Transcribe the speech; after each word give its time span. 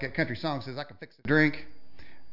like 0.00 0.10
that 0.12 0.16
country 0.16 0.36
song 0.36 0.60
says, 0.62 0.78
I 0.78 0.84
can 0.84 0.96
fix 0.96 1.16
a 1.22 1.28
drink. 1.28 1.66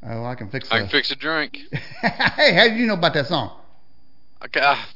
Oh, 0.02 0.24
I 0.24 0.34
can 0.34 0.48
fix. 0.48 0.70
I 0.70 0.78
a- 0.78 0.80
can 0.80 0.88
fix 0.88 1.10
a 1.10 1.16
drink. 1.16 1.58
hey, 1.72 2.54
how 2.54 2.68
do 2.68 2.74
you 2.74 2.86
know 2.86 2.94
about 2.94 3.14
that 3.14 3.26
song? 3.26 3.58
Okay, 4.44 4.60
I- 4.60 4.86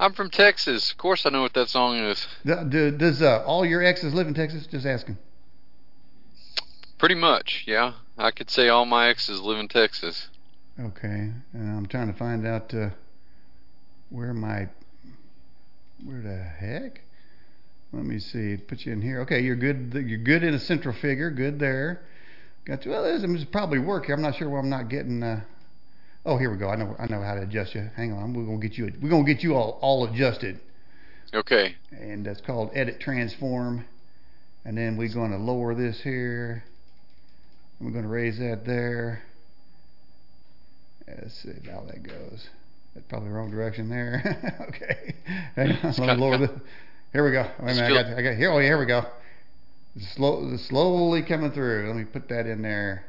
I'm 0.00 0.12
from 0.14 0.30
Texas. 0.30 0.90
Of 0.90 0.96
course, 0.96 1.26
I 1.26 1.30
know 1.30 1.42
what 1.42 1.54
that 1.54 1.68
song 1.68 1.96
is. 1.98 2.26
Do- 2.46 2.64
do- 2.68 2.90
Does 2.92 3.20
uh, 3.20 3.42
all 3.46 3.64
your 3.66 3.82
exes 3.82 4.14
live 4.14 4.26
in 4.26 4.34
Texas? 4.34 4.66
Just 4.66 4.86
asking. 4.86 5.18
Pretty 6.98 7.14
much, 7.14 7.64
yeah. 7.66 7.92
I 8.16 8.30
could 8.30 8.48
say 8.48 8.68
all 8.68 8.86
my 8.86 9.08
exes 9.08 9.40
live 9.40 9.58
in 9.58 9.68
Texas. 9.68 10.28
Okay, 10.80 11.30
and 11.52 11.76
I'm 11.76 11.86
trying 11.86 12.10
to 12.10 12.18
find 12.18 12.46
out 12.46 12.72
uh, 12.72 12.90
where 14.10 14.32
my 14.32 14.68
where 16.04 16.20
the 16.22 16.42
heck. 16.42 17.00
Let 17.92 18.04
me 18.04 18.18
see. 18.18 18.56
Put 18.56 18.86
you 18.86 18.92
in 18.92 19.02
here. 19.02 19.20
Okay, 19.20 19.40
you're 19.40 19.54
good. 19.56 19.92
You're 19.94 20.18
good 20.18 20.42
in 20.42 20.54
a 20.54 20.58
central 20.58 20.94
figure. 20.94 21.30
Good 21.30 21.58
there. 21.60 22.02
Got 22.64 22.84
you. 22.86 22.92
Well, 22.92 23.02
this 23.02 23.22
is 23.22 23.44
probably 23.44 23.78
work 23.78 24.06
here. 24.06 24.14
I'm 24.14 24.22
not 24.22 24.36
sure 24.36 24.48
why 24.48 24.58
I'm 24.58 24.70
not 24.70 24.88
getting. 24.88 25.22
Uh, 25.22 25.42
oh, 26.24 26.38
here 26.38 26.50
we 26.50 26.56
go. 26.56 26.70
I 26.70 26.76
know. 26.76 26.96
I 26.98 27.06
know 27.06 27.20
how 27.20 27.34
to 27.34 27.42
adjust 27.42 27.74
you. 27.74 27.90
Hang 27.94 28.12
on. 28.12 28.32
We're 28.32 28.44
gonna 28.46 28.58
get 28.58 28.78
you. 28.78 28.90
We're 29.02 29.10
gonna 29.10 29.24
get 29.24 29.42
you 29.42 29.54
all 29.54 29.78
all 29.82 30.06
adjusted, 30.06 30.60
Okay. 31.34 31.76
and 31.90 32.24
that's 32.24 32.40
called 32.40 32.70
edit 32.74 33.00
transform. 33.00 33.84
And 34.64 34.78
then 34.78 34.96
we're 34.96 35.12
gonna 35.12 35.36
lower 35.36 35.74
this 35.74 36.00
here. 36.00 36.64
And 37.78 37.86
we're 37.88 37.94
gonna 37.94 38.08
raise 38.08 38.38
that 38.38 38.64
there. 38.64 39.22
Let's 41.06 41.34
see 41.34 41.52
how 41.70 41.82
that 41.82 42.02
goes. 42.02 42.48
That's 42.94 43.06
probably 43.08 43.28
the 43.28 43.34
wrong 43.34 43.50
direction 43.50 43.90
there. 43.90 44.56
okay. 44.68 45.14
Hang 45.56 45.72
on, 45.82 45.94
let 45.98 45.98
me 45.98 46.14
lower 46.14 46.38
this. 46.38 46.50
Here 47.12 47.24
we 47.24 47.32
go. 47.32 47.42
Wait 47.60 47.72
a 47.72 47.74
minute. 47.74 47.84
I 47.84 48.02
got, 48.02 48.18
I 48.18 48.22
got 48.22 48.36
here. 48.36 48.50
Oh, 48.50 48.58
here 48.58 48.78
we 48.78 48.86
go. 48.86 49.04
Slow, 50.00 50.56
slowly 50.56 51.22
coming 51.22 51.52
through. 51.52 51.86
Let 51.86 51.96
me 51.96 52.04
put 52.04 52.28
that 52.28 52.46
in 52.46 52.62
there. 52.62 53.04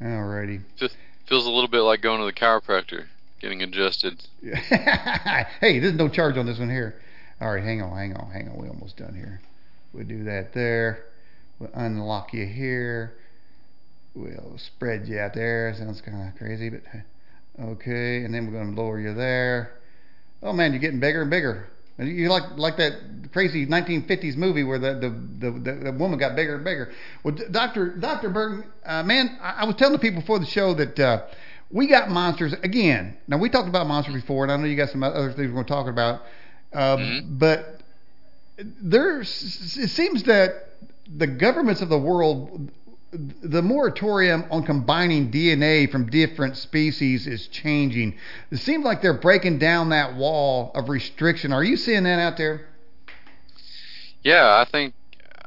Alrighty. 0.00 0.62
Feels 1.28 1.46
a 1.46 1.50
little 1.50 1.68
bit 1.68 1.80
like 1.80 2.00
going 2.00 2.20
to 2.20 2.26
the 2.26 2.32
chiropractor, 2.32 3.06
getting 3.40 3.62
adjusted. 3.62 4.20
hey, 4.42 5.78
there's 5.78 5.94
no 5.94 6.08
charge 6.08 6.36
on 6.36 6.46
this 6.46 6.58
one 6.58 6.70
here. 6.70 7.00
All 7.40 7.54
right, 7.54 7.62
hang 7.62 7.82
on, 7.82 7.96
hang 7.96 8.16
on, 8.16 8.30
hang 8.30 8.48
on. 8.48 8.56
We're 8.56 8.68
almost 8.68 8.96
done 8.96 9.14
here. 9.14 9.40
We'll 9.92 10.06
do 10.06 10.24
that 10.24 10.52
there. 10.54 11.04
We'll 11.58 11.70
unlock 11.74 12.32
you 12.32 12.46
here. 12.46 13.14
We'll 14.14 14.58
spread 14.58 15.06
you 15.06 15.20
out 15.20 15.34
there. 15.34 15.72
Sounds 15.78 16.00
kind 16.00 16.28
of 16.28 16.36
crazy, 16.36 16.70
but 16.70 16.82
okay. 17.60 18.24
And 18.24 18.34
then 18.34 18.46
we're 18.46 18.52
going 18.52 18.74
to 18.74 18.80
lower 18.80 18.98
you 18.98 19.14
there. 19.14 19.72
Oh 20.42 20.52
man, 20.52 20.72
you're 20.72 20.80
getting 20.80 21.00
bigger 21.00 21.22
and 21.22 21.30
bigger. 21.30 21.68
You 21.98 22.28
like 22.28 22.56
like 22.56 22.76
that 22.76 22.92
crazy 23.32 23.66
1950s 23.66 24.36
movie 24.36 24.62
where 24.62 24.78
the 24.78 24.94
the, 24.94 25.50
the, 25.50 25.58
the, 25.58 25.72
the 25.84 25.92
woman 25.92 26.18
got 26.18 26.36
bigger 26.36 26.54
and 26.54 26.64
bigger. 26.64 26.92
Well, 27.24 27.36
Doctor 27.50 27.96
Doctor 27.96 28.30
Burton, 28.30 28.64
uh, 28.86 29.02
man, 29.02 29.38
I, 29.42 29.62
I 29.62 29.64
was 29.64 29.74
telling 29.76 29.94
the 29.94 29.98
people 29.98 30.20
before 30.20 30.38
the 30.38 30.46
show 30.46 30.74
that 30.74 30.98
uh, 30.98 31.22
we 31.70 31.88
got 31.88 32.08
monsters 32.08 32.52
again. 32.62 33.16
Now 33.26 33.38
we 33.38 33.48
talked 33.50 33.68
about 33.68 33.86
monsters 33.86 34.14
before, 34.14 34.44
and 34.44 34.52
I 34.52 34.56
know 34.56 34.64
you 34.66 34.76
got 34.76 34.90
some 34.90 35.02
other 35.02 35.32
things 35.32 35.48
we're 35.48 35.54
going 35.54 35.66
to 35.66 35.72
talk 35.72 35.88
about. 35.88 36.22
Um, 36.72 37.00
Mhm. 37.00 37.38
But 37.38 37.80
there's 38.58 39.76
it 39.76 39.88
seems 39.90 40.24
that 40.24 40.70
the 41.16 41.26
governments 41.26 41.80
of 41.82 41.88
the 41.88 41.98
world 41.98 42.70
the 43.10 43.62
moratorium 43.62 44.44
on 44.50 44.64
combining 44.64 45.30
DNA 45.30 45.90
from 45.90 46.10
different 46.10 46.56
species 46.56 47.26
is 47.26 47.48
changing. 47.48 48.18
It 48.50 48.58
seems 48.58 48.84
like 48.84 49.00
they're 49.00 49.14
breaking 49.14 49.58
down 49.58 49.90
that 49.90 50.14
wall 50.14 50.70
of 50.74 50.88
restriction. 50.88 51.52
Are 51.52 51.64
you 51.64 51.76
seeing 51.76 52.02
that 52.04 52.18
out 52.18 52.36
there? 52.36 52.66
Yeah, 54.22 54.62
I 54.62 54.70
think 54.70 54.94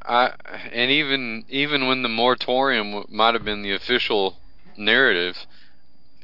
I 0.01 0.31
and 0.71 0.89
even 0.89 1.45
even 1.49 1.87
when 1.87 2.01
the 2.01 2.09
moratorium 2.09 3.05
might 3.09 3.35
have 3.35 3.45
been 3.45 3.61
the 3.61 3.73
official 3.73 4.37
narrative, 4.75 5.37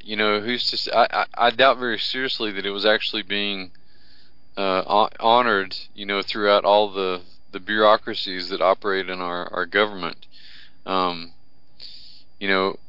you 0.01 0.15
know, 0.15 0.39
who's 0.39 0.71
to 0.71 1.27
I 1.35 1.51
doubt 1.51 1.77
very 1.77 1.99
seriously 1.99 2.51
that 2.53 2.65
it 2.65 2.71
was 2.71 2.85
actually 2.85 3.21
being 3.21 3.71
uh, 4.57 5.07
honored, 5.19 5.75
you 5.93 6.07
know, 6.07 6.23
throughout 6.23 6.65
all 6.65 6.91
the 6.91 7.21
the 7.51 7.59
bureaucracies 7.59 8.49
that 8.49 8.61
operate 8.61 9.07
in 9.07 9.21
our 9.21 9.53
our 9.53 9.67
government. 9.67 10.25
Um, 10.87 11.33
you 12.39 12.47
know, 12.47 12.79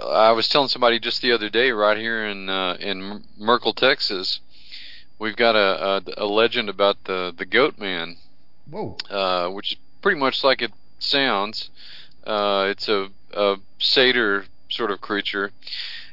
I 0.00 0.32
was 0.32 0.48
telling 0.48 0.68
somebody 0.68 0.98
just 1.00 1.20
the 1.20 1.32
other 1.32 1.50
day, 1.50 1.72
right 1.72 1.98
here 1.98 2.24
in 2.26 2.48
uh, 2.48 2.76
in 2.78 3.02
Mer- 3.02 3.22
Merkel, 3.36 3.74
Texas, 3.74 4.40
we've 5.18 5.36
got 5.36 5.56
a, 5.56 6.02
a 6.18 6.24
a 6.24 6.26
legend 6.26 6.68
about 6.68 7.04
the 7.04 7.34
the 7.36 7.44
goat 7.44 7.76
man 7.78 8.16
Whoa. 8.70 8.96
uh, 9.10 9.48
which 9.48 9.72
is 9.72 9.78
pretty 10.00 10.18
much 10.18 10.44
like 10.44 10.62
it 10.62 10.72
sounds. 10.98 11.70
Uh, 12.24 12.66
it's 12.70 12.88
a, 12.88 13.08
a 13.32 13.56
satyr 13.78 14.46
sort 14.70 14.90
of 14.90 15.00
creature. 15.00 15.50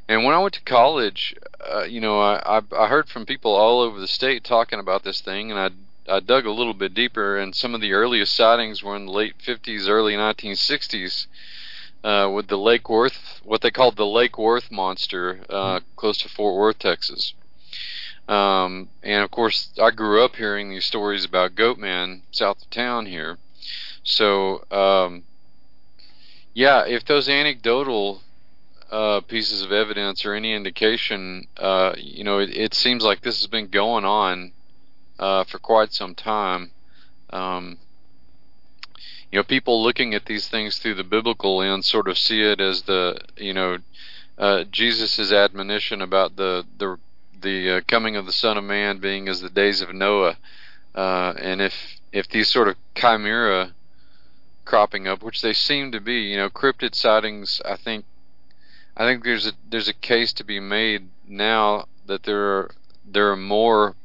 And 0.09 0.25
when 0.25 0.35
I 0.35 0.39
went 0.39 0.55
to 0.55 0.61
college, 0.63 1.35
uh, 1.59 1.83
you 1.83 2.01
know, 2.01 2.19
I, 2.19 2.57
I 2.57 2.61
I 2.75 2.87
heard 2.87 3.07
from 3.07 3.25
people 3.25 3.55
all 3.55 3.79
over 3.81 3.99
the 3.99 4.07
state 4.07 4.43
talking 4.43 4.79
about 4.79 5.03
this 5.03 5.21
thing, 5.21 5.51
and 5.51 5.59
I 5.59 5.69
I 6.07 6.19
dug 6.19 6.45
a 6.45 6.51
little 6.51 6.73
bit 6.73 6.93
deeper, 6.93 7.37
and 7.37 7.55
some 7.55 7.75
of 7.75 7.81
the 7.81 7.93
earliest 7.93 8.33
sightings 8.33 8.83
were 8.83 8.95
in 8.95 9.05
the 9.05 9.11
late 9.11 9.35
50s, 9.37 9.87
early 9.87 10.13
1960s, 10.13 11.27
uh, 12.03 12.29
with 12.33 12.47
the 12.47 12.57
Lake 12.57 12.89
Worth, 12.89 13.41
what 13.43 13.61
they 13.61 13.71
called 13.71 13.95
the 13.95 14.05
Lake 14.05 14.37
Worth 14.37 14.71
monster, 14.71 15.41
uh, 15.49 15.81
close 15.95 16.17
to 16.19 16.29
Fort 16.29 16.55
Worth, 16.55 16.79
Texas. 16.79 17.33
Um, 18.27 18.89
and 19.03 19.23
of 19.23 19.31
course, 19.31 19.69
I 19.81 19.91
grew 19.91 20.23
up 20.23 20.35
hearing 20.35 20.69
these 20.69 20.85
stories 20.85 21.25
about 21.25 21.55
Goatman 21.55 22.21
south 22.31 22.61
of 22.61 22.69
town 22.69 23.05
here. 23.05 23.37
So, 24.03 24.65
um, 24.71 25.23
yeah, 26.53 26.85
if 26.85 27.05
those 27.05 27.29
anecdotal 27.29 28.21
uh, 28.89 29.21
pieces 29.21 29.61
of 29.61 29.71
evidence 29.71 30.25
are 30.25 30.33
any 30.33 30.53
indication, 30.53 31.47
uh, 31.57 31.93
you 31.97 32.23
know, 32.23 32.39
it, 32.39 32.49
it 32.55 32.73
seems 32.73 33.03
like 33.03 33.21
this 33.21 33.39
has 33.41 33.47
been 33.47 33.67
going 33.67 34.05
on 34.05 34.53
uh, 35.21 35.43
for 35.45 35.59
quite 35.59 35.93
some 35.93 36.15
time. 36.15 36.71
Um, 37.29 37.77
you 39.31 39.39
know, 39.39 39.43
people 39.43 39.81
looking 39.81 40.13
at 40.13 40.25
these 40.25 40.49
things 40.49 40.77
through 40.77 40.95
the 40.95 41.05
biblical 41.05 41.57
lens 41.57 41.87
sort 41.87 42.09
of 42.09 42.17
see 42.17 42.41
it 42.41 42.59
as 42.59 42.81
the, 42.81 43.17
you 43.37 43.53
know, 43.53 43.77
uh, 44.37 44.65
Jesus' 44.65 45.31
admonition 45.31 46.01
about 46.01 46.35
the 46.35 46.65
the 46.77 46.97
the 47.41 47.77
uh, 47.77 47.81
coming 47.87 48.15
of 48.15 48.25
the 48.25 48.31
Son 48.31 48.57
of 48.57 48.63
Man 48.63 48.99
being 48.99 49.27
as 49.29 49.41
the 49.41 49.49
days 49.49 49.81
of 49.81 49.93
Noah, 49.93 50.37
uh, 50.95 51.33
and 51.37 51.61
if 51.61 51.73
if 52.11 52.27
these 52.27 52.49
sort 52.49 52.67
of 52.67 52.75
chimera 52.95 53.73
cropping 54.65 55.07
up, 55.07 55.21
which 55.21 55.41
they 55.41 55.53
seem 55.53 55.91
to 55.91 55.99
be, 55.99 56.21
you 56.21 56.37
know, 56.37 56.49
cryptid 56.49 56.95
sightings, 56.95 57.61
I 57.65 57.75
think, 57.75 58.05
I 58.97 59.05
think 59.05 59.23
there's 59.23 59.47
a 59.47 59.53
there's 59.69 59.87
a 59.87 59.93
case 59.93 60.33
to 60.33 60.43
be 60.43 60.59
made 60.59 61.09
now 61.27 61.85
that 62.07 62.23
there 62.23 62.57
are 62.57 62.71
there 63.05 63.31
are 63.31 63.37
more 63.37 63.95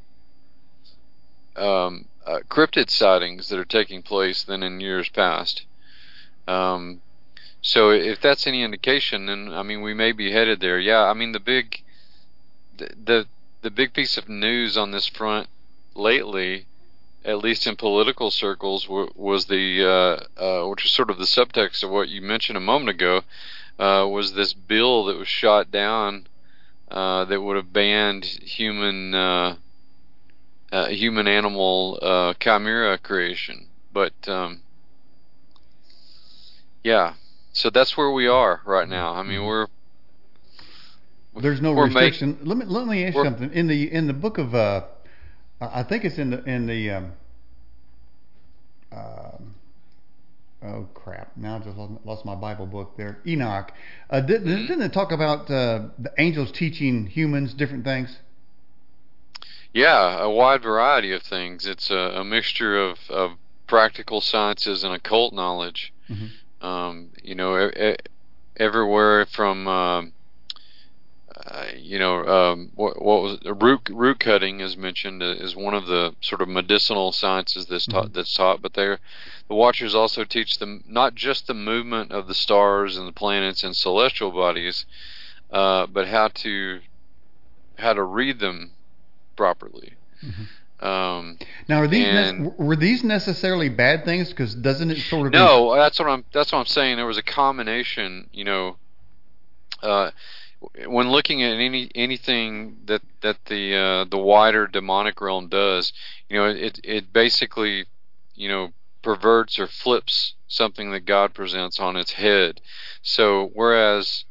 um, 1.57 2.05
uh, 2.25 2.39
cryptid 2.49 2.89
sightings 2.89 3.49
that 3.49 3.59
are 3.59 3.65
taking 3.65 4.01
place 4.01 4.43
than 4.43 4.63
in 4.63 4.79
years 4.79 5.09
past. 5.09 5.65
Um, 6.47 7.01
so 7.61 7.89
if 7.89 8.21
that's 8.21 8.47
any 8.47 8.63
indication, 8.63 9.25
then 9.25 9.53
I 9.53 9.63
mean 9.63 9.81
we 9.81 9.93
may 9.93 10.11
be 10.11 10.31
headed 10.31 10.59
there. 10.59 10.79
Yeah, 10.79 11.03
I 11.03 11.13
mean 11.13 11.31
the 11.31 11.39
big 11.39 11.81
the 12.77 12.89
the, 13.03 13.27
the 13.61 13.71
big 13.71 13.93
piece 13.93 14.17
of 14.17 14.29
news 14.29 14.77
on 14.77 14.91
this 14.91 15.07
front 15.07 15.49
lately, 15.95 16.65
at 17.25 17.39
least 17.39 17.67
in 17.67 17.75
political 17.75 18.31
circles, 18.31 18.85
w- 18.85 19.11
was 19.15 19.47
the 19.47 19.83
uh, 19.83 20.41
uh, 20.41 20.67
which 20.69 20.83
was 20.83 20.91
sort 20.91 21.09
of 21.09 21.17
the 21.17 21.25
subtext 21.25 21.83
of 21.83 21.89
what 21.89 22.09
you 22.09 22.21
mentioned 22.21 22.57
a 22.57 22.61
moment 22.61 22.89
ago, 22.89 23.23
uh, 23.79 24.07
was 24.07 24.33
this 24.33 24.53
bill 24.53 25.05
that 25.05 25.17
was 25.17 25.27
shot 25.27 25.71
down 25.71 26.27
uh, 26.89 27.25
that 27.25 27.41
would 27.41 27.55
have 27.55 27.73
banned 27.73 28.25
human 28.25 29.13
uh, 30.71 30.75
uh, 30.75 30.87
human 30.89 31.27
animal 31.27 31.99
uh, 32.01 32.33
chimera 32.39 32.97
creation. 32.97 33.67
But 33.91 34.13
um, 34.27 34.61
yeah, 36.83 37.13
so 37.53 37.69
that's 37.69 37.97
where 37.97 38.11
we 38.11 38.27
are 38.27 38.61
right 38.65 38.87
now. 38.87 39.13
I 39.13 39.23
mean, 39.23 39.43
we're 39.45 39.67
There's 41.35 41.61
no 41.61 41.73
we're 41.73 41.85
restriction. 41.85 42.37
let 42.43 42.57
me 42.57 42.65
let 42.65 42.87
me 42.87 43.03
ask 43.05 43.15
you 43.15 43.23
something. 43.23 43.51
In 43.53 43.67
the 43.67 43.91
in 43.91 44.07
the 44.07 44.13
book 44.13 44.37
of 44.37 44.55
uh, 44.55 44.85
I 45.61 45.83
think 45.83 46.05
it's 46.05 46.17
in 46.17 46.31
the 46.31 46.43
in 46.43 46.67
the 46.67 46.89
um, 46.91 47.11
um, 48.91 49.55
oh 50.63 50.87
crap! 50.93 51.35
Now 51.37 51.57
I 51.57 51.59
just 51.59 51.77
lost, 51.77 51.91
lost 52.05 52.25
my 52.25 52.35
Bible 52.35 52.65
book 52.65 52.95
there. 52.97 53.19
Enoch. 53.27 53.71
Uh, 54.09 54.21
didn't, 54.21 54.47
Mhm. 54.47 54.67
didn't 54.67 54.83
it 54.83 54.93
talk 54.93 55.11
about 55.11 55.49
uh, 55.49 55.89
the 55.99 56.11
angels 56.17 56.51
teaching 56.51 57.07
humans 57.07 57.53
different 57.53 57.83
things? 57.83 58.19
Yeah, 59.77 60.23
a 60.23 60.29
wide 60.29 60.63
variety 60.63 61.11
of 61.13 61.21
things. 61.21 61.67
It's 61.67 61.91
a, 61.91 62.21
a 62.21 62.23
mixture 62.23 62.75
of, 62.81 62.97
of 63.09 63.31
practical 63.67 64.21
sciences 64.21 64.83
and 64.83 64.91
occult 64.93 65.33
knowledge. 65.33 65.93
Mhm. 66.09 66.29
Um, 66.61 67.09
you 67.21 67.35
know, 67.35 67.69
e- 67.69 67.95
everywhere 68.55 69.25
from 69.27 69.67
um, 69.67 70.13
uh, 71.45 71.67
you 71.77 71.99
know, 71.99 72.25
um, 72.25 72.71
what, 72.73 72.99
what 72.99 73.21
was 73.21 73.39
root 73.45 73.87
root 73.91 74.19
cutting 74.19 74.59
is 74.61 74.75
mentioned 74.75 75.21
uh, 75.21 75.27
is 75.45 75.55
one 75.55 75.75
of 75.75 75.85
the 75.85 76.15
sort 76.21 76.41
of 76.41 76.49
medicinal 76.49 77.11
sciences 77.11 77.67
that's 77.67 77.85
taught. 77.85 78.07
Mhm. 78.07 78.13
That's 78.13 78.33
taught, 78.33 78.61
but 78.63 78.73
they're 78.73 78.99
the 79.47 79.53
Watchers 79.53 79.93
also 79.93 80.23
teach 80.23 80.57
them 80.57 80.83
not 80.87 81.13
just 81.13 81.45
the 81.45 81.53
movement 81.53 82.11
of 82.11 82.27
the 82.27 82.33
stars 82.33 82.97
and 82.97 83.07
the 83.07 83.11
planets 83.11 83.63
and 83.63 83.75
celestial 83.75 84.31
bodies, 84.31 84.87
uh, 85.51 85.85
but 85.85 86.07
how 86.07 86.29
to 86.29 86.79
how 87.77 87.93
to 87.93 88.01
read 88.01 88.39
them 88.39 88.71
properly. 89.37 89.93
Mhm. 90.23 90.85
Um, 90.85 91.39
Now, 91.67 91.81
are 91.81 91.87
these 91.87 92.05
ne- 92.05 92.51
were 92.57 92.75
these 92.75 93.03
necessarily 93.03 93.69
bad 93.69 94.05
things? 94.05 94.29
Because 94.29 94.53
doesn't 94.53 94.91
it 94.91 94.97
sort 94.97 95.27
of 95.27 95.33
No, 95.33 95.75
that's 95.75 95.97
what 95.97 96.07
I'm. 96.07 96.25
That's 96.33 96.51
what 96.51 96.59
I'm 96.59 96.65
saying. 96.65 96.97
There 96.97 97.05
was 97.05 97.17
a 97.17 97.23
combination. 97.23 98.29
You 98.31 98.43
know, 98.43 98.77
uh, 99.81 100.11
when 100.85 101.09
looking 101.09 101.41
at 101.43 101.53
any 101.53 101.89
anything 101.95 102.77
that 102.85 103.01
that 103.21 103.37
the 103.45 103.75
uh, 103.75 104.05
the 104.05 104.17
wider 104.17 104.67
demonic 104.67 105.19
realm 105.19 105.47
does, 105.47 105.93
you 106.29 106.37
know, 106.37 106.45
it 106.45 106.79
it 106.83 107.11
basically, 107.11 107.85
you 108.35 108.47
know, 108.49 108.73
perverts 109.01 109.57
or 109.57 109.67
flips 109.67 110.33
something 110.47 110.91
that 110.91 111.05
God 111.05 111.33
presents 111.33 111.79
on 111.79 111.95
its 111.95 112.13
head. 112.13 112.61
So 113.01 113.49
whereas 113.53 114.25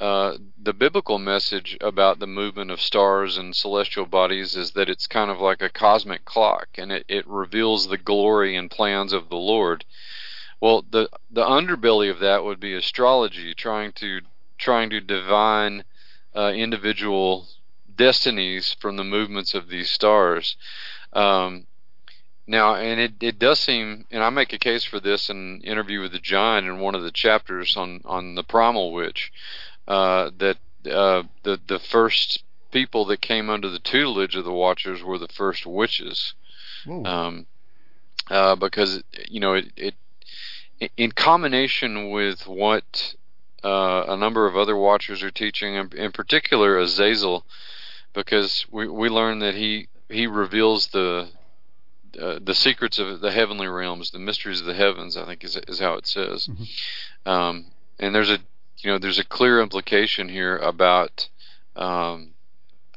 uh, 0.00 0.36
the 0.60 0.72
biblical 0.72 1.18
message 1.18 1.76
about 1.80 2.18
the 2.18 2.26
movement 2.26 2.70
of 2.70 2.80
stars 2.80 3.36
and 3.36 3.54
celestial 3.54 4.06
bodies 4.06 4.56
is 4.56 4.72
that 4.72 4.88
it's 4.88 5.06
kind 5.06 5.30
of 5.30 5.40
like 5.40 5.62
a 5.62 5.68
cosmic 5.68 6.24
clock 6.24 6.68
and 6.76 6.90
it, 6.90 7.04
it 7.08 7.26
reveals 7.28 7.88
the 7.88 7.98
glory 7.98 8.56
and 8.56 8.70
plans 8.70 9.12
of 9.12 9.28
the 9.28 9.36
Lord. 9.36 9.84
Well, 10.60 10.84
the 10.88 11.08
the 11.30 11.44
underbelly 11.44 12.10
of 12.10 12.18
that 12.20 12.42
would 12.42 12.58
be 12.58 12.74
astrology, 12.74 13.54
trying 13.54 13.92
to 13.92 14.22
trying 14.58 14.90
to 14.90 15.00
divine 15.00 15.84
uh, 16.34 16.52
individual 16.54 17.48
destinies 17.94 18.74
from 18.80 18.96
the 18.96 19.04
movements 19.04 19.54
of 19.54 19.68
these 19.68 19.90
stars. 19.90 20.56
Um, 21.12 21.66
now, 22.46 22.74
and 22.74 23.00
it, 23.00 23.12
it 23.20 23.38
does 23.38 23.60
seem, 23.60 24.06
and 24.10 24.22
I 24.22 24.30
make 24.30 24.52
a 24.52 24.58
case 24.58 24.84
for 24.84 25.00
this 25.00 25.30
in 25.30 25.60
interview 25.62 26.00
with 26.00 26.12
the 26.12 26.18
giant 26.18 26.66
in 26.66 26.78
one 26.78 26.94
of 26.94 27.02
the 27.02 27.12
chapters 27.12 27.76
on 27.76 28.00
on 28.04 28.34
the 28.34 28.42
primal 28.42 28.92
witch, 28.92 29.32
uh, 29.88 30.30
that 30.38 30.58
uh, 30.90 31.22
the 31.42 31.60
the 31.66 31.78
first 31.78 32.42
people 32.70 33.04
that 33.06 33.20
came 33.20 33.48
under 33.48 33.68
the 33.68 33.78
tutelage 33.78 34.36
of 34.36 34.44
the 34.44 34.52
Watchers 34.52 35.02
were 35.02 35.18
the 35.18 35.28
first 35.28 35.64
witches 35.66 36.34
um, 37.06 37.46
uh, 38.30 38.56
because 38.56 39.02
you 39.28 39.40
know 39.40 39.54
it, 39.54 39.72
it 39.76 39.94
in 40.96 41.12
combination 41.12 42.10
with 42.10 42.46
what 42.46 43.14
uh, 43.62 44.04
a 44.08 44.16
number 44.16 44.46
of 44.46 44.56
other 44.56 44.76
watchers 44.76 45.22
are 45.22 45.30
teaching, 45.30 45.74
in, 45.74 45.90
in 45.96 46.12
particular 46.12 46.78
Azazel, 46.78 47.44
because 48.12 48.66
we 48.70 48.88
we 48.88 49.08
learn 49.08 49.38
that 49.40 49.54
he 49.54 49.88
he 50.08 50.26
reveals 50.26 50.88
the 50.88 51.28
uh, 52.20 52.38
the 52.42 52.54
secrets 52.54 52.98
of 52.98 53.20
the 53.20 53.32
heavenly 53.32 53.66
realms, 53.66 54.10
the 54.10 54.18
mysteries 54.18 54.60
of 54.60 54.66
the 54.66 54.74
heavens. 54.74 55.16
I 55.16 55.24
think 55.24 55.44
is 55.44 55.56
is 55.56 55.80
how 55.80 55.94
it 55.94 56.06
says, 56.06 56.48
Mhm. 56.48 57.30
um, 57.30 57.66
and 57.98 58.14
there's 58.14 58.30
a 58.30 58.38
you 58.82 58.90
know 58.90 58.98
there's 58.98 59.18
a 59.18 59.24
clear 59.24 59.60
implication 59.60 60.28
here 60.28 60.56
about 60.58 61.28
um, 61.76 62.34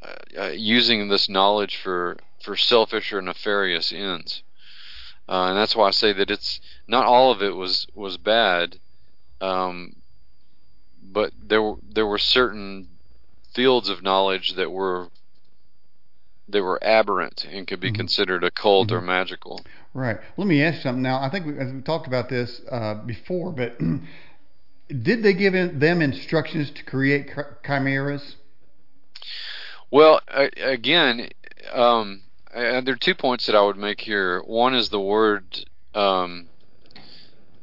uh, 0.01 0.41
uh, 0.43 0.49
using 0.49 1.07
this 1.07 1.29
knowledge 1.29 1.77
for 1.77 2.17
for 2.43 2.55
selfish 2.55 3.11
or 3.13 3.21
nefarious 3.21 3.91
ends. 3.91 4.43
Uh, 5.29 5.49
and 5.49 5.57
that's 5.57 5.75
why 5.75 5.87
I 5.87 5.91
say 5.91 6.13
that 6.13 6.31
it's 6.31 6.59
not 6.87 7.05
all 7.05 7.31
of 7.31 7.41
it 7.41 7.55
was 7.55 7.87
was 7.93 8.17
bad, 8.17 8.79
um, 9.41 9.93
but 11.01 11.33
there 11.41 11.61
were 11.61 11.75
there 11.83 12.07
were 12.07 12.17
certain 12.17 12.87
fields 13.53 13.89
of 13.89 14.03
knowledge 14.03 14.53
that 14.53 14.71
were 14.71 15.09
that 16.49 16.63
were 16.63 16.81
aberrant 16.83 17.45
and 17.45 17.67
could 17.67 17.79
be 17.81 17.91
Mhm. 17.91 17.95
considered 17.95 18.43
occult 18.43 18.91
or 18.91 19.01
Mhm. 19.01 19.05
magical. 19.05 19.65
Right. 19.93 20.17
Let 20.37 20.47
me 20.47 20.61
ask 20.63 20.77
you 20.77 20.81
something. 20.83 21.01
Now, 21.01 21.21
I 21.21 21.29
think 21.29 21.45
we, 21.45 21.53
we 21.53 21.81
talked 21.81 22.07
about 22.07 22.29
this 22.29 22.61
uh, 22.71 22.95
before, 23.05 23.51
but 23.51 23.77
did 24.87 25.23
they 25.23 25.33
give 25.33 25.53
them 25.53 26.01
instructions 26.01 26.71
to 26.71 26.83
create 26.83 27.29
chimeras? 27.65 28.35
Well, 29.91 30.21
again, 30.29 31.29
um, 31.73 32.23
there 32.53 32.93
are 32.93 32.95
two 32.95 33.15
points 33.15 33.45
that 33.45 33.55
I 33.55 33.61
would 33.61 33.77
make 33.77 34.01
here. 34.01 34.41
One 34.41 34.73
is 34.73 34.89
the 34.89 34.99
word 34.99 35.65
um, 35.93 36.47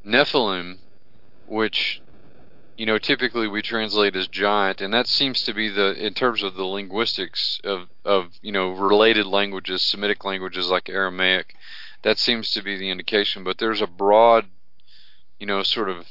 Nephilim, 0.07 0.79
which 1.47 2.01
you 2.77 2.87
know 2.87 2.99
typically 2.99 3.47
we 3.47 3.63
translate 3.63 4.17
as 4.17 4.29
giant, 4.29 4.81
and 4.81 4.93
that 4.93 5.07
seems 5.07 5.43
to 5.45 5.55
be 5.55 5.69
the 5.69 5.95
in 5.95 6.15
terms 6.15 6.43
of 6.43 6.55
the 6.55 6.65
linguistics 6.65 7.61
of 7.65 7.89
of 8.05 8.33
you 8.43 8.53
know 8.53 8.71
related 8.71 9.27
languages, 9.27 9.83
Semitic 9.83 10.25
languages 10.25 10.69
like 10.69 10.89
Aramaic. 10.89 11.55
That 12.03 12.19
seems 12.19 12.51
to 12.51 12.63
be 12.63 12.77
the 12.77 12.91
indication, 12.91 13.45
but 13.45 13.57
there's 13.57 13.81
a 13.81 13.87
broad, 13.87 14.47
you 15.39 15.47
know, 15.47 15.63
sort 15.63 15.89
of 15.89 16.07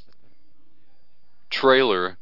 trailer 1.53 2.17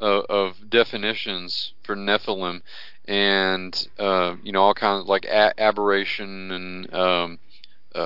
uh, 0.00 0.22
of 0.28 0.68
definitions 0.68 1.72
for 1.84 1.94
Nephilim, 1.96 2.62
and 3.06 3.88
uh, 3.98 4.34
you 4.42 4.52
know 4.52 4.62
all 4.62 4.74
kinds 4.74 5.02
of 5.02 5.06
like 5.08 5.24
a- 5.24 5.58
aberration 5.60 6.50
and 6.50 6.94
um, 6.94 7.38
uh, 7.94 7.98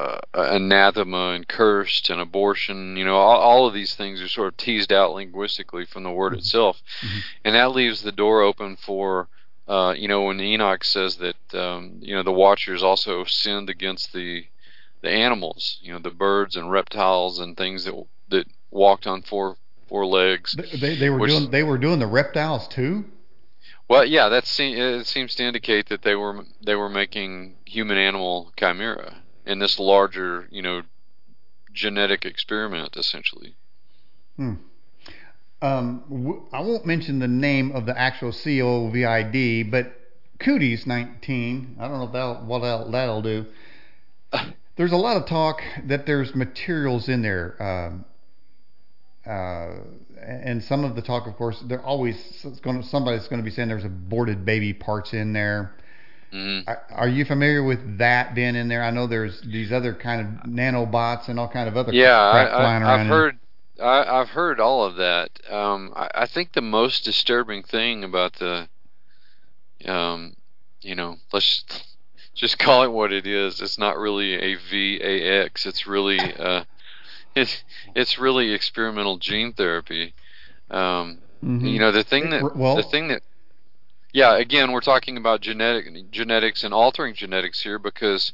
uh, 0.00 0.20
anathema 0.34 1.30
and 1.30 1.48
cursed 1.48 2.10
and 2.10 2.20
abortion. 2.20 2.96
You 2.96 3.04
know 3.04 3.16
all, 3.16 3.40
all 3.40 3.66
of 3.66 3.74
these 3.74 3.94
things 3.96 4.20
are 4.22 4.28
sort 4.28 4.48
of 4.52 4.56
teased 4.56 4.92
out 4.92 5.14
linguistically 5.14 5.84
from 5.84 6.04
the 6.04 6.10
word 6.10 6.32
Mhm. 6.32 6.38
itself, 6.38 6.80
Mhm. 7.02 7.22
and 7.44 7.54
that 7.56 7.72
leaves 7.72 8.02
the 8.02 8.12
door 8.12 8.42
open 8.42 8.76
for. 8.76 9.28
Uh, 9.68 9.94
you 9.96 10.08
know 10.08 10.22
when 10.22 10.40
Enoch 10.40 10.84
says 10.84 11.16
that 11.18 11.54
um, 11.54 11.98
you 12.00 12.14
know 12.14 12.22
the 12.22 12.32
Watchers 12.32 12.82
also 12.82 13.24
sinned 13.24 13.68
against 13.70 14.12
the 14.12 14.44
the 15.02 15.10
animals, 15.10 15.78
you 15.82 15.92
know 15.92 15.98
the 15.98 16.10
birds 16.26 16.54
and 16.56 16.70
reptiles 16.70 17.38
and 17.40 17.56
things 17.56 17.84
that 17.84 17.94
that 18.28 18.46
walked 18.70 19.06
on 19.06 19.22
four 19.22 19.56
four 19.92 20.06
legs. 20.06 20.56
They, 20.80 20.96
they, 20.96 21.10
were 21.10 21.18
Which- 21.18 21.30
doing 21.30 21.50
they 21.50 21.62
were 21.62 21.76
doing 21.76 21.98
the 21.98 22.06
reptiles 22.06 22.66
too. 22.68 23.04
Well, 23.88 24.06
yeah, 24.06 24.30
that 24.30 24.46
se- 24.46 24.72
it 24.72 25.06
seems 25.06 25.34
to 25.34 25.44
indicate 25.44 25.90
that 25.90 26.02
they 26.02 26.14
were 26.14 26.44
they 26.64 26.74
were 26.74 26.88
making 26.88 27.56
human 27.66 27.98
animal 27.98 28.50
chimera 28.58 29.18
in 29.44 29.58
this 29.58 29.78
larger, 29.78 30.48
you 30.50 30.62
know, 30.62 30.82
genetic 31.74 32.24
experiment, 32.24 32.96
essentially. 32.96 33.54
Hmm. 34.36 34.54
Um, 35.60 36.04
w- 36.08 36.46
I 36.52 36.60
won't 36.60 36.86
mention 36.86 37.18
the 37.18 37.28
name 37.28 37.72
of 37.72 37.84
the 37.84 37.96
actual 37.98 38.30
COVID, 38.30 39.70
but 39.70 39.92
Cooties 40.40 40.86
19. 40.86 41.76
I 41.78 41.86
don't 41.88 41.98
know 41.98 42.04
if 42.06 42.12
that'll, 42.12 42.34
what 42.46 42.60
that'll, 42.60 42.90
that'll 42.90 43.22
do. 43.22 43.46
There's 44.76 44.92
a 44.92 44.96
lot 44.96 45.18
of 45.18 45.26
talk 45.26 45.60
that 45.84 46.06
there's 46.06 46.34
materials 46.34 47.08
in 47.08 47.20
there. 47.20 47.62
Um, 47.62 48.06
and 49.24 50.62
some 50.64 50.84
of 50.84 50.94
the 50.96 51.02
talk, 51.02 51.26
of 51.26 51.36
course, 51.36 51.62
they're 51.66 51.82
always 51.82 52.16
going 52.62 52.82
to, 52.82 52.88
somebody's 52.88 53.28
going 53.28 53.40
to 53.40 53.44
be 53.44 53.50
saying 53.50 53.68
there's 53.68 53.84
aborted 53.84 54.44
baby 54.44 54.72
parts 54.72 55.12
in 55.12 55.32
there. 55.32 55.74
Mm. 56.32 56.64
Are, 56.66 56.82
are 56.90 57.08
you 57.08 57.24
familiar 57.24 57.62
with 57.62 57.98
that 57.98 58.34
being 58.34 58.56
in 58.56 58.68
there? 58.68 58.82
I 58.82 58.90
know 58.90 59.06
there's 59.06 59.40
these 59.42 59.70
other 59.70 59.94
kind 59.94 60.20
of 60.20 60.50
nanobots 60.50 61.28
and 61.28 61.38
all 61.38 61.48
kind 61.48 61.68
of 61.68 61.76
other 61.76 61.92
Yeah, 61.92 62.18
I, 62.18 62.48
flying 62.48 62.82
I, 62.82 62.86
around 62.86 62.90
I've 62.90 63.00
in- 63.00 63.06
heard. 63.08 63.38
I, 63.80 64.20
I've 64.20 64.28
heard 64.28 64.60
all 64.60 64.84
of 64.84 64.96
that. 64.96 65.30
Um, 65.50 65.92
I, 65.96 66.08
I 66.14 66.26
think 66.26 66.52
the 66.52 66.60
most 66.60 67.04
disturbing 67.04 67.62
thing 67.62 68.04
about 68.04 68.34
the, 68.34 68.68
um, 69.86 70.34
you 70.82 70.94
know, 70.94 71.16
let's 71.32 71.64
just 72.34 72.58
call 72.58 72.84
it 72.84 72.92
what 72.92 73.12
it 73.12 73.26
is. 73.26 73.60
It's 73.60 73.78
not 73.78 73.98
really 73.98 74.34
a 74.34 74.54
VAX. 74.56 75.66
It's 75.66 75.86
really, 75.86 76.18
uh, 76.20 76.64
it's 77.34 77.64
it's 77.94 78.18
really 78.18 78.52
experimental 78.52 79.16
gene 79.18 79.52
therapy. 79.52 80.14
Um, 80.70 81.18
Mhm. 81.42 81.72
You 81.72 81.80
know, 81.80 81.90
the 81.90 82.04
thing 82.04 82.30
that 82.30 82.54
Well- 82.56 82.76
the 82.76 82.82
thing 82.84 83.08
that 83.08 83.22
yeah, 84.12 84.36
again, 84.36 84.72
we're 84.72 84.80
talking 84.80 85.16
about 85.16 85.40
genetic 85.40 86.10
genetics 86.10 86.64
and 86.64 86.74
altering 86.74 87.14
genetics 87.14 87.62
here 87.62 87.78
because 87.78 88.32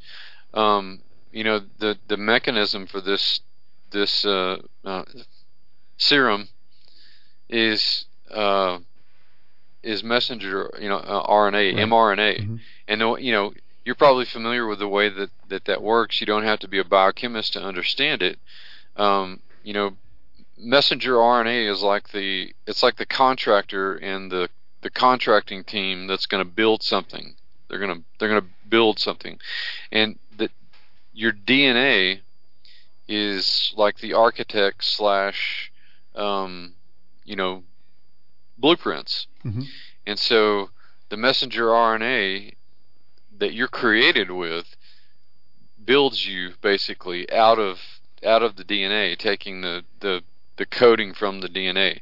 um, 0.53 1.01
you 1.31 1.43
know 1.43 1.61
the 1.79 1.97
the 2.07 2.17
mechanism 2.17 2.85
for 2.85 3.01
this 3.01 3.41
this 3.91 4.25
uh, 4.25 4.57
uh, 4.85 5.03
serum 5.97 6.49
is 7.49 8.05
uh, 8.29 8.79
is 9.81 10.03
messenger 10.03 10.69
you 10.79 10.89
know 10.89 10.97
uh, 10.97 11.25
RNA 11.27 11.75
Right. 11.75 11.87
mRNA 11.87 12.39
Mhm. 12.41 12.59
and 12.87 13.01
the, 13.01 13.15
you 13.15 13.31
know 13.31 13.53
you're 13.85 13.95
probably 13.95 14.25
familiar 14.25 14.67
with 14.67 14.79
the 14.79 14.87
way 14.87 15.09
that, 15.09 15.31
that 15.47 15.65
that 15.65 15.81
works. 15.81 16.19
You 16.19 16.27
don't 16.27 16.43
have 16.43 16.59
to 16.59 16.67
be 16.67 16.77
a 16.77 16.83
biochemist 16.83 17.53
to 17.53 17.61
understand 17.63 18.21
it. 18.21 18.37
Um, 18.99 19.39
you 19.63 19.73
know, 19.73 19.95
messenger 20.57 21.15
RNA 21.15 21.71
is 21.71 21.81
like 21.81 22.09
the 22.11 22.53
it's 22.67 22.83
like 22.83 22.97
the 22.97 23.05
contractor 23.05 23.95
and 23.95 24.31
the 24.31 24.49
the 24.81 24.89
contracting 24.89 25.63
team 25.63 26.07
that's 26.07 26.25
going 26.25 26.43
to 26.45 26.49
build 26.49 26.83
something. 26.83 27.35
They're 27.67 27.79
going 27.79 27.99
to 27.99 28.03
they're 28.17 28.29
going 28.29 28.41
to 28.41 28.49
build 28.67 28.99
something, 28.99 29.39
and 29.91 30.19
that 30.37 30.51
your 31.13 31.31
DNA 31.31 32.21
is 33.07 33.73
like 33.75 33.97
the 33.97 34.13
architect 34.13 34.83
slash 34.83 35.71
um, 36.15 36.73
you 37.25 37.35
know 37.35 37.63
blueprints 38.57 39.27
Mhm. 39.45 39.67
And 40.05 40.19
so 40.19 40.69
the 41.09 41.17
messenger 41.17 41.67
RNA 41.67 42.55
that 43.37 43.53
you're 43.53 43.67
created 43.69 44.31
with 44.31 44.75
builds 45.83 46.27
you 46.27 46.53
basically 46.61 47.31
out 47.31 47.57
of 47.57 47.98
out 48.23 48.43
of 48.43 48.55
the 48.55 48.63
DNA, 48.63 49.17
taking 49.17 49.61
the, 49.61 49.83
the, 49.99 50.21
the 50.57 50.65
coding 50.65 51.13
from 51.13 51.41
the 51.41 51.47
DNA. 51.47 52.01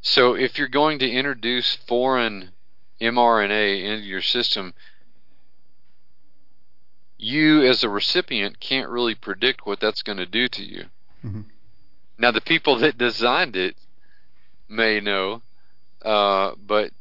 So 0.00 0.34
if 0.34 0.58
you're 0.58 0.68
going 0.68 0.98
to 1.00 1.10
introduce 1.10 1.76
foreign 1.86 2.50
mRNA 3.00 3.82
into 3.82 4.06
your 4.06 4.22
system, 4.22 4.74
you 7.18 7.62
as 7.64 7.82
a 7.82 7.88
recipient 7.88 8.60
can't 8.60 8.88
really 8.88 9.14
predict 9.14 9.66
what 9.66 9.80
that's 9.80 10.02
going 10.02 10.18
to 10.18 10.26
do 10.26 10.48
to 10.48 10.62
you. 10.62 10.84
Mm-hmm. 11.24 11.42
Now, 12.18 12.30
the 12.30 12.40
people 12.40 12.78
that 12.78 12.98
designed 12.98 13.56
it 13.56 13.76
may 14.68 15.00
know, 15.00 15.42
uh, 16.02 16.52
but 16.64 16.92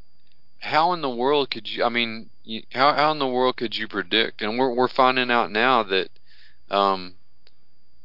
how 0.59 0.93
in 0.93 1.01
the 1.01 1.09
world 1.09 1.49
could 1.49 1.69
you? 1.69 1.83
I 1.83 1.89
mean, 1.89 2.29
you, 2.43 2.63
how 2.71 2.93
how 2.93 3.11
in 3.11 3.19
the 3.19 3.27
world 3.27 3.57
could 3.57 3.75
you 3.75 3.87
predict? 3.87 4.41
And 4.41 4.57
we're 4.57 4.73
we're 4.73 4.87
finding 4.87 5.31
out 5.31 5.51
now 5.51 5.83
that, 5.83 6.09
um, 6.69 7.15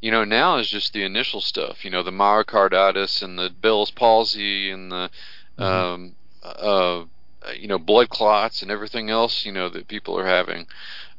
you 0.00 0.10
know, 0.10 0.24
now 0.24 0.58
is 0.58 0.68
just 0.68 0.92
the 0.92 1.04
initial 1.04 1.40
stuff. 1.40 1.84
You 1.84 1.90
know, 1.90 2.02
the 2.02 2.10
myocarditis 2.10 3.22
and 3.22 3.38
the 3.38 3.50
Bell's 3.50 3.90
palsy 3.90 4.70
and 4.70 4.90
the, 4.90 5.10
mm-hmm. 5.58 5.62
um, 5.62 6.14
uh, 6.42 7.04
you 7.56 7.68
know, 7.68 7.78
blood 7.78 8.08
clots 8.08 8.62
and 8.62 8.70
everything 8.70 9.10
else. 9.10 9.44
You 9.44 9.52
know 9.52 9.68
that 9.68 9.88
people 9.88 10.18
are 10.18 10.26
having. 10.26 10.66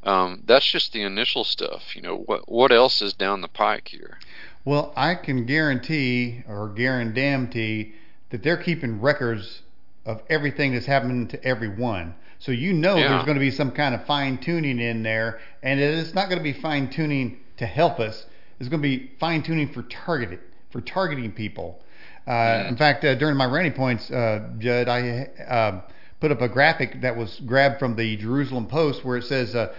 Um, 0.02 0.42
that's 0.44 0.66
just 0.66 0.92
the 0.92 1.02
initial 1.02 1.44
stuff. 1.44 1.96
You 1.96 2.02
know, 2.02 2.16
what 2.16 2.50
what 2.50 2.72
else 2.72 3.00
is 3.00 3.14
down 3.14 3.40
the 3.40 3.48
pike 3.48 3.88
here? 3.88 4.18
Well, 4.64 4.92
I 4.96 5.14
can 5.14 5.46
guarantee 5.46 6.42
or 6.46 6.68
guarantee 6.68 7.94
that 8.30 8.42
they're 8.42 8.56
keeping 8.56 9.00
records 9.00 9.62
of 10.06 10.22
everything 10.28 10.72
that's 10.72 10.86
happening 10.86 11.28
to 11.28 11.42
everyone. 11.44 12.14
So 12.44 12.52
you 12.52 12.74
know 12.74 12.96
yeah. 12.96 13.08
there's 13.08 13.24
going 13.24 13.36
to 13.36 13.40
be 13.40 13.50
some 13.50 13.70
kind 13.70 13.94
of 13.94 14.04
fine 14.04 14.36
tuning 14.36 14.78
in 14.78 15.02
there, 15.02 15.40
and 15.62 15.80
it's 15.80 16.12
not 16.12 16.28
going 16.28 16.36
to 16.36 16.44
be 16.44 16.52
fine 16.52 16.90
tuning 16.90 17.38
to 17.56 17.64
help 17.64 17.98
us. 17.98 18.26
It's 18.60 18.68
going 18.68 18.82
to 18.82 18.86
be 18.86 19.12
fine 19.18 19.42
tuning 19.42 19.72
for 19.72 19.82
targeted 19.84 20.40
for 20.70 20.82
targeting 20.82 21.32
people. 21.32 21.80
Uh, 22.26 22.32
mm. 22.32 22.68
In 22.68 22.76
fact, 22.76 23.02
uh, 23.02 23.14
during 23.14 23.38
my 23.38 23.46
ranting 23.46 23.72
points, 23.72 24.10
uh, 24.10 24.46
Judd, 24.58 24.90
I 24.90 25.28
uh, 25.48 25.80
put 26.20 26.32
up 26.32 26.42
a 26.42 26.48
graphic 26.50 27.00
that 27.00 27.16
was 27.16 27.40
grabbed 27.46 27.78
from 27.78 27.96
the 27.96 28.14
Jerusalem 28.18 28.66
Post 28.66 29.06
where 29.06 29.16
it 29.16 29.24
says 29.24 29.54
uh, 29.54 29.72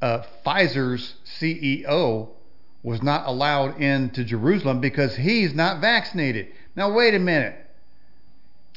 uh, 0.00 0.22
Pfizer's 0.46 1.14
CEO 1.40 2.28
was 2.84 3.02
not 3.02 3.26
allowed 3.26 3.80
into 3.80 4.22
Jerusalem 4.22 4.80
because 4.80 5.16
he's 5.16 5.54
not 5.54 5.80
vaccinated. 5.80 6.52
Now 6.76 6.92
wait 6.92 7.16
a 7.16 7.18
minute. 7.18 7.56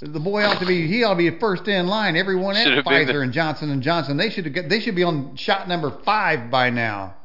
The 0.03 0.19
boy 0.19 0.43
ought 0.43 0.59
to 0.59 0.65
be 0.65 0.87
he 0.87 1.03
ought 1.03 1.11
to 1.11 1.17
be 1.17 1.29
first 1.39 1.67
in 1.67 1.87
line. 1.87 2.17
Everyone 2.17 2.55
at 2.57 2.83
Pfizer 2.83 3.23
and 3.23 3.31
Johnson 3.31 3.69
and 3.69 3.81
Johnson 3.81 4.17
they 4.17 4.29
should 4.29 4.53
get, 4.53 4.67
they 4.67 4.79
should 4.79 4.95
be 4.95 5.03
on 5.03 5.35
shot 5.35 5.67
number 5.67 5.91
five 6.03 6.51
by 6.51 6.69
now. 6.69 7.15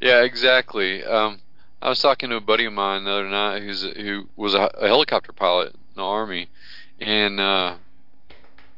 Yeah, 0.00 0.22
exactly. 0.22 1.04
Um, 1.04 1.40
I 1.82 1.88
was 1.88 2.00
talking 2.00 2.30
to 2.30 2.36
a 2.36 2.40
buddy 2.40 2.64
of 2.64 2.72
mine 2.72 3.04
the 3.04 3.10
other 3.10 3.28
night 3.28 3.62
who's 3.62 3.84
a, 3.84 3.90
who 3.90 4.28
was 4.36 4.54
a, 4.54 4.70
a, 4.74 4.86
helicopter 4.86 5.32
pilot 5.32 5.74
in 5.74 5.80
the 5.96 6.04
army, 6.04 6.48
and 7.00 7.40
uh, 7.40 7.76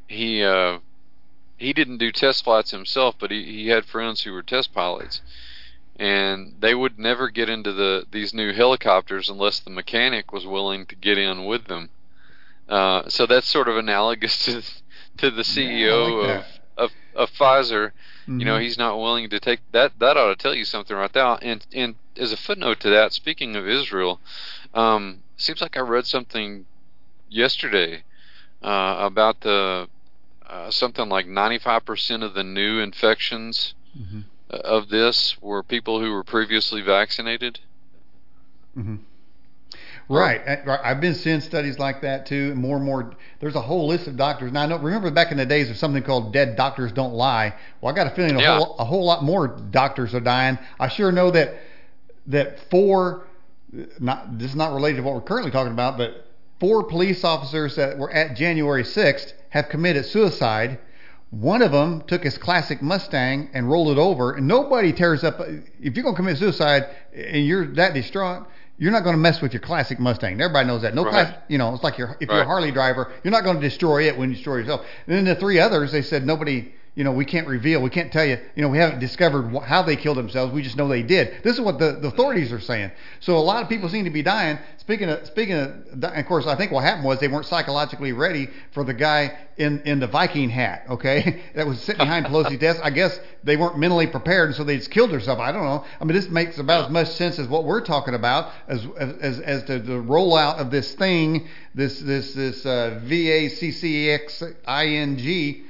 he 0.07 0.43
uh, 0.43 0.79
he 1.59 1.73
didn't 1.75 1.99
do 1.99 2.11
test 2.11 2.45
flights 2.45 2.71
himself, 2.71 3.17
but 3.19 3.31
he, 3.31 3.45
he 3.45 3.69
had 3.69 3.85
friends 3.85 4.23
who 4.23 4.33
were 4.33 4.43
test 4.43 4.73
pilots, 4.73 5.21
and 5.97 6.55
they 6.61 6.75
would 6.75 6.99
never 6.99 7.29
get 7.29 7.50
into 7.50 7.73
the 7.73 8.07
these 8.11 8.33
new 8.33 8.52
helicopters 8.55 9.29
unless 9.29 9.61
the 9.61 9.71
mechanic 9.71 10.33
was 10.33 10.47
willing 10.47 10.87
to 10.87 10.95
get 10.95 11.19
in 11.19 11.45
with 11.45 11.67
them. 11.67 11.90
Uh, 12.70 13.08
so 13.08 13.26
that's 13.26 13.48
sort 13.48 13.68
of 13.68 13.76
analogous 13.76 14.44
to 14.44 14.62
to 15.18 15.30
the 15.30 15.42
CEO 15.42 16.22
yeah, 16.22 16.34
like 16.34 16.44
of, 16.76 16.90
of 16.90 16.90
of 17.14 17.30
Pfizer. 17.32 17.90
Mm-hmm. 18.22 18.38
You 18.38 18.46
know, 18.46 18.54
mm-hmm. 18.54 18.62
he's 18.62 18.78
not 18.78 18.96
willing 18.96 19.28
to 19.28 19.40
take 19.40 19.60
that. 19.72 19.98
That 19.98 20.16
ought 20.16 20.28
to 20.28 20.36
tell 20.36 20.54
you 20.54 20.64
something 20.64 20.96
right 20.96 21.12
there. 21.12 21.36
And 21.42 21.66
and 21.72 21.96
as 22.16 22.32
a 22.32 22.36
footnote 22.36 22.80
to 22.80 22.90
that, 22.90 23.12
speaking 23.12 23.56
of 23.56 23.66
Israel, 23.66 24.20
um, 24.72 25.22
seems 25.36 25.60
like 25.60 25.76
I 25.76 25.80
read 25.80 26.06
something 26.06 26.66
yesterday 27.28 28.04
uh, 28.62 28.96
about 29.00 29.40
the 29.40 29.88
uh, 30.46 30.70
something 30.70 31.08
like 31.08 31.26
95% 31.26 32.24
of 32.24 32.34
the 32.34 32.44
new 32.44 32.80
infections 32.80 33.74
mm-hmm. 33.98 34.20
Uh, 34.52 34.56
of 34.64 34.88
this 34.88 35.36
were 35.40 35.62
people 35.62 36.00
who 36.00 36.10
were 36.10 36.24
previously 36.24 36.80
vaccinated. 36.80 37.60
Mm-hmm. 38.76 38.96
Right. 40.11 40.40
I've 40.83 41.00
been 41.00 41.14
seeing 41.14 41.40
studies 41.40 41.79
like 41.79 42.02
that 42.02 42.26
too. 42.26 42.55
More 42.57 42.76
and 42.76 42.85
more, 42.85 43.12
there's 43.38 43.55
a 43.55 43.61
whole 43.61 43.87
list 43.87 44.09
of 44.09 44.17
doctors. 44.17 44.50
Now, 44.50 44.62
I 44.62 44.67
know, 44.67 44.79
remember 44.79 45.11
back 45.12 45.31
in 45.31 45.38
the 45.38 45.47
days 45.47 45.71
of 45.71 45.76
something 45.76 46.02
called 46.02 46.33
"Dead 46.33 46.57
Doctors 46.57 46.90
Don't 46.90 47.14
Lie." 47.14 47.55
Well, 47.81 47.93
I 47.93 47.97
got 47.97 48.09
a 48.09 48.11
feeling 48.17 48.37
a, 48.37 48.40
yeah. 48.40 48.59
whole, 48.59 48.76
a 48.79 48.85
whole 48.85 49.05
lot 49.05 49.23
more 49.23 49.47
doctors 49.47 50.12
are 50.14 50.21
dying. 50.21 50.59
I 50.81 50.88
sure 50.88 51.12
know 51.12 51.31
that 51.31 51.55
that 52.26 52.59
four, 52.71 53.26
not 54.00 54.38
this 54.38 54.50
is 54.50 54.57
not 54.57 54.73
related 54.75 54.97
to 54.97 55.02
what 55.05 55.14
we're 55.14 55.21
currently 55.21 55.52
talking 55.52 55.73
about, 55.73 55.97
but 55.97 56.26
four 56.59 56.85
police 56.85 57.23
officers 57.25 57.76
that 57.76 57.97
were 57.97 58.11
at 58.11 58.37
January 58.37 58.83
6th 58.83 59.33
have 59.50 59.69
committed 59.69 60.07
suicide. 60.07 60.79
One 61.31 61.62
of 61.62 61.71
them 61.71 62.02
took 62.09 62.25
his 62.25 62.37
classic 62.37 62.83
Mustang 62.83 63.50
and 63.55 63.71
rolled 63.71 63.97
it 63.97 64.00
over. 64.00 64.33
And 64.33 64.49
nobody 64.49 64.93
tears 64.93 65.23
up. 65.23 65.40
If 65.40 65.95
you're 65.95 66.02
going 66.02 66.14
to 66.14 66.17
commit 66.17 66.38
suicide 66.38 66.88
and 67.14 67.47
you're 67.47 67.67
that 67.75 67.95
distraught, 67.95 68.49
you're 68.80 68.90
not 68.90 69.04
going 69.04 69.14
to 69.14 69.20
mess 69.20 69.42
with 69.42 69.52
your 69.52 69.60
classic 69.60 70.00
Mustang. 70.00 70.40
Everybody 70.40 70.66
knows 70.66 70.82
that. 70.82 70.94
No 70.94 71.04
right. 71.04 71.10
class, 71.10 71.34
you 71.49 71.58
know, 71.58 71.75
it's 71.75 71.84
like 71.84 71.99
you're, 71.99 72.16
if 72.18 72.30
right. 72.30 72.37
you're 72.37 72.44
a 72.44 72.46
Harley 72.46 72.72
driver, 72.72 73.12
you're 73.22 73.30
not 73.30 73.44
going 73.44 73.60
to 73.60 73.68
destroy 73.68 74.08
it 74.08 74.16
when 74.16 74.30
you 74.30 74.37
destroy 74.37 74.56
yourself. 74.56 74.80
And 75.06 75.16
then 75.16 75.25
the 75.26 75.38
three 75.38 75.60
others, 75.60 75.92
they 75.92 76.00
said 76.00 76.25
nobody 76.25 76.72
you 76.97 77.04
know, 77.04 77.12
we 77.12 77.25
can't 77.25 77.47
reveal, 77.47 77.80
we 77.80 77.90
can't 77.90 78.12
tell 78.12 78.25
you, 78.25 78.37
you 78.56 78.62
know, 78.62 78.68
we 78.68 78.78
haven't 78.78 78.99
discovered 78.99 79.52
wh- 79.52 79.62
how 79.62 79.82
they 79.82 79.94
killed 79.94 80.16
themselves. 80.16 80.52
We 80.52 80.62
just 80.62 80.76
know 80.76 80.88
they 80.88 81.04
did. 81.04 81.42
This 81.44 81.54
is 81.54 81.61
what 81.61 81.78
the, 81.78 81.92
the 81.92 82.09
authorities 82.09 82.52
are 82.52 82.61
saying. 82.61 82.90
So 83.20 83.37
a 83.37 83.38
lot 83.38 83.62
of 83.62 83.68
people 83.68 83.88
seem 83.88 84.06
to 84.06 84.11
be 84.11 84.23
dying. 84.23 84.59
Speaking 84.78 85.09
of, 85.09 85.25
speaking 85.26 85.54
of, 85.54 86.02
of 86.02 86.26
course, 86.26 86.47
I 86.49 86.56
think 86.56 86.73
what 86.73 86.82
happened 86.82 87.04
was 87.04 87.20
they 87.20 87.28
weren't 87.28 87.47
psychologically 87.47 88.12
ready 88.12 88.49
for 88.73 88.82
the 88.82 88.92
guy 88.92 89.38
in, 89.56 89.82
in 89.82 90.00
the 90.00 90.09
Viking 90.09 90.50
hat, 90.50 90.85
okay, 90.90 91.42
that 91.54 91.66
was 91.66 91.80
sitting 91.80 91.99
behind 91.99 92.26
Pelosi's 92.26 92.59
desk. 92.61 92.80
I 92.82 92.90
guess 92.90 93.20
they 93.44 93.56
weren't 93.56 93.78
mentally 93.78 94.09
prepared, 94.09 94.49
and 94.49 94.56
so 94.56 94.64
they 94.64 94.76
just 94.76 94.90
killed 94.90 95.11
themselves. 95.11 95.40
I 95.40 95.52
don't 95.52 95.64
know. 95.64 95.85
I 96.00 96.04
mean, 96.04 96.16
this 96.16 96.28
makes 96.28 96.59
about 96.59 96.87
as 96.87 96.90
much 96.90 97.09
sense 97.09 97.38
as 97.38 97.47
what 97.47 97.64
we're 97.64 97.85
talking 97.85 98.14
about 98.14 98.50
as 98.66 98.85
as 98.99 99.38
as 99.38 99.62
to 99.64 99.78
the 99.78 99.92
rollout 99.92 100.59
of 100.59 100.73
this 100.73 100.92
thing, 100.94 101.47
this 101.73 102.00
this 102.00 102.35
this 102.35 102.66
uh, 102.66 103.00
V 103.04 103.30
A 103.30 103.49
C 103.49 103.70
C 103.70 104.11
X 104.11 104.42
I 104.66 104.87
N 104.87 105.18
G 105.18 105.66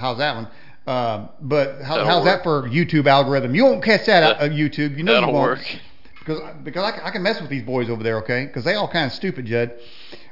how's 0.00 0.18
that 0.18 0.34
one? 0.34 0.48
Uh, 0.86 1.28
but 1.40 1.82
how, 1.82 2.04
how's 2.04 2.24
work. 2.24 2.38
that 2.38 2.42
for 2.42 2.68
YouTube 2.68 3.06
algorithm? 3.06 3.54
You 3.54 3.64
won't 3.64 3.84
catch 3.84 4.06
that 4.06 4.40
on 4.40 4.50
YouTube. 4.50 4.96
You 4.96 5.04
know 5.04 5.14
that'll 5.14 5.28
you 5.28 5.34
won't. 5.34 5.58
work. 5.58 5.80
Because 6.18 6.40
because 6.64 6.82
I, 6.82 7.08
I, 7.08 7.10
can 7.10 7.22
mess 7.22 7.40
with 7.40 7.50
these 7.50 7.62
boys 7.62 7.88
over 7.88 8.02
there, 8.02 8.18
okay? 8.18 8.46
Because 8.46 8.64
they 8.64 8.74
all 8.74 8.88
kind 8.88 9.06
of 9.06 9.12
stupid, 9.12 9.46
Judd. 9.46 9.72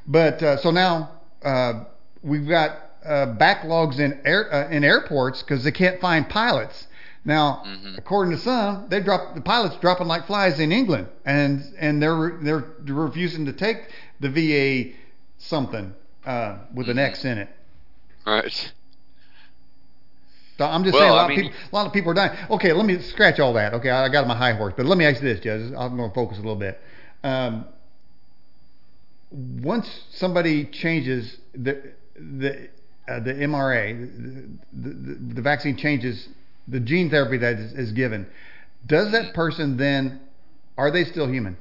But 0.06 0.42
uh, 0.42 0.56
so 0.58 0.70
now 0.70 1.10
uh, 1.44 1.84
we've 2.22 2.48
got 2.48 2.78
uh, 3.04 3.34
backlogs 3.38 3.98
in 3.98 4.20
air 4.24 4.52
uh, 4.52 4.68
in 4.70 4.84
airports 4.84 5.42
because 5.42 5.64
they 5.64 5.72
can't 5.72 6.00
find 6.00 6.28
pilots. 6.28 6.88
Now, 7.24 7.62
mm-hmm. 7.66 7.94
according 7.98 8.36
to 8.36 8.38
some, 8.38 8.86
they 8.88 9.00
drop 9.00 9.34
the 9.34 9.40
pilots 9.40 9.76
dropping 9.76 10.06
like 10.06 10.26
flies 10.26 10.60
in 10.60 10.72
England, 10.72 11.08
and 11.24 11.62
and 11.78 12.02
they're 12.02 12.38
they're 12.42 12.64
refusing 12.84 13.46
to 13.46 13.52
take 13.52 13.90
the 14.20 14.30
VA 14.30 14.96
something 15.38 15.94
uh, 16.24 16.58
with 16.74 16.86
mm-hmm. 16.86 16.98
an 16.98 17.04
X 17.04 17.24
in 17.24 17.38
it. 17.38 17.48
Right. 18.26 18.72
I'm 20.64 20.84
just 20.84 20.94
well, 20.94 21.02
saying 21.02 21.12
a 21.12 21.14
lot, 21.14 21.24
I 21.24 21.28
mean, 21.28 21.38
of 21.38 21.52
people, 21.52 21.58
a 21.70 21.74
lot 21.74 21.86
of 21.86 21.92
people 21.92 22.10
are 22.10 22.14
dying. 22.14 22.38
Okay, 22.50 22.72
let 22.72 22.84
me 22.84 23.00
scratch 23.00 23.38
all 23.38 23.52
that. 23.54 23.74
Okay, 23.74 23.90
I 23.90 24.08
got 24.08 24.26
my 24.26 24.36
high 24.36 24.52
horse, 24.52 24.74
but 24.76 24.86
let 24.86 24.98
me 24.98 25.04
ask 25.04 25.22
you 25.22 25.28
this, 25.28 25.40
Judge. 25.40 25.72
I'm 25.76 25.96
going 25.96 26.10
to 26.10 26.14
focus 26.14 26.38
a 26.38 26.40
little 26.40 26.56
bit. 26.56 26.80
Um, 27.22 27.66
once 29.30 30.04
somebody 30.10 30.64
changes 30.66 31.38
the 31.54 31.92
the 32.16 32.68
uh, 33.08 33.20
the 33.20 33.32
MRA, 33.32 34.58
the, 34.72 34.88
the, 34.90 35.34
the, 35.34 35.42
vaccine 35.42 35.76
changes 35.76 36.28
the 36.66 36.78
gene 36.78 37.08
therapy 37.08 37.38
that 37.38 37.58
is, 37.58 37.72
is, 37.72 37.92
given, 37.92 38.26
does 38.86 39.12
that 39.12 39.32
person 39.32 39.78
then 39.78 40.20
are 40.76 40.90
they 40.90 41.04
still 41.04 41.26
human, 41.26 41.56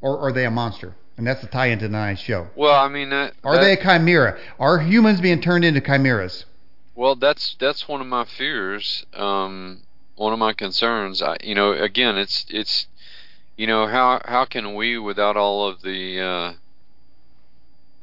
or 0.00 0.18
are 0.18 0.32
they 0.32 0.44
a 0.44 0.50
monster? 0.50 0.94
And 1.16 1.26
that's 1.26 1.40
the 1.40 1.48
tie 1.48 1.66
into 1.66 1.86
tonight's 1.86 2.20
show. 2.20 2.48
Well, 2.54 2.74
I 2.74 2.88
mean, 2.88 3.10
that, 3.10 3.34
are 3.42 3.56
that, 3.56 3.62
they 3.62 3.72
a 3.72 3.82
chimera? 3.82 4.38
Are 4.60 4.78
humans 4.78 5.20
being 5.20 5.40
turned 5.40 5.64
into 5.64 5.80
chimeras? 5.80 6.44
Well, 6.96 7.14
that's 7.14 7.54
that's 7.60 7.86
one 7.86 8.00
of 8.00 8.06
my 8.06 8.24
fears. 8.24 9.04
Um, 9.12 9.82
one 10.16 10.32
of 10.32 10.38
my 10.38 10.54
concerns. 10.54 11.20
I, 11.20 11.36
you 11.44 11.54
know, 11.54 11.72
again, 11.72 12.16
it's 12.16 12.46
it's, 12.48 12.86
you 13.54 13.66
know, 13.66 13.86
how 13.86 14.22
how 14.24 14.46
can 14.46 14.74
we 14.74 14.96
without 14.96 15.36
all 15.36 15.68
of 15.68 15.82
the, 15.82 16.18
uh, 16.20 16.52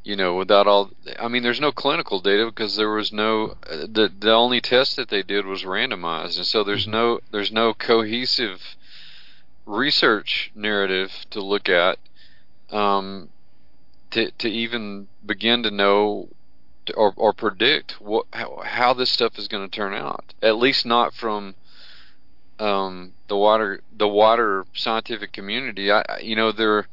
you 0.04 0.16
know, 0.16 0.36
without 0.36 0.68
all. 0.68 0.92
I 1.20 1.28
mean, 1.28 1.42
there's 1.42 1.60
no 1.60 1.72
clinical 1.72 2.20
data 2.20 2.46
because 2.46 2.76
there 2.76 2.94
was 2.94 3.12
no 3.12 3.58
the 3.64 4.12
the 4.16 4.32
only 4.32 4.62
test 4.62 4.96
that 4.98 5.10
they 5.10 5.24
did 5.24 5.48
was 5.48 5.64
randomized, 5.64 6.38
and 6.38 6.46
so 6.46 6.64
there's 6.64 6.88
no 6.88 7.20
there's 7.32 7.52
no 7.52 7.74
cohesive 7.74 8.62
research 9.66 10.52
narrative 10.54 11.26
to 11.32 11.42
look 11.42 11.68
at 11.68 11.98
um, 12.70 13.30
to 14.12 14.30
to 14.38 14.48
even 14.48 15.08
begin 15.26 15.64
to 15.64 15.72
know 15.72 16.30
or 16.96 17.14
or 17.16 17.34
predict 17.34 18.02
what 18.02 18.26
how, 18.34 18.62
how 18.66 18.94
this 18.94 19.10
stuff 19.10 19.38
is 19.38 19.48
going 19.48 19.68
to 19.68 19.76
turn 19.76 19.94
out. 19.94 20.34
At 20.42 20.58
least 20.58 20.86
not 20.86 21.14
from 21.14 21.56
um, 22.60 23.14
the 23.28 23.38
water 23.38 23.82
the 23.96 24.08
water 24.08 24.66
scientific 24.74 25.32
community. 25.32 25.92
I 25.92 26.04
you 26.22 26.36
know 26.36 26.52
they're 26.52 26.88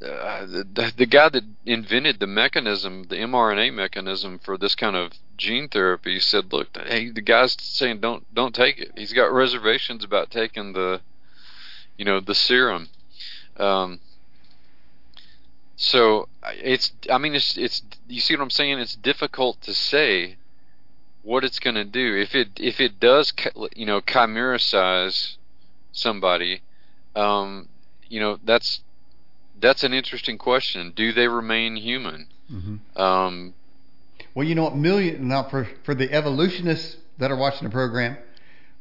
uh, 0.00 0.46
the, 0.46 0.92
the 0.96 1.06
guy 1.06 1.28
that 1.28 1.42
invented 1.66 2.20
the 2.20 2.26
mechanism, 2.26 3.04
the 3.08 3.16
mRNA 3.16 3.74
mechanism 3.74 4.38
for 4.38 4.56
this 4.56 4.76
kind 4.76 4.94
of 4.94 5.12
gene 5.36 5.68
therapy, 5.68 6.20
said, 6.20 6.52
"Look, 6.52 6.76
hey, 6.76 7.10
the 7.10 7.20
guy's 7.20 7.56
saying 7.58 8.00
don't 8.00 8.32
don't 8.32 8.54
take 8.54 8.78
it. 8.78 8.92
He's 8.96 9.12
got 9.12 9.32
reservations 9.32 10.04
about 10.04 10.30
taking 10.30 10.72
the, 10.72 11.00
you 11.96 12.04
know, 12.04 12.20
the 12.20 12.34
serum." 12.34 12.88
Um, 13.56 13.98
so 15.76 16.28
it's, 16.44 16.92
I 17.10 17.18
mean, 17.18 17.34
it's 17.34 17.58
it's 17.58 17.82
you 18.08 18.20
see 18.20 18.34
what 18.34 18.42
I'm 18.42 18.50
saying? 18.50 18.78
It's 18.78 18.96
difficult 18.96 19.60
to 19.62 19.74
say 19.74 20.36
what 21.22 21.44
it's 21.44 21.58
going 21.58 21.74
to 21.74 21.84
do 21.84 22.16
if 22.16 22.34
it 22.34 22.48
if 22.56 22.80
it 22.80 22.98
does, 22.98 23.32
you 23.74 23.86
know, 23.86 24.00
chimericize 24.00 25.36
somebody. 25.92 26.62
Um, 27.14 27.68
you 28.08 28.20
know, 28.20 28.38
that's 28.44 28.80
that's 29.60 29.84
an 29.84 29.92
interesting 29.92 30.38
question. 30.38 30.92
Do 30.94 31.12
they 31.12 31.28
remain 31.28 31.76
human? 31.76 32.28
Mm-hmm. 32.50 33.00
Um, 33.00 33.54
well, 34.34 34.46
you 34.46 34.54
know 34.54 34.64
what? 34.64 34.76
Million 34.76 35.28
now 35.28 35.44
for 35.44 35.68
for 35.84 35.94
the 35.94 36.12
evolutionists 36.12 36.96
that 37.18 37.30
are 37.30 37.36
watching 37.36 37.64
the 37.64 37.72
program, 37.72 38.16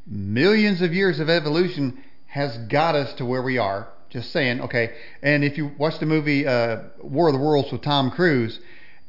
millions 0.05 0.81
of 0.81 0.93
years 0.93 1.19
of 1.19 1.29
evolution 1.29 2.03
has 2.27 2.57
got 2.69 2.96
us 2.96 3.13
to 3.15 3.25
where 3.25 3.41
we 3.41 3.57
are. 3.57 3.89
Just 4.10 4.31
saying, 4.31 4.62
okay. 4.62 4.96
And 5.22 5.43
if 5.43 5.57
you 5.57 5.72
watch 5.77 6.00
the 6.00 6.05
movie 6.05 6.48
uh, 6.48 6.84
War 7.01 7.27
of 7.27 7.34
the 7.34 7.41
Worlds 7.41 7.72
with 7.74 7.81
Tom 7.81 8.10
Cruise, 8.10 8.60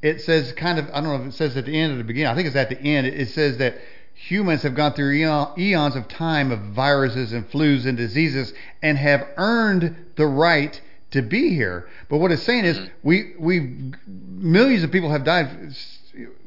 it 0.02 0.20
says 0.20 0.52
kind 0.52 0.78
of 0.78 0.88
I 0.90 1.00
don't 1.00 1.04
know 1.04 1.16
if 1.16 1.34
it 1.34 1.34
says 1.34 1.56
at 1.56 1.66
the 1.66 1.78
end 1.78 1.92
or 1.92 1.96
the 1.96 2.04
beginning. 2.04 2.30
I 2.30 2.34
think 2.34 2.46
it's 2.46 2.56
at 2.56 2.68
the 2.68 2.80
end. 2.80 3.06
It 3.06 3.28
says 3.30 3.58
that 3.58 3.76
humans 4.14 4.62
have 4.62 4.74
gone 4.74 4.92
through 4.94 5.12
eons 5.12 5.96
of 5.96 6.08
time 6.08 6.50
of 6.50 6.60
viruses 6.60 7.32
and 7.32 7.48
flus 7.50 7.86
and 7.86 7.96
diseases 7.96 8.52
and 8.82 8.98
have 8.98 9.26
earned 9.36 9.94
the 10.16 10.26
right 10.26 10.80
to 11.12 11.22
be 11.22 11.54
here. 11.54 11.88
But 12.08 12.18
what 12.18 12.32
it's 12.32 12.42
saying 12.42 12.64
is 12.64 12.78
mm-hmm. 12.78 12.88
we 13.02 13.34
we 13.38 13.92
millions 14.06 14.82
of 14.82 14.92
people 14.92 15.10
have 15.10 15.24
died 15.24 15.74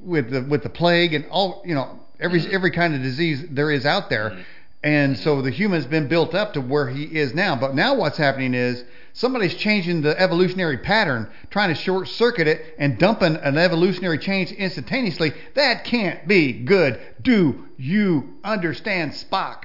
with 0.04 0.30
the 0.30 0.42
with 0.44 0.64
the 0.64 0.70
plague 0.70 1.14
and 1.14 1.26
all 1.28 1.62
you 1.66 1.76
know 1.76 2.00
every 2.20 2.42
mm-hmm. 2.42 2.56
every 2.56 2.72
kind 2.72 2.96
of 2.96 3.02
disease 3.02 3.46
there 3.50 3.72
is 3.72 3.86
out 3.86 4.10
there. 4.10 4.46
And 4.84 5.18
so 5.18 5.42
the 5.42 5.52
human's 5.52 5.86
been 5.86 6.08
built 6.08 6.34
up 6.34 6.54
to 6.54 6.62
where 6.62 6.90
he 6.90 7.04
is 7.04 7.36
now. 7.36 7.56
But 7.56 7.76
now 7.76 7.94
what's 7.94 8.18
happening 8.18 8.56
is 8.56 8.84
somebody's 9.14 9.54
changing 9.56 10.02
the 10.02 10.20
evolutionary 10.20 10.80
pattern, 10.80 11.30
trying 11.52 11.70
to 11.70 11.76
short 11.76 12.08
circuit 12.08 12.48
it 12.48 12.76
and 12.80 12.98
dumping 12.98 13.36
an 13.36 13.58
evolutionary 13.58 14.18
change 14.18 14.52
instantaneously. 14.52 15.34
That 15.54 15.84
can't 15.84 16.28
be 16.28 16.54
good. 16.54 17.00
Do 17.22 17.68
you 17.78 18.38
understand 18.44 19.12
Spock? 19.12 19.64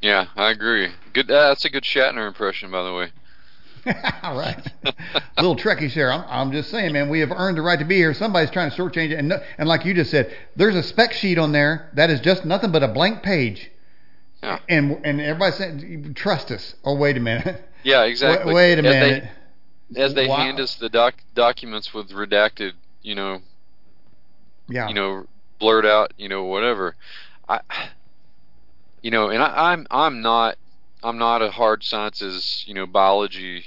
Yeah, 0.00 0.26
I 0.36 0.50
agree. 0.50 0.88
Good. 1.12 1.30
Uh, 1.30 1.48
that's 1.48 1.64
a 1.64 1.70
good 1.70 1.82
Shatner 1.82 2.26
impression, 2.28 2.70
by 2.70 2.84
the 2.84 2.94
way. 2.94 3.12
All 4.22 4.38
right. 4.38 4.64
a 4.84 4.92
little 5.42 5.56
trekkish 5.56 5.94
there. 5.94 6.12
I'm, 6.12 6.24
I'm, 6.28 6.52
just 6.52 6.70
saying, 6.70 6.92
man, 6.92 7.08
we 7.08 7.20
have 7.20 7.32
earned 7.32 7.56
the 7.56 7.62
right 7.62 7.78
to 7.78 7.84
be 7.84 7.96
here. 7.96 8.14
Somebody's 8.14 8.50
trying 8.50 8.70
to 8.70 8.76
shortchange 8.76 9.10
it. 9.10 9.18
And, 9.18 9.32
and 9.58 9.68
like 9.68 9.84
you 9.84 9.94
just 9.94 10.10
said, 10.10 10.34
there's 10.56 10.76
a 10.76 10.82
spec 10.82 11.12
sheet 11.14 11.38
on 11.38 11.52
there 11.52 11.90
that 11.94 12.10
is 12.10 12.20
just 12.20 12.44
nothing 12.44 12.70
but 12.70 12.82
a 12.82 12.88
blank 12.88 13.22
page. 13.22 13.70
Yeah. 14.42 14.58
And 14.68 15.00
and 15.04 15.20
everybody's 15.20 15.56
saying, 15.56 16.14
trust 16.14 16.50
us. 16.50 16.74
Oh, 16.84 16.94
wait 16.94 17.16
a 17.16 17.20
minute. 17.20 17.62
Yeah, 17.82 18.04
exactly. 18.04 18.52
Wait, 18.52 18.76
wait 18.76 18.84
a 18.84 18.88
as 18.88 18.94
minute. 18.94 19.30
They, 19.90 20.02
as 20.02 20.14
they 20.14 20.28
wow. 20.28 20.36
hand 20.36 20.60
us 20.60 20.74
the 20.76 20.88
doc, 20.88 21.14
documents 21.34 21.92
with 21.92 22.10
redacted, 22.10 22.72
you 23.02 23.14
know, 23.14 23.40
yeah. 24.68 24.88
you 24.88 24.94
know, 24.94 25.26
blurred 25.58 25.86
out, 25.86 26.12
you 26.16 26.28
know, 26.28 26.44
whatever. 26.44 26.96
I, 27.48 27.60
you 29.02 29.10
know, 29.10 29.30
and 29.30 29.42
I, 29.42 29.72
I'm 29.72 29.86
I'm 29.90 30.20
not 30.20 30.56
I'm 31.02 31.18
not 31.18 31.42
a 31.42 31.50
hard 31.50 31.82
sciences, 31.82 32.64
you 32.66 32.74
know, 32.74 32.86
biology 32.86 33.64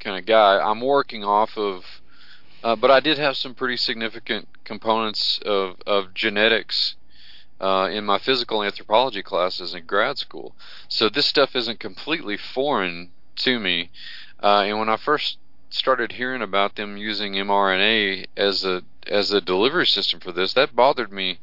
kind 0.00 0.18
of 0.18 0.26
guy. 0.26 0.58
I'm 0.58 0.80
working 0.80 1.24
off 1.24 1.56
of, 1.56 1.84
uh, 2.64 2.76
but 2.76 2.90
I 2.90 3.00
did 3.00 3.18
have 3.18 3.36
some 3.36 3.54
pretty 3.54 3.76
significant 3.76 4.48
components 4.64 5.40
of 5.44 5.76
of 5.86 6.14
genetics 6.14 6.96
uh, 7.60 7.88
in 7.90 8.04
my 8.04 8.18
physical 8.18 8.62
anthropology 8.62 9.22
classes 9.22 9.74
in 9.74 9.84
grad 9.86 10.18
school. 10.18 10.54
So 10.88 11.08
this 11.08 11.26
stuff 11.26 11.56
isn't 11.56 11.80
completely 11.80 12.36
foreign 12.36 13.10
to 13.36 13.58
me. 13.58 13.90
Uh, 14.42 14.64
and 14.66 14.78
when 14.78 14.88
I 14.88 14.96
first 14.96 15.38
started 15.70 16.12
hearing 16.12 16.42
about 16.42 16.76
them 16.76 16.96
using 16.96 17.34
mRNA 17.34 18.26
as 18.36 18.64
a 18.64 18.82
as 19.06 19.32
a 19.32 19.40
delivery 19.40 19.86
system 19.86 20.20
for 20.20 20.32
this, 20.32 20.52
that 20.54 20.74
bothered 20.74 21.12
me 21.12 21.38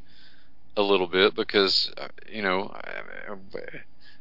a 0.76 0.82
little 0.82 1.08
bit 1.08 1.36
because 1.36 1.92
uh, 1.98 2.08
you 2.30 2.42
know 2.42 2.76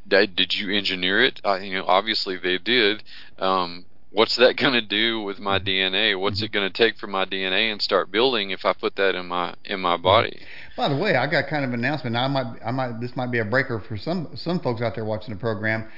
did 0.08 0.54
you 0.54 0.70
engineer 0.70 1.22
it? 1.22 1.40
You 1.44 1.78
know, 1.78 1.84
obviously 1.86 2.36
they 2.36 2.58
did. 2.58 3.02
Um, 3.38 3.86
what's 4.10 4.36
that 4.36 4.56
going 4.62 4.74
to 4.74 4.82
do 4.82 5.20
with 5.20 5.38
my 5.38 5.58
DNA? 5.58 6.18
What's 6.18 6.38
mm-hmm. 6.38 6.46
it 6.46 6.52
going 6.52 6.70
to 6.70 6.82
take 6.82 6.96
for 6.96 7.06
my 7.06 7.24
DNA 7.24 7.70
and 7.72 7.80
start 7.80 8.10
building 8.10 8.50
if 8.50 8.64
I 8.64 8.72
put 8.72 8.96
that 8.96 9.14
in 9.14 9.26
my 9.26 9.54
in 9.64 9.80
my 9.80 9.96
body? 9.96 10.40
By 10.76 10.88
the 10.88 10.96
way, 10.96 11.16
I 11.16 11.26
got 11.26 11.48
kind 11.48 11.64
of 11.64 11.72
an 11.72 11.80
announcement. 11.80 12.14
Now, 12.14 12.24
I 12.24 12.28
might 12.28 12.46
I 12.64 12.70
might 12.70 13.00
this 13.00 13.14
might 13.16 13.30
be 13.30 13.38
a 13.38 13.44
breaker 13.44 13.80
for 13.80 13.96
some 13.96 14.30
some 14.36 14.60
folks 14.60 14.80
out 14.80 14.94
there 14.94 15.04
watching 15.04 15.34
the 15.34 15.40
program. 15.40 15.88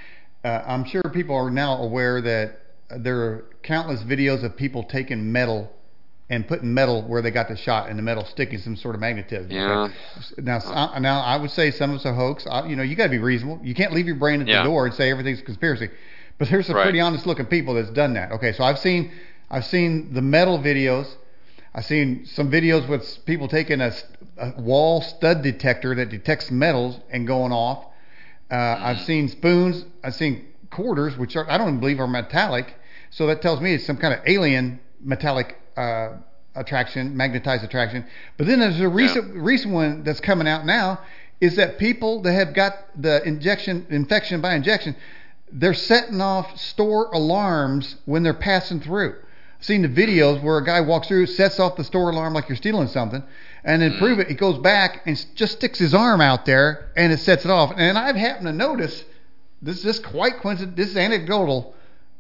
Uh, 0.45 0.63
I'm 0.67 0.85
sure 0.85 1.03
people 1.13 1.37
are 1.37 1.51
now 1.51 1.77
aware 1.83 2.21
that 2.21 2.61
there 2.99 3.17
are 3.19 3.45
countless 3.63 4.03
videos 4.03 4.45
of 4.45 4.57
people 4.57 4.85
taking 4.85 5.33
metal 5.33 5.71
and 6.31 6.47
putting 6.49 6.73
metal 6.73 7.03
where 7.03 7.23
they 7.23 7.31
got 7.31 7.49
the 7.49 7.57
shot 7.57 7.89
and 7.89 7.99
the 7.99 8.03
metal 8.03 8.25
sticking 8.25 8.59
some 8.59 8.77
sort 8.77 8.95
of 8.95 9.01
magnetism. 9.01 9.51
Yeah. 9.51 9.89
Now, 10.39 10.59
uh, 10.59 10.99
now 10.99 11.21
I 11.21 11.37
would 11.37 11.51
say 11.51 11.71
some 11.71 11.91
of 11.91 11.97
it's 11.97 12.05
a 12.05 12.15
hoax. 12.15 12.47
I, 12.47 12.67
you 12.67 12.77
know, 12.77 12.83
you 12.83 12.97
got 12.97 13.05
to 13.05 13.11
be 13.11 13.19
reasonable. 13.19 13.61
You 13.63 13.75
can't 13.75 13.93
leave 13.93 14.07
your 14.07 14.17
brain 14.17 14.41
at 14.41 14.49
yeah. 14.49 14.63
the 14.63 14.69
door 14.69 14.87
and 14.87 14.95
say 14.95 15.11
everything's 15.11 15.41
a 15.41 15.45
conspiracy. 15.45 15.91
But 16.39 16.49
there's 16.51 16.67
some 16.67 16.77
right. 16.77 16.85
pretty 16.85 17.01
honest 17.01 17.27
looking 17.27 17.47
people 17.47 17.75
that's 17.75 17.91
done 17.91 18.15
that. 18.15 18.33
Okay, 18.33 18.53
so 18.53 18.65
I've 18.65 18.79
seen 18.79 19.13
I've 19.51 19.67
seen 19.67 20.15
the 20.15 20.23
metal 20.23 20.59
videos. 20.59 21.13
I've 21.75 21.85
seen 21.85 22.27
some 22.27 22.51
videos 22.51 22.89
with 22.89 23.25
people 23.27 23.49
taking 23.49 23.81
a, 23.81 23.93
a 24.37 24.61
wall 24.61 25.01
stud 25.03 25.43
detector 25.43 25.95
that 25.95 26.09
detects 26.09 26.51
metals 26.51 26.99
and 27.11 27.27
going 27.27 27.53
off. 27.53 27.85
Uh, 28.51 28.55
mm-hmm. 28.55 28.85
I've 28.85 29.01
seen 29.01 29.29
spoons. 29.29 29.85
I've 30.03 30.15
seen 30.15 30.47
quarters, 30.71 31.17
which 31.17 31.37
are 31.37 31.49
I 31.51 31.59
don't 31.59 31.69
even 31.69 31.81
believe 31.81 32.01
are 32.01 32.07
metallic. 32.07 32.75
So 33.11 33.27
that 33.29 33.43
tells 33.43 33.61
me 33.61 33.75
it's 33.75 33.87
some 33.87 33.97
kind 33.97 34.13
of 34.13 34.21
alien 34.27 34.81
metallic 35.01 35.57
uh, 35.77 36.15
attraction, 36.55 37.17
magnetized 37.17 37.65
attraction. 37.65 38.05
But 38.37 38.47
then 38.47 38.61
there's 38.61 38.81
a 38.81 38.89
recent 38.89 39.35
yeah. 39.35 39.41
recent 39.43 39.73
one 39.73 40.05
that's 40.05 40.21
coming 40.21 40.49
out 40.49 40.67
now 40.67 41.01
is 41.41 41.57
that 41.57 41.79
people 41.79 42.23
that 42.23 42.33
have 42.33 42.55
got 42.55 42.73
the 43.01 43.23
injection 43.27 43.87
infection 43.91 44.41
by 44.41 44.55
injection, 44.55 44.97
they're 45.53 45.75
setting 45.75 46.21
off 46.21 46.59
store 46.59 47.11
alarms 47.13 47.97
when 48.05 48.23
they're 48.23 48.35
passing 48.35 48.81
through. 48.81 49.15
I've 49.59 49.65
seen 49.65 49.83
the 49.83 49.89
videos 49.89 50.43
where 50.43 50.59
a 50.59 50.65
guy 50.65 50.81
walks 50.81 51.09
through, 51.09 51.27
sets 51.27 51.61
off 51.61 51.77
the 51.77 51.85
store 51.85 52.11
alarm 52.11 52.35
like 52.35 52.49
you're 52.49 52.57
stealing 52.57 52.89
something, 52.89 53.23
and 53.65 53.83
then 53.83 53.93
mm. 53.93 53.99
prove 53.99 54.19
it. 54.19 54.29
He 54.29 54.35
goes 54.35 54.59
back 54.59 55.03
and 55.07 55.25
just 55.35 55.55
sticks 55.55 55.79
his 55.79 55.95
arm 55.95 56.21
out 56.21 56.45
there 56.47 56.91
and 56.97 57.13
it 57.13 57.19
sets 57.19 57.45
it 57.45 57.51
off. 57.51 57.73
And 57.77 57.99
I've 57.99 58.17
happened 58.17 58.47
to 58.47 58.53
notice 58.53 59.05
this 59.63 59.79
is 59.79 59.83
just 59.83 60.05
quite 60.05 60.39
coincidental. 60.39 60.77
This 60.77 60.91
is 60.91 60.97
anecdotal 60.97 61.75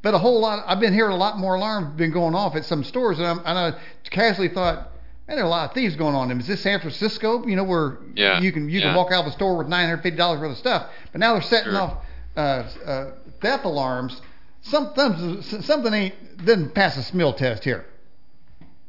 but 0.05 0.13
a 0.13 0.19
whole 0.19 0.39
lot, 0.39 0.63
I've 0.67 0.81
been 0.81 0.93
hearing 0.93 1.13
a 1.13 1.17
lot 1.17 1.39
more 1.39 1.55
alarms 1.55 1.97
been 1.97 2.13
going 2.13 2.35
off 2.35 2.55
at 2.57 2.67
some 2.67 2.85
stores, 2.85 3.19
and, 3.19 3.27
I'm, 3.27 3.39
and 3.39 3.59
I 3.59 3.73
casually 4.11 4.51
thought, 4.51 4.91
man, 5.27 5.39
there 5.39 5.39
are 5.39 5.47
a 5.47 5.51
lot 5.51 5.71
of 5.71 5.75
thieves 5.75 5.97
going 5.97 6.15
on. 6.15 6.31
Is 6.31 6.47
this 6.47 6.61
San 6.61 6.79
Francisco? 6.81 7.47
You 7.47 7.57
know, 7.57 7.65
where 7.65 7.97
yeah. 8.15 8.39
you 8.39 8.53
can 8.53 8.69
you 8.69 8.81
yeah. 8.81 8.89
can 8.89 8.97
walk 8.97 9.13
out 9.13 9.21
of 9.21 9.25
the 9.25 9.33
store 9.33 9.57
with 9.57 9.67
nine 9.67 9.89
hundred 9.89 10.03
fifty 10.03 10.19
dollars 10.19 10.41
worth 10.41 10.53
of 10.53 10.59
stuff, 10.59 10.91
but 11.11 11.21
now 11.21 11.33
they're 11.33 11.41
setting 11.41 11.73
sure. 11.73 11.81
off 11.81 12.05
uh, 12.37 12.41
uh, 12.41 13.11
theft 13.41 13.65
alarms. 13.65 14.21
Something 14.61 15.41
something 15.41 15.95
ain't 15.95 16.45
doesn't 16.45 16.75
pass 16.75 16.99
a 16.99 17.03
smell 17.03 17.33
test 17.33 17.65
here. 17.65 17.87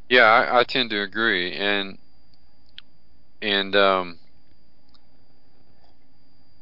Yeah, 0.10 0.24
I, 0.24 0.60
I 0.60 0.64
tend 0.66 0.90
to 0.90 1.02
agree, 1.02 1.54
and 1.54 1.98
and 3.46 3.76
um, 3.76 4.20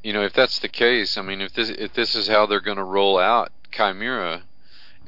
you 0.03 0.11
know, 0.11 0.23
if 0.23 0.33
that's 0.33 0.59
the 0.59 0.67
case, 0.67 1.17
I 1.17 1.21
mean, 1.21 1.39
if 1.39 1.53
this 1.53 1.69
if 1.69 1.93
this 1.93 2.13
is 2.13 2.27
how 2.27 2.45
they're 2.45 2.59
going 2.59 2.77
to 2.77 2.83
roll 2.83 3.17
out 3.17 3.51
chimera 3.71 4.43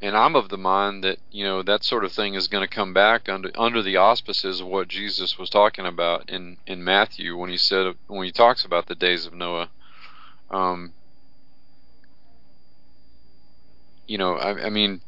and 0.00 0.16
I'm 0.16 0.36
of 0.36 0.48
the 0.48 0.58
mind 0.58 1.04
that 1.04 1.18
you 1.30 1.44
know 1.44 1.62
that 1.62 1.84
sort 1.84 2.04
of 2.04 2.12
thing 2.12 2.34
is 2.34 2.48
going 2.48 2.66
to 2.66 2.74
come 2.74 2.92
back 2.92 3.28
under 3.28 3.50
under 3.54 3.82
the 3.82 3.96
auspices 3.96 4.60
of 4.60 4.66
what 4.66 4.88
Jesus 4.88 5.38
was 5.38 5.50
talking 5.50 5.86
about 5.86 6.28
in 6.30 6.56
in 6.66 6.82
Matthew 6.82 7.36
when 7.36 7.50
he 7.50 7.56
said 7.56 7.94
when 8.06 8.24
he 8.24 8.32
talks 8.32 8.64
about 8.64 8.86
the 8.86 8.94
days 8.94 9.26
of 9.26 9.34
Noah. 9.34 9.70
Um, 10.50 10.92
you 14.06 14.16
know, 14.16 14.36
I, 14.36 14.66
I 14.66 14.70
mean, 14.70 15.00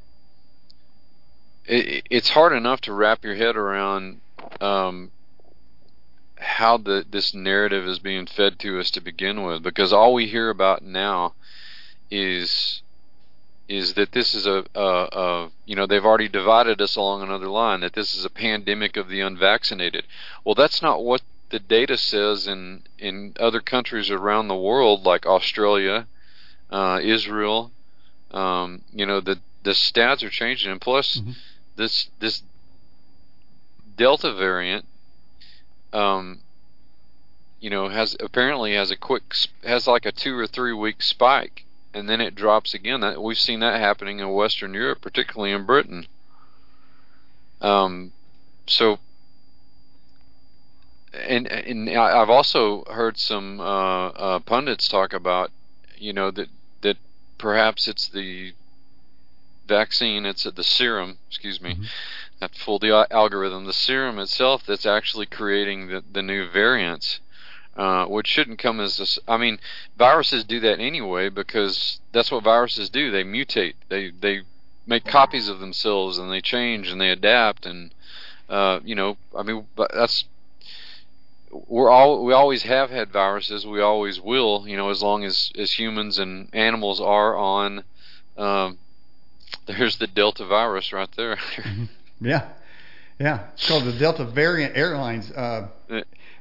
it, 1.64 2.04
it's 2.10 2.30
hard 2.30 2.52
enough 2.52 2.80
to 2.82 2.92
wrap 2.92 3.24
your 3.24 3.36
head 3.36 3.56
around 3.56 4.20
um, 4.60 5.12
how 6.40 6.76
the 6.76 7.04
this 7.08 7.34
narrative 7.34 7.86
is 7.86 7.98
being 7.98 8.26
fed 8.26 8.58
to 8.60 8.78
us 8.80 8.90
to 8.92 9.00
begin 9.00 9.42
with, 9.44 9.62
because 9.62 9.92
all 9.92 10.14
we 10.14 10.26
hear 10.26 10.50
about 10.50 10.82
now 10.82 11.34
is 12.10 12.82
is 13.68 13.94
that 13.94 14.12
this 14.12 14.34
is 14.34 14.46
a, 14.46 14.64
a, 14.74 14.80
a 14.80 15.50
you 15.66 15.76
know 15.76 15.86
they've 15.86 16.04
already 16.04 16.28
divided 16.28 16.80
us 16.80 16.96
along 16.96 17.22
another 17.22 17.48
line 17.48 17.80
that 17.80 17.92
this 17.92 18.16
is 18.16 18.24
a 18.24 18.30
pandemic 18.30 18.96
of 18.96 19.08
the 19.08 19.20
unvaccinated. 19.20 20.04
Well, 20.44 20.54
that's 20.54 20.80
not 20.80 21.04
what 21.04 21.22
the 21.50 21.58
data 21.58 21.96
says 21.96 22.46
in 22.46 22.82
in 22.98 23.34
other 23.38 23.60
countries 23.60 24.10
around 24.10 24.48
the 24.48 24.56
world, 24.56 25.04
like 25.04 25.26
Australia, 25.26 26.06
uh, 26.70 27.00
Israel. 27.02 27.72
Um, 28.30 28.82
you 28.92 29.06
know 29.06 29.20
the 29.20 29.38
the 29.64 29.72
stats 29.72 30.22
are 30.22 30.30
changing, 30.30 30.70
and 30.70 30.80
plus 30.80 31.16
Mhm. 31.18 31.34
this 31.76 32.08
this 32.20 32.42
Delta 33.96 34.32
variant, 34.32 34.84
um, 35.92 36.40
you 37.60 37.70
know, 37.70 37.88
has 37.88 38.16
apparently 38.20 38.74
has 38.74 38.90
a 38.90 38.96
quick 38.96 39.34
has 39.64 39.86
like 39.86 40.06
a 40.06 40.12
two 40.12 40.38
or 40.38 40.46
three 40.46 40.72
week 40.72 41.02
spike, 41.02 41.64
and 41.92 42.08
then 42.08 42.20
it 42.20 42.34
drops 42.34 42.74
again. 42.74 43.00
That 43.00 43.22
we've 43.22 43.38
seen 43.38 43.60
that 43.60 43.80
happening 43.80 44.20
in 44.20 44.28
Western 44.30 44.74
Europe, 44.74 45.00
particularly 45.00 45.52
in 45.52 45.64
Britain. 45.64 46.06
Um, 47.60 48.12
so, 48.66 48.98
and 51.12 51.46
and 51.48 51.90
I've 51.90 52.30
also 52.30 52.84
heard 52.84 53.18
some 53.18 53.60
uh, 53.60 54.08
uh, 54.08 54.38
pundits 54.40 54.88
talk 54.88 55.12
about, 55.12 55.50
you 55.96 56.12
know, 56.12 56.30
that 56.30 56.48
that 56.82 56.98
perhaps 57.38 57.88
it's 57.88 58.08
the 58.08 58.52
vaccine, 59.68 60.26
it's 60.26 60.44
the 60.44 60.64
serum, 60.64 61.18
excuse 61.28 61.60
me, 61.60 61.74
Mhm. 61.74 61.86
not 62.40 62.54
fool 62.54 62.78
the 62.78 63.06
algorithm, 63.10 63.66
the 63.66 63.72
serum 63.72 64.18
itself 64.18 64.64
that's 64.66 64.86
actually 64.86 65.26
creating 65.26 65.88
the, 65.88 66.02
the 66.10 66.22
new 66.22 66.48
variants, 66.48 67.20
uh, 67.76 68.06
which 68.06 68.26
shouldn't 68.26 68.58
come 68.58 68.80
as 68.80 68.98
a 68.98 69.02
s 69.02 69.18
I 69.28 69.36
mean, 69.36 69.60
viruses 69.96 70.44
do 70.44 70.58
that 70.60 70.80
anyway 70.80 71.28
because 71.28 72.00
that's 72.12 72.30
what 72.32 72.42
viruses 72.42 72.90
do. 72.90 73.10
They 73.10 73.24
mutate. 73.24 73.74
They 73.88 74.10
they 74.10 74.42
make 74.86 75.04
copies 75.04 75.48
of 75.48 75.60
themselves 75.60 76.18
and 76.18 76.32
they 76.32 76.40
change 76.40 76.90
and 76.90 77.00
they 77.00 77.10
adapt 77.10 77.66
and 77.66 77.92
uh, 78.48 78.80
you 78.82 78.94
know, 78.94 79.18
I 79.36 79.42
mean, 79.42 79.66
but 79.76 79.90
that's 79.94 80.24
we're 81.50 81.90
all 81.90 82.24
we 82.24 82.32
always 82.32 82.62
have 82.64 82.90
had 82.90 83.10
viruses. 83.10 83.66
We 83.66 83.80
always 83.80 84.20
will. 84.20 84.66
You 84.66 84.76
know, 84.76 84.90
as 84.90 85.02
long 85.02 85.24
as 85.24 85.52
as 85.56 85.72
humans 85.78 86.18
and 86.18 86.48
animals 86.52 87.00
are 87.00 87.36
on. 87.36 87.84
Um, 88.36 88.78
there's 89.66 89.98
the 89.98 90.06
Delta 90.06 90.44
virus 90.44 90.92
right 90.92 91.08
there. 91.16 91.36
Mhm. 91.56 91.88
Yeah, 92.20 92.48
yeah. 93.18 93.40
It's 93.54 93.68
called 93.68 93.84
the 93.84 93.92
Delta 93.92 94.24
variant 94.24 94.76
airlines. 94.76 95.30
Uh, 95.30 95.68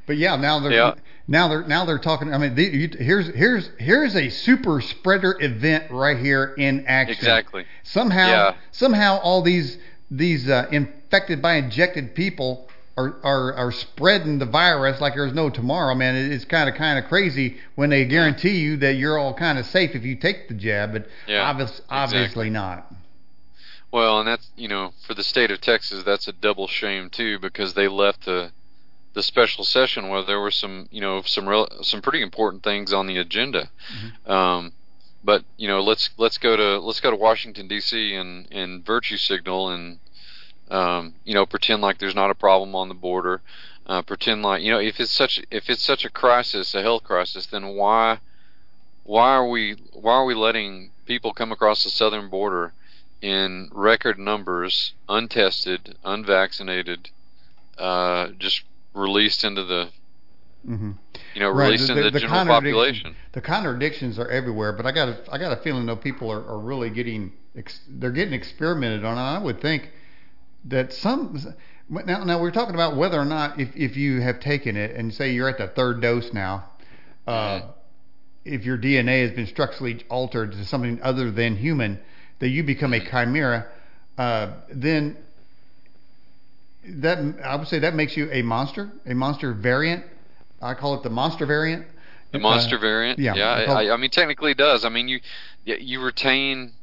but 0.06 0.17
yeah, 0.17 0.36
now 0.38 0.60
they're 0.60 0.72
Yeah. 0.72 0.93
now 1.28 1.48
they're 1.48 1.67
now 1.67 1.86
they're 1.86 2.00
talking. 2.00 2.34
I 2.34 2.38
mean, 2.38 2.56
the, 2.56 2.63
you, 2.63 2.89
here's 2.98 3.28
here's 3.36 3.70
here's 3.78 4.15
a 4.15 4.30
super 4.30 4.82
spreader 4.82 5.36
event 5.39 5.91
right 5.91 6.17
here 6.17 6.56
in 6.58 6.86
action. 6.88 7.15
exactly. 7.17 7.65
Somehow, 7.84 8.28
Yeah. 8.30 8.54
somehow, 8.72 9.20
all 9.20 9.41
these 9.41 9.78
these 10.10 10.50
uh, 10.50 10.67
infected 10.72 11.41
by 11.41 11.56
injected 11.56 12.15
people 12.15 12.70
are, 12.98 13.17
are 13.24 13.54
are 13.54 13.72
spreading 13.72 14.39
the 14.39 14.46
virus 14.46 15.00
like 15.02 15.13
there's 15.13 15.34
no 15.34 15.50
tomorrow. 15.52 15.93
Man, 15.93 16.15
It- 16.15 16.32
it's 16.32 16.46
kind 16.46 16.67
of 16.70 16.76
kind 16.76 16.98
of 16.98 17.06
crazy 17.06 17.58
when 17.76 17.89
they 17.91 18.06
guarantee 18.06 18.58
you 18.58 18.78
that 18.78 18.93
you're 18.96 19.20
all 19.20 19.34
kind 19.34 19.60
of 19.60 19.65
safe 19.67 19.93
if 19.93 20.04
you 20.04 20.15
take 20.15 20.48
the 20.48 20.54
jab, 20.56 20.93
but 20.93 21.08
Yeah, 21.28 21.43
obvious, 21.43 21.82
obviously 21.89 22.50
not. 22.50 22.91
Well, 23.91 24.19
and 24.19 24.28
that's 24.28 24.50
you 24.56 24.67
know 24.67 24.93
for 25.06 25.13
the 25.13 25.23
state 25.23 25.52
of 25.52 25.62
Texas, 25.62 26.04
that's 26.04 26.28
a 26.28 26.34
double 26.34 26.67
shame 26.67 27.10
too 27.10 27.39
because 27.39 27.73
they 27.73 27.88
left 27.88 28.26
the 28.26 28.52
the 29.13 29.23
special 29.23 29.63
session 29.63 30.10
where 30.10 30.23
there 30.23 30.39
were 30.39 30.52
some 30.52 30.88
you 30.91 31.02
know 31.02 31.21
some 31.23 31.47
real 31.47 31.67
some 31.82 32.02
pretty 32.02 32.21
important 32.21 32.63
things 32.63 32.93
on 32.93 33.08
the 33.08 33.17
agenda. 33.17 33.69
Um, 34.32 34.73
but 35.23 35.43
you 35.58 35.67
know 35.67 35.82
let's 35.82 36.10
let's 36.17 36.38
go 36.38 36.56
to 36.56 36.80
let's 36.80 37.00
go 37.00 37.10
to 37.10 37.15
Washington 37.15 37.67
D.C. 37.67 38.13
and 38.13 38.47
and 38.52 38.86
virtue 38.86 39.17
signal 39.17 39.69
and 39.69 40.00
um, 40.69 41.15
you 41.23 41.34
know 41.34 41.45
pretend 41.45 41.82
like 41.82 41.97
there's 41.97 42.15
not 42.15 42.30
a 42.30 42.36
problem 42.36 42.76
on 42.76 42.89
the 42.89 42.93
border. 42.93 43.41
Uh, 43.88 44.02
pretend 44.02 44.43
like 44.43 44.62
you 44.62 44.71
know 44.71 44.80
if 44.80 45.00
it's 45.00 45.12
such 45.12 45.41
if 45.50 45.69
it's 45.69 45.84
such 45.84 46.04
a 46.04 46.10
crisis, 46.10 46.76
a 46.76 46.82
health 46.82 47.04
crisis, 47.04 47.47
then 47.47 47.69
why 47.69 48.19
why 49.04 49.32
are 49.32 49.47
we 49.47 49.78
why 49.93 50.12
are 50.12 50.26
we 50.26 50.36
letting 50.36 50.91
people 51.06 51.34
come 51.34 51.54
across 51.54 51.84
the 51.84 51.89
southern 51.89 52.30
border 52.30 52.73
in 53.21 53.69
record 53.73 54.19
numbers, 54.19 54.93
untested, 55.10 55.95
unvaccinated, 56.03 57.10
uh, 57.77 58.30
just 58.38 58.62
released 58.93 59.43
into 59.43 59.63
the 59.63 59.89
hmm 60.65 60.91
you 61.34 61.39
know 61.39 61.49
Right, 61.49 61.65
released 61.67 61.88
the- 61.88 61.93
into 61.93 62.03
the- 62.06 62.12
the, 62.12 62.19
general 62.19 62.45
population. 62.45 63.15
The 63.32 63.41
contradictions 63.41 64.19
are 64.19 64.27
everywhere, 64.27 64.73
but 64.73 64.86
I 64.86 64.91
got 64.91 65.08
a, 65.10 65.17
I 65.32 65.38
got 65.38 65.51
a 65.58 65.62
feeling 65.62 65.86
though 65.86 65.95
people 65.95 66.32
are, 66.32 66.43
are 66.45 66.60
really 66.60 66.89
getting 66.89 67.32
ex, 67.56 67.80
they're 67.88 68.12
getting 68.12 68.34
experimented 68.34 69.03
on. 69.06 69.12
And 69.12 69.19
I 69.19 69.38
would 69.39 69.62
think 69.62 69.89
that 70.65 70.91
some 70.93 71.39
now 71.89 72.23
now 72.23 72.41
we're 72.41 72.51
talking 72.51 72.75
about 72.75 72.97
whether 72.97 73.19
or 73.19 73.25
not 73.25 73.60
if, 73.60 73.69
if 73.75 73.95
you 73.95 74.19
have 74.21 74.39
taken 74.39 74.75
it 74.75 74.95
and 74.95 75.13
say 75.13 75.32
you're 75.32 75.47
at 75.49 75.58
the 75.60 75.67
third 75.67 76.01
dose 76.01 76.34
now, 76.34 76.65
uh, 77.27 77.32
Mhm. 77.60 77.73
if 78.45 78.65
your 78.65 78.77
DNA 78.77 79.21
has 79.21 79.32
been 79.32 79.47
structurally 79.47 80.03
altered 80.10 80.51
to 80.53 80.65
something 80.65 80.99
other 81.01 81.32
than 81.32 81.56
human, 81.56 81.99
that 82.39 82.50
you 82.50 82.63
become 82.63 82.93
a 82.93 83.00
chimera, 83.00 83.65
uh, 84.17 84.52
then 84.69 85.17
that 86.88 87.17
I 87.43 87.56
would 87.56 87.67
say 87.67 87.80
that 87.80 87.95
makes 87.95 88.15
you 88.15 88.30
a 88.32 88.41
monster, 88.41 88.91
a 89.06 89.13
monster 89.13 89.54
variant. 89.54 90.06
I 90.62 90.73
call 90.73 90.95
it 90.95 91.04
the 91.04 91.10
monster 91.10 91.45
variant. 91.45 91.86
The 92.32 92.39
monster 92.39 92.78
Uh, 92.78 92.82
variant. 92.82 93.19
yeah, 93.19 93.36
Yeah. 93.36 93.65
I 93.69 93.86
I, 93.86 93.93
I 93.93 93.97
mean, 93.97 94.10
technically 94.10 94.52
it 94.52 94.58
does. 94.58 94.86
I 94.86 94.89
mean, 94.89 95.08
you 95.08 95.19
you 95.65 96.02
retain. 96.02 96.73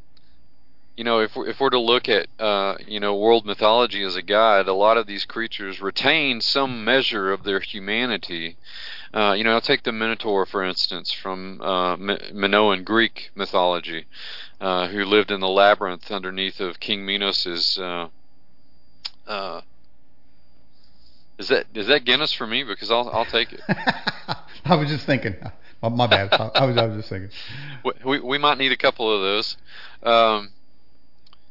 You 0.97 1.03
know, 1.03 1.19
if 1.19 1.35
we're, 1.35 1.49
if 1.49 1.59
we're 1.59 1.71
to 1.71 1.81
look 1.81 2.09
at 2.09 2.29
uh, 2.39 2.77
you 2.87 3.01
know 3.01 3.17
world 3.17 3.45
mythology 3.45 4.05
as 4.05 4.15
a 4.15 4.23
guide, 4.23 4.69
a 4.69 4.75
lot 4.75 4.97
of 4.97 5.07
these 5.09 5.25
creatures 5.25 5.81
retain 5.81 6.41
some 6.41 6.85
measure 6.85 7.33
of 7.33 7.43
their 7.43 7.59
humanity. 7.59 8.57
Uh, 9.13 9.33
you 9.37 9.43
know, 9.43 9.53
I'll 9.53 9.61
take 9.61 9.83
the 9.83 9.93
Minotaur 9.93 10.47
for 10.47 10.63
instance 10.63 11.11
from 11.13 11.61
uh, 11.61 11.97
Minoan 11.97 12.85
Greek 12.85 13.31
mythology, 13.35 14.07
uh, 14.61 14.89
who 14.89 15.05
lived 15.05 15.31
in 15.31 15.41
the 15.41 15.49
labyrinth 15.49 16.11
underneath 16.11 16.61
of 16.61 16.81
King 16.81 17.05
Minos's. 17.05 17.79
Uh, 17.79 18.09
uh, 19.27 19.61
is 21.39 21.49
that 21.49 21.67
is 21.75 21.89
that 21.89 22.05
Guinness 22.05 22.33
for 22.33 22.47
me? 22.47 22.63
Because 22.63 22.91
I'll 22.91 23.09
I'll 23.11 23.25
take 23.25 23.53
it. 23.53 23.61
I 24.65 24.77
was 24.77 24.89
just 24.89 25.07
thinking. 25.07 25.35
My, 25.83 25.89
my 25.89 26.07
bad. 26.07 26.33
I, 26.33 26.51
I 26.55 26.65
was 26.67 26.77
I 26.77 26.87
was 26.87 26.97
just 26.97 27.09
thinking. 27.09 27.31
we, 27.85 27.93
we 28.05 28.21
we 28.21 28.39
might 28.39 28.59
need 28.59 28.73
a 28.73 28.77
couple 28.77 29.13
of 29.15 29.21
those. 29.21 29.57
Um, 30.03 30.51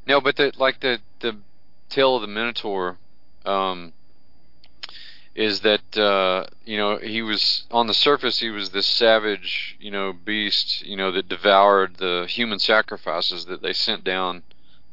no, 0.07 0.21
but 0.21 0.35
the 0.37 0.53
like 0.57 0.79
the 0.79 0.99
the 1.19 1.37
tale 1.89 2.15
of 2.15 2.21
the 2.21 2.27
Minotaur 2.27 2.97
um, 3.45 3.93
is 5.35 5.61
that 5.61 5.97
uh, 5.97 6.45
you 6.65 6.77
know 6.77 6.97
he 6.97 7.21
was 7.21 7.63
on 7.71 7.87
the 7.87 7.93
surface 7.93 8.39
he 8.39 8.49
was 8.49 8.69
this 8.69 8.85
savage 8.85 9.75
you 9.79 9.89
know 9.89 10.13
beast 10.13 10.85
you 10.85 10.95
know 10.95 11.11
that 11.11 11.27
devoured 11.27 11.97
the 11.97 12.25
human 12.29 12.59
sacrifices 12.59 13.45
that 13.45 13.61
they 13.61 13.73
sent 13.73 14.03
down. 14.03 14.43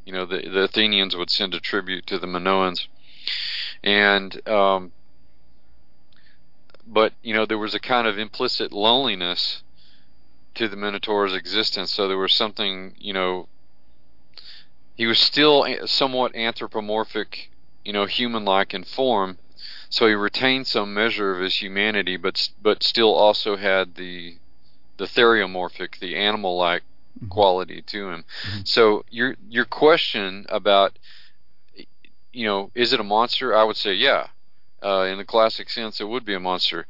You 0.05 0.13
know 0.13 0.25
the 0.25 0.49
the 0.49 0.63
Athenians 0.63 1.15
would 1.15 1.31
send 1.31 1.55
a 1.55 1.61
tribute 1.61 2.07
to 2.07 2.19
the 2.19 2.27
Minoans, 2.27 2.87
and 3.83 4.49
um, 4.49 4.93
but 6.87 7.13
you 7.23 7.35
know 7.35 7.47
there 7.47 7.59
was 7.59 7.75
a 7.75 7.81
kind 7.81 8.07
of 8.07 8.19
implicit 8.19 8.73
loneliness 8.73 9.63
to 10.55 10.69
the 10.69 10.77
Minotaur's 10.77 11.35
existence. 11.35 11.93
So 11.93 12.09
there 12.09 12.19
was 12.19 12.33
something, 12.33 12.95
you 12.99 13.13
know, 13.13 13.49
he 14.97 15.07
was 15.07 15.19
still 15.19 15.67
somewhat 15.87 16.35
anthropomorphic, 16.35 17.51
you 17.85 17.93
know, 17.93 18.07
human-like 18.07 18.75
in 18.75 18.85
form. 18.85 19.39
So 19.91 20.07
he 20.07 20.15
retained 20.15 20.67
some 20.69 20.95
measure 20.95 21.35
of 21.35 21.41
his 21.43 21.61
humanity, 21.61 22.17
but 22.17 22.49
but 22.63 22.83
still 22.83 23.13
also 23.15 23.57
had 23.57 23.97
the 23.97 24.39
the 24.97 25.07
theriomorphic, 25.07 25.99
the 25.99 26.17
animal-like 26.17 26.83
Mhm. 27.23 27.29
quality 27.31 27.83
to 27.83 28.11
him. 28.11 28.25
Mhm. 28.45 28.69
So 28.69 29.05
your 29.11 29.37
your 29.49 29.65
question 29.65 30.47
about, 30.49 30.97
you 32.33 32.47
know, 32.47 32.71
is 32.75 32.93
it 32.93 33.01
a 33.01 33.05
monster? 33.05 33.55
I 33.55 33.65
would 33.65 33.77
say 33.77 33.95
yeah. 33.95 34.29
Uh, 34.83 35.03
in 35.11 35.19
the 35.19 35.25
classic 35.27 35.69
sense, 35.69 36.01
it 36.01 36.09
would 36.09 36.25
be 36.25 36.35
a 36.35 36.41
monster. 36.41 36.87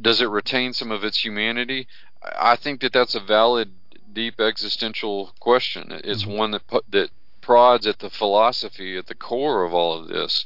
Does 0.00 0.20
it 0.20 0.26
retain 0.26 0.72
some 0.72 0.92
of 0.92 1.02
its 1.02 1.24
humanity? 1.24 1.88
I 2.22 2.54
think 2.54 2.80
that 2.82 2.92
that's 2.92 3.16
a 3.16 3.20
valid, 3.20 3.72
deep 4.12 4.40
existential 4.40 5.32
question. 5.40 5.90
It's 6.04 6.24
Mhm. 6.24 6.36
one 6.36 6.50
that 6.52 6.62
that 6.90 7.10
prods 7.46 7.86
at 7.86 8.00
the 8.00 8.10
philosophy 8.10 8.96
at 8.96 9.06
the 9.06 9.14
core 9.14 9.64
of 9.64 9.72
all 9.72 9.96
of 9.98 10.08
this. 10.08 10.44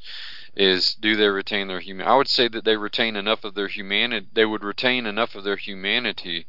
Is 0.54 0.94
do 0.94 1.16
they 1.16 1.28
retain 1.28 1.68
their 1.68 1.80
human? 1.80 2.06
I 2.06 2.16
would 2.16 2.28
say 2.28 2.46
that 2.48 2.64
they 2.64 2.76
retain 2.76 3.16
enough 3.16 3.42
of 3.44 3.54
their 3.54 3.68
humanity. 3.68 4.26
They 4.32 4.44
would 4.44 4.62
retain 4.62 5.06
enough 5.06 5.34
of 5.34 5.44
their 5.44 5.56
humanity 5.56 6.46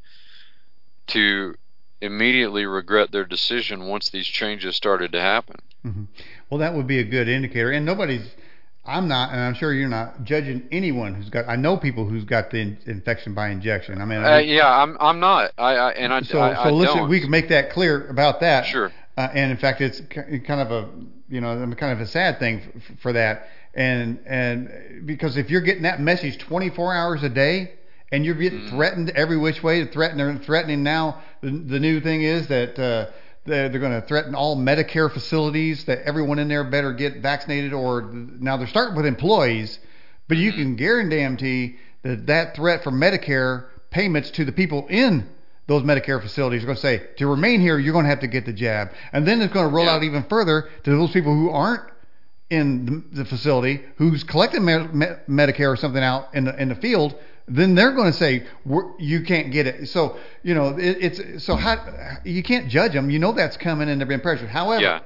to 1.07 1.55
immediately 2.01 2.65
regret 2.65 3.11
their 3.11 3.25
decision 3.25 3.87
once 3.87 4.09
these 4.09 4.27
changes 4.27 4.75
started 4.75 5.11
to 5.13 5.21
happen. 5.21 5.57
hmm 5.83 6.03
Well, 6.49 6.59
that 6.59 6.73
would 6.73 6.87
be 6.87 6.99
a 6.99 7.03
good 7.03 7.29
indicator. 7.29 7.71
And 7.71 7.85
nobody's, 7.85 8.27
I'm 8.85 9.07
not, 9.07 9.31
and 9.31 9.39
I'm 9.39 9.53
sure 9.53 9.71
you're 9.71 9.87
not 9.87 10.23
judging 10.23 10.67
anyone 10.71 11.13
who's 11.13 11.29
got. 11.29 11.47
I 11.47 11.55
know 11.55 11.77
people 11.77 12.05
who's 12.05 12.25
got 12.25 12.49
the 12.49 12.57
in, 12.57 12.77
infection 12.87 13.33
by 13.33 13.49
injection. 13.49 14.01
I 14.01 14.05
mean, 14.05 14.19
I 14.19 14.37
Uh, 14.37 14.39
yeah, 14.39 14.67
I'm 14.67 14.97
I'm 14.99 15.19
not. 15.19 15.51
I, 15.57 15.75
I 15.75 15.91
and 15.91 16.11
I 16.11 16.21
so 16.23 16.39
I, 16.39 16.49
I 16.49 16.69
so 16.69 16.75
listen, 16.75 16.97
don't. 16.97 17.09
we 17.09 17.21
can 17.21 17.29
make 17.29 17.49
that 17.49 17.69
clear 17.69 18.07
about 18.07 18.39
that. 18.41 18.65
Sure. 18.65 18.91
Uh, 19.17 19.29
and 19.33 19.51
in 19.51 19.57
fact, 19.57 19.81
it's 19.81 20.01
kind 20.09 20.61
of 20.61 20.71
a 20.71 20.89
you 21.29 21.41
know 21.41 21.55
kind 21.77 21.93
of 21.93 21.99
a 21.99 22.07
sad 22.07 22.39
thing 22.39 22.61
f- 22.75 22.99
for 23.01 23.13
that. 23.13 23.47
And 23.73 24.19
and 24.25 25.05
because 25.05 25.37
if 25.37 25.49
you're 25.49 25.61
getting 25.61 25.83
that 25.83 26.01
message 26.01 26.37
24 26.37 26.93
hours 26.93 27.23
a 27.23 27.29
day, 27.29 27.73
and 28.11 28.25
you're 28.25 28.35
getting 28.35 28.61
mm. 28.61 28.69
threatened 28.69 29.09
every 29.11 29.37
which 29.37 29.63
way, 29.63 29.85
threatening 29.85 30.39
threatening 30.39 30.83
now. 30.83 31.21
The, 31.41 31.51
the 31.51 31.79
new 31.79 31.99
thing 31.99 32.21
is 32.23 32.47
that. 32.47 32.79
Uh, 32.79 33.11
they're, 33.43 33.69
they're 33.69 33.79
going 33.79 33.99
to 33.99 34.07
threaten 34.07 34.35
all 34.35 34.55
Medicare 34.55 35.11
facilities 35.11 35.85
that 35.85 36.03
everyone 36.03 36.37
in 36.37 36.47
there 36.47 36.63
better 36.63 36.93
get 36.93 37.17
vaccinated, 37.17 37.73
or 37.73 38.03
now 38.03 38.55
they're 38.57 38.67
starting 38.67 38.95
with 38.95 39.07
employees, 39.07 39.79
but 40.27 40.37
you 40.37 40.53
can 40.53 40.75
guarantee 40.75 41.77
that 42.03 42.27
that 42.27 42.55
threat 42.55 42.83
for 42.83 42.91
Medicare 42.91 43.65
payments 43.89 44.29
to 44.31 44.45
the 44.45 44.51
people 44.51 44.85
in 44.89 45.27
those 45.71 45.83
Medicare 45.83 46.21
facilities 46.21 46.63
are 46.63 46.65
going 46.65 46.75
to 46.75 46.81
say 46.81 47.01
to 47.17 47.27
remain 47.27 47.61
here, 47.61 47.79
you're 47.79 47.93
going 47.93 48.05
to 48.05 48.09
have 48.09 48.19
to 48.19 48.27
get 48.27 48.45
the 48.45 48.53
jab, 48.53 48.91
and 49.13 49.25
then 49.25 49.41
it's 49.41 49.53
going 49.53 49.67
to 49.67 49.73
roll 49.73 49.85
yeah. 49.85 49.95
out 49.95 50.03
even 50.03 50.23
further 50.23 50.69
to 50.83 50.91
those 50.91 51.11
people 51.11 51.33
who 51.33 51.49
aren't 51.49 51.83
in 52.49 52.85
the, 53.13 53.23
the 53.23 53.25
facility, 53.25 53.81
who's 53.95 54.23
collecting 54.25 54.65
me- 54.65 54.87
me- 54.87 55.07
Medicare 55.29 55.71
or 55.71 55.77
something 55.77 56.03
out 56.03 56.35
in 56.35 56.43
the 56.45 56.61
in 56.61 56.69
the 56.69 56.75
field 56.75 57.15
then 57.47 57.75
they're 57.75 57.93
going 57.93 58.11
to 58.11 58.17
say 58.17 58.45
you 58.99 59.23
can't 59.23 59.51
get 59.51 59.67
it. 59.67 59.89
So 59.89 60.17
you 60.43 60.53
know 60.53 60.77
it, 60.77 60.97
it's 61.01 61.43
so 61.43 61.55
how 61.55 62.19
you 62.23 62.43
can't 62.43 62.69
judge 62.69 62.93
them. 62.93 63.09
You 63.09 63.19
know 63.19 63.33
that's 63.33 63.57
coming 63.57 63.89
and 63.89 63.99
they're 63.99 64.07
being 64.07 64.21
pressured. 64.21 64.49
However, 64.49 64.81
yeah. 64.81 64.99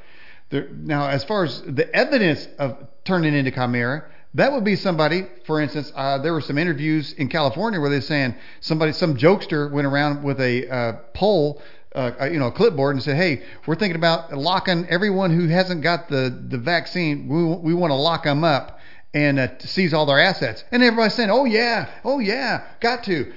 there, 0.49 0.69
now 0.69 1.07
as 1.07 1.23
far 1.23 1.45
as 1.45 1.61
the 1.61 1.93
evidence 1.95 2.47
of 2.59 2.77
turning 3.03 3.33
into 3.33 3.51
chimera, 3.51 4.05
that 4.35 4.51
would 4.51 4.65
be 4.65 4.75
somebody. 4.75 5.23
For 5.45 5.61
instance, 5.61 5.91
uh, 5.95 6.17
there 6.19 6.33
were 6.33 6.41
some 6.41 6.57
interviews 6.57 7.13
in 7.13 7.29
California 7.29 7.79
where 7.79 7.89
they're 7.89 8.01
saying 8.01 8.35
somebody, 8.59 8.91
some 8.91 9.15
jokester 9.15 9.71
went 9.71 9.87
around 9.87 10.23
with 10.23 10.39
a 10.39 10.69
uh, 10.69 10.93
pole. 11.13 11.61
Uh, 11.93 12.27
you 12.29 12.37
know, 12.37 12.47
a 12.47 12.51
clipboard 12.51 12.93
and 12.93 13.01
said, 13.01 13.15
"Hey, 13.15 13.41
we're 13.65 13.75
thinking 13.75 13.95
about 13.95 14.33
locking 14.33 14.85
everyone 14.89 15.31
who 15.31 15.47
hasn't 15.47 15.81
got 15.81 16.09
the 16.09 16.45
the 16.49 16.57
vaccine. 16.57 17.29
We 17.29 17.71
we 17.71 17.73
want 17.73 17.91
to 17.91 17.95
lock 17.95 18.25
them 18.25 18.43
up 18.43 18.79
and 19.13 19.39
uh, 19.39 19.47
seize 19.59 19.93
all 19.93 20.05
their 20.05 20.19
assets. 20.19 20.65
And 20.73 20.83
everybody's 20.83 21.13
saying, 21.13 21.29
"Oh 21.29 21.45
yeah, 21.45 21.89
oh 22.03 22.19
yeah, 22.19 22.65
got 22.81 23.05
to." 23.05 23.31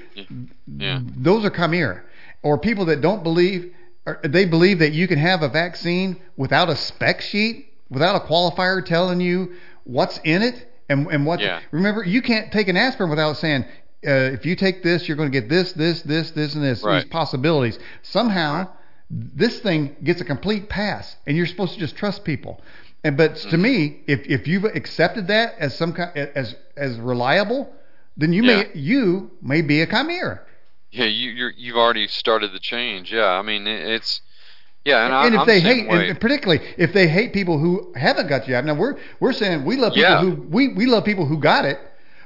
Yeah. 0.66 1.00
Those 1.16 1.44
are 1.44 1.50
chimera, 1.50 2.02
or 2.42 2.58
people 2.58 2.86
that 2.86 3.00
don't 3.00 3.22
believe. 3.22 3.72
They 4.24 4.46
believe 4.46 4.80
that 4.80 4.92
you 4.92 5.06
can 5.06 5.18
have 5.18 5.42
a 5.42 5.48
vaccine 5.48 6.20
without 6.36 6.68
a 6.68 6.74
spec 6.74 7.20
sheet, 7.20 7.66
without 7.88 8.16
a 8.16 8.26
qualifier 8.26 8.84
telling 8.84 9.20
you 9.20 9.52
what's 9.84 10.18
in 10.24 10.42
it 10.42 10.67
and 10.88 11.06
and 11.08 11.26
what. 11.26 11.40
Yeah. 11.40 11.60
Remember, 11.70 12.04
you 12.04 12.22
can't 12.22 12.52
take 12.52 12.68
an 12.68 12.76
aspirin 12.76 13.10
without 13.10 13.36
saying. 13.36 13.64
Uh, 14.06 14.30
if 14.30 14.46
you 14.46 14.54
take 14.54 14.84
this, 14.84 15.08
you're 15.08 15.16
going 15.16 15.32
to 15.32 15.40
get 15.40 15.48
this, 15.48 15.72
this, 15.72 16.02
this, 16.02 16.30
this, 16.30 16.54
and 16.54 16.62
this. 16.62 16.84
Right. 16.84 17.02
These 17.02 17.10
possibilities. 17.10 17.80
Somehow, 18.02 18.68
this 19.10 19.58
thing 19.58 19.96
gets 20.04 20.20
a 20.20 20.24
complete 20.24 20.68
pass, 20.68 21.16
and 21.26 21.36
you're 21.36 21.46
supposed 21.46 21.74
to 21.74 21.80
just 21.80 21.96
trust 21.96 22.24
people. 22.24 22.60
And 23.04 23.16
but 23.16 23.36
to 23.36 23.48
mm-hmm. 23.48 23.62
me, 23.62 24.00
if 24.06 24.26
if 24.26 24.46
you've 24.46 24.64
accepted 24.64 25.28
that 25.28 25.54
as 25.58 25.76
some 25.76 25.92
kind 25.92 26.16
as 26.16 26.54
as 26.76 26.98
reliable, 26.98 27.72
then 28.16 28.32
you 28.32 28.42
yeah. 28.44 28.56
may 28.56 28.70
you 28.74 29.30
may 29.40 29.62
be 29.62 29.80
a 29.80 29.86
chimera. 29.86 30.42
Yeah, 30.90 31.04
you 31.04 31.30
you're, 31.30 31.52
you've 31.56 31.76
already 31.76 32.08
started 32.08 32.52
the 32.52 32.58
change. 32.58 33.12
Yeah, 33.12 33.26
I 33.26 33.42
mean 33.42 33.66
it's 33.66 34.20
yeah, 34.88 35.04
and, 35.04 35.14
and 35.14 35.14
I, 35.14 35.26
if 35.34 35.40
I'm 35.40 35.46
they 35.46 35.60
the 35.60 35.68
hate, 35.68 35.86
and 35.88 36.20
particularly 36.20 36.64
if 36.78 36.92
they 36.92 37.08
hate 37.08 37.32
people 37.32 37.58
who 37.58 37.92
haven't 37.94 38.28
got 38.28 38.42
the 38.42 38.48
jab. 38.48 38.64
Now 38.64 38.74
we're 38.74 38.96
we're 39.20 39.32
saying 39.32 39.64
we 39.64 39.76
love 39.76 39.92
people 39.92 40.10
yeah. 40.10 40.20
who 40.20 40.30
we 40.48 40.68
we 40.68 40.86
love 40.86 41.04
people 41.04 41.26
who 41.26 41.38
got 41.38 41.64
it, 41.64 41.78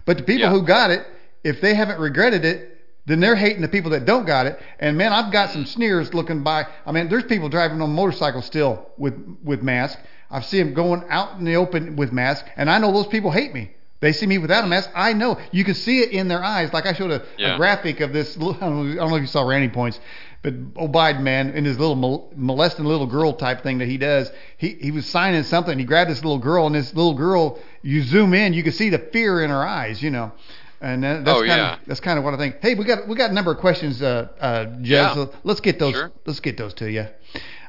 but 0.04 0.16
the 0.16 0.22
people 0.22 0.42
yeah. 0.42 0.50
who 0.50 0.62
got 0.62 0.90
it, 0.90 1.06
if 1.42 1.60
they 1.60 1.74
haven't 1.74 2.00
regretted 2.00 2.44
it, 2.44 2.78
then 3.06 3.20
they're 3.20 3.36
hating 3.36 3.62
the 3.62 3.68
people 3.68 3.90
that 3.90 4.04
don't 4.04 4.26
got 4.26 4.46
it. 4.46 4.60
And 4.78 4.96
man, 4.96 5.12
I've 5.12 5.32
got 5.32 5.50
some 5.50 5.66
sneers 5.66 6.14
looking 6.14 6.42
by. 6.42 6.66
I 6.86 6.92
mean, 6.92 7.08
there's 7.08 7.24
people 7.24 7.48
driving 7.48 7.80
on 7.82 7.90
motorcycles 7.90 8.46
still 8.46 8.90
with 8.96 9.14
with 9.42 9.62
masks. 9.62 10.00
I 10.30 10.40
see 10.40 10.58
them 10.58 10.72
going 10.72 11.04
out 11.10 11.38
in 11.38 11.44
the 11.44 11.56
open 11.56 11.96
with 11.96 12.12
masks, 12.12 12.48
and 12.56 12.70
I 12.70 12.78
know 12.78 12.92
those 12.92 13.08
people 13.08 13.30
hate 13.30 13.52
me. 13.52 13.72
They 14.00 14.12
see 14.12 14.26
me 14.26 14.38
without 14.38 14.64
a 14.64 14.66
mask. 14.66 14.90
I 14.96 15.12
know. 15.12 15.38
You 15.52 15.64
can 15.64 15.74
see 15.74 16.00
it 16.00 16.10
in 16.10 16.26
their 16.26 16.42
eyes. 16.42 16.72
Like 16.72 16.86
I 16.86 16.92
showed 16.92 17.12
a, 17.12 17.22
yeah. 17.38 17.54
a 17.54 17.56
graphic 17.56 18.00
of 18.00 18.12
this. 18.12 18.36
I 18.36 18.40
don't, 18.40 18.60
know, 18.60 18.92
I 18.92 18.94
don't 18.96 19.10
know 19.10 19.16
if 19.16 19.20
you 19.20 19.28
saw 19.28 19.46
Ranting 19.46 19.70
Points, 19.70 20.00
but 20.42 20.54
old 20.76 20.92
Biden 20.92 21.22
man 21.22 21.50
in 21.50 21.64
his 21.64 21.78
little 21.78 22.30
molesting 22.34 22.84
little 22.84 23.06
girl 23.06 23.32
type 23.32 23.62
thing 23.62 23.78
that 23.78 23.88
he 23.88 23.96
does. 23.96 24.30
He 24.58 24.70
he 24.70 24.90
was 24.90 25.06
signing 25.06 25.44
something. 25.44 25.78
He 25.78 25.84
grabbed 25.84 26.10
this 26.10 26.22
little 26.22 26.38
girl, 26.38 26.66
and 26.66 26.74
this 26.74 26.92
little 26.94 27.14
girl. 27.14 27.60
You 27.82 28.02
zoom 28.02 28.34
in, 28.34 28.52
you 28.52 28.62
can 28.62 28.72
see 28.72 28.90
the 28.90 28.98
fear 28.98 29.42
in 29.42 29.50
her 29.50 29.64
eyes. 29.64 30.02
You 30.02 30.10
know. 30.10 30.32
And 30.80 31.04
that's 31.04 31.28
oh, 31.28 31.34
kind 31.34 31.46
yeah. 31.46 31.74
of 31.74 31.80
that's 31.86 32.00
kind 32.00 32.18
of 32.18 32.24
what 32.24 32.34
I 32.34 32.38
think. 32.38 32.56
Hey, 32.60 32.74
we 32.74 32.84
got 32.84 33.06
we 33.06 33.14
got 33.14 33.30
a 33.30 33.32
number 33.32 33.52
of 33.52 33.58
questions, 33.58 34.02
uh, 34.02 34.28
uh, 34.40 34.64
Jez. 34.66 34.86
Yeah. 34.88 35.14
So 35.14 35.32
let's 35.44 35.60
get 35.60 35.78
those. 35.78 35.94
Sure. 35.94 36.10
Let's 36.26 36.40
get 36.40 36.56
those 36.56 36.74
to 36.74 36.90
you. 36.90 37.06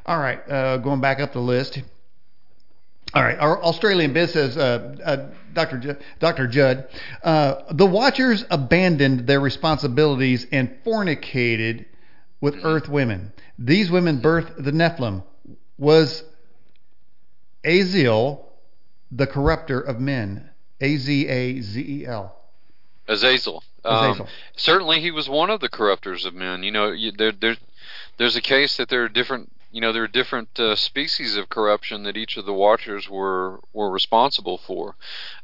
All 0.05 0.17
right, 0.17 0.39
uh, 0.49 0.77
going 0.77 0.99
back 0.99 1.19
up 1.19 1.31
the 1.31 1.39
list. 1.39 1.79
All 3.13 3.21
right, 3.21 3.37
our 3.37 3.61
Australian 3.61 4.11
biz 4.11 4.33
says, 4.33 4.57
uh, 4.57 4.95
uh, 5.05 5.29
Dr. 5.53 5.77
J- 5.77 5.95
Dr. 6.19 6.47
Judd, 6.47 6.87
uh, 7.23 7.71
the 7.71 7.85
Watchers 7.85 8.43
abandoned 8.49 9.27
their 9.27 9.39
responsibilities 9.39 10.47
and 10.51 10.75
fornicated 10.83 11.85
with 12.43 12.59
Earth 12.65 12.89
women. 12.89 13.31
These 13.57 13.89
women 13.89 14.19
birthed 14.19 14.61
the 14.61 14.71
Nephilim. 14.71 15.23
Was 15.77 16.25
Azazel 17.63 18.51
the 19.09 19.25
corrupter 19.25 19.79
of 19.79 20.01
men? 20.01 20.49
A 20.81 20.97
Z 20.97 21.25
A 21.29 21.61
Z 21.61 21.79
E 21.79 22.05
L. 22.05 22.35
Azazel. 23.07 23.63
Azazel. 23.85 24.25
Um, 24.25 24.31
certainly, 24.57 24.99
he 24.99 25.09
was 25.09 25.29
one 25.29 25.49
of 25.49 25.61
the 25.61 25.69
corruptors 25.69 26.25
of 26.25 26.33
men. 26.33 26.63
You 26.63 26.71
know, 26.71 26.91
you, 26.91 27.13
there, 27.13 27.31
there, 27.31 27.55
there's 28.17 28.35
a 28.35 28.41
case 28.41 28.75
that 28.75 28.89
there 28.89 29.05
are 29.05 29.09
different 29.09 29.49
you 29.71 29.79
know 29.79 29.93
there 29.93 30.03
are 30.03 30.07
different 30.09 30.59
uh, 30.59 30.75
species 30.75 31.37
of 31.37 31.47
corruption 31.47 32.03
that 32.03 32.17
each 32.17 32.35
of 32.35 32.45
the 32.45 32.53
watchers 32.53 33.09
were 33.09 33.61
were 33.71 33.89
responsible 33.89 34.57
for. 34.57 34.95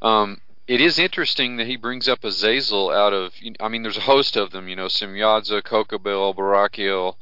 Um, 0.02 0.42
it 0.70 0.80
is 0.80 1.00
interesting 1.00 1.58
that 1.58 1.66
he 1.66 1.76
brings 1.76 2.08
up 2.08 2.24
Azazel 2.24 2.92
out 2.92 3.12
of. 3.12 3.34
I 3.60 3.70
mean, 3.70 3.82
there's 3.82 3.98
a 3.98 4.02
host 4.02 4.38
of 4.38 4.52
them. 4.52 4.68
You 4.68 4.76
know, 4.76 4.86
Semyaza, 4.86 5.64
Kokabel, 5.64 6.36
Barakiel. 6.36 7.16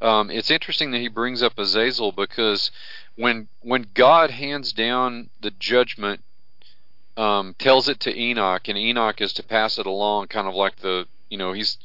Um, 0.00 0.30
it's 0.30 0.50
interesting 0.50 0.90
that 0.92 1.02
he 1.02 1.08
brings 1.08 1.42
up 1.42 1.58
Azazel 1.58 2.12
because 2.12 2.70
when 3.16 3.48
when 3.60 3.88
God 3.92 4.30
hands 4.30 4.72
down 4.72 5.28
the 5.42 5.50
judgment, 5.50 6.22
um, 7.18 7.54
tells 7.58 7.90
it 7.90 8.00
to 8.00 8.18
Enoch, 8.18 8.68
and 8.68 8.78
Enoch 8.78 9.20
is 9.20 9.34
to 9.34 9.42
pass 9.42 9.78
it 9.78 9.84
along, 9.84 10.28
kind 10.28 10.48
of 10.48 10.54
like 10.54 10.76
the 10.76 11.06
you 11.28 11.36
know 11.36 11.52
he's 11.52 11.76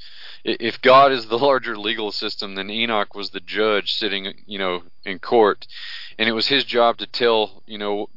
if 0.45 0.81
God 0.81 1.11
is 1.11 1.25
the 1.25 1.37
larger 1.49 1.77
legal 1.77 2.13
system, 2.13 2.55
then 2.55 2.69
Enoch 2.69 3.13
was 3.13 3.31
the 3.31 3.41
judge 3.41 3.91
sitting, 3.91 4.33
you 4.45 4.57
know, 4.57 4.83
in 5.03 5.19
court, 5.19 5.67
and 6.17 6.29
it 6.29 6.33
was 6.33 6.47
his 6.47 6.63
job 6.63 6.97
to 6.99 7.07
tell, 7.07 7.61
you 7.65 7.77
know, 7.77 8.07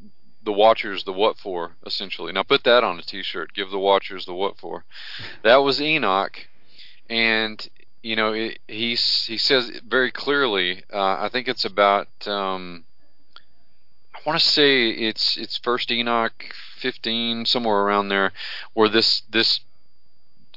the 0.44 0.52
watchers 0.52 1.05
the 1.05 1.12
what 1.12 1.38
for, 1.38 1.72
essentially. 1.87 2.33
Now 2.33 2.42
put 2.42 2.64
that 2.64 2.85
on 2.85 2.98
a 2.98 3.02
T-shirt. 3.02 3.55
Give 3.55 3.70
the 3.70 3.78
watchers 3.78 4.26
the 4.26 4.35
what 4.35 4.59
for. 4.59 4.85
That 5.42 5.57
was 5.57 5.81
Enoch, 5.81 6.46
and 7.09 7.68
you 8.02 8.16
know, 8.16 8.33
it, 8.33 8.59
he 8.66 8.90
he 8.90 9.38
says 9.38 9.81
very 9.87 10.11
clearly. 10.11 10.83
Uh, 10.92 11.16
I 11.20 11.28
think 11.31 11.48
it's 11.48 11.64
about. 11.64 12.09
Um, 12.26 12.85
I 14.14 14.18
want 14.26 14.40
to 14.40 14.46
say 14.46 14.90
it's 14.90 15.37
it's 15.37 15.57
First 15.59 15.90
Enoch 15.90 16.55
15, 16.78 17.46
somewhere 17.46 17.78
around 17.78 18.09
there, 18.09 18.33
where 18.74 18.88
this 18.88 19.22
this 19.31 19.61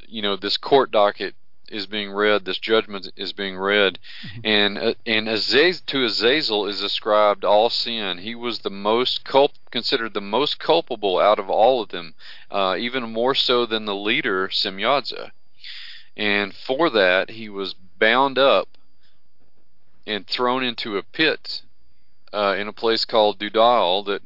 you 0.07 0.21
know 0.21 0.35
this 0.35 0.57
court 0.57 0.91
docket 0.91 1.35
is 1.69 1.87
being 1.87 2.11
read, 2.11 2.45
this 2.45 2.59
judgment 2.59 3.11
is 3.15 3.33
being 3.33 3.57
read, 3.57 3.99
mm-hmm. 4.25 4.39
and 4.43 4.77
uh, 4.77 4.93
and 5.05 5.27
Azaz, 5.27 5.85
to 5.87 6.03
Azazel 6.03 6.67
is 6.67 6.81
ascribed 6.81 7.43
all 7.43 7.69
sin. 7.69 8.19
He 8.19 8.35
was 8.35 8.59
the 8.59 8.69
most 8.69 9.23
culp, 9.23 9.51
considered 9.75 10.13
the 10.13 10.21
most 10.21 10.57
culpable 10.57 11.19
out 11.19 11.37
of 11.37 11.49
all 11.49 11.81
of 11.81 11.89
them, 11.89 12.15
uh, 12.49 12.77
even 12.79 13.11
more 13.11 13.35
so 13.35 13.65
than 13.65 13.83
the 13.83 13.93
leader 13.93 14.47
Semyaza. 14.47 15.31
And 16.15 16.55
for 16.55 16.89
that, 16.91 17.31
he 17.31 17.49
was 17.49 17.73
bound 17.73 18.37
up 18.37 18.69
and 20.07 20.25
thrown 20.25 20.63
into 20.63 20.95
a 20.95 21.03
pit 21.03 21.61
uh, 22.31 22.55
in 22.57 22.69
a 22.69 22.73
place 22.73 23.03
called 23.03 23.37
Dudael 23.37 24.05
that 24.05 24.21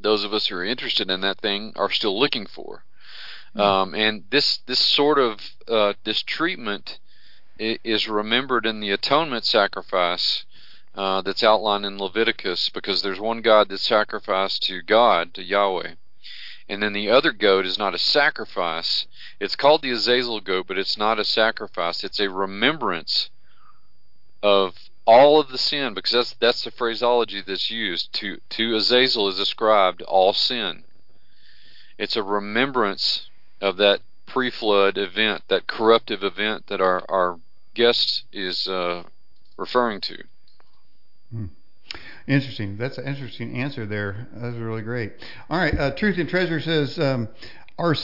those 0.00 0.24
of 0.24 0.32
us 0.32 0.46
who 0.46 0.56
are 0.56 0.64
interested 0.64 1.10
in 1.10 1.20
that 1.20 1.42
thing 1.42 1.74
are 1.76 1.90
still 1.90 2.18
looking 2.18 2.46
for. 2.46 2.82
Um, 3.54 3.94
and 3.94 4.24
this 4.30 4.58
this 4.66 4.80
sort 4.80 5.18
of 5.18 5.38
uh, 5.68 5.92
this 6.02 6.22
treatment 6.22 6.98
is 7.58 8.08
remembered 8.08 8.64
in 8.64 8.80
the 8.80 8.90
atonement 8.90 9.44
sacrifice 9.44 10.44
uh, 10.94 11.22
that's 11.22 11.42
outlined 11.42 11.84
in 11.84 11.98
Leviticus 11.98 12.68
because 12.68 13.02
there's 13.02 13.20
one 13.20 13.40
God 13.40 13.68
that's 13.68 13.82
sacrificed 13.82 14.62
to 14.64 14.82
God, 14.82 15.34
to 15.34 15.42
Yahweh. 15.42 15.94
And 16.68 16.82
then 16.82 16.92
the 16.92 17.10
other 17.10 17.32
goat 17.32 17.66
is 17.66 17.78
not 17.78 17.94
a 17.94 17.98
sacrifice. 17.98 19.06
It's 19.38 19.56
called 19.56 19.82
the 19.82 19.90
Azazel 19.90 20.40
goat, 20.40 20.66
but 20.66 20.78
it's 20.78 20.96
not 20.96 21.18
a 21.18 21.24
sacrifice. 21.24 22.04
It's 22.04 22.20
a 22.20 22.30
remembrance 22.30 23.30
of 24.42 24.74
all 25.06 25.38
of 25.38 25.48
the 25.48 25.58
sin 25.58 25.92
because 25.92 26.12
that's 26.12 26.34
that's 26.40 26.64
the 26.64 26.70
phraseology 26.70 27.42
that's 27.46 27.70
used. 27.70 28.12
To 28.14 28.40
to 28.50 28.76
Azazel 28.76 29.28
is 29.28 29.38
ascribed 29.38 30.00
all 30.02 30.32
sin. 30.32 30.84
It's 31.98 32.16
a 32.16 32.22
remembrance 32.22 33.28
of 33.60 33.76
that 33.76 34.00
pre-flood 34.26 34.96
event, 34.96 35.42
that 35.48 35.66
corruptive 35.66 36.24
event 36.24 36.68
that 36.68 36.80
our 36.80 37.04
our 37.08 37.40
guest 37.74 38.24
is 38.32 38.66
uh, 38.66 39.02
referring 39.58 40.00
to. 40.02 40.24
Hmm. 41.30 41.46
Interesting. 42.26 42.76
That's 42.76 42.98
an 42.98 43.06
interesting 43.06 43.60
answer 43.60 43.86
there. 43.86 44.26
That's 44.32 44.56
really 44.56 44.82
great. 44.82 45.12
All 45.50 45.58
right. 45.58 45.78
Uh, 45.78 45.90
Truth 45.92 46.18
and 46.18 46.28
Treasure 46.28 46.60
says, 46.60 46.98
um, 46.98 47.28
are 47.78 47.94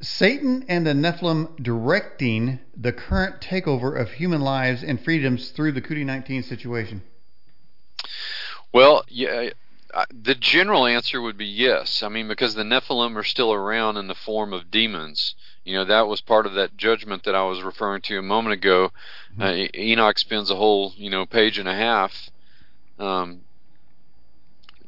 Satan 0.00 0.64
and 0.68 0.86
the 0.86 0.92
Nephilim 0.92 1.62
directing 1.62 2.58
the 2.76 2.92
current 2.92 3.40
takeover 3.40 3.98
of 3.98 4.10
human 4.10 4.40
lives 4.40 4.82
and 4.82 5.02
freedoms 5.02 5.50
through 5.50 5.72
the 5.72 5.80
COVID 5.80 6.04
19 6.04 6.42
situation? 6.42 7.02
Well, 8.72 9.04
yeah, 9.08 9.50
the 10.10 10.34
general 10.34 10.86
answer 10.86 11.20
would 11.20 11.36
be 11.36 11.46
yes. 11.46 12.02
I 12.02 12.08
mean, 12.08 12.28
because 12.28 12.54
the 12.54 12.62
Nephilim 12.62 13.16
are 13.16 13.24
still 13.24 13.52
around 13.52 13.96
in 13.96 14.06
the 14.06 14.14
form 14.14 14.52
of 14.52 14.70
demons. 14.70 15.34
You 15.64 15.74
know, 15.74 15.84
that 15.84 16.08
was 16.08 16.20
part 16.20 16.46
of 16.46 16.54
that 16.54 16.76
judgment 16.76 17.24
that 17.24 17.34
I 17.34 17.44
was 17.44 17.62
referring 17.62 18.02
to 18.02 18.18
a 18.18 18.22
moment 18.22 18.54
ago. 18.54 18.92
Mm-hmm. 19.38 19.42
Uh, 19.42 19.78
Enoch 19.78 20.18
spends 20.18 20.50
a 20.50 20.56
whole, 20.56 20.92
you 20.96 21.10
know, 21.10 21.26
page 21.26 21.58
and 21.58 21.68
a 21.68 21.74
half, 21.74 22.30
um, 22.98 23.42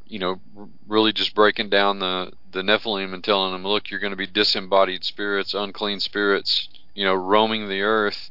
you 0.07 0.19
know, 0.19 0.39
really 0.87 1.13
just 1.13 1.35
breaking 1.35 1.69
down 1.69 1.99
the 1.99 2.31
the 2.51 2.61
Nephilim 2.61 3.13
and 3.13 3.23
telling 3.23 3.51
them, 3.51 3.63
look, 3.63 3.89
you're 3.89 3.99
going 3.99 4.11
to 4.11 4.17
be 4.17 4.27
disembodied 4.27 5.03
spirits, 5.03 5.53
unclean 5.53 5.99
spirits, 5.99 6.69
you 6.93 7.03
know, 7.03 7.13
roaming 7.13 7.67
the 7.67 7.81
earth, 7.81 8.29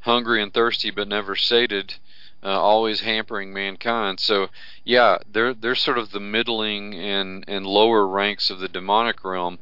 hungry 0.00 0.42
and 0.42 0.54
thirsty 0.54 0.90
but 0.90 1.06
never 1.06 1.36
sated 1.36 1.94
uh, 2.42 2.48
always 2.48 3.00
hampering 3.00 3.52
mankind. 3.52 4.20
So 4.20 4.48
yeah, 4.84 5.18
they're 5.30 5.54
they're 5.54 5.74
sort 5.74 5.98
of 5.98 6.10
the 6.10 6.20
middling 6.20 6.94
and 6.94 7.44
and 7.48 7.66
lower 7.66 8.06
ranks 8.06 8.50
of 8.50 8.60
the 8.60 8.68
demonic 8.68 9.24
realm. 9.24 9.58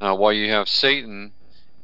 Uh, 0.00 0.14
while 0.14 0.32
you 0.32 0.50
have 0.50 0.68
Satan, 0.68 1.32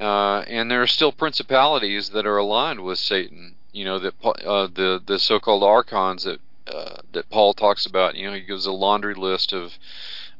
uh, 0.00 0.40
and 0.48 0.70
there 0.70 0.82
are 0.82 0.88
still 0.88 1.12
principalities 1.12 2.10
that 2.10 2.26
are 2.26 2.36
aligned 2.36 2.80
with 2.80 2.98
Satan. 2.98 3.54
You 3.72 3.84
know 3.84 3.98
that 3.98 4.14
uh, 4.24 4.68
the 4.72 5.02
the 5.04 5.18
so-called 5.18 5.62
archons 5.62 6.24
that 6.24 6.40
uh, 6.66 6.96
that 7.12 7.30
Paul 7.30 7.54
talks 7.54 7.86
about. 7.86 8.14
You 8.14 8.28
know 8.28 8.34
he 8.34 8.40
gives 8.40 8.66
a 8.66 8.72
laundry 8.72 9.14
list 9.14 9.52
of 9.52 9.78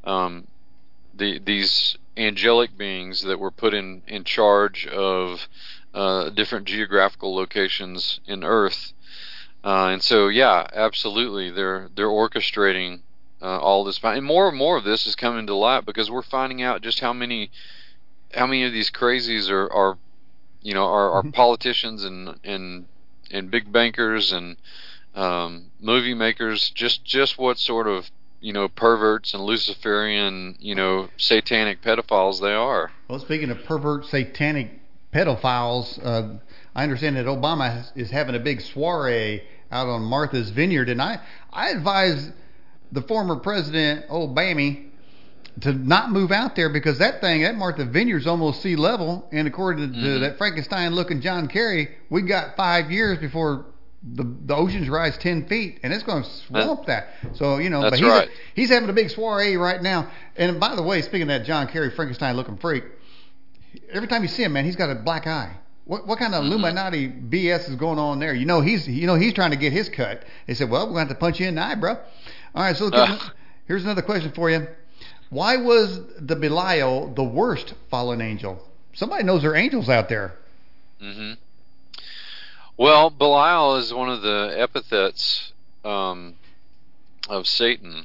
um, 0.05 0.47
the 1.15 1.39
these 1.39 1.97
angelic 2.17 2.77
beings 2.77 3.23
that 3.23 3.39
were 3.39 3.51
put 3.51 3.75
in 3.75 4.03
in 4.07 4.25
charge 4.25 4.87
of 4.87 5.49
uh, 5.95 6.31
different 6.31 6.67
geographical 6.67 7.35
locations 7.35 8.21
in 8.27 8.45
Earth 8.45 8.93
uh, 9.69 9.89
and 9.89 10.03
so, 10.03 10.29
yeah, 10.29 10.67
absolutely, 10.73 11.51
they're 11.51 11.91
they're 11.95 12.07
orchestrating 12.07 13.01
uh, 13.43 13.59
all 13.59 13.85
this, 13.85 14.01
and 14.03 14.25
more 14.25 14.49
and 14.49 14.57
more 14.57 14.79
of 14.79 14.85
this 14.85 15.07
is 15.07 15.15
coming 15.15 15.47
to 15.47 15.55
light 15.55 15.85
because 15.85 16.11
we're 16.11 16.23
finding 16.23 16.63
out 16.63 16.81
just 16.81 17.01
how 17.01 17.13
many 17.13 17.51
how 18.33 18.47
many 18.47 18.65
of 18.65 18.73
these 18.73 18.91
crazies 18.91 19.51
are 19.51 19.71
are 19.71 19.99
you 20.63 20.73
know 20.73 20.87
are, 20.87 21.11
are 21.11 21.21
mm-hmm. 21.21 21.33
politicians 21.33 22.03
and 22.03 22.41
and 22.45 22.87
and 23.31 23.51
big 23.51 23.71
bankers 23.71 24.33
and 24.33 24.57
um, 25.15 25.67
movie 25.79 26.15
makers. 26.15 26.71
Just 26.71 27.05
just 27.05 27.37
what 27.37 27.59
sort 27.59 27.89
of 27.89 28.11
you 28.41 28.55
know 28.55 28.69
perverts 28.69 29.35
and 29.35 29.45
Luciferian 29.45 30.57
you 30.61 30.77
know 30.77 31.11
satanic 31.19 31.83
pedophiles 31.83 32.41
they 32.41 32.55
are. 32.55 32.91
Well, 33.07 33.19
speaking 33.19 33.51
of 33.51 33.63
pervert 33.65 34.07
satanic 34.07 34.81
pedophiles. 35.13 36.01
Uh, 36.03 36.39
I 36.75 36.85
understand 36.85 37.17
that 37.17 37.27
Obama 37.27 37.87
is 37.97 38.11
having 38.11 38.37
a 38.37 38.39
big 38.39 38.61
soiree 38.61 39.43
out 39.71 39.89
on 39.89 40.03
Martha's 40.03 40.51
Vineyard, 40.51 40.89
and 40.89 41.01
I 41.01 41.21
I 41.53 41.71
advise 41.71 42.31
the 42.93 43.03
former 43.03 43.37
president 43.37 44.09
Obama 44.09 44.85
to 45.61 45.73
not 45.73 46.11
move 46.11 46.31
out 46.31 46.55
there 46.57 46.71
because 46.71 46.99
that 46.99 47.21
thing, 47.21 47.43
that 47.43 47.57
Martha 47.57 47.85
Vineyard's 47.85 48.27
almost 48.27 48.63
sea 48.63 48.77
level, 48.77 49.29
and 49.33 49.49
according 49.49 49.93
to 49.93 49.99
mm-hmm. 49.99 50.21
that 50.21 50.39
Frankenstein-looking 50.39 51.21
John 51.21 51.49
Kerry, 51.49 51.97
we 52.11 52.23
got 52.23 52.57
five 52.57 52.91
years 52.91 53.19
before 53.19 53.67
the 54.03 54.23
the 54.23 54.55
oceans 54.55 54.89
rise 54.89 55.19
ten 55.19 55.47
feet, 55.49 55.81
and 55.83 55.93
it's 55.93 56.05
going 56.05 56.23
to 56.23 56.31
swamp 56.47 56.87
that. 56.87 57.09
So 57.35 57.59
you 57.59 57.71
know, 57.71 57.83
but 57.83 57.95
he's 57.95 58.03
right. 58.03 58.29
he's 58.55 58.71
having 58.71 58.89
a 58.89 58.93
big 58.93 59.11
soiree 59.11 59.57
right 59.57 59.83
now. 59.83 60.11
And 60.37 60.61
by 60.61 60.77
the 60.77 60.83
way, 60.83 61.03
speaking 61.03 61.23
of 61.23 61.29
that 61.29 61.45
John 61.45 61.67
Kerry 61.67 61.91
Frankenstein-looking 61.91 62.59
freak, 62.59 62.85
every 63.93 64.09
time 64.09 64.23
you 64.23 64.29
see 64.29 64.45
him, 64.45 64.53
man, 64.53 64.65
he's 64.65 64.77
got 64.77 64.91
a 64.91 64.95
black 64.95 65.27
eye. 65.27 65.57
What, 65.89 66.07
what 66.07 66.19
kind 66.19 66.35
of 66.35 66.43
mm-hmm. 66.43 66.53
Illuminati 66.53 67.09
BS 67.09 67.71
is 67.71 67.77
going 67.77 67.99
on 67.99 68.19
there? 68.19 68.35
You 68.35 68.45
know 68.45 68.61
he's 68.61 68.87
you 68.87 69.07
know 69.07 69.15
he's 69.15 69.33
trying 69.33 69.53
to 69.53 69.57
get 69.57 69.73
his 69.73 69.89
cut. 69.89 70.23
They 70.47 70.53
said, 70.53 70.69
well, 70.69 70.87
we're 70.87 70.93
going 70.93 71.07
to 71.07 71.15
have 71.15 71.17
to 71.17 71.21
punch 71.21 71.41
you 71.41 71.49
in 71.49 71.55
the 71.55 71.63
eye, 71.63 71.77
bro. 71.77 71.95
All 72.55 72.63
right, 72.63 72.77
so 72.77 72.89
uh. 72.89 73.19
here's 73.67 73.85
another 73.85 74.03
question 74.03 74.31
for 74.33 74.51
you. 74.51 74.67
Why 75.31 75.57
was 75.57 75.99
the 76.21 76.37
Belial 76.37 77.15
the 77.15 77.25
worst 77.25 77.73
fallen 77.91 78.21
angel? 78.21 78.63
Somebody 78.93 79.25
knows 79.25 79.41
there 79.41 79.53
are 79.53 79.57
angels 79.57 79.89
out 79.89 80.11
there. 80.11 80.35
Mm-hmm. 81.03 81.33
Well, 82.77 83.09
Belial 83.09 83.77
is 83.77 83.93
one 83.93 84.11
of 84.11 84.21
the 84.21 84.55
epithets 84.59 85.53
um, 85.87 86.35
of 87.31 87.47
Satan. 87.47 88.05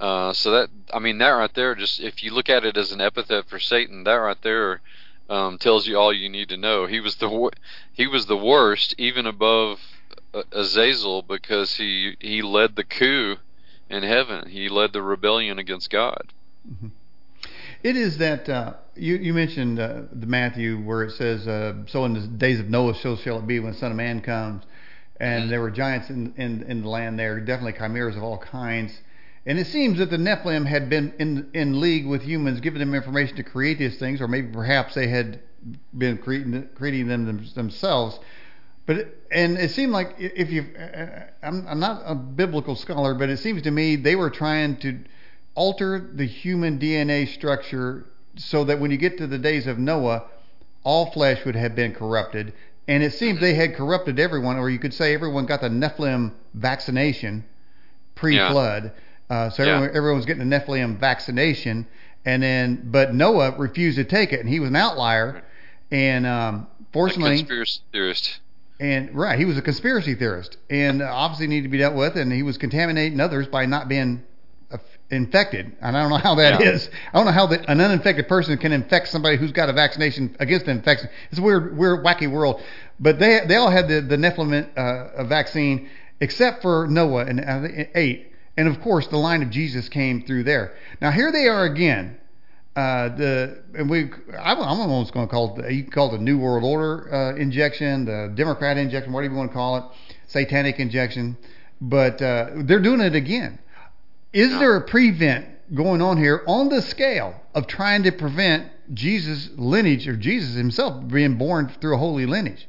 Uh, 0.00 0.32
so 0.32 0.52
that 0.52 0.70
I 0.94 0.98
mean 1.00 1.18
that 1.18 1.28
right 1.28 1.54
there, 1.54 1.74
just 1.74 2.00
if 2.00 2.22
you 2.22 2.32
look 2.32 2.48
at 2.48 2.64
it 2.64 2.78
as 2.78 2.92
an 2.92 3.02
epithet 3.02 3.44
for 3.50 3.58
Satan, 3.58 4.04
that 4.04 4.14
right 4.14 4.40
there 4.42 4.80
um, 5.30 5.58
tells 5.58 5.86
you 5.86 5.96
all 5.96 6.12
you 6.12 6.28
need 6.28 6.48
to 6.48 6.56
know. 6.56 6.86
He 6.86 7.00
was 7.00 7.14
the 7.16 7.50
he 7.92 8.06
was 8.06 8.26
the 8.26 8.36
worst, 8.36 8.94
even 8.98 9.26
above 9.26 9.78
uh, 10.34 10.42
Azazel, 10.52 11.22
because 11.22 11.76
he 11.76 12.16
he 12.18 12.42
led 12.42 12.74
the 12.74 12.84
coup 12.84 13.36
in 13.88 14.02
heaven. 14.02 14.48
He 14.48 14.68
led 14.68 14.92
the 14.92 15.02
rebellion 15.02 15.58
against 15.58 15.88
God. 15.88 16.32
Mm-hmm. 16.68 16.88
It 17.82 17.96
is 17.96 18.18
that 18.18 18.48
uh, 18.48 18.74
you 18.96 19.14
you 19.16 19.32
mentioned 19.32 19.78
uh, 19.78 20.02
the 20.12 20.26
Matthew 20.26 20.76
where 20.78 21.04
it 21.04 21.12
says, 21.12 21.46
uh, 21.46 21.74
"So 21.86 22.04
in 22.04 22.14
the 22.14 22.26
days 22.26 22.58
of 22.58 22.68
Noah, 22.68 22.96
so 22.96 23.16
shall 23.16 23.38
it 23.38 23.46
be 23.46 23.60
when 23.60 23.72
the 23.72 23.78
Son 23.78 23.92
of 23.92 23.96
Man 23.96 24.20
comes." 24.20 24.64
And 25.18 25.42
mm-hmm. 25.42 25.50
there 25.50 25.60
were 25.60 25.70
giants 25.70 26.10
in, 26.10 26.34
in 26.36 26.64
in 26.64 26.82
the 26.82 26.88
land 26.88 27.18
there, 27.18 27.38
definitely 27.40 27.78
chimeras 27.78 28.16
of 28.16 28.24
all 28.24 28.38
kinds. 28.38 29.00
And 29.46 29.58
it 29.58 29.66
seems 29.66 29.98
that 29.98 30.10
the 30.10 30.18
Nephilim 30.18 30.66
had 30.66 30.90
been 30.90 31.14
in 31.18 31.50
in 31.54 31.80
league 31.80 32.06
with 32.06 32.22
humans, 32.22 32.60
giving 32.60 32.80
them 32.80 32.94
information 32.94 33.36
to 33.36 33.42
create 33.42 33.78
these 33.78 33.98
things, 33.98 34.20
or 34.20 34.28
maybe 34.28 34.52
perhaps 34.52 34.94
they 34.94 35.08
had 35.08 35.40
been 35.96 36.18
creating 36.18 36.68
creating 36.74 37.08
them, 37.08 37.26
them 37.26 37.46
themselves. 37.54 38.18
But 38.86 39.14
and 39.30 39.56
it 39.56 39.70
seemed 39.70 39.92
like 39.92 40.16
if 40.18 40.50
you, 40.50 40.66
uh, 40.78 40.82
uh, 40.82 41.26
I'm, 41.42 41.66
I'm 41.66 41.80
not 41.80 42.02
a 42.04 42.14
biblical 42.14 42.76
scholar, 42.76 43.14
but 43.14 43.30
it 43.30 43.38
seems 43.38 43.62
to 43.62 43.70
me 43.70 43.96
they 43.96 44.16
were 44.16 44.30
trying 44.30 44.76
to 44.78 44.98
alter 45.54 46.10
the 46.12 46.26
human 46.26 46.78
DNA 46.78 47.28
structure 47.28 48.06
so 48.36 48.64
that 48.64 48.78
when 48.78 48.90
you 48.90 48.96
get 48.96 49.18
to 49.18 49.26
the 49.26 49.38
days 49.38 49.66
of 49.66 49.78
Noah, 49.78 50.24
all 50.84 51.12
flesh 51.12 51.44
would 51.44 51.56
have 51.56 51.74
been 51.74 51.94
corrupted. 51.94 52.52
And 52.88 53.02
it 53.02 53.12
seems 53.14 53.40
they 53.40 53.54
had 53.54 53.74
corrupted 53.74 54.18
everyone, 54.18 54.56
or 54.56 54.68
you 54.68 54.78
could 54.78 54.94
say 54.94 55.14
everyone 55.14 55.46
got 55.46 55.60
the 55.60 55.68
Nephilim 55.68 56.32
vaccination 56.54 57.44
pre-flood. 58.16 58.84
Yeah 58.84 58.90
uh, 59.30 59.50
so 59.50 59.62
yeah. 59.62 59.70
everyone, 59.70 59.96
everyone 59.96 60.16
was 60.16 60.26
getting 60.26 60.48
the 60.48 60.56
Nephilim 60.56 60.98
vaccination, 60.98 61.86
and 62.24 62.42
then 62.42 62.88
but 62.90 63.14
Noah 63.14 63.56
refused 63.56 63.96
to 63.96 64.04
take 64.04 64.32
it, 64.32 64.40
and 64.40 64.48
he 64.48 64.60
was 64.60 64.68
an 64.68 64.76
outlier, 64.76 65.42
and 65.90 66.26
um, 66.26 66.66
fortunately, 66.92 67.36
a 67.36 67.38
conspiracy 67.38 67.80
theorist. 67.92 68.40
And 68.78 69.14
right, 69.14 69.38
he 69.38 69.44
was 69.44 69.58
a 69.58 69.62
conspiracy 69.62 70.14
theorist, 70.14 70.56
and 70.68 71.02
obviously 71.02 71.46
needed 71.46 71.64
to 71.64 71.68
be 71.68 71.78
dealt 71.78 71.94
with, 71.94 72.16
and 72.16 72.32
he 72.32 72.42
was 72.42 72.58
contaminating 72.58 73.20
others 73.20 73.46
by 73.46 73.66
not 73.66 73.88
being 73.88 74.24
infected. 75.10 75.76
And 75.80 75.96
I 75.96 76.02
don't 76.02 76.10
know 76.10 76.16
how 76.16 76.36
that 76.36 76.60
yeah. 76.60 76.70
is. 76.70 76.88
I 77.12 77.18
don't 77.18 77.26
know 77.26 77.32
how 77.32 77.46
the, 77.46 77.68
an 77.70 77.80
uninfected 77.80 78.28
person 78.28 78.56
can 78.58 78.72
infect 78.72 79.08
somebody 79.08 79.36
who's 79.36 79.52
got 79.52 79.68
a 79.68 79.72
vaccination 79.72 80.36
against 80.38 80.66
the 80.66 80.72
infection. 80.72 81.08
It's 81.30 81.38
a 81.38 81.42
weird, 81.42 81.76
weird, 81.76 82.04
wacky 82.04 82.30
world. 82.30 82.60
But 82.98 83.18
they 83.18 83.40
they 83.46 83.56
all 83.56 83.70
had 83.70 83.88
the 83.88 84.00
the 84.00 84.16
Nephilim 84.16 84.76
uh, 84.76 85.24
vaccine 85.24 85.88
except 86.20 86.62
for 86.62 86.86
Noah 86.88 87.26
and 87.26 87.40
uh, 87.40 87.84
eight. 87.94 88.29
And 88.56 88.68
of 88.68 88.80
course, 88.80 89.06
the 89.06 89.16
line 89.16 89.42
of 89.42 89.50
Jesus 89.50 89.88
came 89.88 90.22
through 90.22 90.44
there. 90.44 90.74
Now 91.00 91.10
here 91.10 91.32
they 91.32 91.48
are 91.48 91.64
again. 91.64 92.18
Uh, 92.76 93.08
the 93.16 93.62
and 93.74 93.90
we 93.90 94.10
I'm, 94.38 94.58
almost 94.58 95.12
going 95.12 95.26
to 95.26 95.30
call 95.30 95.56
it 95.56 95.62
the, 95.62 95.74
you 95.74 95.84
call 95.84 96.14
it 96.14 96.18
the 96.18 96.22
New 96.22 96.38
World 96.38 96.64
Order 96.64 97.12
uh, 97.12 97.34
injection, 97.36 98.04
the 98.04 98.32
Democrat 98.34 98.76
injection, 98.76 99.12
whatever 99.12 99.34
you 99.34 99.38
want 99.38 99.50
to 99.50 99.54
call 99.54 99.76
it, 99.76 99.84
satanic 100.28 100.78
injection. 100.78 101.36
But 101.80 102.22
uh, 102.22 102.50
they're 102.64 102.82
doing 102.82 103.00
it 103.00 103.14
again. 103.14 103.58
Is 104.32 104.50
there 104.58 104.76
a 104.76 104.82
prevent 104.82 105.46
going 105.74 106.00
on 106.00 106.16
here 106.16 106.42
on 106.46 106.68
the 106.68 106.82
scale 106.82 107.34
of 107.54 107.66
trying 107.66 108.04
to 108.04 108.12
prevent 108.12 108.70
Jesus' 108.94 109.50
lineage 109.56 110.06
or 110.06 110.16
Jesus 110.16 110.54
himself 110.54 111.06
being 111.08 111.36
born 111.36 111.72
through 111.80 111.96
a 111.96 111.98
holy 111.98 112.26
lineage? 112.26 112.68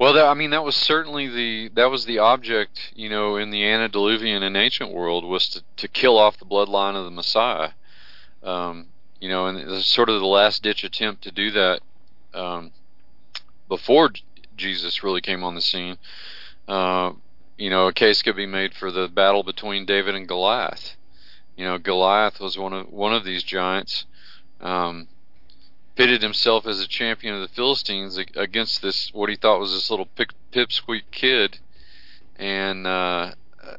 Well, 0.00 0.14
that, 0.14 0.24
I 0.24 0.32
mean, 0.32 0.48
that 0.52 0.64
was 0.64 0.76
certainly 0.76 1.28
the 1.28 1.68
that 1.74 1.90
was 1.90 2.06
the 2.06 2.20
object, 2.20 2.90
you 2.94 3.10
know, 3.10 3.36
in 3.36 3.50
the 3.50 3.66
antediluvian 3.66 4.42
and 4.42 4.56
ancient 4.56 4.92
world 4.92 5.26
was 5.26 5.46
to 5.50 5.62
to 5.76 5.88
kill 5.88 6.16
off 6.16 6.38
the 6.38 6.46
bloodline 6.46 6.96
of 6.96 7.04
the 7.04 7.10
Messiah. 7.10 7.72
Um, 8.42 8.86
you 9.20 9.28
know, 9.28 9.46
and 9.46 9.58
it 9.58 9.66
was 9.66 9.86
sort 9.86 10.08
of 10.08 10.18
the 10.18 10.26
last 10.26 10.62
ditch 10.62 10.84
attempt 10.84 11.22
to 11.24 11.30
do 11.30 11.50
that 11.50 11.80
um, 12.32 12.70
before 13.68 14.12
Jesus 14.56 15.02
really 15.02 15.20
came 15.20 15.44
on 15.44 15.54
the 15.54 15.60
scene. 15.60 15.98
Uh, 16.66 17.12
you 17.58 17.68
know, 17.68 17.86
a 17.86 17.92
case 17.92 18.22
could 18.22 18.36
be 18.36 18.46
made 18.46 18.72
for 18.72 18.90
the 18.90 19.06
battle 19.06 19.42
between 19.42 19.84
David 19.84 20.14
and 20.14 20.26
Goliath. 20.26 20.96
You 21.58 21.66
know, 21.66 21.76
Goliath 21.76 22.40
was 22.40 22.56
one 22.56 22.72
of 22.72 22.90
one 22.90 23.12
of 23.12 23.24
these 23.24 23.42
giants. 23.42 24.06
Um, 24.62 25.08
pitted 26.00 26.22
himself 26.22 26.66
as 26.66 26.80
a 26.80 26.88
champion 26.88 27.34
of 27.34 27.42
the 27.42 27.48
Philistines 27.48 28.16
against 28.16 28.80
this 28.80 29.10
what 29.12 29.28
he 29.28 29.36
thought 29.36 29.60
was 29.60 29.72
this 29.72 29.90
little 29.90 30.06
pip, 30.06 30.30
pipsqueak 30.52 31.02
kid, 31.10 31.58
and 32.36 32.86
uh, 32.86 33.32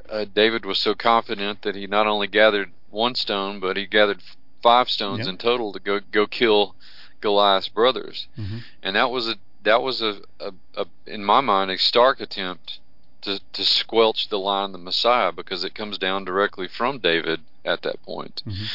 uh, 0.09 0.25
David 0.33 0.63
was 0.65 0.79
so 0.79 0.93
confident 0.93 1.63
that 1.63 1.75
he 1.75 1.87
not 1.87 2.05
only 2.05 2.27
gathered 2.27 2.71
one 2.91 3.15
stone, 3.15 3.59
but 3.59 3.75
he 3.75 3.87
gathered 3.87 4.21
five 4.61 4.89
stones 4.89 5.25
Yep. 5.25 5.29
in 5.29 5.37
total 5.37 5.73
to 5.73 5.79
go 5.79 5.99
go 6.11 6.27
kill 6.27 6.75
Goliath's 7.21 7.69
brothers, 7.69 8.27
hmm 8.35 8.59
and 8.83 8.95
that 8.95 9.09
was 9.09 9.27
a 9.27 9.35
that 9.63 9.81
was 9.81 10.01
a, 10.01 10.21
a, 10.39 10.51
a 10.75 10.85
in 11.07 11.23
my 11.23 11.41
mind 11.41 11.71
a 11.71 11.77
stark 11.77 12.21
attempt 12.21 12.79
to 13.21 13.39
to 13.53 13.63
squelch 13.63 14.29
the 14.29 14.39
line 14.39 14.65
of 14.65 14.71
the 14.73 14.77
Messiah 14.77 15.31
because 15.31 15.63
it 15.63 15.73
comes 15.75 15.97
down 15.97 16.25
directly 16.25 16.67
from 16.67 16.99
David 16.99 17.41
at 17.65 17.81
that 17.81 18.01
point. 18.03 18.43
hmm 18.45 18.65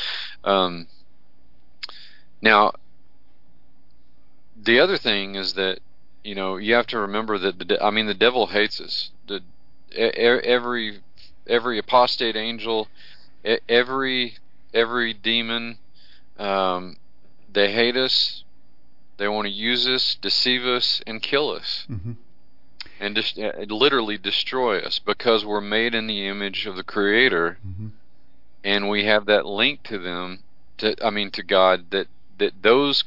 Um, 0.49 0.87
now, 2.43 2.73
the 4.67 4.81
other 4.81 4.99
thing 4.99 5.37
is 5.37 5.55
that 5.55 5.79
you 6.23 6.35
know 6.35 6.57
you 6.57 6.75
have 6.75 6.87
to 6.89 6.99
remember 6.99 7.39
that 7.39 7.59
the 7.59 7.65
de- 7.65 7.83
I 7.83 7.91
mean 7.91 8.07
the 8.07 8.15
devil 8.15 8.49
hates 8.49 8.81
us. 8.81 9.11
The 9.27 9.41
every 9.97 11.01
every 11.47 11.79
apostate 11.79 12.37
angel, 12.37 12.89
every 13.69 14.35
every 14.75 15.15
demon, 15.15 15.79
um, 16.39 16.97
they 17.51 17.73
hate 17.73 17.97
us. 17.97 18.43
They 19.19 19.29
want 19.29 19.47
to 19.47 19.53
use 19.53 19.89
us, 19.89 20.19
deceive 20.21 20.67
us, 20.67 21.01
and 21.07 21.23
kill 21.23 21.51
us, 21.51 21.87
hmm 21.89 22.13
and 22.99 23.15
just 23.15 23.39
uh, 23.39 23.53
literally 23.69 24.19
destroy 24.19 24.79
us 24.79 24.99
because 24.99 25.45
we're 25.45 25.61
made 25.61 25.95
in 25.95 26.07
the 26.07 26.27
image 26.27 26.67
of 26.67 26.77
the 26.77 26.85
Creator 26.85 27.59
hmm 27.63 27.89
and 28.65 28.89
we 28.89 29.05
have 29.05 29.27
that 29.27 29.47
link 29.47 29.83
to 29.85 29.97
them 29.97 30.43
to 30.79 30.97
I 31.05 31.11
mean 31.11 31.31
to 31.33 31.43
God 31.43 31.91
that 31.91 32.09
that 32.39 32.63
those 32.63 33.05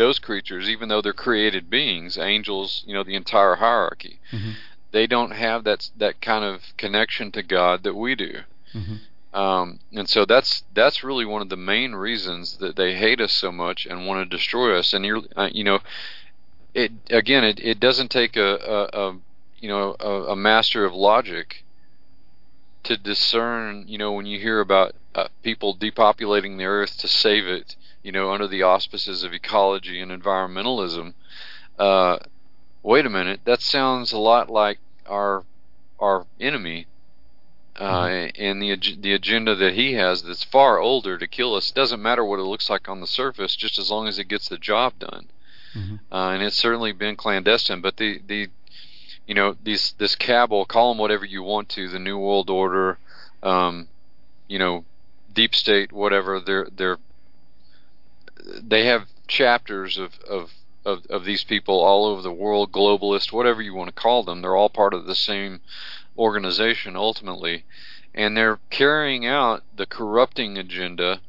those 0.00 0.18
creatures 0.18 0.68
even 0.68 0.88
though 0.88 1.02
they're 1.02 1.12
created 1.12 1.70
beings 1.70 2.18
angels 2.18 2.82
you 2.86 2.94
know 2.94 3.04
the 3.04 3.14
entire 3.14 3.56
hierarchy 3.56 4.18
hmm 4.30 4.52
they 4.92 5.06
don't 5.06 5.30
have 5.30 5.62
that 5.62 5.88
that 5.96 6.20
kind 6.20 6.44
of 6.44 6.76
connection 6.76 7.30
to 7.30 7.44
God 7.44 7.84
that 7.84 7.94
we 7.94 8.16
do. 8.16 8.40
Hmm 8.72 8.96
um, 9.32 9.78
and 9.92 10.08
so 10.08 10.24
that's 10.24 10.64
that's 10.74 11.04
really 11.04 11.24
one 11.24 11.40
of 11.40 11.50
the 11.50 11.56
main 11.56 11.92
reasons 11.94 12.56
that 12.58 12.74
they 12.74 12.96
hate 12.96 13.20
us 13.20 13.32
so 13.32 13.52
much 13.52 13.86
and 13.86 14.06
want 14.06 14.28
to 14.28 14.36
destroy 14.36 14.76
us. 14.76 14.92
And 14.92 15.04
you're 15.04 15.22
uh, 15.36 15.50
you 15.52 15.62
know 15.62 15.78
it 16.74 16.92
again 17.10 17.44
it, 17.44 17.60
it 17.60 17.78
doesn't 17.78 18.10
take 18.10 18.36
a, 18.36 18.56
a, 18.56 19.00
a 19.00 19.18
you 19.60 19.68
know 19.68 19.94
a, 20.00 20.32
a 20.32 20.36
master 20.36 20.84
of 20.84 20.94
logic 20.94 21.64
to 22.82 22.96
discern 22.96 23.84
you 23.86 23.98
know 23.98 24.12
when 24.12 24.26
you 24.26 24.40
hear 24.40 24.58
about 24.60 24.94
uh, 25.14 25.28
people 25.44 25.76
depopulating 25.76 26.58
the 26.58 26.64
earth 26.64 26.98
to 26.98 27.06
save 27.06 27.46
it 27.46 27.76
you 28.02 28.12
know 28.12 28.32
under 28.32 28.46
the 28.46 28.62
auspices 28.62 29.22
of 29.22 29.32
ecology 29.32 30.00
and 30.00 30.10
environmentalism 30.10 31.14
uh, 31.78 32.18
wait 32.82 33.06
a 33.06 33.10
minute 33.10 33.40
that 33.44 33.60
sounds 33.60 34.12
a 34.12 34.18
lot 34.18 34.50
like 34.50 34.78
our 35.06 35.44
our 35.98 36.26
enemy 36.40 36.86
uh, 37.78 38.28
and 38.36 38.60
the 38.60 38.72
ag- 38.72 39.00
the 39.02 39.12
agenda 39.12 39.54
that 39.54 39.74
he 39.74 39.94
has 39.94 40.22
that's 40.22 40.44
far 40.44 40.78
older 40.78 41.16
to 41.16 41.26
kill 41.26 41.54
us 41.54 41.70
doesn't 41.70 42.02
matter 42.02 42.24
what 42.24 42.38
it 42.38 42.44
looks 42.44 42.68
like 42.68 42.88
on 42.88 43.00
the 43.00 43.06
surface 43.06 43.56
just 43.56 43.78
as 43.78 43.90
long 43.90 44.06
as 44.08 44.18
it 44.18 44.28
gets 44.28 44.48
the 44.48 44.58
job 44.58 44.98
done 44.98 45.26
hmm 45.72 45.96
uh, 46.12 46.30
and 46.30 46.42
it's 46.42 46.56
certainly 46.56 46.92
been 46.92 47.16
clandestine. 47.16 47.80
But 47.80 47.96
the 47.96 48.20
the 48.26 48.48
you 49.26 49.34
know 49.34 49.56
these 49.62 49.94
this 49.98 50.16
cabal, 50.16 50.64
call 50.64 50.90
them 50.90 50.98
whatever 50.98 51.24
you 51.24 51.42
want 51.42 51.68
to, 51.70 51.88
the 51.88 51.98
New 51.98 52.18
World 52.18 52.50
Order, 52.50 52.98
um, 53.42 53.88
you 54.48 54.58
know, 54.58 54.84
deep 55.32 55.54
state, 55.54 55.92
whatever. 55.92 56.40
They're 56.40 56.66
they're 56.74 56.98
they 58.62 58.86
have 58.86 59.08
chapters 59.26 59.98
of 59.98 60.18
of 60.28 60.52
of, 60.84 61.04
of 61.10 61.24
these 61.24 61.44
people 61.44 61.80
all 61.80 62.06
over 62.06 62.22
the 62.22 62.32
world, 62.32 62.72
globalist, 62.72 63.32
whatever 63.32 63.60
you 63.60 63.74
want 63.74 63.88
to 63.94 64.02
call 64.02 64.22
them. 64.22 64.40
They're 64.40 64.56
all 64.56 64.70
part 64.70 64.94
of 64.94 65.04
the 65.04 65.14
same 65.14 65.60
organization 66.16 66.96
ultimately, 66.96 67.64
and 68.14 68.36
they're 68.36 68.60
carrying 68.70 69.26
out 69.26 69.62
the 69.76 69.86
corrupting 69.86 70.56
agenda 70.56 71.20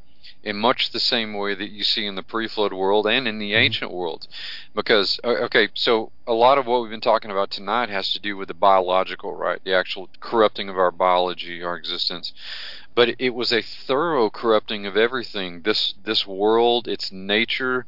in 0.42 0.56
much 0.56 0.90
the 0.90 1.00
same 1.00 1.34
way 1.34 1.54
that 1.54 1.70
you 1.70 1.84
see 1.84 2.04
in 2.04 2.16
the 2.16 2.22
pre-flood 2.22 2.72
world 2.72 3.06
and 3.06 3.28
in 3.28 3.38
the 3.38 3.52
Mhm. 3.52 3.58
ancient 3.58 3.92
world 3.92 4.26
because 4.74 5.20
okay 5.24 5.68
so 5.74 6.10
a 6.26 6.32
lot 6.32 6.58
of 6.58 6.66
what 6.66 6.80
we've 6.82 6.90
been 6.90 7.00
talking 7.00 7.30
about 7.30 7.48
tonight 7.50 7.88
has 7.88 8.12
to 8.12 8.18
do 8.18 8.36
with 8.36 8.48
the 8.48 8.54
biological 8.54 9.34
right 9.36 9.62
the 9.62 9.72
actual 9.72 10.08
corrupting 10.18 10.68
of 10.68 10.76
our 10.76 10.90
biology 10.90 11.62
our 11.62 11.76
existence 11.76 12.32
but 12.94 13.14
it 13.18 13.30
was 13.30 13.52
a 13.52 13.62
thorough 13.62 14.30
corrupting 14.30 14.86
of 14.86 14.96
everything. 14.96 15.62
This 15.62 15.94
this 16.04 16.26
world 16.26 16.88
its 16.88 17.10
nature 17.12 17.86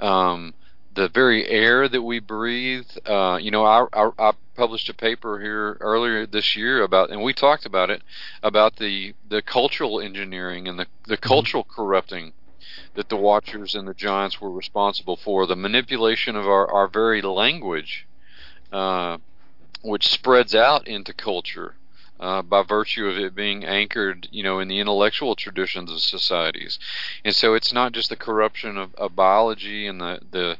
um, 0.00 0.54
the 0.94 1.08
very 1.08 1.48
air 1.48 1.88
that 1.88 2.02
we 2.02 2.18
breathe 2.18 2.88
uh, 3.06 3.38
you 3.40 3.50
know 3.50 3.64
I, 3.64 3.86
I, 3.92 4.10
I 4.18 4.32
published 4.54 4.88
a 4.88 4.94
paper 4.94 5.40
here 5.40 5.78
earlier 5.80 6.26
this 6.26 6.54
year 6.54 6.82
about 6.82 7.10
and 7.10 7.22
we 7.22 7.32
talked 7.32 7.64
about 7.64 7.90
it 7.90 8.02
about 8.42 8.76
the 8.76 9.14
the 9.28 9.40
cultural 9.42 10.00
engineering 10.00 10.68
and 10.68 10.78
the 10.78 10.86
the 11.06 11.16
cultural 11.16 11.64
corrupting 11.64 12.32
that 12.94 13.08
the 13.08 13.16
Watchers 13.16 13.74
and 13.74 13.88
the 13.88 13.94
Giants 13.94 14.40
were 14.40 14.50
responsible 14.50 15.16
for, 15.16 15.46
the 15.46 15.56
manipulation 15.56 16.36
of 16.36 16.46
our, 16.46 16.70
our 16.70 16.88
very 16.88 17.22
language, 17.22 18.06
uh, 18.70 19.16
which 19.82 20.08
spreads 20.08 20.54
out 20.54 20.86
into 20.86 21.14
culture 21.14 21.76
uh, 22.22 22.40
by 22.40 22.62
virtue 22.62 23.08
of 23.08 23.18
it 23.18 23.34
being 23.34 23.64
anchored, 23.64 24.28
you 24.30 24.44
know, 24.44 24.60
in 24.60 24.68
the 24.68 24.78
intellectual 24.78 25.34
traditions 25.34 25.90
of 25.90 25.98
societies. 25.98 26.78
And 27.24 27.34
so 27.34 27.54
it's 27.54 27.72
not 27.72 27.92
just 27.92 28.10
the 28.10 28.16
corruption 28.16 28.78
of, 28.78 28.94
of 28.94 29.16
biology 29.16 29.88
and 29.88 30.00
the 30.00 30.20
the 30.30 30.56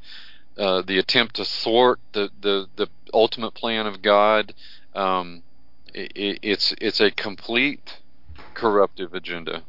uh, 0.61 0.83
the 0.83 0.99
attempt 0.99 1.37
to 1.37 1.45
thwart 1.45 2.01
the, 2.13 2.29
the, 2.43 2.67
the 2.77 2.89
ultimate 3.15 3.55
plan 3.55 3.87
of 3.87 4.03
God. 4.03 4.53
Um, 4.95 5.45
it, 5.95 6.41
it's 6.43 6.75
it's 6.79 7.01
a 7.01 7.13
complete 7.13 7.99
corruptive 8.55 9.15
agenda. 9.15 9.63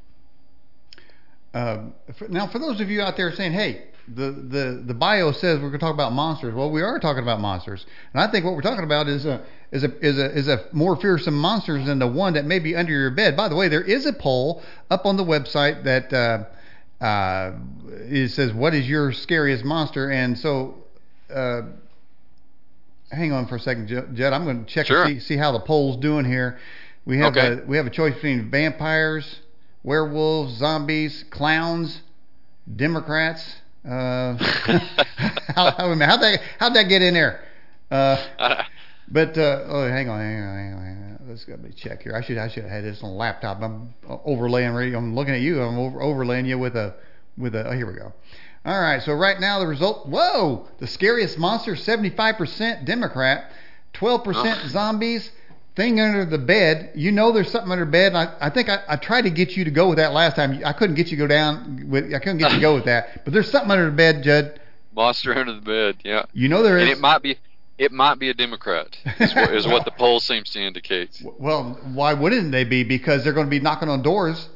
Um, 1.54 1.94
for, 2.16 2.28
now, 2.28 2.48
for 2.48 2.58
those 2.58 2.82
of 2.82 2.90
you 2.90 3.02
out 3.04 3.18
there 3.18 3.32
saying, 3.32 3.54
"Hey, 3.54 3.84
the, 4.08 4.32
the, 4.32 4.84
the 4.84 4.94
bio 4.96 5.32
says 5.32 5.60
we're 5.60 5.70
going 5.70 5.74
to 5.74 5.78
talk 5.78 5.94
about 5.94 6.12
monsters," 6.12 6.56
well, 6.56 6.72
we 6.72 6.82
are 6.82 7.00
talking 7.00 7.22
about 7.22 7.40
monsters, 7.40 7.86
and 8.14 8.22
I 8.22 8.32
think 8.32 8.46
what 8.46 8.56
we're 8.56 8.62
talking 8.62 8.84
about 8.84 9.08
is 9.08 9.28
a 9.28 9.46
is 9.74 9.84
a 9.84 9.92
is 10.06 10.18
a 10.18 10.32
is 10.38 10.48
a 10.48 10.66
more 10.72 10.96
fearsome 10.96 11.36
monster 11.38 11.84
than 11.84 12.00
the 12.00 12.08
one 12.08 12.34
that 12.34 12.46
may 12.46 12.60
be 12.60 12.76
under 12.76 12.92
your 12.94 13.12
bed. 13.12 13.36
By 13.36 13.50
the 13.50 13.56
way, 13.56 13.68
there 13.68 13.82
is 13.82 14.06
a 14.06 14.14
poll 14.14 14.64
up 14.90 15.06
on 15.06 15.18
the 15.18 15.24
website 15.26 15.84
that 15.84 16.14
uh, 16.14 17.04
uh, 17.04 17.54
it 17.90 18.30
says, 18.32 18.54
"What 18.54 18.74
is 18.74 18.88
your 18.88 19.12
scariest 19.12 19.66
monster?" 19.66 20.10
And 20.12 20.38
so. 20.38 20.76
Uh, 21.34 21.64
hang 23.12 23.32
on 23.32 23.48
for 23.48 23.56
a 23.56 23.60
second, 23.60 23.88
Judd. 23.88 24.34
I'm 24.34 24.44
going 24.44 24.66
to 24.66 24.72
check 24.72 24.86
Sure. 24.88 25.04
and 25.04 25.22
see, 25.22 25.34
see 25.34 25.38
how 25.38 25.52
the 25.52 25.60
poll's 25.60 25.98
doing 25.98 26.26
here. 26.26 26.60
We 27.06 27.18
have 27.20 27.36
Okay. 27.36 27.62
a 27.62 27.66
we 27.66 27.78
have 27.78 27.86
a 27.88 27.90
choice 27.90 28.14
between 28.16 28.50
vampires, 28.52 29.40
werewolves, 29.84 30.58
zombies, 30.58 31.24
clowns, 31.32 32.02
Democrats. 32.76 33.56
Uh, 33.86 34.36
how, 35.56 35.72
how, 35.72 35.96
how'd 35.96 36.22
that 36.22 36.40
how'd 36.60 36.74
that 36.76 36.84
get 36.90 37.02
in 37.02 37.14
there? 37.14 37.42
Uh, 37.92 38.18
but 39.14 39.38
uh, 39.38 39.64
oh, 39.68 39.88
hang 39.88 40.10
on, 40.10 40.20
hang 40.20 40.42
on, 40.42 40.58
hang 40.58 40.74
on, 40.74 40.84
hang 40.84 40.98
on. 40.98 41.20
Let's 41.30 41.46
go 41.46 41.56
me 41.58 41.70
check 41.72 42.02
here. 42.04 42.16
I 42.16 42.22
should 42.22 42.38
I 42.38 42.48
should 42.50 42.64
have 42.64 42.72
had 42.72 42.84
this 42.84 43.02
on 43.02 43.12
the 43.12 43.16
laptop. 43.16 43.62
I'm 43.62 43.94
uh, 44.10 44.18
overlaying. 44.26 44.74
right- 44.74 44.94
I'm 44.94 45.16
looking 45.16 45.34
at 45.36 45.42
you. 45.42 45.62
I'm 45.62 45.78
over, 45.80 46.02
overlaying 46.02 46.46
you 46.46 46.58
with 46.60 46.76
a 46.76 46.96
with 47.38 47.56
a. 47.56 47.70
Oh, 47.70 47.72
here 47.72 47.88
we 47.88 47.94
go. 47.94 48.12
All 48.66 48.82
right. 48.82 49.02
So 49.02 49.14
right 49.14 49.40
now 49.40 49.60
the 49.60 49.68
result. 49.68 50.08
Whoa! 50.10 50.68
The 50.80 50.88
scariest 50.88 51.38
monster, 51.38 51.76
75% 51.76 52.86
Democrat, 52.86 53.52
12% 53.94 54.24
Oh. 54.26 54.68
zombies. 54.68 55.32
Thing 55.76 56.00
under 56.00 56.24
the 56.24 56.38
bed. 56.38 56.92
You 56.94 57.12
know 57.12 57.32
there's 57.32 57.50
something 57.50 57.72
under 57.72 57.86
the 57.86 57.90
bed. 57.92 58.14
And 58.14 58.18
I, 58.18 58.36
I 58.40 58.50
think 58.52 58.70
I, 58.70 58.84
I 58.88 58.96
tried 58.96 59.24
to 59.24 59.32
get 59.32 59.58
you 59.58 59.64
to 59.66 59.72
go 59.72 59.90
with 59.90 59.98
that 59.98 60.14
last 60.14 60.36
time. 60.36 60.62
I 60.64 60.72
couldn't 60.72 60.96
get 60.96 61.08
you 61.08 61.18
to 61.18 61.24
go 61.24 61.28
down 61.28 61.88
with. 61.90 62.14
I 62.14 62.20
couldn't 62.20 62.38
get 62.38 62.52
you 62.52 62.58
to 62.58 62.62
go 62.62 62.76
with 62.76 62.86
that. 62.86 63.24
But 63.26 63.34
there's 63.34 63.50
something 63.50 63.72
under 63.72 63.86
the 63.86 63.96
bed, 63.96 64.22
Judd. 64.24 64.60
Monster 64.96 65.34
under 65.36 65.54
the 65.54 65.62
bed, 65.62 65.96
yeah. 66.04 66.26
You 66.34 66.48
know 66.48 66.62
there 66.62 66.78
And 66.78 66.90
it 66.90 67.00
might 67.00 67.24
be 67.24 67.40
it 67.84 67.92
might 67.92 68.20
be 68.20 68.30
a 68.30 68.34
Democrat. 68.34 68.98
Is 69.20 69.34
what, 69.36 69.54
is 69.54 69.68
what 69.68 69.86
the 69.86 69.92
poll 69.98 70.20
seems 70.20 70.50
to 70.52 70.60
indicate. 70.62 71.22
Well, 71.40 71.80
why 71.94 72.14
wouldn't 72.14 72.52
they 72.52 72.64
be? 72.64 72.84
Because 72.84 73.24
they're 73.24 73.34
going 73.34 73.48
to 73.48 73.52
be 73.52 73.60
knocking 73.60 73.90
on 73.90 74.02
doors, 74.02 74.50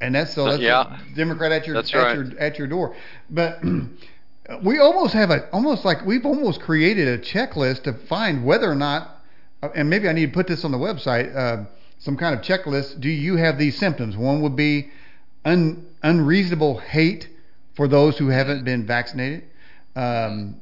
and 0.00 0.14
that's 0.14 0.34
so 0.34 0.44
that's 0.44 0.60
Yeah. 0.62 0.98
a 1.00 1.14
Democrat 1.14 1.52
at 1.52 1.66
your 1.66 1.74
That's 1.76 1.92
at 1.94 1.98
right. 1.98 2.16
your 2.16 2.38
at 2.38 2.58
your 2.58 2.66
door. 2.68 2.94
But 3.30 3.60
we 4.64 4.78
almost 4.78 5.14
have 5.14 5.30
a 5.30 5.48
almost 5.50 5.84
like 5.84 6.04
we've 6.04 6.24
almost 6.26 6.60
created 6.60 7.08
a 7.08 7.18
checklist 7.18 7.84
to 7.84 7.92
find 8.08 8.44
whether 8.44 8.70
or 8.70 8.74
not, 8.74 9.22
uh, 9.62 9.68
and 9.74 9.88
maybe 9.90 10.08
I 10.08 10.12
need 10.12 10.26
to 10.26 10.32
put 10.32 10.46
this 10.46 10.64
on 10.64 10.70
the 10.72 10.78
website, 10.78 11.34
uh, 11.36 11.64
some 11.98 12.16
kind 12.16 12.34
of 12.34 12.42
checklist. 12.44 13.00
Do 13.00 13.08
you 13.08 13.36
have 13.36 13.58
these 13.58 13.78
symptoms? 13.78 14.16
One 14.16 14.42
would 14.42 14.56
be 14.56 14.90
un, 15.44 15.86
unreasonable 16.02 16.78
hate 16.78 17.28
for 17.74 17.88
those 17.88 18.18
who 18.18 18.28
haven't 18.28 18.64
been 18.64 18.86
vaccinated. 18.86 19.44
Um, 19.96 20.60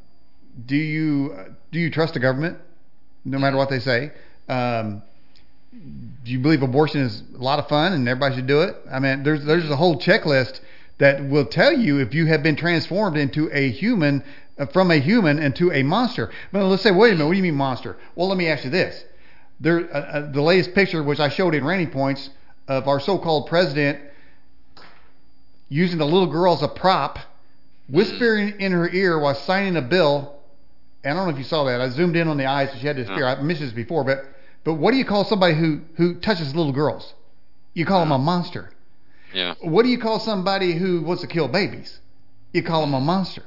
do 0.66 0.76
you 0.76 1.34
do 1.72 1.78
you 1.78 1.90
trust 1.90 2.14
the 2.14 2.20
government, 2.20 2.58
no 3.24 3.38
matter 3.38 3.56
what 3.56 3.70
they 3.70 3.78
say? 3.78 4.12
Um, 4.48 5.02
do 5.72 6.32
you 6.32 6.40
believe 6.40 6.62
abortion 6.62 7.02
is 7.02 7.22
a 7.34 7.42
lot 7.42 7.58
of 7.58 7.68
fun 7.68 7.92
and 7.92 8.08
everybody 8.08 8.36
should 8.36 8.46
do 8.46 8.62
it? 8.62 8.76
I 8.90 8.98
mean, 8.98 9.22
there's 9.22 9.44
there's 9.44 9.70
a 9.70 9.76
whole 9.76 10.00
checklist 10.00 10.60
that 10.98 11.24
will 11.24 11.46
tell 11.46 11.72
you 11.72 11.98
if 12.00 12.12
you 12.12 12.26
have 12.26 12.42
been 12.42 12.56
transformed 12.56 13.16
into 13.16 13.48
a 13.52 13.70
human 13.70 14.24
uh, 14.58 14.66
from 14.66 14.90
a 14.90 14.96
human 14.96 15.38
into 15.38 15.72
a 15.72 15.82
monster. 15.82 16.30
But 16.52 16.64
let's 16.66 16.82
say, 16.82 16.90
wait 16.90 17.10
a 17.10 17.12
minute, 17.14 17.26
what 17.26 17.32
do 17.32 17.36
you 17.36 17.42
mean 17.42 17.54
monster? 17.54 17.96
Well, 18.16 18.28
let 18.28 18.36
me 18.36 18.48
ask 18.48 18.64
you 18.64 18.70
this: 18.70 19.04
there 19.60 19.88
uh, 19.94 19.98
uh, 19.98 20.32
the 20.32 20.42
latest 20.42 20.74
picture, 20.74 21.02
which 21.02 21.20
I 21.20 21.28
showed 21.28 21.54
in 21.54 21.64
Ranting 21.64 21.90
Points, 21.90 22.30
of 22.66 22.88
our 22.88 23.00
so-called 23.00 23.46
president 23.48 24.00
using 25.68 25.98
the 25.98 26.04
little 26.04 26.26
girl 26.26 26.54
as 26.54 26.62
a 26.62 26.68
prop, 26.68 27.20
whispering 27.88 28.60
in 28.60 28.72
her 28.72 28.88
ear 28.90 29.18
while 29.18 29.34
signing 29.34 29.76
a 29.76 29.82
bill. 29.82 30.39
And 31.02 31.14
I 31.14 31.16
don't 31.16 31.28
know 31.28 31.32
if 31.32 31.38
you 31.38 31.44
saw 31.44 31.64
that. 31.64 31.80
I 31.80 31.88
zoomed 31.88 32.16
in 32.16 32.28
on 32.28 32.36
the 32.36 32.46
eyes. 32.46 32.70
She 32.78 32.86
had 32.86 32.96
this 32.96 33.08
fear. 33.08 33.26
I 33.26 33.40
mentioned 33.40 33.68
this 33.68 33.74
before, 33.74 34.04
but 34.04 34.24
but 34.64 34.74
what 34.74 34.90
do 34.90 34.98
you 34.98 35.04
call 35.04 35.24
somebody 35.24 35.54
who 35.54 35.80
who 35.94 36.14
touches 36.20 36.54
little 36.54 36.72
girls? 36.72 37.14
You 37.74 37.86
call 37.86 38.00
them 38.00 38.12
a 38.12 38.16
mm-hmm. 38.16 38.24
monster. 38.24 38.70
Yeah. 39.32 39.54
What 39.60 39.84
do 39.84 39.88
you 39.88 39.98
call 39.98 40.18
somebody 40.18 40.72
who 40.72 41.02
wants 41.02 41.22
to 41.22 41.28
kill 41.28 41.48
babies? 41.48 42.00
You 42.52 42.62
call 42.62 42.80
them 42.82 42.94
a 42.94 43.00
monster. 43.00 43.44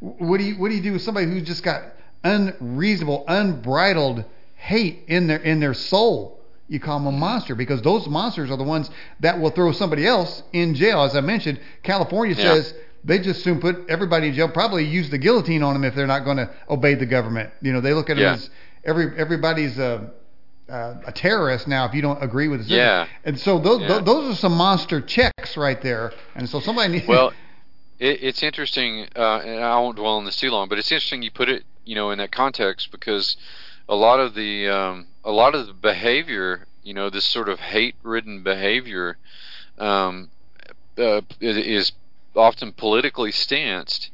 What 0.00 0.38
do 0.38 0.44
you 0.44 0.54
what 0.56 0.68
do 0.68 0.74
you 0.74 0.82
do 0.82 0.92
with 0.92 1.02
somebody 1.02 1.26
who's 1.26 1.44
just 1.44 1.62
got 1.62 1.82
unreasonable, 2.24 3.24
unbridled 3.28 4.24
hate 4.56 5.04
in 5.06 5.28
their 5.28 5.38
in 5.38 5.60
their 5.60 5.74
soul? 5.74 6.40
You 6.68 6.80
call 6.80 6.98
them 6.98 7.06
a 7.06 7.10
mm-hmm. 7.10 7.20
monster 7.20 7.54
because 7.54 7.82
those 7.82 8.06
monsters 8.08 8.50
are 8.50 8.56
the 8.56 8.64
ones 8.64 8.90
that 9.20 9.40
will 9.40 9.50
throw 9.50 9.72
somebody 9.72 10.06
else 10.06 10.42
in 10.52 10.74
jail. 10.74 11.02
As 11.02 11.16
I 11.16 11.20
mentioned, 11.20 11.60
California 11.82 12.34
Yeah. 12.34 12.54
says 12.54 12.74
they 13.04 13.18
just 13.18 13.42
soon 13.42 13.60
put 13.60 13.88
everybody 13.88 14.28
in 14.28 14.34
jail. 14.34 14.48
Probably 14.48 14.84
use 14.84 15.10
the 15.10 15.18
guillotine 15.18 15.62
on 15.62 15.74
them 15.74 15.84
if 15.84 15.94
they're 15.94 16.06
not 16.06 16.24
going 16.24 16.36
to 16.36 16.50
obey 16.68 16.94
the 16.94 17.06
government. 17.06 17.50
You 17.60 17.72
know, 17.72 17.80
they 17.80 17.94
look 17.94 18.10
at 18.10 18.16
Yeah. 18.16 18.30
them 18.30 18.34
as 18.34 18.50
every 18.84 19.16
everybody's 19.18 19.78
a, 19.78 20.10
a 20.68 21.12
terrorist 21.12 21.66
now 21.68 21.84
if 21.86 21.94
you 21.94 22.02
don't 22.02 22.22
agree 22.22 22.48
with 22.48 22.68
Them. 22.68 22.78
Yeah. 22.78 23.06
And 23.24 23.38
so 23.38 23.58
those 23.58 23.80
Yeah. 23.80 24.00
those 24.00 24.32
are 24.32 24.36
some 24.36 24.56
monster 24.56 25.00
checks 25.00 25.56
right 25.56 25.80
there. 25.82 26.12
And 26.34 26.48
so 26.48 26.60
somebody 26.60 26.92
needs. 26.92 27.06
Well, 27.08 27.32
it, 27.98 28.22
it's 28.22 28.42
interesting, 28.42 29.08
uh, 29.14 29.38
and 29.38 29.62
I 29.64 29.78
won't 29.78 29.96
dwell 29.96 30.14
on 30.14 30.24
this 30.24 30.36
too 30.36 30.50
long, 30.50 30.68
but 30.68 30.78
it's 30.78 30.90
interesting 30.90 31.22
you 31.22 31.30
put 31.30 31.48
it, 31.48 31.64
you 31.84 31.94
know, 31.94 32.10
in 32.10 32.18
that 32.18 32.32
context 32.32 32.90
because 32.90 33.36
a 33.88 33.94
lot 33.94 34.18
of 34.20 34.34
the 34.34 34.68
um, 34.68 35.06
a 35.24 35.30
lot 35.30 35.54
of 35.54 35.66
the 35.66 35.72
behavior, 35.72 36.66
you 36.82 36.94
know, 36.94 37.10
this 37.10 37.24
sort 37.24 37.48
of 37.48 37.60
hate-ridden 37.60 38.42
behavior, 38.42 39.18
um, 39.78 40.30
uh, 40.98 41.20
is 41.40 41.92
often 42.34 42.72
politically 42.72 43.32
stanced, 43.32 44.10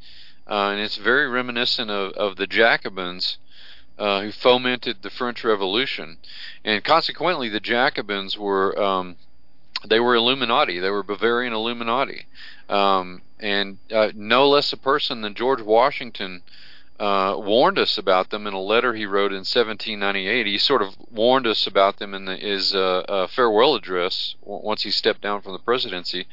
uh, 0.49 0.71
and 0.71 0.81
it's 0.81 0.97
very 0.97 1.29
reminiscent 1.29 1.91
of, 1.91 2.13
of 2.13 2.37
the 2.37 2.47
Jacobins. 2.47 3.39
Uh, 3.99 4.21
who 4.21 4.31
fomented 4.31 5.03
the 5.03 5.11
French 5.11 5.43
Revolution, 5.43 6.19
and 6.65 6.85
consequently, 6.85 7.49
the 7.49 7.59
Jacobins 7.59 8.39
were 8.39 8.81
um, 8.81 9.17
they 9.85 9.99
were 9.99 10.15
Illuminati. 10.15 10.79
They 10.79 10.91
were 10.91 11.03
Bavarian 11.03 11.53
Illuminati, 11.53 12.27
um, 12.69 13.23
and 13.41 13.79
uh, 13.93 14.13
no 14.15 14.49
less 14.49 14.73
a 14.73 14.77
person 14.77 15.23
than 15.23 15.35
George 15.35 15.63
Washington 15.63 16.43
uh, 16.99 17.37
warned 17.39 17.79
us 17.79 17.97
about 17.97 18.31
them 18.31 18.47
in 18.47 18.55
a 18.55 18.61
letter 18.61 18.93
he 18.93 19.07
wrote 19.07 19.31
in 19.31 19.39
1798. 19.39 20.47
He 20.47 20.59
sort 20.59 20.83
of 20.83 20.97
warned 21.11 21.47
us 21.47 21.67
about 21.67 21.99
them 21.99 22.13
in 22.13 22.25
the, 22.25 22.37
his 22.37 22.75
uh, 22.75 23.05
uh, 23.09 23.27
farewell 23.29 23.77
address 23.77 24.35
once 24.43 24.83
he 24.83 24.91
stepped 24.91 25.21
down 25.21 25.41
from 25.41 25.53
the 25.53 25.61
presidency. 25.61 26.27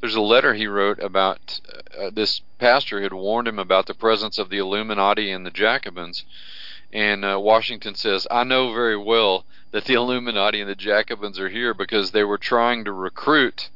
There's 0.00 0.16
a 0.16 0.20
letter 0.20 0.54
he 0.54 0.66
wrote 0.66 0.98
about 0.98 1.60
uh, 1.96 2.10
this 2.12 2.40
pastor 2.58 3.00
had 3.00 3.12
warned 3.12 3.46
him 3.46 3.60
about 3.60 3.86
the 3.86 3.94
presence 3.94 4.38
of 4.38 4.50
the 4.50 4.58
Illuminati 4.58 5.30
and 5.30 5.46
the 5.46 5.52
Jacobins. 5.52 6.24
And 6.92 7.24
uh, 7.24 7.38
Washington 7.40 7.94
says, 7.94 8.26
I 8.30 8.42
know 8.42 8.72
very 8.72 8.96
well 8.96 9.44
that 9.70 9.84
the 9.84 9.94
Illuminati 9.94 10.60
and 10.60 10.68
the 10.68 10.74
Jacobins 10.74 11.38
are 11.38 11.50
here 11.50 11.74
because 11.74 12.10
they 12.10 12.24
were 12.24 12.38
trying 12.38 12.84
to 12.86 12.92
recruit 12.92 13.68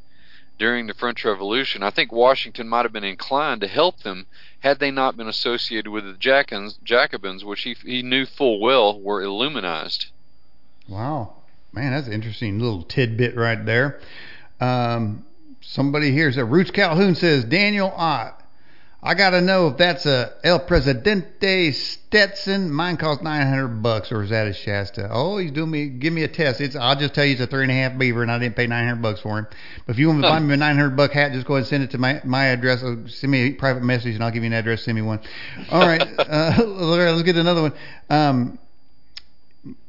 during 0.58 0.86
the 0.86 0.94
French 0.94 1.24
Revolution. 1.24 1.82
I 1.82 1.90
think 1.90 2.10
Washington 2.10 2.68
might 2.68 2.84
have 2.84 2.92
been 2.92 3.04
inclined 3.04 3.60
to 3.60 3.68
help 3.68 4.00
them 4.00 4.26
had 4.62 4.78
they 4.78 4.92
not 4.92 5.16
been 5.16 5.26
associated 5.26 5.90
with 5.90 6.04
the 6.04 6.12
Jacobins, 6.12 6.78
Jacobins 6.84 7.44
which 7.44 7.62
he, 7.62 7.74
he 7.84 8.02
knew 8.02 8.24
full 8.24 8.60
well 8.60 8.98
were 8.98 9.20
Illuminized. 9.20 10.06
Wow, 10.88 11.34
man, 11.72 11.92
that's 11.92 12.06
an 12.06 12.12
interesting 12.12 12.60
little 12.60 12.84
tidbit 12.84 13.36
right 13.36 13.64
there. 13.66 14.00
Um, 14.60 15.24
somebody 15.60 16.12
here 16.12 16.30
said 16.30 16.50
Roots 16.50 16.70
Calhoun 16.70 17.16
says 17.16 17.44
Daniel 17.44 17.92
Ott. 17.96 18.41
I 19.04 19.14
gotta 19.14 19.40
know 19.40 19.66
if 19.66 19.78
that's 19.78 20.06
a 20.06 20.32
El 20.44 20.60
Presidente 20.60 21.72
Stetson. 21.72 22.72
Mine 22.72 22.96
costs 22.96 23.24
nine 23.24 23.48
hundred 23.48 23.82
bucks, 23.82 24.12
or 24.12 24.22
is 24.22 24.30
that 24.30 24.46
a 24.46 24.52
Shasta? 24.52 25.08
Oh, 25.10 25.38
he's 25.38 25.50
doing 25.50 25.72
me. 25.72 25.88
Give 25.88 26.12
me 26.12 26.22
a 26.22 26.28
test. 26.28 26.60
It's. 26.60 26.76
I'll 26.76 26.94
just 26.94 27.12
tell 27.12 27.24
you 27.24 27.32
it's 27.32 27.40
a 27.40 27.48
three 27.48 27.62
and 27.62 27.72
a 27.72 27.74
half 27.74 27.98
beaver, 27.98 28.22
and 28.22 28.30
I 28.30 28.38
didn't 28.38 28.54
pay 28.54 28.68
nine 28.68 28.86
hundred 28.86 29.02
bucks 29.02 29.20
for 29.20 29.40
him. 29.40 29.48
But 29.86 29.94
if 29.94 29.98
you 29.98 30.06
want 30.06 30.22
to 30.22 30.28
buy 30.28 30.38
me 30.40 30.54
a 30.54 30.56
nine 30.56 30.76
hundred 30.76 30.96
buck 30.96 31.10
hat, 31.10 31.32
just 31.32 31.48
go 31.48 31.54
ahead 31.54 31.62
and 31.62 31.68
send 31.68 31.82
it 31.82 31.90
to 31.90 31.98
my 31.98 32.20
my 32.24 32.44
address. 32.44 32.84
Or 32.84 33.08
send 33.08 33.32
me 33.32 33.48
a 33.48 33.52
private 33.54 33.82
message, 33.82 34.14
and 34.14 34.22
I'll 34.22 34.30
give 34.30 34.44
you 34.44 34.50
an 34.50 34.52
address. 34.52 34.84
Send 34.84 34.94
me 34.94 35.02
one. 35.02 35.18
All 35.72 35.80
right, 35.80 36.00
uh, 36.18 36.62
let's 36.64 37.22
get 37.24 37.34
another 37.34 37.62
one. 37.62 37.72
Um, 38.08 38.58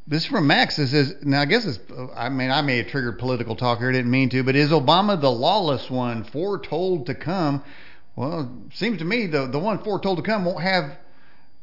this 0.07 0.23
is 0.23 0.27
from 0.27 0.47
Max. 0.47 0.77
It 0.79 0.87
says, 0.87 1.15
now 1.21 1.41
I 1.41 1.45
guess 1.45 1.65
it's, 1.65 1.79
I 2.15 2.29
mean, 2.29 2.51
I 2.51 2.61
may 2.61 2.77
have 2.77 2.87
triggered 2.87 3.19
political 3.19 3.55
talk 3.55 3.79
here. 3.79 3.89
I 3.89 3.93
didn't 3.93 4.11
mean 4.11 4.29
to, 4.31 4.43
but 4.43 4.55
is 4.55 4.71
Obama 4.71 5.19
the 5.19 5.31
lawless 5.31 5.89
one, 5.89 6.25
foretold 6.25 7.05
to 7.05 7.15
come? 7.15 7.63
Well, 8.15 8.51
it 8.69 8.75
seems 8.77 8.99
to 8.99 9.05
me 9.05 9.27
the 9.27 9.47
the 9.47 9.59
one 9.59 9.79
foretold 9.83 10.17
to 10.17 10.23
come 10.23 10.45
won't 10.45 10.61
have 10.61 10.97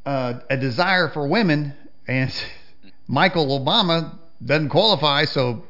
uh, 0.05 0.41
a 0.51 0.57
desire 0.57 1.09
for 1.09 1.27
women, 1.29 1.75
and 2.09 2.33
Michael 3.09 3.47
Obama 3.61 4.17
doesn't 4.45 4.71
qualify. 4.71 5.25
So, 5.27 5.65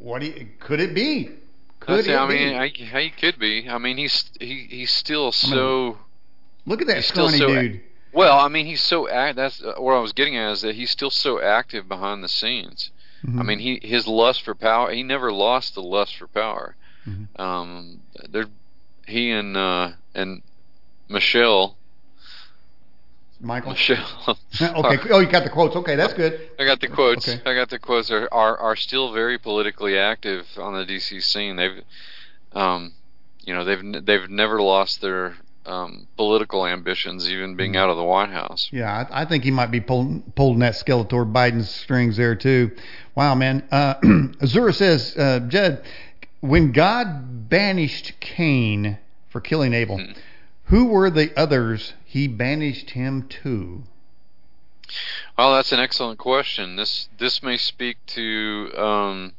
what 0.00 0.20
do 0.20 0.26
you, 0.26 0.48
could 0.60 0.80
it 0.80 0.94
be? 0.94 1.30
Could 1.80 2.06
it 2.06 2.16
I 2.16 2.26
be? 2.26 2.34
mean, 2.34 2.54
I, 2.56 2.68
he 2.68 3.10
could 3.10 3.38
be. 3.38 3.68
I 3.68 3.78
mean, 3.78 3.96
he's 3.98 4.30
he, 4.40 4.66
he's 4.70 4.92
still 4.92 5.30
so. 5.32 5.98
Look 6.66 6.80
at 6.80 6.86
that 6.88 7.04
scrawny 7.04 7.38
so- 7.38 7.46
dude. 7.48 7.80
Well, 8.12 8.38
I 8.38 8.46
mean, 8.46 8.66
he's 8.66 8.80
so 8.80 9.08
act. 9.08 9.34
That's 9.34 9.60
uh, 9.60 9.74
what 9.78 9.92
I 9.94 9.98
was 9.98 10.12
getting 10.12 10.36
at 10.36 10.52
is 10.52 10.60
that 10.62 10.76
he's 10.76 10.88
still 10.90 11.10
so 11.10 11.42
active 11.42 11.88
behind 11.88 12.22
the 12.22 12.28
scenes. 12.28 12.90
Mhm. 13.26 13.40
I 13.40 13.42
mean, 13.42 13.58
he 13.58 13.80
his 13.82 14.06
lust 14.06 14.42
for 14.42 14.54
power. 14.54 14.92
He 14.92 15.02
never 15.02 15.32
lost 15.32 15.74
the 15.74 15.82
lust 15.82 16.16
for 16.16 16.28
power. 16.28 16.76
Mhm. 17.08 17.40
Um, 17.40 18.00
there, 18.30 18.46
he 19.08 19.32
and 19.32 19.56
uh, 19.56 19.90
and 20.14 20.42
Michelle. 21.08 21.76
Michael. 23.40 23.72
Michelle. 23.72 24.06
okay. 24.60 24.98
Oh, 25.10 25.20
you 25.20 25.28
got 25.28 25.44
the 25.44 25.50
quotes. 25.50 25.76
Okay, 25.76 25.96
that's 25.96 26.14
good. 26.14 26.50
I 26.58 26.64
got 26.64 26.80
the 26.80 26.88
quotes. 26.88 27.28
Okay. 27.28 27.42
I 27.44 27.54
got 27.54 27.68
the 27.68 27.78
quotes. 27.78 28.10
Are, 28.10 28.28
are 28.32 28.56
are 28.56 28.76
still 28.76 29.12
very 29.12 29.38
politically 29.38 29.98
active 29.98 30.46
on 30.56 30.74
the 30.74 30.84
DC 30.84 31.22
scene. 31.22 31.56
They've, 31.56 31.82
um, 32.52 32.94
you 33.44 33.54
know, 33.54 33.64
they've 33.64 34.04
they've 34.04 34.30
never 34.30 34.62
lost 34.62 35.00
their 35.00 35.36
um, 35.66 36.06
political 36.16 36.66
ambitions, 36.66 37.28
even 37.28 37.56
being 37.56 37.76
out 37.76 37.90
of 37.90 37.96
the 37.96 38.04
White 38.04 38.30
House. 38.30 38.68
Yeah, 38.72 39.06
I, 39.10 39.22
I 39.22 39.24
think 39.24 39.44
he 39.44 39.50
might 39.50 39.70
be 39.70 39.80
pulling 39.80 40.22
pulling 40.34 40.60
that 40.60 40.74
Skeletor 40.74 41.30
Biden's 41.30 41.70
strings 41.70 42.16
there 42.16 42.34
too. 42.34 42.70
Wow, 43.14 43.34
man. 43.34 43.66
Uh, 43.70 43.94
Azura 44.02 44.74
says, 44.74 45.16
uh, 45.16 45.40
Judd, 45.48 45.82
when 46.40 46.72
God 46.72 47.48
banished 47.48 48.14
Cain 48.20 48.98
for 49.34 49.40
killing 49.40 49.74
Abel, 49.74 49.98
Hmm. 49.98 50.12
who 50.66 50.84
were 50.84 51.10
the 51.10 51.36
others 51.36 51.94
he 52.04 52.28
banished 52.28 52.90
him 52.90 53.26
to? 53.42 53.82
Well, 55.36 55.56
that's 55.56 55.72
an 55.72 55.80
excellent 55.80 56.20
question. 56.20 56.76
This 56.76 57.08
this 57.18 57.42
may 57.42 57.56
speak 57.56 57.96
to 58.14 58.70
um, 58.78 59.32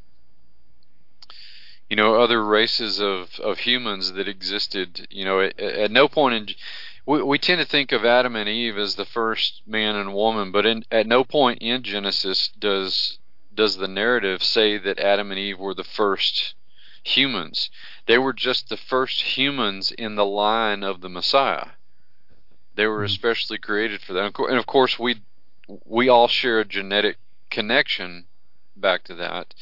you 1.89 1.95
know 1.95 2.15
other 2.15 2.43
races 2.43 2.99
of, 2.99 3.39
of 3.39 3.59
humans 3.59 4.11
that 4.11 4.27
existed. 4.27 5.07
You 5.09 5.23
know, 5.23 5.39
at, 5.39 5.57
at 5.57 5.91
no 5.91 6.09
point 6.09 6.35
in 6.35 6.55
we, 7.05 7.23
we 7.23 7.39
tend 7.39 7.61
to 7.61 7.65
think 7.65 7.93
of 7.93 8.03
Adam 8.03 8.35
and 8.35 8.49
Eve 8.49 8.77
as 8.77 8.95
the 8.95 9.05
first 9.05 9.61
man 9.65 9.95
and 9.95 10.13
woman, 10.13 10.51
but 10.51 10.65
in, 10.65 10.83
at 10.91 11.07
no 11.07 11.23
point 11.23 11.59
in 11.61 11.83
Genesis 11.83 12.49
does 12.59 13.17
does 13.53 13.77
the 13.77 13.87
narrative 13.87 14.43
say 14.43 14.77
that 14.77 14.99
Adam 14.99 15.31
and 15.31 15.39
Eve 15.39 15.57
were 15.57 15.73
the 15.73 15.85
first 15.85 16.53
humans. 17.01 17.69
They 18.07 18.17
were 18.17 18.33
just 18.33 18.69
the 18.69 18.77
first 18.77 19.37
humans 19.37 19.91
in 19.91 20.15
the 20.15 20.25
line 20.25 20.83
of 20.83 21.01
the 21.01 21.09
Messiah. 21.09 21.69
They 22.75 22.87
were 22.87 23.01
Mhm. 23.01 23.05
especially 23.05 23.57
created 23.57 24.01
for 24.01 24.13
that, 24.13 24.25
and 24.25 24.35
of 24.39 24.49
and 24.49 24.57
of 24.57 24.65
course 24.65 24.99
we 24.99 25.21
we 25.85 26.09
all 26.09 26.27
share 26.27 26.59
a 26.59 26.65
genetic 26.65 27.17
connection 27.49 28.27
back 28.75 29.03
to 29.05 29.15
that. 29.15 29.53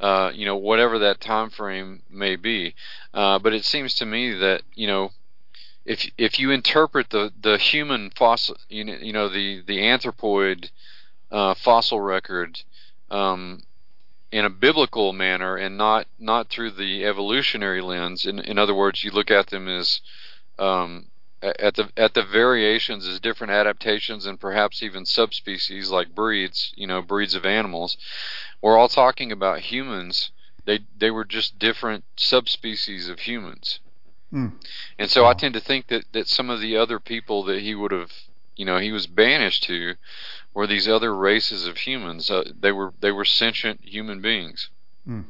Uh, 0.00 0.32
you 0.34 0.44
know, 0.44 0.56
whatever 0.56 0.98
that 0.98 1.20
time 1.20 1.50
frame 1.50 2.02
may 2.10 2.34
be. 2.34 2.74
Uh, 3.12 3.38
but 3.38 3.54
it 3.54 3.64
seems 3.64 3.94
to 3.94 4.06
me 4.06 4.32
that 4.32 4.62
you 4.74 4.86
know, 4.86 5.12
if 5.84 6.10
if 6.18 6.38
you 6.40 6.50
interpret 6.50 7.10
the 7.10 7.32
the 7.40 7.58
human 7.58 8.10
fossil, 8.10 8.56
you 8.68 8.84
know, 8.84 8.94
you 8.94 9.12
know 9.12 9.28
the 9.28 9.60
the 9.60 9.78
anthropoid 9.78 10.70
uh, 11.30 11.54
fossil 11.54 12.00
record 12.00 12.62
um, 13.10 13.62
in 14.34 14.44
a 14.44 14.50
biblical 14.50 15.12
manner 15.12 15.56
and 15.56 15.78
not 15.78 16.08
not 16.18 16.48
through 16.48 16.72
the 16.72 17.04
evolutionary 17.04 17.80
lens. 17.80 18.26
In 18.26 18.40
in 18.40 18.58
other 18.58 18.74
words, 18.74 19.04
you 19.04 19.12
look 19.12 19.30
at 19.30 19.46
them 19.46 19.68
as 19.68 20.00
um, 20.58 21.06
at 21.40 21.76
the 21.76 21.88
at 21.96 22.14
the 22.14 22.24
variations 22.24 23.06
as 23.06 23.20
different 23.20 23.52
adaptations 23.52 24.26
and 24.26 24.40
perhaps 24.40 24.82
even 24.82 25.06
subspecies 25.06 25.88
like 25.90 26.16
breeds, 26.16 26.72
you 26.74 26.84
know, 26.84 27.00
breeds 27.00 27.36
of 27.36 27.46
animals. 27.46 27.96
We're 28.60 28.76
all 28.76 28.88
talking 28.88 29.30
about 29.30 29.60
humans. 29.60 30.32
They 30.64 30.80
they 30.98 31.12
were 31.12 31.24
just 31.24 31.60
different 31.60 32.02
subspecies 32.16 33.08
of 33.08 33.20
humans. 33.20 33.78
Hmm. 34.30 34.48
And 34.98 35.08
so 35.08 35.26
I 35.26 35.34
tend 35.34 35.54
to 35.54 35.60
think 35.60 35.86
that, 35.86 36.06
that 36.10 36.26
some 36.26 36.50
of 36.50 36.60
the 36.60 36.76
other 36.76 36.98
people 36.98 37.44
that 37.44 37.60
he 37.60 37.76
would 37.76 37.92
have 37.92 38.10
you 38.56 38.64
know 38.64 38.78
he 38.78 38.90
was 38.90 39.06
banished 39.06 39.62
to 39.64 39.94
were 40.54 40.66
these 40.66 40.88
other 40.88 41.14
races 41.14 41.66
of 41.66 41.76
humans. 41.76 42.30
Uh, 42.30 42.44
they 42.58 42.72
were 42.72 42.92
they 43.00 43.12
were 43.12 43.24
sentient 43.24 43.80
human 43.82 44.22
beings. 44.22 44.70
Mm. 45.06 45.24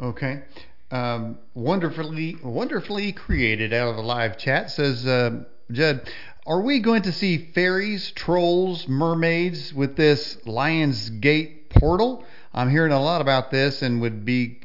Okay. 0.00 0.42
Um, 0.90 1.38
wonderfully 1.54 2.36
wonderfully 2.42 3.12
created 3.12 3.72
out 3.72 3.88
of 3.88 3.96
the 3.96 4.02
live 4.02 4.38
chat 4.38 4.70
says 4.70 5.06
uh, 5.06 5.44
Judd. 5.70 6.08
Are 6.46 6.60
we 6.60 6.78
going 6.78 7.02
to 7.02 7.12
see 7.12 7.50
fairies, 7.54 8.12
trolls, 8.12 8.86
mermaids 8.86 9.74
with 9.74 9.96
this 9.96 10.38
Lion's 10.46 11.10
Gate 11.10 11.70
portal? 11.70 12.24
I'm 12.54 12.70
hearing 12.70 12.92
a 12.92 13.02
lot 13.02 13.20
about 13.20 13.50
this, 13.50 13.82
and 13.82 14.00
would 14.00 14.24
be 14.24 14.60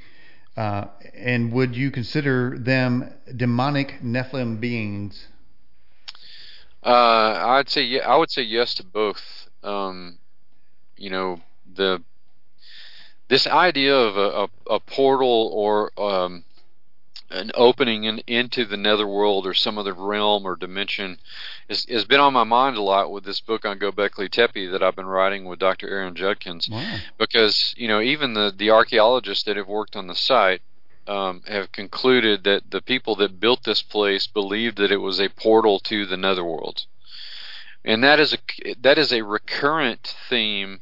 uh, 0.56 0.86
and 1.16 1.52
would 1.54 1.76
you 1.76 1.90
consider 1.90 2.58
them 2.58 3.12
demonic 3.36 4.00
Nephilim 4.04 4.60
beings? 4.60 5.28
Uh, 6.84 6.90
I'd 6.90 7.70
say 7.70 7.84
yeah. 7.84 8.08
I 8.08 8.16
would 8.16 8.30
say 8.30 8.44
yes 8.44 8.74
to 8.76 8.84
both. 8.84 9.41
Um, 9.64 10.18
you 10.98 11.10
know 11.10 11.42
the 11.74 12.04
this 13.28 13.48
idea 13.48 13.96
of 13.96 14.18
a, 14.18 14.74
a, 14.74 14.76
a 14.76 14.80
portal 14.80 15.50
or 15.54 15.92
um, 15.98 16.44
an 17.30 17.52
opening 17.56 18.04
in, 18.04 18.20
into 18.28 18.66
the 18.66 18.76
netherworld 18.76 19.48
or 19.48 19.54
some 19.54 19.78
other 19.78 19.94
realm 19.94 20.46
or 20.46 20.56
dimension 20.56 21.18
has, 21.70 21.86
has 21.86 22.04
been 22.04 22.20
on 22.20 22.34
my 22.34 22.44
mind 22.44 22.76
a 22.76 22.82
lot 22.82 23.10
with 23.12 23.24
this 23.24 23.40
book 23.40 23.64
on 23.64 23.80
Göbekli 23.80 24.30
Tepe 24.30 24.70
that 24.70 24.84
I've 24.84 24.98
been 24.98 25.06
writing 25.06 25.46
with 25.46 25.60
Dr. 25.60 25.88
Aaron 25.88 26.14
Judkins. 26.14 26.68
Wow. 26.70 26.98
Because 27.18 27.74
you 27.78 27.88
know 27.88 28.02
even 28.02 28.34
the 28.34 28.54
the 28.56 28.70
archaeologists 28.70 29.44
that 29.46 29.58
have 29.58 29.68
worked 29.68 29.96
on 29.96 30.08
the 30.08 30.16
site 30.16 30.62
um, 31.08 31.42
have 31.48 31.72
concluded 31.72 32.44
that 32.44 32.70
the 32.70 32.82
people 32.82 33.16
that 33.16 33.40
built 33.40 33.64
this 33.64 33.82
place 33.82 34.28
believed 34.28 34.78
that 34.78 34.92
it 34.92 34.98
was 34.98 35.20
a 35.20 35.30
portal 35.30 35.80
to 35.80 36.06
the 36.06 36.18
netherworld, 36.18 36.86
and 37.84 38.04
that 38.04 38.20
is 38.20 38.34
a 38.34 38.38
that 38.82 38.98
is 38.98 39.12
a 39.12 39.24
recurrent 39.24 40.16
theme 40.30 40.82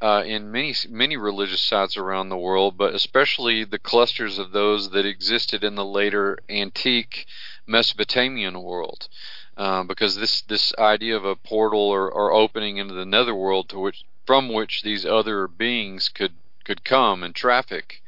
uh, 0.00 0.22
in 0.24 0.50
many 0.50 0.74
many 0.88 1.16
religious 1.16 1.60
sites 1.60 1.96
around 1.96 2.28
the 2.28 2.36
world, 2.36 2.76
but 2.76 2.94
especially 2.94 3.64
the 3.64 3.78
clusters 3.78 4.38
of 4.38 4.52
those 4.52 4.90
that 4.90 5.06
existed 5.06 5.64
in 5.64 5.74
the 5.74 5.84
later 5.84 6.38
antique 6.48 7.26
Mesopotamian 7.66 8.62
world. 8.62 9.08
Uh, 9.56 9.82
because 9.82 10.14
this 10.14 10.42
this 10.42 10.72
idea 10.78 11.16
of 11.16 11.24
a 11.24 11.34
portal 11.34 11.80
or, 11.80 12.08
or 12.08 12.32
opening 12.32 12.76
into 12.76 12.94
the 12.94 13.04
netherworld 13.04 13.68
to 13.68 13.78
which 13.78 14.04
from 14.24 14.48
which 14.48 14.82
these 14.82 15.04
other 15.04 15.48
beings 15.48 16.08
could 16.08 16.34
could 16.64 16.84
come 16.84 17.24
and 17.24 17.34
traffic 17.34 18.00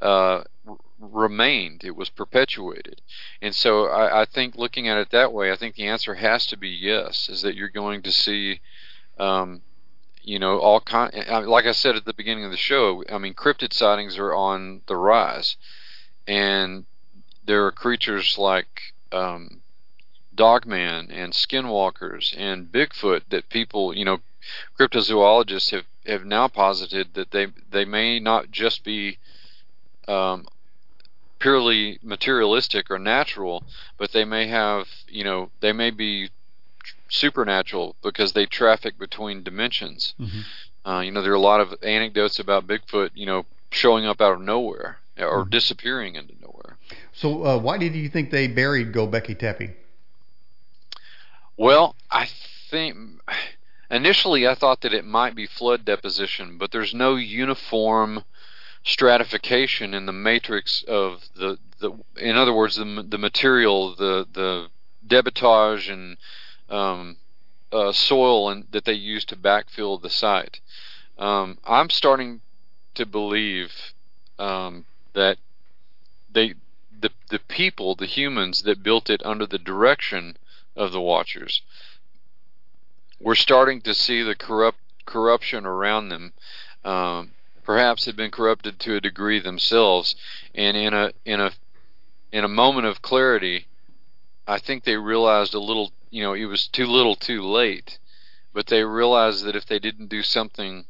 uh, 0.00 0.42
remained. 0.98 1.84
It 1.84 1.96
was 1.96 2.08
perpetuated, 2.08 3.00
and 3.42 3.54
so 3.54 3.86
I, 3.86 4.22
I 4.22 4.24
think 4.24 4.56
looking 4.56 4.88
at 4.88 4.98
it 4.98 5.10
that 5.10 5.32
way, 5.32 5.50
I 5.50 5.56
think 5.56 5.74
the 5.74 5.86
answer 5.86 6.14
has 6.14 6.46
to 6.46 6.56
be 6.56 6.68
yes. 6.68 7.28
Is 7.28 7.42
that 7.42 7.54
you're 7.54 7.68
going 7.68 8.02
to 8.02 8.12
see 8.12 8.60
um, 9.18 9.62
you 10.26 10.40
know 10.40 10.58
all 10.58 10.80
kind 10.80 11.14
like 11.46 11.66
i 11.66 11.72
said 11.72 11.94
at 11.94 12.04
the 12.04 12.12
beginning 12.12 12.44
of 12.44 12.50
the 12.50 12.56
show 12.56 13.02
i 13.10 13.16
mean 13.16 13.32
cryptid 13.32 13.72
sightings 13.72 14.18
are 14.18 14.34
on 14.34 14.82
the 14.88 14.96
rise 14.96 15.56
and 16.26 16.84
there 17.46 17.64
are 17.64 17.72
creatures 17.72 18.36
like 18.36 18.92
um, 19.12 19.60
dogman 20.34 21.10
and 21.12 21.32
skinwalkers 21.32 22.34
and 22.36 22.72
bigfoot 22.72 23.22
that 23.30 23.48
people 23.48 23.96
you 23.96 24.04
know 24.04 24.18
cryptozoologists 24.78 25.70
have 25.70 25.84
have 26.04 26.24
now 26.24 26.48
posited 26.48 27.14
that 27.14 27.30
they 27.30 27.46
they 27.70 27.84
may 27.84 28.18
not 28.18 28.50
just 28.50 28.84
be 28.84 29.18
um, 30.08 30.46
purely 31.38 31.98
materialistic 32.02 32.90
or 32.90 32.98
natural 32.98 33.64
but 33.98 34.12
they 34.12 34.24
may 34.24 34.46
have 34.48 34.86
you 35.08 35.22
know 35.22 35.50
they 35.60 35.72
may 35.72 35.90
be 35.90 36.30
supernatural 37.08 37.96
because 38.02 38.32
they 38.32 38.46
traffic 38.46 38.98
between 38.98 39.42
dimensions. 39.42 40.14
Mm-hmm. 40.20 40.88
Uh, 40.88 41.00
you 41.00 41.10
know, 41.10 41.22
there 41.22 41.32
are 41.32 41.36
a 41.36 41.40
lot 41.40 41.60
of 41.60 41.74
anecdotes 41.82 42.38
about 42.38 42.66
Bigfoot, 42.66 43.10
you 43.14 43.26
know, 43.26 43.46
showing 43.70 44.06
up 44.06 44.20
out 44.20 44.34
of 44.34 44.40
nowhere 44.40 44.98
or 45.18 45.42
mm-hmm. 45.42 45.50
disappearing 45.50 46.14
into 46.14 46.34
nowhere. 46.40 46.76
So, 47.12 47.44
uh, 47.44 47.58
why 47.58 47.78
did 47.78 47.94
you 47.94 48.08
think 48.08 48.30
they 48.30 48.46
buried 48.46 48.92
Göbekli 48.92 49.38
Tepe? 49.38 49.74
Well, 51.56 51.96
I 52.10 52.28
think 52.70 52.96
initially 53.90 54.46
I 54.46 54.54
thought 54.54 54.82
that 54.82 54.92
it 54.92 55.04
might 55.04 55.34
be 55.34 55.46
flood 55.46 55.84
deposition, 55.84 56.58
but 56.58 56.70
there's 56.70 56.94
no 56.94 57.16
uniform 57.16 58.24
stratification 58.86 59.92
in 59.92 60.06
the 60.06 60.12
matrix 60.12 60.82
of 60.86 61.28
the 61.34 61.58
the. 61.80 61.92
In 62.16 62.36
other 62.36 62.54
words, 62.54 62.76
the 62.76 63.04
the 63.06 63.18
material, 63.18 63.94
the 63.94 64.26
the 64.32 64.68
debitage 65.06 65.92
and 65.92 66.16
um, 66.70 67.16
uh, 67.72 67.92
soil 67.92 68.48
and 68.48 68.66
that 68.70 68.84
they 68.84 68.92
use 68.94 69.24
to 69.26 69.36
backfill 69.36 70.00
the 70.00 70.10
site. 70.10 70.60
Um, 71.18 71.58
I'm 71.64 71.90
starting 71.90 72.40
to 72.94 73.04
believe 73.04 73.72
um, 74.38 74.86
that 75.14 75.38
they 76.32 76.54
the 76.98 77.10
the 77.28 77.40
people, 77.40 77.94
the 77.94 78.06
humans 78.06 78.62
that 78.62 78.82
built 78.82 79.10
it 79.10 79.20
under 79.24 79.46
the 79.46 79.58
direction 79.58 80.36
of 80.76 80.92
the 80.92 81.00
Watchers, 81.00 81.62
we're 83.18 83.34
starting 83.34 83.80
to 83.82 83.94
see 83.94 84.22
the 84.22 84.36
corrupt 84.36 84.78
corruption 85.06 85.66
around 85.66 86.08
them. 86.08 86.32
Um, 86.84 87.32
perhaps 87.66 88.06
had 88.06 88.16
been 88.16 88.30
corrupted 88.30 88.78
to 88.80 88.96
a 88.96 89.00
degree 89.00 89.40
themselves, 89.40 90.16
and 90.54 90.76
in 90.76 90.94
a 90.94 91.12
in 91.24 91.40
a 91.40 91.52
in 92.32 92.44
a 92.44 92.48
moment 92.48 92.86
of 92.86 93.02
clarity, 93.02 93.66
I 94.46 94.58
think 94.58 94.84
they 94.84 94.96
realized 94.96 95.52
a 95.52 95.58
little 95.58 95.92
you 96.10 96.22
know, 96.22 96.32
it 96.32 96.46
was 96.46 96.68
too 96.68 96.86
little 96.86 97.16
too 97.16 97.42
late. 97.42 97.98
But 98.54 98.68
they 98.68 98.82
realized 98.84 99.44
that 99.44 99.56
if 99.56 99.66
they 99.66 99.78
didn't 99.78 100.08
do 100.08 100.22
something, 100.22 100.86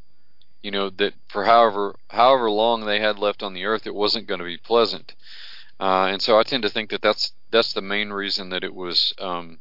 you 0.62 0.70
know, 0.70 0.88
that 0.90 1.14
for 1.26 1.44
however 1.44 1.96
however 2.08 2.48
long 2.48 2.84
they 2.84 3.00
had 3.00 3.18
left 3.18 3.42
on 3.42 3.54
the 3.54 3.64
earth, 3.64 3.86
it 3.86 3.94
wasn't 3.94 4.28
going 4.28 4.38
to 4.38 4.44
be 4.46 4.56
pleasant. 4.56 5.14
Uh, 5.80 6.06
and 6.12 6.22
so 6.22 6.38
I 6.38 6.44
tend 6.44 6.62
to 6.62 6.68
think 6.68 6.90
that 6.90 7.02
that's 7.02 7.32
that's 7.50 7.72
the 7.72 7.82
main 7.82 8.10
reason 8.10 8.50
that 8.50 8.62
it 8.62 8.74
was 8.74 9.12
um, 9.18 9.58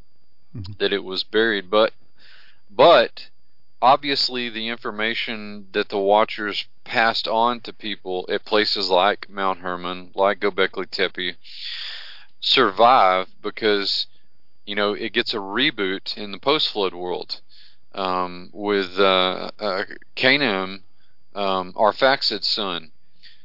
mm-hmm. 0.56 0.74
that 0.78 0.94
it 0.94 1.04
was 1.04 1.24
buried. 1.24 1.70
But 1.70 1.94
but 2.70 3.30
obviously 3.86 4.50
the 4.50 4.68
information 4.68 5.68
that 5.74 5.90
the 5.90 6.00
Watchers 6.00 6.66
passed 6.84 7.28
on 7.28 7.60
to 7.62 7.72
people 7.72 8.26
at 8.30 8.44
places 8.44 8.90
like 8.90 9.30
Mount 9.30 9.60
Hermon, 9.60 10.12
like 10.16 10.40
Göbekli 10.40 10.90
Tepe, 10.90 11.36
survive 12.40 13.28
because 13.42 14.08
you 14.66 14.76
know, 14.76 14.94
it 14.94 15.14
gets 15.14 15.34
a 15.34 15.38
reboot 15.38 16.18
in 16.18 16.32
the 16.32 16.40
post-flood 16.40 16.94
world 16.94 17.42
um, 17.94 18.50
with 18.52 18.98
uh, 18.98 19.52
uh, 19.60 19.84
Cainan, 20.16 20.82
um, 21.36 21.74
Arphaxad's 21.74 22.48
son, 22.48 22.92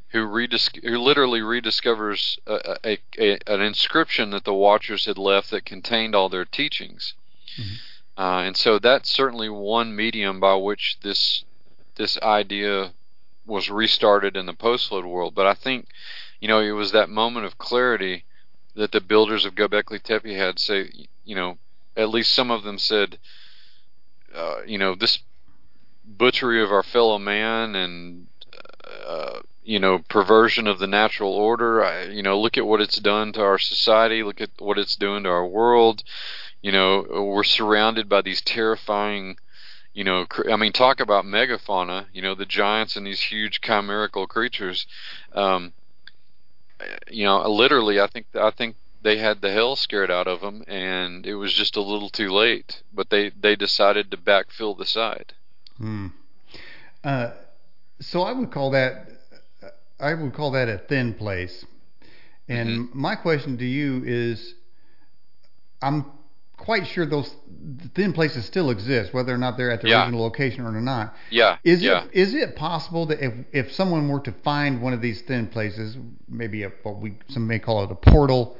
who, 0.08 0.26
redis- 0.26 0.82
who 0.82 0.98
literally 0.98 1.40
rediscovers 1.40 2.38
a, 2.46 2.78
a, 2.84 2.98
a, 3.18 3.38
an 3.46 3.60
inscription 3.60 4.30
that 4.30 4.44
the 4.44 4.54
Watchers 4.54 5.04
had 5.04 5.18
left 5.18 5.50
that 5.50 5.66
contained 5.66 6.14
all 6.14 6.30
their 6.30 6.46
teachings. 6.46 7.14
Mm-hmm. 7.58 7.74
Uh, 8.20 8.42
and 8.42 8.54
so 8.54 8.78
that's 8.78 9.08
certainly 9.08 9.48
one 9.48 9.96
medium 9.96 10.40
by 10.40 10.54
which 10.54 10.98
this 11.02 11.42
this 11.96 12.18
idea 12.20 12.92
was 13.46 13.70
restarted 13.70 14.36
in 14.36 14.44
the 14.44 14.52
post-flood 14.52 15.06
world. 15.06 15.34
But 15.34 15.46
I 15.46 15.54
think, 15.54 15.88
you 16.38 16.46
know, 16.46 16.60
it 16.60 16.72
was 16.72 16.92
that 16.92 17.08
moment 17.08 17.46
of 17.46 17.56
clarity 17.56 18.24
that 18.74 18.92
the 18.92 19.00
builders 19.00 19.46
of 19.46 19.54
Göbekli 19.54 20.02
Tepe 20.02 20.34
had 20.34 20.58
say, 20.58 20.90
you 21.24 21.34
know, 21.34 21.56
at 21.96 22.10
least 22.10 22.34
some 22.34 22.50
of 22.50 22.62
them 22.62 22.76
said, 22.76 23.18
uh, 24.34 24.64
you 24.66 24.76
know, 24.76 24.94
this 24.94 25.20
butchery 26.04 26.62
of 26.62 26.70
our 26.70 26.82
fellow 26.82 27.18
man 27.18 27.74
and 27.74 28.26
uh, 29.06 29.40
you 29.64 29.78
know 29.78 29.98
perversion 30.10 30.66
of 30.66 30.78
the 30.78 30.86
natural 30.86 31.32
order. 31.32 31.82
I, 31.82 32.04
you 32.04 32.22
know, 32.22 32.38
look 32.38 32.58
at 32.58 32.66
what 32.66 32.82
it's 32.82 32.98
done 32.98 33.32
to 33.32 33.42
our 33.42 33.58
society. 33.58 34.22
Look 34.22 34.42
at 34.42 34.50
what 34.58 34.78
it's 34.78 34.96
doing 34.96 35.22
to 35.22 35.30
our 35.30 35.46
world. 35.46 36.02
You 36.62 36.72
know, 36.72 37.06
we're 37.08 37.44
surrounded 37.44 38.08
by 38.08 38.22
these 38.22 38.40
terrifying. 38.42 39.36
You 39.92 40.04
know, 40.04 40.26
I 40.50 40.56
mean, 40.56 40.72
talk 40.72 41.00
about 41.00 41.24
megafauna. 41.24 42.06
You 42.12 42.22
know, 42.22 42.34
the 42.34 42.46
giants 42.46 42.96
and 42.96 43.06
these 43.06 43.20
huge 43.20 43.60
chimerical 43.60 44.26
creatures. 44.26 44.86
Um, 45.34 45.72
you 47.10 47.24
know, 47.24 47.48
literally, 47.48 48.00
I 48.00 48.06
think 48.06 48.26
I 48.34 48.50
think 48.50 48.76
they 49.02 49.18
had 49.18 49.40
the 49.40 49.52
hell 49.52 49.76
scared 49.76 50.10
out 50.10 50.28
of 50.28 50.40
them, 50.40 50.64
and 50.66 51.26
it 51.26 51.34
was 51.34 51.54
just 51.54 51.76
a 51.76 51.82
little 51.82 52.10
too 52.10 52.30
late. 52.30 52.82
But 52.92 53.10
they 53.10 53.30
they 53.30 53.56
decided 53.56 54.10
to 54.10 54.16
backfill 54.16 54.76
the 54.76 54.86
site. 54.86 55.32
Hmm. 55.78 56.08
Uh, 57.02 57.30
so 58.00 58.22
I 58.22 58.32
would 58.32 58.50
call 58.50 58.70
that 58.72 59.08
I 59.98 60.14
would 60.14 60.34
call 60.34 60.52
that 60.52 60.68
a 60.68 60.78
thin 60.78 61.14
place. 61.14 61.64
And 62.48 62.68
mm-hmm. 62.68 63.00
my 63.00 63.14
question 63.16 63.58
to 63.58 63.64
you 63.64 64.02
is, 64.04 64.54
I'm 65.80 66.06
quite 66.60 66.86
sure 66.86 67.06
those 67.06 67.34
thin 67.94 68.12
places 68.12 68.44
still 68.44 68.70
exist, 68.70 69.14
whether 69.14 69.34
or 69.34 69.38
not 69.38 69.56
they're 69.56 69.70
at 69.70 69.80
the 69.80 69.88
yeah. 69.88 70.02
original 70.02 70.22
location 70.22 70.64
or 70.64 70.80
not. 70.80 71.14
Yeah. 71.30 71.56
Is 71.64 71.82
yeah. 71.82 72.04
it 72.04 72.10
is 72.12 72.34
it 72.34 72.54
possible 72.54 73.06
that 73.06 73.24
if 73.24 73.34
if 73.52 73.72
someone 73.72 74.08
were 74.08 74.20
to 74.20 74.32
find 74.44 74.82
one 74.82 74.92
of 74.92 75.00
these 75.00 75.22
thin 75.22 75.48
places, 75.48 75.96
maybe 76.28 76.62
a, 76.64 76.70
what 76.82 77.00
we 77.00 77.16
some 77.28 77.46
may 77.46 77.58
call 77.58 77.84
it 77.84 77.90
a 77.90 77.94
portal, 77.94 78.58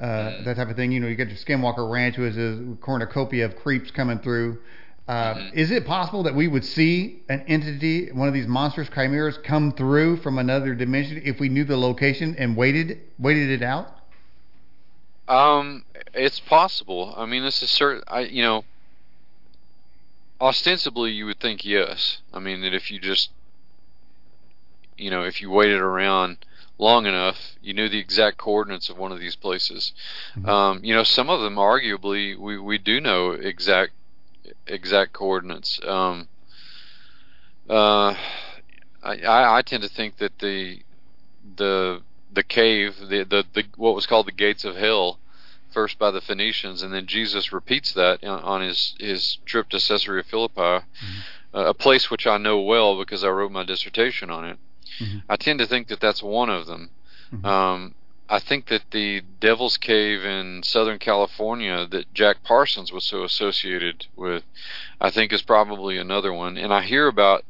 uh, 0.00 0.04
mm-hmm. 0.04 0.44
that 0.44 0.56
type 0.56 0.68
of 0.68 0.76
thing. 0.76 0.92
You 0.92 1.00
know, 1.00 1.08
you 1.08 1.14
get 1.14 1.28
your 1.28 1.36
Skinwalker 1.36 1.88
Ranch, 1.90 2.16
which 2.16 2.34
is 2.36 2.58
a 2.58 2.76
cornucopia 2.80 3.44
of 3.44 3.56
creeps 3.56 3.90
coming 3.90 4.18
through. 4.18 4.58
Uh, 5.06 5.34
mm-hmm. 5.34 5.58
Is 5.58 5.70
it 5.70 5.84
possible 5.84 6.22
that 6.22 6.34
we 6.34 6.48
would 6.48 6.64
see 6.64 7.22
an 7.28 7.44
entity, 7.48 8.10
one 8.12 8.28
of 8.28 8.34
these 8.34 8.46
monstrous 8.46 8.88
chimeras, 8.88 9.38
come 9.44 9.72
through 9.72 10.16
from 10.18 10.38
another 10.38 10.74
dimension 10.74 11.20
if 11.24 11.38
we 11.38 11.48
knew 11.50 11.64
the 11.64 11.76
location 11.76 12.34
and 12.38 12.56
waited 12.56 13.00
waited 13.18 13.50
it 13.50 13.62
out? 13.62 13.98
Um, 15.28 15.84
it's 16.14 16.40
possible. 16.40 17.14
I 17.16 17.26
mean, 17.26 17.42
this 17.42 17.62
is 17.62 17.70
certain. 17.70 18.02
I 18.08 18.20
you 18.20 18.42
know, 18.42 18.64
ostensibly 20.40 21.10
you 21.12 21.26
would 21.26 21.40
think 21.40 21.64
yes. 21.64 22.18
I 22.32 22.38
mean 22.38 22.60
that 22.62 22.74
if 22.74 22.90
you 22.90 22.98
just, 22.98 23.30
you 24.96 25.10
know, 25.10 25.22
if 25.22 25.40
you 25.40 25.50
waited 25.50 25.80
around 25.80 26.38
long 26.78 27.06
enough, 27.06 27.56
you 27.62 27.72
knew 27.72 27.88
the 27.88 27.98
exact 27.98 28.38
coordinates 28.38 28.90
of 28.90 28.98
one 28.98 29.12
of 29.12 29.20
these 29.20 29.36
places. 29.36 29.92
Mm-hmm. 30.34 30.48
Um, 30.48 30.84
you 30.84 30.94
know, 30.94 31.04
some 31.04 31.30
of 31.30 31.40
them 31.40 31.56
arguably 31.56 32.36
we 32.36 32.58
we 32.58 32.78
do 32.78 33.00
know 33.00 33.30
exact 33.30 33.92
exact 34.66 35.12
coordinates. 35.12 35.80
Um, 35.86 36.28
uh, 37.70 38.14
I, 39.02 39.56
I 39.58 39.62
tend 39.62 39.82
to 39.82 39.88
think 39.88 40.18
that 40.18 40.38
the 40.40 40.80
the 41.56 42.02
the 42.32 42.42
cave, 42.42 42.96
the, 42.98 43.24
the 43.24 43.44
the 43.52 43.64
what 43.76 43.94
was 43.94 44.06
called 44.06 44.26
the 44.26 44.32
gates 44.32 44.64
of 44.64 44.76
hell, 44.76 45.18
first 45.70 45.98
by 45.98 46.10
the 46.10 46.20
Phoenicians, 46.20 46.82
and 46.82 46.92
then 46.92 47.06
Jesus 47.06 47.52
repeats 47.52 47.92
that 47.92 48.24
on 48.24 48.60
his 48.62 48.94
his 48.98 49.38
trip 49.44 49.68
to 49.70 49.78
Caesarea 49.78 50.22
Philippi, 50.22 50.60
mm-hmm. 50.60 51.56
uh, 51.56 51.64
a 51.64 51.74
place 51.74 52.10
which 52.10 52.26
I 52.26 52.38
know 52.38 52.60
well 52.60 52.98
because 52.98 53.24
I 53.24 53.28
wrote 53.28 53.52
my 53.52 53.64
dissertation 53.64 54.30
on 54.30 54.44
it. 54.44 54.58
Mm-hmm. 55.00 55.18
I 55.28 55.36
tend 55.36 55.58
to 55.58 55.66
think 55.66 55.88
that 55.88 56.00
that's 56.00 56.22
one 56.22 56.50
of 56.50 56.66
them. 56.66 56.90
Mm-hmm. 57.32 57.46
Um, 57.46 57.94
I 58.28 58.38
think 58.38 58.68
that 58.68 58.92
the 58.92 59.20
Devil's 59.40 59.76
Cave 59.76 60.24
in 60.24 60.62
Southern 60.62 60.98
California 60.98 61.86
that 61.90 62.14
Jack 62.14 62.42
Parsons 62.42 62.90
was 62.90 63.04
so 63.04 63.24
associated 63.24 64.06
with, 64.16 64.44
I 65.00 65.10
think 65.10 65.32
is 65.32 65.42
probably 65.42 65.98
another 65.98 66.32
one. 66.32 66.56
And 66.56 66.72
I 66.72 66.80
hear 66.82 67.08
about 67.08 67.44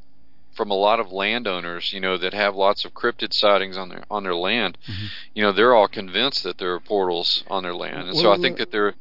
from 0.54 0.70
a 0.70 0.74
lot 0.74 1.00
of 1.00 1.10
landowners, 1.10 1.92
you 1.92 2.00
know, 2.00 2.18
that 2.18 2.34
have 2.34 2.54
lots 2.54 2.84
of 2.84 2.94
cryptid 2.94 3.32
sightings 3.32 3.76
on 3.76 3.88
their 3.88 4.04
on 4.10 4.22
their 4.22 4.34
land. 4.34 4.78
Mm-hmm. 4.86 5.06
You 5.34 5.42
know, 5.42 5.52
they're 5.52 5.74
all 5.74 5.88
convinced 5.88 6.42
that 6.44 6.58
there 6.58 6.74
are 6.74 6.80
portals 6.80 7.44
on 7.48 7.62
their 7.62 7.74
land, 7.74 8.08
and 8.08 8.16
so 8.16 8.32
I 8.32 8.38
think 8.38 8.58
that 8.58 8.70
there 8.70 8.94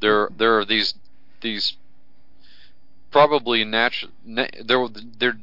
there 0.00 0.28
there 0.36 0.58
are 0.58 0.64
these 0.64 0.94
these 1.40 1.76
probably 3.10 3.64
natural 3.64 4.12
there 4.24 4.86
there 5.18 5.38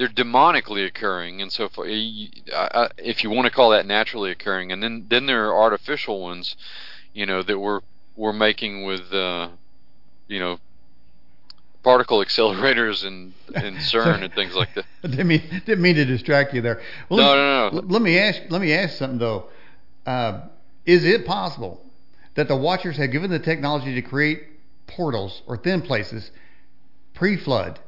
they're 0.00 0.08
demonically 0.08 0.86
occurring 0.86 1.42
and 1.42 1.52
so 1.52 1.68
far. 1.68 1.84
If 1.86 3.22
you 3.22 3.28
want 3.28 3.44
to 3.44 3.52
call 3.52 3.68
that 3.70 3.84
naturally 3.84 4.30
occurring, 4.30 4.72
and 4.72 4.82
then 4.82 5.06
then 5.10 5.26
there 5.26 5.50
are 5.50 5.62
artificial 5.62 6.22
ones, 6.22 6.56
you 7.12 7.26
know, 7.26 7.42
that 7.42 7.58
we're 7.58 7.80
we're 8.16 8.32
making 8.32 8.84
with, 8.84 9.12
uh, 9.12 9.48
you 10.26 10.38
know, 10.38 10.58
particle 11.82 12.18
accelerators 12.18 13.04
and, 13.04 13.32
and 13.54 13.76
CERN 13.78 14.22
and 14.22 14.34
things 14.34 14.54
like 14.54 14.74
that. 14.74 14.84
didn't 15.02 15.26
mean 15.26 15.42
didn't 15.66 15.82
mean 15.82 15.96
to 15.96 16.04
distract 16.04 16.54
you 16.54 16.60
there. 16.60 16.80
Well, 17.08 17.18
no, 17.20 17.26
let, 17.26 17.74
no, 17.74 17.80
no. 17.80 17.92
Let 17.92 18.02
me 18.02 18.18
ask 18.18 18.42
let 18.50 18.60
me 18.60 18.72
ask 18.72 18.96
something 18.96 19.18
though. 19.18 19.46
Uh, 20.06 20.42
is 20.86 21.04
it 21.04 21.26
possible 21.26 21.84
that 22.34 22.48
the 22.48 22.56
Watchers 22.56 22.96
have 22.96 23.12
given 23.12 23.30
the 23.30 23.38
technology 23.38 23.94
to 23.94 24.02
create 24.02 24.42
portals 24.86 25.42
or 25.46 25.56
thin 25.56 25.82
places 25.82 26.30
pre-flood? 27.14 27.78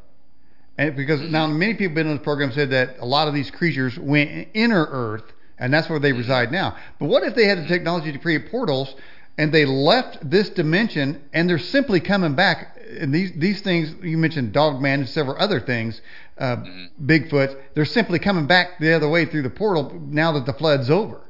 And 0.79 0.97
because 0.97 1.21
mm-hmm. 1.21 1.33
now 1.33 1.47
many 1.47 1.75
people 1.75 1.95
been 1.95 2.07
on 2.09 2.17
this 2.17 2.25
program 2.25 2.53
said 2.53 2.71
that 2.71 2.97
a 2.99 3.07
lot 3.07 3.29
of 3.29 3.35
these 3.35 3.51
creatures 3.51 3.99
went 3.99 4.49
inner 4.55 4.87
Earth, 4.91 5.25
and 5.59 5.73
that's 5.73 5.89
where 5.89 5.99
they 5.99 6.11
mm-hmm. 6.11 6.19
reside 6.19 6.53
now. 6.53 6.77
But 6.99 7.07
what 7.07 7.23
if 7.23 7.35
they 7.35 7.47
had 7.47 7.59
the 7.59 7.67
technology 7.67 8.13
to 8.13 8.19
create 8.19 8.51
portals, 8.51 8.95
and 9.39 9.53
they 9.53 9.65
left 9.65 10.19
this 10.29 10.51
dimension, 10.51 11.23
and 11.33 11.49
they're 11.49 11.59
simply 11.59 12.01
coming 12.01 12.35
back? 12.35 12.79
And 13.01 13.15
these 13.15 13.33
these 13.37 13.61
things 13.61 13.95
you 14.03 14.19
mentioned, 14.19 14.53
Dogman 14.53 15.01
and 15.01 15.09
several 15.09 15.37
other 15.39 15.61
things, 15.61 16.01
uh, 16.39 16.57
mm-hmm. 16.57 17.07
Bigfoot, 17.07 17.57
they're 17.75 17.85
simply 17.85 18.19
coming 18.19 18.47
back 18.47 18.79
the 18.81 18.95
other 18.95 19.09
way 19.09 19.25
through 19.25 19.43
the 19.43 19.51
portal 19.51 20.01
now 20.07 20.33
that 20.33 20.47
the 20.47 20.53
flood's 20.53 20.91
over. 20.91 21.21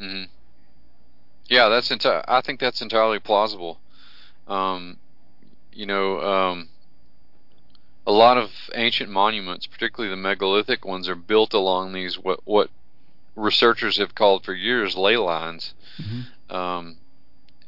Mm-hmm. 0.00 0.24
Yeah, 1.48 1.68
that's 1.68 1.88
enti- 1.88 2.24
I 2.28 2.40
think 2.42 2.60
that's 2.60 2.82
entirely 2.82 3.18
plausible. 3.18 3.80
Um, 4.46 4.98
you 5.72 5.86
know. 5.86 6.20
Um, 6.20 6.68
a 8.06 8.12
lot 8.12 8.38
of 8.38 8.48
ancient 8.74 9.10
monuments, 9.10 9.66
particularly 9.66 10.10
the 10.10 10.16
megalithic 10.16 10.82
ones, 10.82 11.10
are 11.10 11.14
built 11.14 11.52
along 11.52 11.92
these 11.92 12.18
what 12.18 12.40
what 12.44 12.70
researchers 13.36 13.98
have 13.98 14.14
called 14.14 14.44
for 14.44 14.54
years 14.54 14.96
ley 14.96 15.18
lines. 15.18 15.74
Mm-hmm. 16.00 16.56
Um, 16.56 16.96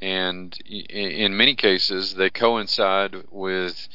and 0.00 0.58
in 0.66 1.36
many 1.36 1.54
cases, 1.54 2.14
they 2.14 2.30
coincide 2.30 3.24
with 3.30 3.88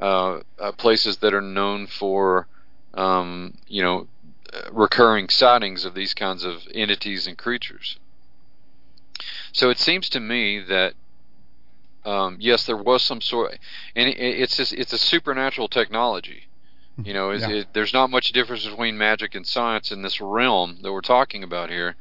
uh, 0.00 0.40
uh, 0.58 0.72
places 0.72 1.18
that 1.18 1.32
are 1.32 1.40
known 1.40 1.86
for, 1.86 2.48
um, 2.94 3.54
you 3.68 3.82
know, 3.82 4.08
recurring 4.70 5.28
sightings 5.28 5.84
of 5.84 5.94
these 5.94 6.14
kinds 6.14 6.44
of 6.44 6.62
entities 6.74 7.26
and 7.26 7.38
creatures. 7.38 7.98
So 9.52 9.70
it 9.70 9.78
seems 9.78 10.08
to 10.10 10.20
me 10.20 10.60
that 10.60 10.94
um, 12.04 12.36
yes, 12.40 12.66
there 12.66 12.76
was 12.76 13.02
some 13.02 13.20
sort, 13.20 13.58
and 13.94 14.08
it, 14.08 14.18
it's 14.18 14.56
just, 14.56 14.72
it's 14.72 14.92
a 14.92 14.98
supernatural 14.98 15.68
technology. 15.68 16.48
Hmm. 16.96 17.06
You 17.06 17.14
know, 17.14 17.30
yeah. 17.30 17.48
it, 17.48 17.68
there's 17.72 17.92
not 17.92 18.10
much 18.10 18.32
difference 18.32 18.66
between 18.66 18.98
magic 18.98 19.34
and 19.34 19.46
science 19.46 19.92
in 19.92 20.02
this 20.02 20.20
realm 20.20 20.78
that 20.82 20.92
we're 20.92 21.00
talking 21.00 21.44
about 21.44 21.70
here, 21.70 21.94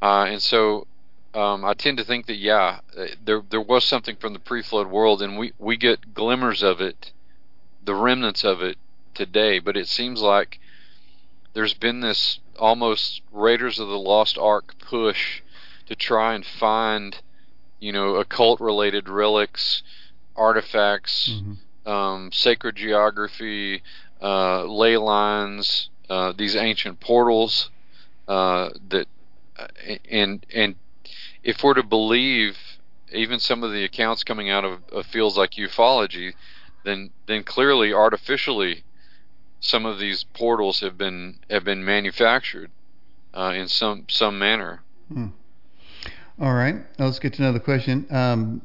uh, 0.00 0.24
and 0.28 0.40
so 0.40 0.86
um, 1.34 1.64
I 1.64 1.74
tend 1.74 1.98
to 1.98 2.04
think 2.04 2.26
that 2.26 2.36
yeah, 2.36 2.80
uh, 2.96 3.06
there 3.24 3.42
there 3.48 3.60
was 3.60 3.84
something 3.84 4.16
from 4.16 4.32
the 4.32 4.38
pre-flood 4.38 4.86
world, 4.88 5.22
and 5.22 5.36
we 5.38 5.52
we 5.58 5.76
get 5.76 6.14
glimmers 6.14 6.62
of 6.62 6.80
it, 6.80 7.12
the 7.84 7.94
remnants 7.94 8.44
of 8.44 8.62
it 8.62 8.78
today. 9.14 9.58
But 9.58 9.76
it 9.76 9.88
seems 9.88 10.20
like 10.22 10.60
there's 11.52 11.74
been 11.74 12.00
this 12.00 12.40
almost 12.58 13.22
Raiders 13.32 13.78
of 13.78 13.88
the 13.88 13.98
Lost 13.98 14.38
Ark 14.38 14.74
push 14.78 15.42
to 15.86 15.94
try 15.94 16.34
and 16.34 16.46
find 16.46 17.18
you 17.84 17.92
know, 17.92 18.14
occult 18.16 18.60
related 18.60 19.10
relics, 19.10 19.82
artifacts, 20.34 21.28
mm-hmm. 21.28 21.90
um, 21.90 22.32
sacred 22.32 22.76
geography, 22.76 23.82
uh, 24.22 24.64
ley 24.64 24.96
lines, 24.96 25.90
uh, 26.08 26.32
these 26.32 26.56
ancient 26.56 26.98
portals 26.98 27.68
uh, 28.26 28.70
that, 28.88 29.06
uh, 29.58 29.66
and 30.10 30.46
and 30.54 30.76
if 31.44 31.62
we're 31.62 31.74
to 31.74 31.82
believe 31.82 32.56
even 33.12 33.38
some 33.38 33.62
of 33.62 33.70
the 33.70 33.84
accounts 33.84 34.24
coming 34.24 34.50
out 34.50 34.64
of, 34.64 34.80
of 34.90 35.06
fields 35.06 35.36
like 35.36 35.52
ufology, 35.52 36.32
then 36.84 37.10
then 37.26 37.44
clearly 37.44 37.92
artificially 37.92 38.82
some 39.60 39.86
of 39.86 39.98
these 39.98 40.24
portals 40.34 40.80
have 40.80 40.98
been 40.98 41.38
have 41.50 41.64
been 41.64 41.84
manufactured 41.84 42.70
uh, 43.34 43.52
in 43.54 43.68
some 43.68 44.06
some 44.08 44.38
manner. 44.38 44.82
Hmm. 45.12 45.28
All 46.40 46.54
right, 46.54 46.76
let's 46.98 47.20
get 47.20 47.34
to 47.34 47.42
another 47.42 47.60
question. 47.60 48.06
Um, 48.10 48.62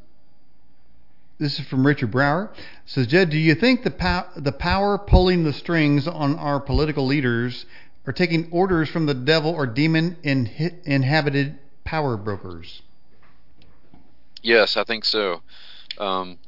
this 1.38 1.60
is 1.60 1.66
from 1.68 1.86
Richard 1.86 2.10
Brower. 2.10 2.52
Says 2.84 3.06
Judd, 3.06 3.30
do 3.30 3.38
you 3.38 3.54
think 3.54 3.84
the 3.84 3.90
pow- 3.90 4.28
the 4.36 4.52
power 4.52 4.98
pulling 4.98 5.44
the 5.44 5.52
strings 5.52 6.08
on 6.08 6.36
our 6.36 6.60
political 6.60 7.06
leaders 7.06 7.64
are 8.06 8.12
taking 8.12 8.48
orders 8.50 8.88
from 8.88 9.06
the 9.06 9.14
devil 9.14 9.52
or 9.52 9.66
demon 9.66 10.16
in- 10.22 10.80
inhabited 10.84 11.58
power 11.90 12.16
brokers? 12.16 12.82
Yes, 14.42 14.76
I 14.76 14.84
think 14.84 15.04
so. 15.04 15.42
Um, 15.98 16.38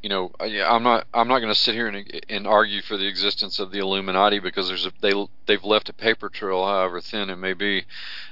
you 0.00 0.08
know, 0.08 0.30
I'm 0.38 0.84
not 0.84 1.08
I'm 1.12 1.26
not 1.26 1.40
going 1.40 1.52
to 1.52 1.58
sit 1.58 1.74
here 1.74 1.88
and, 1.88 2.22
and 2.28 2.46
argue 2.46 2.82
for 2.82 2.96
the 2.96 3.08
existence 3.08 3.58
of 3.58 3.72
the 3.72 3.80
Illuminati 3.80 4.38
because 4.38 4.68
there's 4.68 4.86
a, 4.86 4.92
they 5.00 5.12
they've 5.46 5.64
left 5.64 5.88
a 5.88 5.92
paper 5.92 6.28
trail, 6.28 6.64
however 6.64 7.00
thin 7.00 7.30
it 7.30 7.36
may 7.36 7.52
be, 7.52 7.84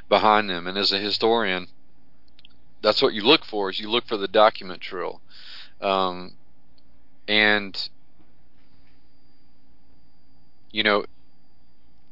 behind 0.08 0.48
them. 0.48 0.68
And 0.68 0.78
as 0.78 0.92
a 0.92 0.98
historian, 0.98 1.66
that's 2.80 3.02
what 3.02 3.12
you 3.12 3.22
look 3.22 3.44
for 3.44 3.68
is 3.68 3.80
you 3.80 3.90
look 3.90 4.06
for 4.06 4.16
the 4.16 4.28
document 4.28 4.80
trail, 4.80 5.20
um, 5.80 6.34
and 7.26 7.88
you 10.70 10.84
know, 10.84 11.04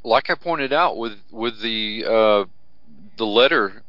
like 0.02 0.30
I 0.30 0.34
pointed 0.34 0.72
out 0.72 0.96
with 0.96 1.18
with 1.30 1.60
the 1.60 2.04
uh, 2.04 2.44
the 3.22 3.26
letter 3.26 3.84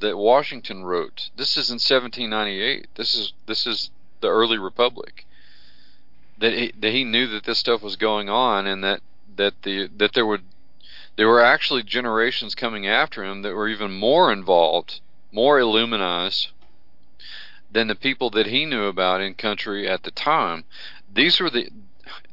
that 0.00 0.18
Washington 0.18 0.84
wrote. 0.84 1.30
This 1.34 1.56
is 1.56 1.70
in 1.70 1.76
1798. 1.76 2.88
This 2.94 3.14
is 3.14 3.32
this 3.46 3.66
is 3.66 3.90
the 4.20 4.28
early 4.28 4.58
republic. 4.58 5.24
That 6.38 6.52
he, 6.52 6.74
that 6.78 6.92
he 6.92 7.02
knew 7.02 7.26
that 7.28 7.44
this 7.44 7.58
stuff 7.58 7.80
was 7.80 7.96
going 7.96 8.28
on, 8.28 8.66
and 8.66 8.84
that 8.84 9.00
that 9.34 9.62
the 9.62 9.88
that 9.96 10.12
there 10.12 10.26
would 10.26 10.42
there 11.16 11.26
were 11.26 11.42
actually 11.42 11.84
generations 11.84 12.54
coming 12.54 12.86
after 12.86 13.24
him 13.24 13.40
that 13.40 13.54
were 13.54 13.66
even 13.66 13.92
more 13.92 14.30
involved, 14.30 15.00
more 15.32 15.58
illuminized 15.58 16.48
than 17.72 17.88
the 17.88 17.94
people 17.94 18.28
that 18.28 18.48
he 18.48 18.66
knew 18.66 18.84
about 18.84 19.22
in 19.22 19.32
country 19.32 19.88
at 19.88 20.02
the 20.02 20.10
time. 20.10 20.64
These 21.10 21.40
were 21.40 21.48
the 21.48 21.70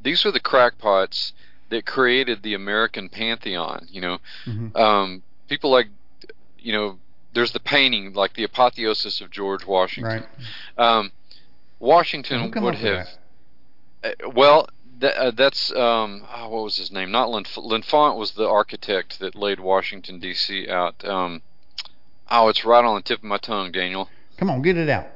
these 0.02 0.26
were 0.26 0.32
the 0.32 0.40
crackpots 0.40 1.32
that 1.70 1.86
created 1.86 2.42
the 2.42 2.52
American 2.52 3.08
pantheon. 3.08 3.88
You 3.90 4.02
know, 4.02 4.18
mm-hmm. 4.44 4.76
um, 4.76 5.22
people 5.48 5.70
like 5.70 5.88
you 6.64 6.72
know 6.72 6.98
there's 7.34 7.52
the 7.52 7.60
painting 7.60 8.12
like 8.14 8.34
the 8.34 8.44
apotheosis 8.44 9.20
of 9.20 9.30
George 9.30 9.64
Washington. 9.66 10.24
Right. 10.78 10.98
Um, 10.98 11.12
Washington 11.78 12.50
would 12.62 12.74
have. 12.76 13.06
that? 14.02 14.16
Uh, 14.22 14.30
well, 14.30 14.68
uh, 15.02 15.30
that's 15.32 15.72
um, 15.72 16.24
oh, 16.34 16.48
what 16.48 16.64
was 16.64 16.76
his 16.76 16.90
name? 16.90 17.10
Not 17.10 17.28
Linf- 17.28 17.56
L'Enfant 17.56 18.16
was 18.16 18.32
the 18.32 18.48
architect 18.48 19.18
that 19.20 19.34
laid 19.34 19.60
Washington 19.60 20.18
D.C. 20.18 20.68
out. 20.68 21.04
Um, 21.04 21.42
oh, 22.30 22.48
it's 22.48 22.64
right 22.64 22.84
on 22.84 22.96
the 22.96 23.02
tip 23.02 23.18
of 23.18 23.24
my 23.24 23.38
tongue, 23.38 23.72
Daniel. 23.72 24.08
Come 24.38 24.50
on, 24.50 24.62
get 24.62 24.76
it 24.76 24.88
out. 24.88 25.06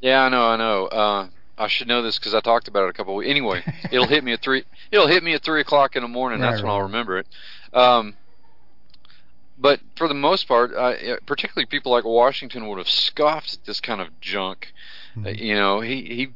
Yeah, 0.00 0.22
I 0.22 0.28
know, 0.28 0.44
I 0.44 0.56
know. 0.56 0.86
Uh, 0.86 1.28
I 1.58 1.68
should 1.68 1.88
know 1.88 2.02
this 2.02 2.18
because 2.18 2.34
I 2.34 2.40
talked 2.40 2.68
about 2.68 2.84
it 2.84 2.90
a 2.90 2.92
couple. 2.92 3.20
Of. 3.20 3.26
Anyway, 3.26 3.62
it'll 3.92 4.06
hit 4.06 4.24
me 4.24 4.32
at 4.32 4.42
three. 4.42 4.64
It'll 4.90 5.08
hit 5.08 5.22
me 5.22 5.34
at 5.34 5.42
three 5.42 5.60
o'clock 5.60 5.96
in 5.96 6.02
the 6.02 6.08
morning. 6.08 6.40
Right, 6.40 6.50
That's 6.50 6.62
when 6.62 6.70
I'll 6.70 6.82
remember 6.82 7.18
it. 7.18 7.26
Um, 7.72 8.16
but 9.60 9.80
for 9.96 10.08
the 10.08 10.14
most 10.14 10.48
part, 10.48 10.72
uh, 10.74 11.16
particularly 11.26 11.66
people 11.66 11.92
like 11.92 12.04
Washington 12.04 12.66
would 12.68 12.78
have 12.78 12.88
scoffed 12.88 13.54
at 13.54 13.64
this 13.66 13.80
kind 13.80 14.00
of 14.00 14.08
junk. 14.20 14.72
Uh, 15.16 15.20
Mhm. 15.20 15.38
you 15.38 15.54
know, 15.54 15.80
he 15.80 16.02
he. 16.02 16.28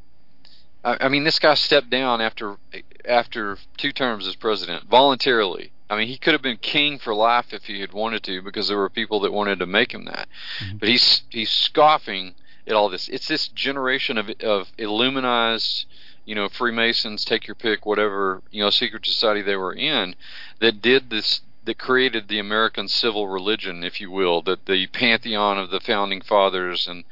I, 0.85 1.07
I 1.07 1.09
mean, 1.09 1.25
this 1.25 1.39
guy 1.39 1.55
stepped 1.55 1.91
down 1.91 2.21
after 2.21 2.57
after 3.05 3.59
two 3.77 3.93
terms 3.93 4.27
as 4.27 4.37
president 4.37 4.85
voluntarily. 4.89 5.71
I 5.91 5.97
mean, 5.97 6.09
he 6.09 6.17
could 6.19 6.33
have 6.33 6.43
been 6.43 6.57
king 6.57 6.99
for 6.99 7.15
life 7.15 7.53
if 7.53 7.65
he 7.65 7.81
had 7.81 7.93
wanted 7.93 8.23
to, 8.25 8.41
because 8.43 8.69
there 8.69 8.79
were 8.79 8.89
people 8.89 9.21
that 9.21 9.33
wanted 9.33 9.59
to 9.61 9.67
make 9.67 9.93
him 9.93 10.05
that. 10.07 10.29
Mhm. 10.61 10.81
But 10.81 10.89
he's 10.89 11.23
he's 11.31 11.51
scoffing 11.51 12.35
at 12.67 12.75
all 12.75 12.89
this. 12.89 13.09
It's 13.09 13.29
this 13.29 13.49
generation 13.49 14.19
of 14.19 14.31
of 14.41 14.73
illuminized, 14.79 15.87
you 16.25 16.35
know, 16.35 16.49
Freemasons, 16.49 17.25
take 17.25 17.47
your 17.47 17.55
pick, 17.55 17.87
whatever 17.87 18.43
you 18.51 18.63
know, 18.63 18.71
secret 18.71 19.05
society 19.07 19.43
they 19.43 19.57
were 19.57 19.73
in, 19.75 20.15
that 20.61 20.83
did 20.83 21.11
this. 21.11 21.41
That 21.65 21.79
created 21.79 22.29
the 22.29 22.39
American 22.39 22.89
civil 22.89 23.27
religion, 23.27 23.85
if 23.85 24.01
you 24.01 24.11
will, 24.11 24.43
that 24.43 24.67
the 24.67 24.87
pantheon 24.89 25.59
of 25.59 25.71
the 25.71 25.81
founding 25.81 26.21
fathers, 26.21 26.87
and 26.87 27.05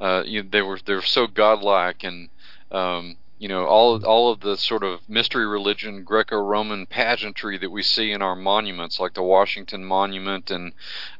uh, 0.00 0.22
you 0.24 0.42
they 0.42 0.62
were 0.62 0.78
they 0.84 0.94
were 0.94 1.02
so 1.02 1.26
godlike, 1.26 2.04
and 2.04 2.28
um, 2.70 3.16
you 3.38 3.48
know 3.48 3.66
all 3.66 4.04
all 4.04 4.32
of 4.32 4.40
the 4.40 4.56
sort 4.56 4.84
of 4.84 5.00
mystery 5.08 5.46
religion, 5.46 6.04
Greco-Roman 6.04 6.86
pageantry 6.86 7.58
that 7.58 7.70
we 7.70 7.82
see 7.82 8.12
in 8.12 8.22
our 8.22 8.36
monuments, 8.36 9.00
like 9.00 9.14
the 9.14 9.22
Washington 9.22 9.84
Monument 9.84 10.50
and 10.50 10.72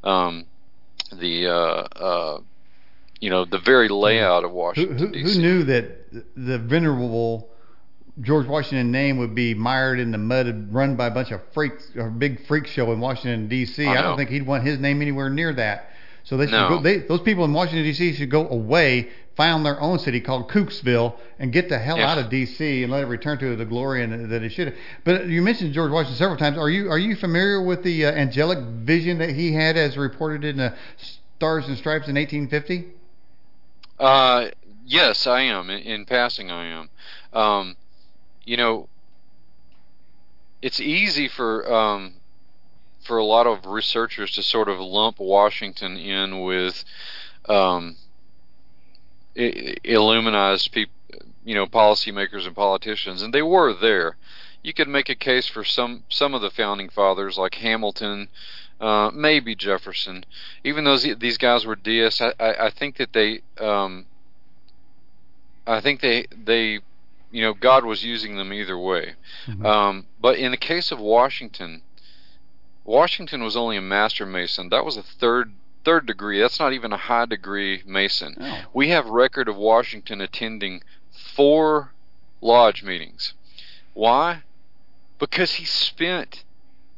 um, 0.05 0.47
the 1.13 1.47
uh, 1.47 1.83
uh, 1.97 2.41
you 3.21 3.31
know 3.31 3.45
the 3.45 3.59
very 3.59 3.89
layout 3.89 4.45
of 4.45 4.51
Who, 4.51 4.57
Washington 4.57 4.99
who, 4.99 5.09
D.C. 5.09 5.35
who 5.35 5.41
knew 5.41 5.65
that 5.65 6.11
the 6.37 6.59
venerable 6.59 7.49
George 8.21 8.47
Washington 8.47 8.91
name 8.91 9.19
would 9.19 9.35
be 9.35 9.53
mired 9.55 10.01
in 10.01 10.11
the 10.11 10.19
mud 10.19 10.47
and 10.47 10.73
run 10.73 10.97
by 10.97 11.07
a 11.09 11.11
bunch 11.11 11.31
of 11.33 11.41
freaks, 11.53 11.91
a 11.99 12.05
big 12.05 12.47
freak 12.47 12.67
show 12.67 12.91
in 12.93 13.01
Washington 13.01 13.49
D.C. 13.49 13.85
I 13.85 13.93
I, 13.99 14.03
don't 14.03 14.17
think 14.17 14.31
he'd 14.31 14.47
want 14.47 14.65
his 14.65 14.79
name 14.79 15.03
anywhere 15.03 15.29
near 15.29 15.53
that. 15.53 15.91
So 16.25 16.37
they 16.37 16.47
should 16.47 16.53
No. 16.53 16.69
go. 16.71 16.81
They, 16.81 16.99
those 16.99 17.21
people 17.21 17.45
in 17.45 17.53
Washington 17.53 17.85
D.C. 17.85 18.15
should 18.15 18.31
go 18.31 18.49
away, 18.49 19.11
found 19.37 19.67
their 19.67 19.81
own 19.81 19.99
city 19.99 20.21
called 20.21 20.51
Cooksville, 20.51 21.15
and 21.39 21.53
get 21.53 21.69
the 21.69 21.79
hell 21.79 21.99
Yeah. 21.99 22.11
out 22.11 22.19
of 22.19 22.31
D.C. 22.31 22.83
and 22.83 22.91
let 22.91 23.03
it 23.03 23.07
return 23.07 23.39
to 23.39 23.55
the 23.55 23.67
glory 23.67 24.03
and, 24.03 24.31
that 24.31 24.43
it 24.43 24.49
should. 24.51 24.69
have. 24.69 24.77
But 25.05 25.27
you 25.27 25.43
mentioned 25.43 25.75
George 25.75 25.93
Washington 25.93 26.17
several 26.17 26.39
times. 26.39 26.57
Are 26.57 26.71
you 26.71 26.91
are 26.91 26.99
you 26.99 27.17
familiar 27.17 27.63
with 27.63 27.83
the 27.83 28.07
uh, 28.07 28.13
angelic 28.13 28.59
vision 28.59 29.19
that 29.19 29.31
he 29.31 29.53
had, 29.53 29.77
as 29.77 29.97
reported 29.99 30.43
in 30.45 30.57
the 30.57 30.75
Stars 31.37 31.69
and 31.69 31.77
Stripes 31.77 32.09
in 32.09 32.15
1850? 32.17 32.87
Uh, 33.99 34.49
yes, 34.85 35.27
I 35.27 35.43
am. 35.43 35.71
In, 35.71 35.81
in 35.83 36.05
passing, 36.07 36.51
I 36.51 36.67
am. 36.67 36.91
Um, 37.33 37.77
you 38.47 38.57
know, 38.57 38.89
it's 40.63 40.81
easy 40.81 41.29
for 41.29 41.71
um, 41.73 42.15
for 43.05 43.19
a 43.19 43.25
lot 43.25 43.47
of 43.47 43.67
researchers 43.67 44.31
to 44.33 44.43
sort 44.43 44.69
of 44.69 44.81
lump 44.81 45.19
Washington 45.21 45.97
in 45.97 46.41
with 46.41 46.85
um, 47.49 47.97
illuminized 49.37 50.73
people, 50.73 50.93
you 51.45 51.55
know, 51.55 51.67
policymakers 51.67 52.47
and 52.47 52.57
politicians, 52.57 53.23
and 53.23 53.33
they 53.35 53.43
were 53.43 53.75
there. 53.75 54.17
You 54.63 54.73
could 54.73 54.89
make 54.89 55.09
a 55.09 55.15
case 55.15 55.47
for 55.47 55.63
some 55.65 56.05
some 56.09 56.35
of 56.35 56.41
the 56.41 56.51
founding 56.51 56.89
fathers, 56.89 57.39
like 57.39 57.57
Hamilton, 57.57 58.29
uh, 58.81 59.11
maybe 59.15 59.55
Jefferson. 59.55 60.25
Even 60.65 60.85
though 60.85 60.97
these- 60.99 61.19
these 61.19 61.39
guys 61.39 61.65
were 61.65 61.77
deists, 61.77 62.21
I, 62.21 62.33
I, 62.41 62.67
I 62.67 62.71
think 62.71 62.97
that 62.97 63.13
they, 63.13 63.43
um, 63.61 64.07
I 65.67 65.81
think 65.81 66.01
they 66.01 66.27
they, 66.45 66.81
you 67.31 67.43
know, 67.43 67.55
God 67.55 67.85
was 67.85 68.05
using 68.05 68.37
them 68.37 68.53
either 68.53 68.79
way. 68.79 69.15
Mhm. 69.47 69.65
Um, 69.67 70.07
but 70.21 70.39
in 70.39 70.51
the 70.51 70.57
case 70.57 70.91
of 70.91 70.99
Washington, 70.99 71.83
Washington 72.85 73.43
was 73.43 73.57
only 73.57 73.77
a 73.77 73.83
master 73.83 74.25
mason. 74.25 74.69
That 74.69 74.85
was 74.85 74.97
a 74.97 75.03
third 75.03 75.53
third 75.85 76.07
degree. 76.07 76.41
That's 76.41 76.59
not 76.59 76.73
even 76.73 76.93
a 76.93 76.97
high 76.97 77.27
degree 77.27 77.83
mason. 77.87 78.37
Oh. 78.41 78.59
We 78.73 78.89
have 78.89 79.07
record 79.07 79.49
of 79.49 79.57
Washington 79.57 80.21
attending 80.21 80.83
four 81.13 81.93
lodge 82.41 82.83
meetings. 82.83 83.35
Why? 83.95 84.43
Because 85.19 85.55
he 85.55 85.65
spent 85.65 86.43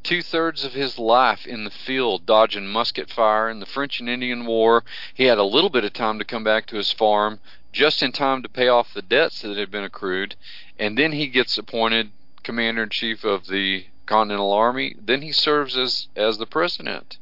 two 0.09 0.23
thirds 0.23 0.65
of 0.65 0.73
his 0.73 0.99
life 0.99 1.47
in 1.47 1.65
the 1.65 1.71
field 1.71 2.25
dodging 2.25 2.67
musket 2.67 3.11
fire 3.11 3.51
in 3.51 3.61
the 3.61 3.67
French 3.67 4.01
and 4.01 4.09
Indian 4.09 4.47
War. 4.47 4.83
He 5.13 5.25
had 5.25 5.37
a 5.37 5.45
little 5.45 5.69
bit 5.69 5.85
of 5.85 5.93
time 5.93 6.19
to 6.19 6.25
come 6.25 6.43
back 6.43 6.65
to 6.67 6.77
his 6.77 6.91
farm 6.91 7.41
just 7.73 8.03
in 8.03 8.11
time 8.11 8.43
to 8.43 8.49
pay 8.49 8.69
off 8.69 8.95
the 8.95 9.03
debts 9.03 9.43
that 9.43 9.59
had 9.59 9.71
been 9.71 9.85
accrued, 9.85 10.35
and 10.79 10.97
then 10.97 11.13
he 11.13 11.27
gets 11.27 11.59
appointed 11.59 12.11
commander 12.43 12.85
in 12.85 12.89
chief 12.89 13.23
of 13.23 13.49
the 13.49 13.85
Continental 14.07 14.51
Army. 14.51 14.97
Then 14.99 15.21
he 15.21 15.31
serves 15.31 15.77
as 15.77 16.09
as 16.17 16.39
the 16.39 16.47
president. 16.47 17.19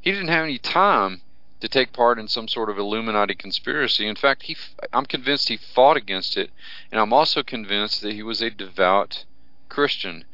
He 0.00 0.10
didn't 0.10 0.26
have 0.26 0.42
any 0.42 0.58
time 0.58 1.20
to 1.60 1.68
take 1.68 1.92
part 1.92 2.18
in 2.18 2.26
some 2.26 2.48
sort 2.48 2.68
of 2.68 2.78
Illuminati 2.78 3.36
conspiracy. 3.36 4.08
In 4.08 4.16
fact, 4.16 4.42
he 4.42 4.56
I'm 4.92 5.06
convinced 5.06 5.50
he 5.50 5.56
fought 5.56 5.96
against 5.96 6.36
it, 6.36 6.50
and 6.90 7.00
I'm 7.00 7.12
also 7.12 7.44
convinced 7.44 8.02
that 8.02 8.14
he 8.14 8.24
was 8.24 8.42
a 8.42 8.50
devout 8.50 9.24
Christian. 9.68 10.24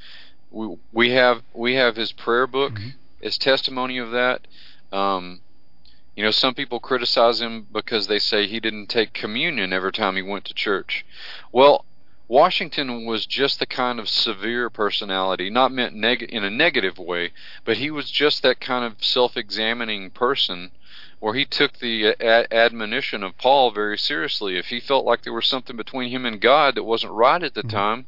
We 0.54 0.76
we 0.92 1.10
have 1.10 1.42
we 1.52 1.74
have 1.74 1.96
his 1.96 2.12
prayer 2.12 2.46
book 2.46 2.74
Mhm. 2.74 2.94
as 3.22 3.36
testimony 3.38 3.98
of 3.98 4.12
that. 4.12 4.46
Um, 4.92 5.40
you 6.14 6.22
know, 6.22 6.30
some 6.30 6.54
people 6.54 6.78
criticize 6.78 7.40
him 7.40 7.66
because 7.72 8.06
they 8.06 8.20
say 8.20 8.46
he 8.46 8.60
didn't 8.60 8.86
take 8.86 9.12
communion 9.12 9.72
every 9.72 9.90
time 9.90 10.14
he 10.14 10.22
went 10.22 10.44
to 10.44 10.54
church. 10.54 11.04
Well, 11.50 11.84
Washington 12.28 13.04
was 13.04 13.26
just 13.26 13.58
the 13.58 13.66
kind 13.66 13.98
of 13.98 14.08
severe 14.08 14.70
personality, 14.70 15.50
not 15.50 15.72
meant 15.72 15.94
neg- 15.94 16.22
in 16.22 16.44
a 16.44 16.50
negative 16.50 16.98
way, 16.98 17.32
but 17.64 17.78
he 17.78 17.90
was 17.90 18.10
just 18.10 18.42
that 18.42 18.60
kind 18.60 18.84
of 18.84 19.02
self-examining 19.04 20.10
person 20.10 20.70
where 21.18 21.34
he 21.34 21.44
took 21.44 21.78
the 21.78 22.06
uh, 22.08 22.14
a- 22.20 22.54
admonition 22.54 23.24
of 23.24 23.36
Paul 23.36 23.72
very 23.72 23.98
seriously. 23.98 24.56
If 24.56 24.66
he 24.66 24.78
felt 24.78 25.04
like 25.04 25.22
there 25.22 25.32
was 25.32 25.46
something 25.46 25.76
between 25.76 26.10
him 26.10 26.24
and 26.24 26.40
God 26.40 26.76
that 26.76 26.84
wasn't 26.84 27.12
right 27.12 27.42
at 27.42 27.54
the 27.54 27.62
Mhm. 27.64 27.70
time, 27.70 28.06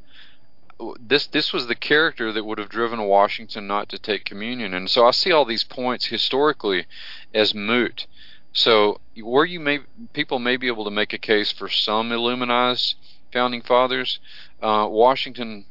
this 1.00 1.26
this 1.28 1.52
was 1.52 1.66
the 1.66 1.74
character 1.74 2.32
that 2.32 2.44
would 2.44 2.58
have 2.58 2.68
driven 2.68 3.02
Washington 3.02 3.66
not 3.66 3.88
to 3.88 3.98
take 3.98 4.24
communion. 4.24 4.74
And 4.74 4.90
so 4.90 5.06
I 5.06 5.10
see 5.10 5.32
all 5.32 5.44
these 5.44 5.64
points 5.64 6.06
historically 6.06 6.86
as 7.34 7.54
moot. 7.54 8.06
So 8.52 9.00
where 9.22 9.44
you 9.44 9.60
may 9.60 9.80
people 10.12 10.38
may 10.38 10.56
be 10.56 10.66
able 10.66 10.84
to 10.84 10.90
make 10.90 11.12
a 11.12 11.18
case 11.18 11.52
for 11.52 11.68
some 11.68 12.12
Illuminized 12.12 12.94
founding 13.32 13.62
fathers, 13.62 14.18
uh, 14.62 14.86
Washington 14.90 15.66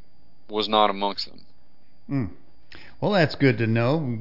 was 0.50 0.68
not 0.68 0.90
amongst 0.90 1.28
them. 1.28 1.42
Mm. 2.10 2.30
Well, 3.02 3.12
that's 3.12 3.36
good 3.36 3.58
to 3.60 3.68
know. 3.68 4.20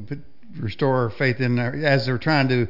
Restore 0.59 0.97
our 0.97 1.11
faith 1.11 1.41
in 1.41 1.59
our, 1.59 1.75
as 1.75 2.07
they're 2.07 2.19
trying 2.19 2.49
to 2.49 2.69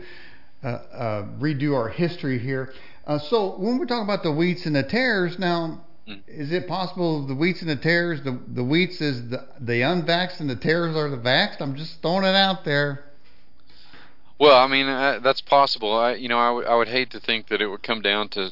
uh, 0.62 0.66
uh, 0.66 1.26
redo 1.38 1.74
our 1.74 1.88
history 1.88 2.38
here. 2.38 2.72
Uh, 3.06 3.18
so 3.18 3.56
when 3.56 3.78
we're 3.78 3.86
talking 3.86 4.04
about 4.04 4.22
the 4.22 4.32
wheats 4.32 4.66
and 4.66 4.74
the 4.74 4.82
tares, 4.82 5.38
now 5.38 5.84
Mm. 6.09 6.20
is 6.28 6.52
it 6.52 6.68
possible 6.68 7.26
the 7.26 7.34
wheats 7.34 7.62
and 7.62 7.70
the 7.70 7.76
tares, 7.76 8.22
the 8.22 8.38
the 8.46 8.62
wheats 8.62 9.00
is 9.00 9.30
the 9.30 9.46
the 9.59 9.80
unvaxxed 9.80 10.38
and 10.40 10.50
the 10.50 10.57
tares 10.57 10.94
are 10.94 11.09
the 11.09 11.16
vaxxed? 11.16 11.61
I'm 11.61 11.76
just 11.76 12.02
throwing 12.02 12.24
it 12.24 12.34
out 12.34 12.64
there. 12.64 13.05
Well, 14.38 14.57
I 14.57 14.66
mean 14.66 14.86
uh, 14.86 15.20
that's 15.22 15.40
possible. 15.40 15.96
I 15.96 16.14
you 16.14 16.28
know 16.28 16.38
I 16.38 16.50
would 16.50 16.66
I 16.66 16.74
would 16.74 16.88
hate 16.88 17.11
to 17.12 17.20
think 17.20 17.48
that 17.48 17.62
it 17.62 17.68
would 17.68 17.82
come 17.82 18.02
down 18.02 18.28
to 18.30 18.50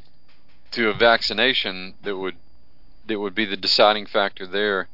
to 0.72 0.88
a 0.88 0.94
vaccination 0.94 1.94
that 2.02 2.16
would 2.16 2.36
that 3.08 3.18
would 3.18 3.34
be 3.34 3.44
the 3.44 3.56
deciding 3.56 4.06
factor 4.06 4.46
there. 4.46 4.88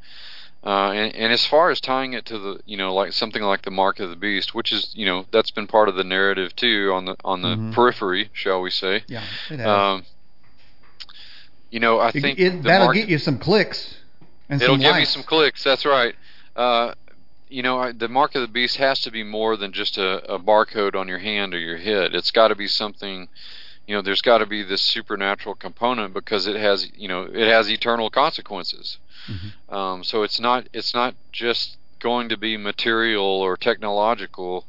Uh, 0.65 0.91
and, 0.91 1.15
and 1.15 1.33
as 1.33 1.47
far 1.47 1.71
as 1.71 1.81
tying 1.81 2.15
it 2.15 2.27
to 2.27 2.39
the 2.39 2.61
you 2.67 2.77
know 2.77 2.93
like 2.93 3.13
something 3.13 3.43
like 3.43 3.63
the 3.63 3.71
mark 3.71 4.01
of 4.01 4.11
the 4.11 4.17
beast, 4.17 4.55
which 4.55 4.73
is 4.73 4.91
you 4.95 5.07
know 5.07 5.25
that's 5.31 5.53
been 5.53 5.69
part 5.69 5.89
of 5.89 5.95
the 5.95 6.03
narrative 6.03 6.57
too 6.57 6.91
on 6.93 7.05
the 7.05 7.15
on 7.25 7.43
the 7.43 7.55
Mhm. 7.55 7.73
periphery, 7.73 8.31
shall 8.33 8.61
we 8.61 8.71
say? 8.71 9.05
Yeah, 9.07 9.23
it 9.49 9.61
has. 9.61 9.69
Um, 9.69 10.05
you 11.71 11.81
know 11.81 11.99
I 12.01 12.11
think 12.11 12.39
it- 12.39 12.63
that'll 12.63 12.87
mark, 12.87 12.97
get 12.97 13.09
you 13.09 13.19
some 13.19 13.39
clicks. 13.39 13.95
And 14.51 14.63
It'll 14.63 14.75
some 14.75 14.81
give 14.81 14.87
you 14.95 15.01
likes. 15.01 15.11
some 15.11 15.23
clicks. 15.25 15.63
That's 15.63 15.85
right. 15.85 16.15
Uh, 16.57 16.95
you 17.51 17.63
know, 17.63 17.79
I- 17.81 17.93
the 17.93 18.09
mark 18.09 18.35
of 18.35 18.41
the 18.43 18.49
beast 18.49 18.77
has 18.77 19.01
to 19.03 19.11
be 19.11 19.23
more 19.23 19.57
than 19.57 19.73
just 19.73 19.99
a, 19.99 20.25
a 20.33 20.39
barcode 20.39 20.95
on 20.95 21.07
your 21.09 21.19
hand 21.19 21.53
or 21.55 21.59
your 21.59 21.77
head. 21.77 22.15
It's 22.15 22.31
got 22.31 22.49
to 22.49 22.55
be 22.55 22.67
something. 22.67 23.29
You 23.87 23.95
know, 23.95 24.03
there's 24.03 24.21
got 24.23 24.39
to 24.39 24.47
be 24.47 24.63
this 24.63 24.83
supernatural 24.83 25.55
component 25.55 26.13
because 26.15 26.47
it 26.47 26.57
has, 26.57 26.91
you 26.97 27.09
know, 27.09 27.23
it 27.23 27.47
has 27.49 27.71
eternal 27.71 28.11
consequences. 28.11 28.99
Mhm. 29.27 29.75
Um, 29.75 30.05
so 30.05 30.23
it's 30.23 30.39
not, 30.41 30.67
it's 30.75 30.93
not 30.95 31.15
just 31.33 31.77
going 31.99 32.29
to 32.31 32.37
be 32.37 32.57
material 32.57 33.25
or 33.25 33.57
technological. 33.57 34.67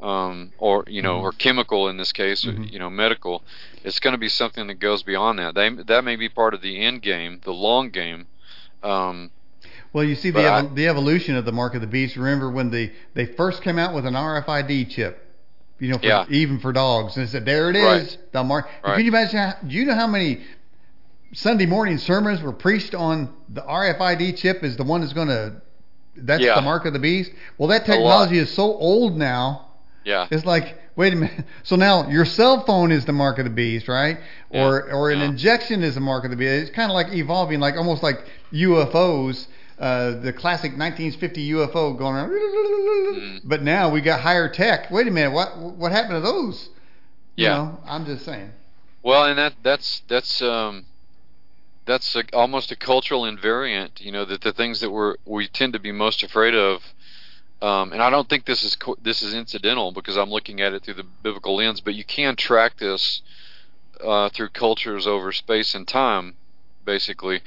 Um, 0.00 0.52
or 0.58 0.84
you 0.86 1.02
know, 1.02 1.18
Mhm. 1.18 1.22
or 1.22 1.32
chemical 1.32 1.88
in 1.88 1.96
this 1.96 2.12
case, 2.12 2.44
Mhm. 2.44 2.70
you 2.72 2.78
know, 2.78 2.88
medical. 2.90 3.42
It's 3.84 3.98
going 4.00 4.12
to 4.12 4.18
be 4.18 4.28
something 4.28 4.66
that 4.68 4.74
goes 4.80 5.02
beyond 5.02 5.38
that. 5.38 5.54
They, 5.54 5.68
that 5.70 6.04
may 6.04 6.16
be 6.16 6.28
part 6.28 6.54
of 6.54 6.60
the 6.62 6.80
end 6.80 7.02
game, 7.02 7.40
the 7.44 7.52
long 7.52 7.90
game. 7.90 8.26
Um, 8.82 9.30
Well, 9.92 10.04
you 10.04 10.14
see 10.14 10.30
the 10.30 10.46
I- 10.46 10.62
the 10.62 10.86
evolution 10.86 11.34
of 11.36 11.44
the 11.46 11.52
mark 11.52 11.74
of 11.74 11.80
the 11.80 11.86
beast. 11.86 12.16
Remember 12.16 12.50
when 12.50 12.70
they 12.70 12.92
they 13.14 13.24
first 13.24 13.62
came 13.62 13.78
out 13.78 13.94
with 13.94 14.04
an 14.06 14.14
RFID 14.14 14.84
chip, 14.84 15.24
you 15.80 15.88
know, 15.90 15.98
for, 15.98 16.06
Yeah. 16.06 16.24
even 16.28 16.58
for 16.58 16.72
dogs, 16.72 17.16
and 17.16 17.24
it 17.24 17.30
said 17.30 17.44
there 17.46 17.70
it 17.70 17.76
is, 17.76 17.82
Right. 17.84 18.18
the 18.32 18.44
mark. 18.44 18.68
Right. 18.84 18.96
Can 18.96 19.04
you 19.04 19.10
imagine? 19.10 19.38
How, 19.38 19.54
do 19.66 19.74
you 19.74 19.84
know 19.86 19.94
how 19.94 20.06
many 20.06 20.40
Sunday 21.32 21.66
morning 21.66 21.98
sermons 21.98 22.42
were 22.42 22.52
preached 22.52 22.94
on 22.94 23.30
the 23.48 23.62
RFID 23.62 24.32
chip 24.36 24.62
is 24.62 24.76
the 24.76 24.84
one 24.84 25.00
that's 25.00 25.12
going 25.14 25.28
to 25.28 25.54
that's 26.16 26.42
Yeah. 26.42 26.54
the 26.56 26.62
mark 26.62 26.84
of 26.84 26.92
the 26.92 26.98
beast? 26.98 27.32
Well, 27.56 27.68
that 27.68 27.84
technology 27.86 28.38
is 28.38 28.50
so 28.50 28.64
old 28.64 29.16
now. 29.16 29.67
Yeah. 30.08 30.26
It's 30.30 30.44
like, 30.46 30.66
wait 30.96 31.12
a 31.12 31.16
minute. 31.16 31.44
So 31.62 31.76
now 31.76 32.08
your 32.08 32.24
cell 32.24 32.64
phone 32.64 32.90
is 32.92 33.04
the 33.04 33.12
mark 33.12 33.38
of 33.38 33.44
the 33.44 33.50
beast, 33.62 33.86
right? 33.88 34.16
Yeah, 34.50 34.64
Or 34.64 34.90
or 34.92 35.10
an 35.10 35.18
yeah. 35.18 35.26
injection 35.26 35.82
is 35.82 35.94
the 35.94 36.00
mark 36.00 36.24
of 36.24 36.30
the 36.30 36.36
beast. 36.36 36.62
It's 36.62 36.70
kind 36.70 36.90
of 36.90 36.94
like 36.94 37.12
evolving, 37.12 37.60
like 37.60 37.76
almost 37.76 38.02
like 38.02 38.18
UFOs, 38.52 39.46
uh, 39.78 40.18
the 40.20 40.32
classic 40.32 40.72
1950 40.72 41.50
UFO 41.52 41.96
going 41.96 42.16
around. 42.16 42.30
Mm. 42.30 43.40
But 43.44 43.62
now 43.62 43.90
we 43.90 44.00
got 44.00 44.20
higher 44.20 44.48
tech. 44.48 44.90
Wait 44.90 45.06
a 45.06 45.10
minute, 45.10 45.32
what 45.32 45.56
what 45.58 45.92
happened 45.92 46.14
to 46.14 46.20
those? 46.20 46.68
You 47.36 47.44
Yeah. 47.46 47.54
know, 47.56 47.78
I'm 47.86 48.04
just 48.06 48.24
saying. 48.24 48.50
Well, 49.02 49.24
and 49.26 49.38
that 49.38 49.54
that's 49.62 50.02
that's 50.08 50.42
um 50.42 50.86
that's 51.86 52.16
a, 52.16 52.24
almost 52.32 52.70
a 52.72 52.76
cultural 52.76 53.22
invariant. 53.22 54.00
You 54.00 54.12
know 54.12 54.24
that 54.24 54.40
the 54.42 54.52
things 54.52 54.80
that 54.80 54.90
we're 54.90 55.16
we 55.24 55.48
tend 55.48 55.72
to 55.74 55.78
be 55.78 55.92
most 55.92 56.22
afraid 56.22 56.54
of, 56.54 56.82
um, 57.60 57.92
and 57.92 58.02
I 58.02 58.10
don't 58.10 58.28
think 58.28 58.44
this 58.44 58.62
is 58.62 58.76
co- 58.76 58.96
this 59.02 59.22
is 59.22 59.34
incidental 59.34 59.92
because 59.92 60.16
I'm 60.16 60.30
looking 60.30 60.60
at 60.60 60.72
it 60.72 60.84
through 60.84 60.94
the 60.94 61.02
biblical 61.22 61.56
lens. 61.56 61.80
But 61.80 61.94
you 61.94 62.04
can 62.04 62.36
track 62.36 62.76
this 62.78 63.22
uh, 64.04 64.28
through 64.28 64.50
cultures 64.50 65.06
over 65.06 65.32
space 65.32 65.74
and 65.74 65.86
time, 65.86 66.36
basically. 66.84 67.42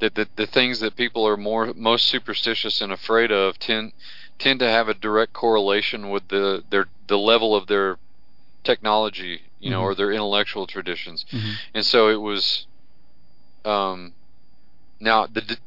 That 0.00 0.14
the, 0.16 0.28
the 0.36 0.46
things 0.46 0.80
that 0.80 0.96
people 0.96 1.26
are 1.26 1.36
more 1.36 1.72
most 1.74 2.06
superstitious 2.06 2.80
and 2.80 2.92
afraid 2.92 3.30
of 3.32 3.58
tend 3.58 3.92
tend 4.38 4.60
to 4.60 4.68
have 4.68 4.88
a 4.88 4.94
direct 4.94 5.32
correlation 5.32 6.10
with 6.10 6.28
the 6.28 6.62
their 6.68 6.88
the 7.06 7.18
level 7.18 7.54
of 7.56 7.66
their 7.66 7.98
technology, 8.64 9.42
you 9.60 9.70
know, 9.70 9.80
Mhm. 9.80 9.84
or 9.84 9.94
their 9.94 10.12
intellectual 10.12 10.66
traditions. 10.66 11.24
Mhm. 11.30 11.54
And 11.74 11.86
so 11.86 12.08
it 12.08 12.20
was. 12.20 12.66
Um, 13.64 14.12
now 15.00 15.26
the 15.26 15.58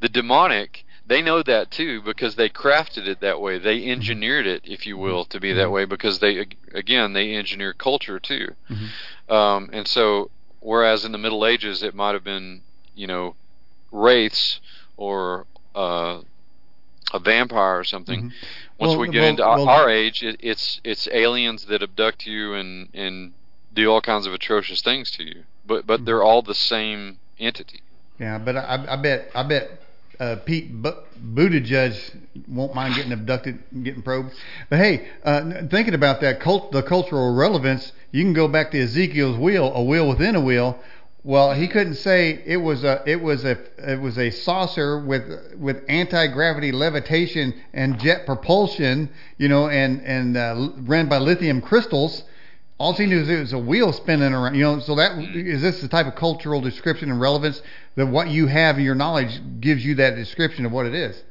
the 0.00 0.08
demonic 0.08 0.84
they 1.06 1.22
know 1.22 1.42
that 1.42 1.70
too 1.70 2.02
because 2.02 2.34
they 2.36 2.48
crafted 2.48 3.06
it 3.06 3.20
that 3.20 3.40
way. 3.40 3.58
They 3.58 3.86
engineered 3.88 4.46
it, 4.46 4.62
if 4.64 4.86
you 4.86 4.96
will, 4.96 5.24
to 5.26 5.38
be 5.40 5.52
that 5.52 5.70
way 5.70 5.84
because 5.84 6.18
they 6.18 6.46
again 6.72 7.12
they 7.12 7.32
engineer 7.34 7.72
culture 7.72 8.18
too. 8.18 8.54
Mhm. 8.70 9.32
Um, 9.32 9.70
and 9.72 9.86
so 9.86 10.30
whereas 10.60 11.04
in 11.04 11.12
the 11.12 11.18
Middle 11.18 11.46
Ages 11.46 11.82
it 11.82 11.94
might 11.94 12.14
have 12.14 12.24
been 12.24 12.62
you 12.94 13.06
know 13.06 13.34
wraiths 13.92 14.60
or 14.96 15.46
uh, 15.74 16.20
a 17.12 17.18
vampire 17.18 17.78
or 17.78 17.84
something. 17.84 18.22
Mhm. 18.24 18.32
Once 18.78 18.90
Well, 18.90 18.98
we 18.98 19.08
get 19.08 19.20
well- 19.20 19.28
into 19.30 19.44
our, 19.44 19.56
well- 19.58 19.68
our 19.68 19.88
age, 19.90 20.22
it, 20.22 20.36
it's 20.40 20.80
it's 20.84 21.06
aliens 21.12 21.66
that 21.66 21.82
abduct 21.82 22.26
you 22.26 22.54
and 22.54 22.88
and 22.94 23.32
do 23.74 23.90
all 23.90 24.00
kinds 24.00 24.26
of 24.26 24.32
atrocious 24.34 24.82
things 24.82 25.10
to 25.12 25.22
you. 25.24 25.44
But 25.66 25.86
but 25.86 26.00
Mhm. 26.00 26.04
they're 26.06 26.22
all 26.22 26.42
the 26.42 26.54
same 26.54 27.18
entity. 27.38 27.80
Yeah, 28.18 28.38
but 28.38 28.56
I, 28.56 28.84
I 28.88 28.96
bet 28.96 29.30
I 29.34 29.42
bet 29.42 29.82
uh, 30.20 30.36
Pete 30.44 30.72
Bu- 30.72 31.02
Buttigieg 31.34 31.94
won't 32.48 32.74
mind 32.74 32.94
getting 32.94 33.12
abducted 33.12 33.58
and 33.72 33.84
getting 33.84 34.02
probed. 34.02 34.32
But 34.68 34.78
hey, 34.78 35.08
uh, 35.24 35.66
thinking 35.70 35.94
about 35.94 36.20
that 36.20 36.40
cult, 36.40 36.72
the 36.72 36.82
cultural 36.82 37.34
relevance, 37.34 37.92
you 38.12 38.22
can 38.22 38.32
go 38.32 38.48
back 38.48 38.70
to 38.72 38.80
Ezekiel's 38.80 39.38
wheel, 39.38 39.72
a 39.74 39.82
wheel 39.82 40.08
within 40.08 40.36
a 40.36 40.40
wheel. 40.40 40.78
Well, 41.24 41.54
he 41.54 41.66
couldn't 41.66 41.96
say 41.96 42.40
it 42.46 42.58
was 42.58 42.84
a 42.84 43.02
it 43.04 43.20
was 43.20 43.44
a 43.44 43.58
it 43.78 44.00
was 44.00 44.16
a 44.16 44.30
saucer 44.30 45.00
with 45.04 45.24
with 45.58 45.82
anti 45.88 46.28
gravity 46.28 46.70
levitation 46.70 47.52
and 47.72 47.98
jet 47.98 48.26
propulsion, 48.26 49.10
you 49.36 49.48
know, 49.48 49.68
and 49.68 50.02
and 50.02 50.36
uh, 50.36 50.70
ran 50.82 51.08
by 51.08 51.18
lithium 51.18 51.60
crystals. 51.60 52.22
All 52.78 52.92
he 52.92 53.06
knew 53.06 53.20
is 53.20 53.28
it 53.28 53.40
was 53.40 53.52
a 53.54 53.58
wheel 53.58 53.92
spinning 53.92 54.34
around. 54.34 54.54
You 54.54 54.62
know, 54.62 54.80
so 54.80 54.94
that 54.96 55.18
is 55.34 55.62
this 55.62 55.80
the 55.80 55.88
type 55.88 56.06
of 56.06 56.14
cultural 56.14 56.60
description 56.60 57.10
and 57.10 57.20
relevance 57.20 57.62
that 57.94 58.06
what 58.06 58.28
you 58.28 58.46
have 58.48 58.78
in 58.78 58.84
your 58.84 58.94
knowledge 58.94 59.40
gives 59.60 59.84
you 59.84 59.94
that 59.96 60.14
description 60.14 60.66
of 60.66 60.72
what 60.72 60.84
it 60.84 60.94
is. 60.94 61.22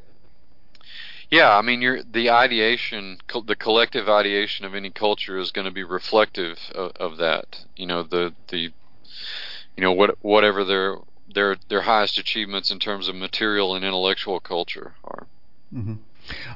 Yeah, 1.30 1.56
I 1.56 1.62
mean, 1.62 1.82
you're 1.82 2.02
the 2.04 2.30
ideation, 2.30 3.18
co- 3.28 3.42
the 3.42 3.56
collective 3.56 4.08
ideation 4.08 4.66
of 4.66 4.76
any 4.76 4.90
culture 4.90 5.38
is 5.38 5.52
going 5.52 5.66
to 5.66 5.72
be 5.72 5.84
reflective 5.84 6.58
of, 6.74 6.92
of 6.98 7.18
that. 7.18 7.66
You 7.76 7.88
know, 7.88 8.04
the 8.04 8.34
the 8.50 8.72
you 9.78 9.84
know 9.84 9.92
what 9.92 10.18
whatever 10.24 10.64
their 10.64 10.98
their 11.32 11.58
their 11.70 11.82
highest 11.82 12.18
achievements 12.18 12.72
in 12.72 12.80
terms 12.80 13.08
of 13.08 13.16
material 13.16 13.76
and 13.76 13.84
intellectual 13.86 14.40
culture 14.40 14.96
are. 15.04 15.28
hmm 15.72 15.94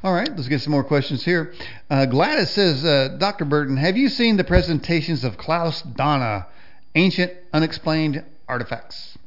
All 0.04 0.14
right, 0.14 0.30
let's 0.36 0.48
get 0.48 0.62
some 0.62 0.72
more 0.72 0.84
questions 0.84 1.24
here. 1.24 1.54
Uh, 1.90 2.06
Gladys 2.06 2.50
says, 2.52 2.84
uh, 2.84 3.16
Dr. 3.20 3.46
Burton, 3.46 3.78
have 3.78 3.98
you 3.98 4.10
seen 4.10 4.38
the 4.38 4.44
presentations 4.44 5.24
of 5.24 5.38
Klaus 5.38 5.82
Dona, 5.82 6.48
Ancient 6.96 7.34
Unexplained 7.54 8.24
Artifacts? 8.48 9.18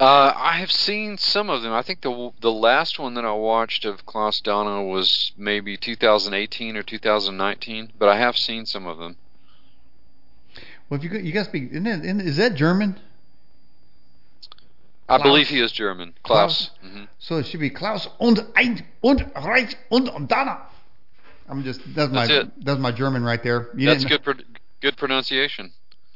Uh, 0.00 0.32
I 0.36 0.56
have 0.58 0.72
seen 0.72 1.16
some 1.16 1.48
of 1.48 1.62
them. 1.62 1.72
I 1.72 1.82
think 1.82 2.00
the 2.00 2.32
the 2.40 2.50
last 2.50 2.98
one 2.98 3.14
that 3.14 3.24
I 3.24 3.32
watched 3.34 3.84
of 3.84 4.04
Klaus 4.04 4.40
Dona 4.40 4.82
was 4.82 5.30
maybe 5.36 5.76
2018 5.76 6.76
or 6.76 6.82
2019, 6.82 7.92
but 7.98 8.08
I 8.08 8.18
have 8.18 8.36
seen 8.36 8.66
some 8.66 8.86
of 8.86 8.98
them. 8.98 9.16
Well, 10.90 10.98
if 10.98 11.04
you 11.04 11.10
got- 11.10 11.22
you 11.22 11.32
guys 11.32 11.46
speak, 11.46 11.70
isn't 11.70 11.84
that, 11.84 12.04
isn't, 12.04 12.20
is 12.20 12.36
that 12.38 12.56
German? 12.56 12.98
I 15.12 15.16
Klaus? 15.18 15.22
believe 15.22 15.48
he 15.48 15.60
is 15.60 15.72
German. 15.72 16.14
Klaus. 16.22 16.70
hmm 16.82 17.04
So 17.18 17.36
it 17.38 17.46
should 17.46 17.60
be 17.60 17.70
Klaus 17.70 18.08
und 18.18 18.40
ein 18.56 18.82
und 19.02 19.22
Reich 19.34 19.76
und 19.90 20.06
Dona. 20.28 20.66
I'm 21.48 21.62
just 21.64 21.80
that's 21.94 22.10
my 22.12 22.26
That's 22.26 22.46
it. 22.46 22.64
that's 22.64 22.80
my 22.80 22.92
German 22.92 23.22
right 23.24 23.42
there. 23.42 23.68
You 23.76 23.88
That's 23.90 24.04
good. 24.04 24.22
Pro- 24.22 24.34
good 24.80 24.96
pronunciation. 24.96 25.72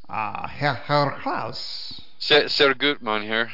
Ah, 0.09 0.47
Herr, 0.49 0.75
Herr 0.75 1.19
Klaus. 1.21 2.01
Sehr, 2.19 2.49
sehr 2.49 2.75
gut, 2.75 3.03
mein 3.03 3.23
Herr. 3.27 3.49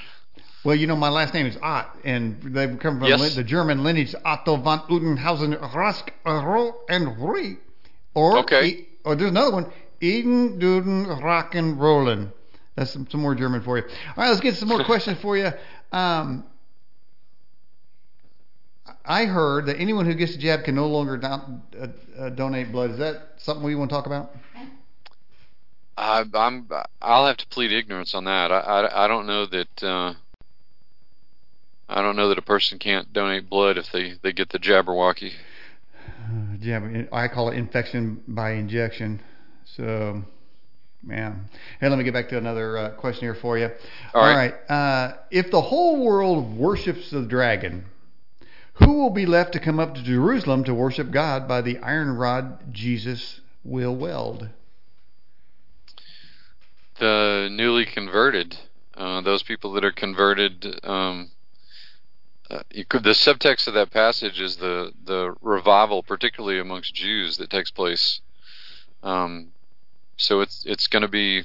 Well, 0.65 0.77
you 0.77 0.87
know, 0.87 0.95
my 0.97 1.09
last 1.09 1.35
name 1.35 1.47
is 1.47 1.57
Ott, 1.61 1.89
and 2.05 2.41
they 2.55 2.67
come 2.77 3.01
from 3.01 3.09
Yes. 3.09 3.35
the 3.35 3.43
German 3.43 3.83
lineage 3.83 4.15
Otto 4.25 4.57
von 4.59 4.81
Udenhausen, 4.89 5.57
Rask, 5.75 6.11
Ro, 6.25 6.75
and 6.89 7.19
Rui. 7.19 7.57
Or, 8.15 8.39
Okay. 8.39 8.65
E- 8.67 8.87
or 9.05 9.17
there's 9.17 9.31
another 9.31 9.51
one, 9.51 9.67
Eden, 10.01 10.61
Duden, 10.61 11.21
Rock, 11.21 11.55
and 11.57 11.81
Rollin. 11.81 12.31
That's 12.75 12.91
some, 12.91 13.07
some 13.11 13.21
more 13.21 13.35
German 13.35 13.63
for 13.63 13.79
you. 13.79 13.85
All 13.85 14.15
right, 14.17 14.29
let's 14.29 14.41
get 14.41 14.57
some 14.57 14.69
more 14.69 14.85
questions 14.87 15.19
for 15.21 15.37
you. 15.37 15.51
Um, 15.93 16.45
I 19.05 19.25
heard 19.25 19.67
that 19.67 19.79
anyone 19.79 20.07
who 20.07 20.15
gets 20.15 20.33
the 20.33 20.39
jab 20.39 20.65
can 20.65 20.75
no 20.75 20.87
longer 20.87 21.17
don- 21.17 21.63
uh, 21.79 21.87
uh, 22.19 22.29
donate 22.31 22.73
blood. 22.73 22.91
Is 22.93 22.99
that 22.99 23.35
something 23.39 23.65
we 23.65 23.75
want 23.75 23.91
to 23.91 23.97
talk 23.97 24.07
about? 24.07 24.35
I, 25.97 26.25
I'm. 26.35 26.69
I'll 27.01 27.27
have 27.27 27.37
to 27.37 27.47
plead 27.49 27.73
ignorance 27.73 28.15
on 28.15 28.25
that. 28.25 28.51
I, 28.51 28.59
I, 28.59 29.05
I 29.05 29.09
don't 29.09 29.27
know 29.27 29.47
that. 29.47 29.83
Uh, 29.83 30.15
I 31.89 32.01
don't 32.01 32.17
know 32.17 32.31
that 32.31 32.39
a 32.39 32.43
person 32.43 32.79
can't 32.79 33.13
donate 33.13 33.51
blood 33.51 33.77
if 33.77 33.93
they, 33.93 34.15
they 34.23 34.33
get 34.33 34.49
the 34.49 34.59
Jabberwocky. 34.59 35.33
Uh, 36.25 36.57
jab, 36.59 37.09
I 37.13 37.29
call 37.29 37.51
it 37.51 37.57
infection 37.59 38.23
by 38.27 38.53
injection. 38.53 39.21
So, 39.65 40.23
man. 41.03 41.49
Hey, 41.81 41.89
let 41.89 41.99
me 41.99 42.05
get 42.05 42.15
back 42.15 42.29
to 42.31 42.39
another 42.39 42.79
uh, 42.79 42.91
question 42.91 43.23
here 43.23 43.35
for 43.35 43.59
you. 43.59 43.71
All 44.15 44.23
right. 44.23 44.55
Uh, 44.71 45.15
if 45.31 45.51
the 45.51 45.61
whole 45.61 46.05
world 46.05 46.57
worships 46.57 47.11
the 47.11 47.23
dragon, 47.23 47.87
who 48.75 48.95
will 48.95 49.11
be 49.11 49.27
left 49.27 49.53
to 49.53 49.61
come 49.61 49.79
up 49.79 49.95
to 49.95 50.03
Jerusalem 50.03 50.65
to 50.65 50.75
worship 50.75 51.11
God 51.11 51.47
by 51.47 51.61
the 51.61 51.79
iron 51.79 52.17
rod 52.17 52.73
Jesus 52.73 53.41
will 53.65 53.95
weld? 53.95 54.49
The 56.99 57.49
newly 57.51 57.85
converted, 57.85 58.59
uh, 58.95 59.21
those 59.23 59.43
people 59.43 59.73
that 59.73 59.85
are 59.85 59.93
converted. 59.93 60.81
Um, 60.85 61.31
uh, 62.51 62.61
you 62.71 62.85
could, 62.85 63.03
the 63.03 63.11
subtext 63.11 63.67
of 63.67 63.75
that 63.75 63.91
passage 63.91 64.41
is 64.41 64.57
the 64.57 64.93
the 65.05 65.35
revival, 65.41 66.03
particularly 66.03 66.61
amongst 66.61 66.95
Jews, 66.95 67.39
that 67.39 67.51
takes 67.51 67.71
place. 67.71 68.21
Um, 69.03 69.53
so 70.23 70.41
it's 70.41 70.65
it's 70.67 70.87
going 70.87 71.03
to 71.03 71.09
be. 71.09 71.45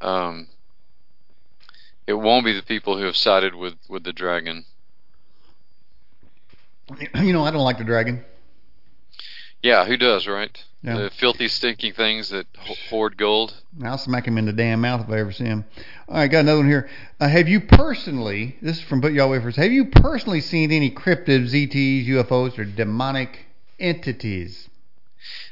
Um, 0.00 0.48
it 2.06 2.14
won't 2.14 2.44
be 2.44 2.52
the 2.52 2.62
people 2.62 2.98
who 2.98 3.04
have 3.04 3.16
sided 3.16 3.54
with, 3.54 3.74
with 3.88 4.02
the 4.04 4.12
dragon. 4.12 4.64
You 7.14 7.32
know, 7.32 7.44
I 7.44 7.52
don't 7.52 7.62
like 7.62 7.78
the 7.78 7.84
dragon. 7.84 8.24
Yeah, 9.62 9.84
who 9.84 9.96
does, 9.96 10.26
right? 10.26 10.50
Yeah. 10.82 10.96
The 10.96 11.10
filthy, 11.10 11.46
stinking 11.46 11.92
things 11.92 12.30
that 12.30 12.46
hoard 12.88 13.16
gold. 13.16 13.54
I'll 13.84 13.98
smack 13.98 14.26
him 14.26 14.38
in 14.38 14.46
the 14.46 14.52
damn 14.52 14.80
mouth 14.80 15.02
if 15.02 15.10
I 15.10 15.20
ever 15.20 15.30
see 15.30 15.44
him. 15.44 15.64
All 16.08 16.16
right, 16.16 16.26
got 16.26 16.40
another 16.40 16.60
one 16.60 16.68
here. 16.68 16.88
Uh, 17.20 17.28
have 17.28 17.46
you 17.46 17.60
personally, 17.60 18.56
this 18.60 18.78
is 18.78 18.82
from 18.82 19.02
Put 19.02 19.12
Y'all 19.12 19.30
Wafers, 19.30 19.54
have 19.56 19.70
you 19.70 19.84
personally 19.84 20.40
seen 20.40 20.72
any 20.72 20.90
cryptids, 20.90 21.54
ETs, 21.54 22.08
UFOs, 22.08 22.58
or 22.58 22.64
demonic 22.64 23.46
entities? 23.78 24.69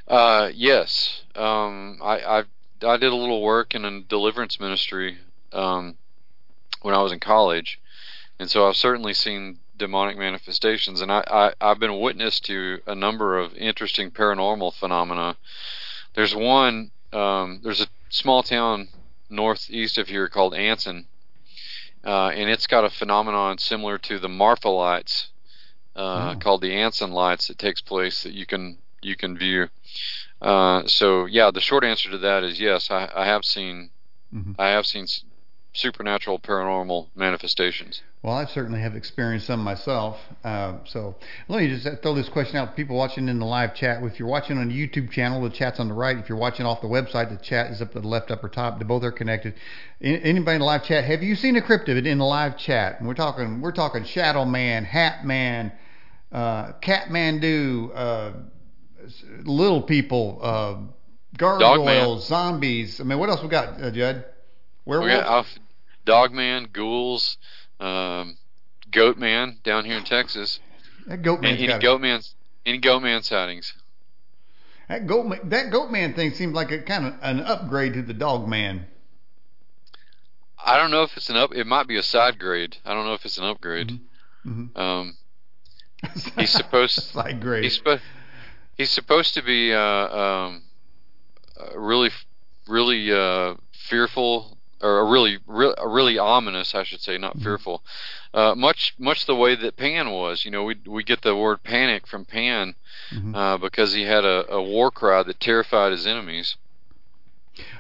Uh, 0.09 0.51
yes. 0.55 1.23
Um, 1.37 1.99
I, 2.03 2.19
I 2.19 2.45
I 2.83 2.97
did 2.97 3.13
a 3.13 3.17
little 3.17 3.43
work 3.43 3.75
in 3.75 3.85
a 3.85 4.01
deliverance 4.01 4.59
ministry 4.59 5.19
um, 5.53 5.97
when 6.83 6.95
I 6.95 7.03
was 7.03 7.13
in 7.13 7.21
college, 7.21 7.79
and 8.39 8.51
so 8.51 8.67
I've 8.67 8.77
certainly 8.77 9.13
seen 9.13 9.59
demonic 9.77 10.17
manifestations, 10.17 11.01
and 11.01 11.13
I, 11.13 11.23
I 11.27 11.53
I've 11.61 11.79
been 11.79 12.01
witness 12.01 12.41
to 12.41 12.81
a 12.87 12.95
number 12.95 13.39
of 13.39 13.55
interesting 13.57 14.11
paranormal 14.11 14.75
phenomena. 14.75 15.37
There's 16.15 16.35
one. 16.35 16.91
Um, 17.13 17.61
there's 17.63 17.81
a 17.81 17.87
small 18.09 18.43
town 18.43 18.89
northeast 19.29 19.99
of 19.99 20.09
here 20.09 20.29
called 20.29 20.55
Anson, 20.55 21.07
uh, 22.05 22.29
and 22.29 22.49
it's 22.49 22.67
got 22.67 22.85
a 22.85 22.91
phenomenon 22.91 23.59
similar 23.59 23.99
to 23.99 24.19
the 24.19 24.29
Marfa 24.29 24.69
lights, 24.71 25.29
uh, 25.97 26.35
Oh. 26.35 26.39
called 26.41 26.63
the 26.63 26.73
Anson 26.73 27.13
lights 27.13 27.49
that 27.49 27.59
takes 27.59 27.81
place 27.83 28.23
that 28.23 28.33
you 28.33 28.47
can 28.47 28.79
you 29.03 29.17
can 29.17 29.37
view. 29.37 29.69
Uh, 30.41 30.83
so 30.87 31.27
yeah, 31.27 31.51
the 31.51 31.61
short 31.61 31.85
answer 31.85 32.11
to 32.11 32.19
that 32.19 32.45
is 32.45 32.61
yes. 32.61 32.91
I, 32.91 33.09
I 33.15 33.27
have 33.27 33.45
seen 33.45 33.91
Mhm. 34.35 34.55
I 34.59 34.69
have 34.69 34.85
seen 34.87 35.07
supernatural 35.73 36.39
paranormal 36.39 37.09
manifestations. 37.15 38.03
Well, 38.23 38.35
I 38.35 38.47
certainly 38.47 38.81
have 38.81 38.97
experienced 38.97 39.47
some 39.47 39.63
myself. 39.63 40.19
Uh, 40.43 40.79
so 40.85 41.15
let 41.47 41.63
me 41.63 41.69
just 41.69 42.03
throw 42.03 42.15
this 42.15 42.29
question 42.29 42.57
out 42.57 42.71
to 42.71 42.73
people 42.73 42.97
watching 42.97 43.29
in 43.29 43.39
the 43.39 43.47
live 43.47 43.77
chat. 43.77 44.03
If 44.03 44.19
you're 44.19 44.29
watching 44.29 44.59
on 44.59 44.69
the 44.69 44.75
YouTube 44.75 45.13
channel, 45.13 45.41
the 45.41 45.51
chat's 45.51 45.79
on 45.79 45.89
the 45.89 45.95
right. 45.95 46.19
If 46.19 46.29
you're 46.29 46.37
watching 46.37 46.67
off 46.67 46.81
the 46.81 46.89
website, 46.89 47.31
the 47.31 47.43
chat 47.43 47.71
is 47.71 47.81
up 47.81 47.93
to 47.93 48.01
the 48.01 48.09
left 48.09 48.31
upper 48.31 48.49
top. 48.49 48.79
They 48.79 48.85
both 48.85 49.05
are 49.05 49.13
connected. 49.13 49.55
Anybody 50.01 50.57
in 50.57 50.61
the 50.61 50.65
live 50.65 50.85
chat, 50.85 51.05
have 51.05 51.23
you 51.23 51.37
seen 51.37 51.57
a 51.57 51.61
cryptid 51.61 52.05
in 52.07 52.19
the 52.19 52.25
live 52.25 52.59
chat? 52.59 52.99
And 52.99 53.07
we're 53.07 53.15
talking, 53.15 53.61
we're 53.61 53.73
talking 53.73 54.05
Shadow 54.05 54.45
Man, 54.45 54.85
Hat 54.85 55.25
Man, 55.25 55.71
uh, 56.33 56.73
Catmandu, 56.83 57.91
uh, 57.95 58.33
little 59.45 59.83
people, 59.83 60.39
uh, 60.43 60.77
gargoyles, 61.37 62.27
zombies. 62.27 63.01
I 63.01 63.05
mean, 63.05 63.19
what 63.19 63.29
else 63.29 63.43
we 63.43 63.49
got, 63.49 63.81
uh, 63.83 63.91
Judd? 63.91 64.25
We 64.85 64.97
Werewolf? 64.99 65.11
got 65.11 65.27
Alf- 65.27 65.59
Dogman, 66.05 66.69
ghouls, 66.73 67.37
um, 67.81 68.37
Goatman 68.91 69.63
down 69.63 69.85
here 69.85 69.99
in 69.99 70.05
Texas. 70.05 70.59
that 71.07 71.23
goat 71.23 71.41
Any, 71.45 71.59
any 71.59 71.67
got 71.69 71.83
it. 71.83 71.87
Goatman 71.87 72.35
any 72.67 72.81
Goatman 72.81 73.23
sightings? 73.25 73.73
That 74.89 75.07
goat 75.07 75.27
man, 75.27 75.41
that 75.51 75.71
goat 75.71 75.91
man 75.91 76.15
thing 76.15 76.33
seems 76.33 76.55
like 76.55 76.71
a 76.71 76.79
kind 76.81 77.07
of 77.07 77.15
an 77.23 77.41
upgrade 77.41 77.93
to 77.95 78.03
the 78.03 78.15
dog 78.15 78.49
man. 78.49 78.87
I 80.63 80.77
don't 80.77 80.91
know 80.91 81.03
if 81.03 81.17
it's 81.17 81.29
an 81.31 81.37
up. 81.37 81.55
It 81.55 81.67
might 81.67 81.87
be 81.87 81.97
a 81.99 82.03
side 82.03 82.39
grade. 82.39 82.77
I 82.85 82.95
don't 82.95 83.05
know 83.07 83.15
if 83.15 83.25
it's 83.25 83.39
an 83.39 83.45
upgrade. 83.45 84.01
Mm-hmm. 84.47 84.79
Um, 84.79 85.17
He's 86.39 86.51
supposed- 86.51 87.15
like 87.15 87.41
great. 87.41 87.65
he's 87.65 87.77
supposed 87.77 88.03
he's 88.79 88.91
supposed 88.91 89.35
to 89.35 89.43
be 89.43 89.75
uh, 89.75 89.81
um, 89.81 90.63
really 91.75 92.11
really 92.69 93.13
uh, 93.13 93.55
fearful 93.73 94.57
or 94.81 95.01
a 95.01 95.05
really 95.11 95.39
re- 95.47 95.75
a 95.77 95.89
really 95.89 96.17
ominous, 96.19 96.75
I 96.75 96.85
should 96.85 97.01
say, 97.01 97.19
not 97.19 97.37
Mhm. 97.37 97.43
fearful. 97.43 97.83
Uh, 98.33 98.55
much 98.55 98.95
much 98.99 99.27
the 99.27 99.35
way 99.35 99.57
that 99.57 99.77
Pan 99.77 100.11
was. 100.11 100.45
You 100.45 100.51
know, 100.53 100.65
we 100.65 100.77
we 100.87 101.03
get 101.03 101.23
the 101.23 101.35
word 101.35 101.63
panic 101.65 102.07
from 102.07 102.25
Pan 102.25 102.77
Mhm. 103.13 103.35
uh, 103.35 103.59
because 103.59 103.93
he 103.95 104.03
had 104.05 104.25
a, 104.25 104.47
a 104.53 104.63
war 104.63 104.91
cry 104.91 105.23
that 105.25 105.41
terrified 105.41 105.93
his 105.93 106.07
enemies. 106.07 106.57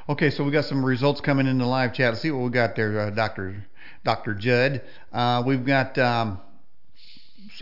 Okay, 0.08 0.30
so 0.30 0.42
we 0.42 0.50
got 0.50 0.64
some 0.64 0.84
results 0.84 1.20
coming 1.20 1.46
in 1.46 1.58
the 1.58 1.66
live 1.66 1.92
chat. 1.92 2.10
Let's 2.10 2.22
see 2.22 2.32
what 2.32 2.42
we 2.42 2.50
got 2.50 2.74
there, 2.74 2.98
uh, 2.98 3.10
Doctor 3.10 3.66
Doctor 4.04 4.34
Judd. 4.34 4.82
Uh, 5.12 5.42
we've 5.46 5.64
got. 5.64 5.96
Um, 5.98 6.40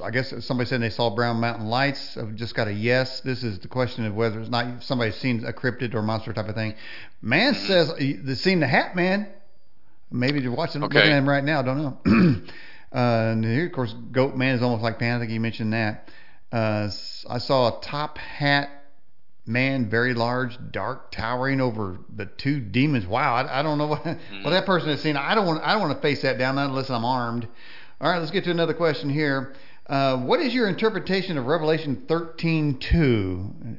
I 0.02 0.10
guess 0.10 0.32
somebody 0.44 0.68
said 0.68 0.80
they 0.80 0.90
saw 0.90 1.14
Brown 1.14 1.40
Mountain 1.40 1.66
Lights. 1.66 2.16
I've 2.16 2.34
just 2.34 2.54
got 2.54 2.68
a 2.68 2.72
yes. 2.72 3.20
This 3.20 3.42
is 3.42 3.58
the 3.58 3.68
question 3.68 4.04
of 4.04 4.14
whether 4.14 4.40
it's 4.40 4.50
not 4.50 4.82
somebody's 4.82 5.16
seen 5.16 5.44
a 5.44 5.52
cryptid 5.52 5.94
or 5.94 6.02
monster 6.02 6.32
type 6.32 6.48
of 6.48 6.54
thing. 6.54 6.74
Man 7.22 7.54
says 7.54 7.92
they've 7.98 8.38
seen 8.38 8.60
the 8.60 8.66
Hat 8.66 8.96
Man. 8.96 9.28
Maybe 10.10 10.40
they're 10.40 10.52
watching, 10.52 10.82
Okay. 10.84 10.94
looking 10.98 11.12
at 11.12 11.18
him 11.18 11.28
right 11.28 11.44
now. 11.44 11.62
Don't 11.62 11.78
know. 11.78 11.98
uh, 12.92 13.32
and 13.32 13.44
here, 13.44 13.66
of 13.66 13.72
course, 13.72 13.92
Goat 14.12 14.36
Man 14.36 14.54
is 14.54 14.62
almost 14.62 14.82
like 14.82 14.98
Pan. 14.98 15.16
I 15.16 15.20
think 15.20 15.32
you 15.32 15.40
mentioned 15.40 15.72
that. 15.72 16.08
Uh, 16.52 16.88
I 17.28 17.38
saw 17.38 17.78
a 17.78 17.80
top 17.82 18.18
hat 18.18 18.70
man, 19.46 19.88
very 19.88 20.14
large, 20.14 20.58
dark, 20.70 21.12
towering 21.12 21.60
over 21.60 21.98
the 22.14 22.26
two 22.26 22.60
demons. 22.60 23.06
Wow, 23.06 23.34
I, 23.34 23.60
I 23.60 23.62
don't 23.62 23.78
know 23.78 23.86
what, 23.86 24.04
what 24.04 24.50
that 24.50 24.66
person 24.66 24.88
has 24.88 25.00
seen. 25.02 25.16
I 25.16 25.34
don't 25.34 25.46
want 25.46 25.62
I 25.62 25.72
don't 25.72 25.82
want 25.82 25.94
to 25.96 26.02
face 26.02 26.22
that 26.22 26.38
down 26.38 26.58
unless 26.58 26.90
I'm 26.90 27.04
armed. 27.04 27.46
All 28.00 28.10
right, 28.10 28.18
let's 28.18 28.30
get 28.30 28.44
to 28.44 28.50
another 28.50 28.74
question 28.74 29.08
here. 29.08 29.54
Uh, 29.88 30.16
what 30.18 30.40
is 30.40 30.52
your 30.52 30.68
interpretation 30.68 31.38
of 31.38 31.46
Revelation 31.46 32.04
13:2? 32.08 33.76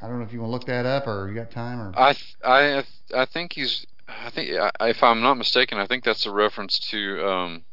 I 0.00 0.08
don't 0.08 0.18
know 0.18 0.24
if 0.24 0.32
you 0.32 0.40
want 0.40 0.48
to 0.48 0.52
look 0.52 0.66
that 0.66 0.86
up 0.86 1.06
or 1.06 1.28
you 1.28 1.34
got 1.34 1.50
time 1.50 1.80
or. 1.80 1.92
I 1.96 2.12
th- 2.12 2.36
I 2.44 2.84
I 3.14 3.24
think 3.26 3.52
he's 3.52 3.86
I 4.08 4.30
think 4.30 4.50
if 4.80 5.02
I'm 5.02 5.20
not 5.20 5.34
mistaken, 5.34 5.78
I 5.78 5.86
think 5.86 6.04
that's 6.04 6.26
a 6.26 6.30
reference 6.30 6.78
to 6.90 7.26
um, 7.26 7.64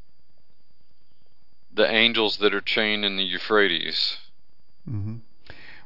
the 1.73 1.89
angels 1.89 2.37
that 2.37 2.53
are 2.53 2.61
chained 2.61 3.05
in 3.05 3.17
the 3.17 3.23
Euphrates. 3.23 4.17
hmm 4.85 5.15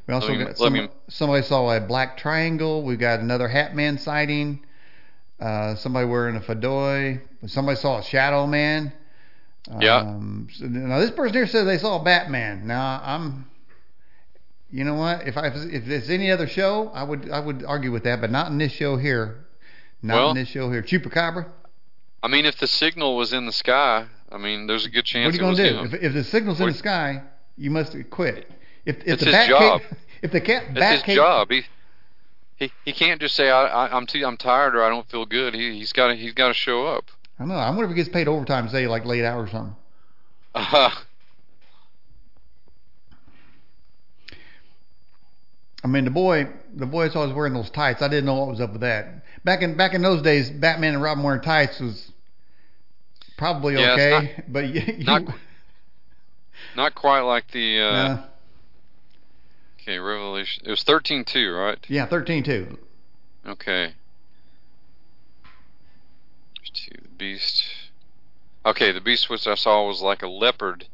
We 0.07 0.13
also 0.13 0.33
me- 0.33 0.45
got 0.45 0.57
some, 0.57 0.73
me- 0.73 0.89
somebody 1.09 1.43
saw 1.43 1.75
a 1.75 1.79
black 1.79 2.17
triangle. 2.17 2.83
We 2.83 2.95
got 2.95 3.19
another 3.19 3.47
Hat 3.47 3.75
Man 3.75 3.97
sighting. 3.97 4.65
Uh, 5.39 5.75
somebody 5.75 6.07
wearing 6.07 6.35
a 6.35 6.41
fedora. 6.41 7.19
Somebody 7.47 7.77
saw 7.77 7.99
a 7.99 8.03
Shadow 8.03 8.47
Man. 8.47 8.93
Yeah. 9.79 9.97
Um, 9.97 10.47
so, 10.53 10.65
now 10.65 10.99
this 10.99 11.11
person 11.11 11.33
here 11.33 11.47
says 11.47 11.65
they 11.65 11.77
saw 11.77 12.03
Batman. 12.03 12.67
Now 12.67 13.01
I'm. 13.03 13.47
You 14.71 14.83
know 14.83 14.95
what? 14.95 15.27
If 15.27 15.37
I 15.37 15.47
if 15.47 15.87
it's 15.87 16.09
any 16.09 16.31
other 16.31 16.47
show, 16.47 16.91
I 16.93 17.03
would 17.03 17.29
I 17.29 17.39
would 17.39 17.63
argue 17.63 17.91
with 17.91 18.03
that, 18.03 18.19
but 18.21 18.31
not 18.31 18.51
in 18.51 18.57
this 18.57 18.71
show 18.71 18.97
here. 18.97 19.45
Not 20.01 20.15
Well- 20.15 20.29
in 20.31 20.35
this 20.37 20.49
show 20.49 20.71
here. 20.71 20.81
Chupacabra. 20.81 21.47
I 22.21 22.27
mean, 22.27 22.45
if 22.45 22.57
the 22.57 22.67
signal 22.67 23.15
was 23.15 23.33
in 23.33 23.45
the 23.45 23.51
sky, 23.51 24.07
I 24.31 24.37
mean, 24.37 24.65
there's 24.65 24.85
a 24.85 24.89
good 24.89 25.05
chance 25.05 25.27
What 25.27 25.33
are 25.33 25.51
you 25.51 25.55
going 25.55 25.55
to 25.57 25.69
do? 25.69 25.77
him. 25.77 25.85
If, 25.85 25.93
if 26.01 26.13
the 26.13 26.23
signal's 26.23 26.59
in 26.59 26.67
the 26.67 26.73
sky, 26.73 27.21
you 27.55 27.69
must 27.69 27.95
quit. 28.09 28.49
If, 28.83 28.97
if 28.97 29.07
It's 29.07 29.23
the 29.23 29.31
his 29.37 29.47
job. 29.47 29.81
Cave, 29.81 29.97
if 30.23 30.31
the 30.31 30.41
cat 30.41 30.73
bat 30.73 31.03
his 31.03 31.15
job. 31.15 31.51
He, 31.51 31.63
he 32.55 32.71
he 32.83 32.93
can't 32.93 33.21
just 33.21 33.35
say 33.35 33.49
I, 33.51 33.65
I 33.67 33.95
I'm 33.95 34.07
too 34.07 34.25
I'm 34.25 34.37
tired 34.37 34.75
or 34.75 34.83
I 34.83 34.89
don't 34.89 35.07
feel 35.09 35.25
good. 35.25 35.53
He 35.53 35.77
he's 35.77 35.93
got 35.93 36.15
he's 36.15 36.33
got 36.33 36.47
to 36.49 36.53
show 36.53 36.87
up. 36.87 37.05
I 37.37 37.43
don't 37.43 37.49
know. 37.49 37.55
I 37.55 37.69
wonder 37.69 37.85
if 37.85 37.89
he 37.89 37.95
gets 37.95 38.09
paid 38.09 38.27
overtime, 38.27 38.69
say 38.69 38.87
like 38.87 39.05
late 39.05 39.25
hours 39.25 39.49
or 39.49 39.51
something. 39.51 39.75
Uh-huh. 40.53 40.89
I 45.85 45.87
mean, 45.87 46.05
the 46.05 46.11
boy, 46.11 46.47
the 46.73 46.87
boy 46.87 47.05
boy's 47.05 47.15
always 47.15 47.35
wearing 47.35 47.53
those 47.53 47.69
tights. 47.69 48.01
I 48.01 48.07
didn't 48.07 48.25
know 48.25 48.33
what 48.33 48.47
was 48.47 48.59
up 48.59 48.71
with 48.71 48.81
that. 48.81 49.23
Back 49.43 49.61
in 49.61 49.77
back 49.77 49.93
in 49.93 50.01
those 50.01 50.23
days, 50.23 50.49
Batman 50.49 50.95
and 50.95 51.03
Robin 51.03 51.23
wearing 51.23 51.41
tights 51.41 51.79
was 51.79 52.11
probably 53.37 53.75
Yeah, 53.75 53.93
it's 53.93 54.01
okay, 54.01 54.43
but 54.47 54.65
you, 54.65 54.81
you, 54.97 55.03
not 55.03 55.21
not 56.75 56.95
quite 56.95 57.19
like 57.21 57.51
the 57.51 57.81
uh, 57.81 57.83
uh, 57.83 58.25
okay 59.81 59.99
Revelation. 59.99 60.63
It 60.65 60.71
was 60.71 60.81
thirteen 60.81 61.23
two, 61.23 61.51
right? 61.51 61.77
yeah, 61.87 62.07
thirteen 62.07 62.43
too. 62.43 62.79
Okay. 63.45 63.93
To 66.73 66.91
the 66.91 67.04
beast. 67.17 67.63
Okay, 68.65 68.91
the 68.91 69.01
beast 69.01 69.29
which 69.29 69.47
I 69.47 69.55
saw 69.55 69.87
was 69.87 70.01
like 70.01 70.21
a 70.21 70.27
leopard. 70.27 70.87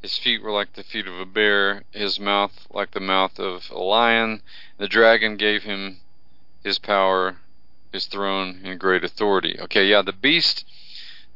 His 0.00 0.16
feet 0.16 0.42
were 0.42 0.52
like 0.52 0.74
the 0.74 0.84
feet 0.84 1.06
of 1.06 1.18
a 1.18 1.26
bear. 1.26 1.84
His 1.90 2.20
mouth 2.20 2.66
like 2.70 2.92
the 2.92 3.00
mouth 3.00 3.38
of 3.38 3.70
a 3.70 3.78
lion. 3.78 4.42
The 4.78 4.88
dragon 4.88 5.36
gave 5.36 5.64
him 5.64 6.00
his 6.62 6.78
power, 6.78 7.38
his 7.92 8.06
throne, 8.06 8.60
and 8.64 8.78
great 8.78 9.04
authority. 9.04 9.58
Okay, 9.60 9.86
yeah, 9.86 10.02
the 10.02 10.12
beast. 10.12 10.64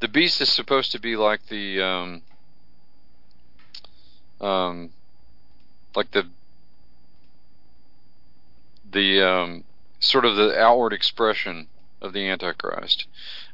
The 0.00 0.08
beast 0.08 0.40
is 0.40 0.48
supposed 0.48 0.92
to 0.92 1.00
be 1.00 1.16
like 1.16 1.46
the 1.48 1.80
um, 1.80 2.22
um, 4.40 4.90
like 5.94 6.10
the 6.12 6.28
the 8.90 9.22
um, 9.22 9.64
sort 10.00 10.24
of 10.24 10.36
the 10.36 10.58
outward 10.58 10.92
expression 10.92 11.68
of 12.00 12.12
the 12.12 12.28
Antichrist. 12.28 13.06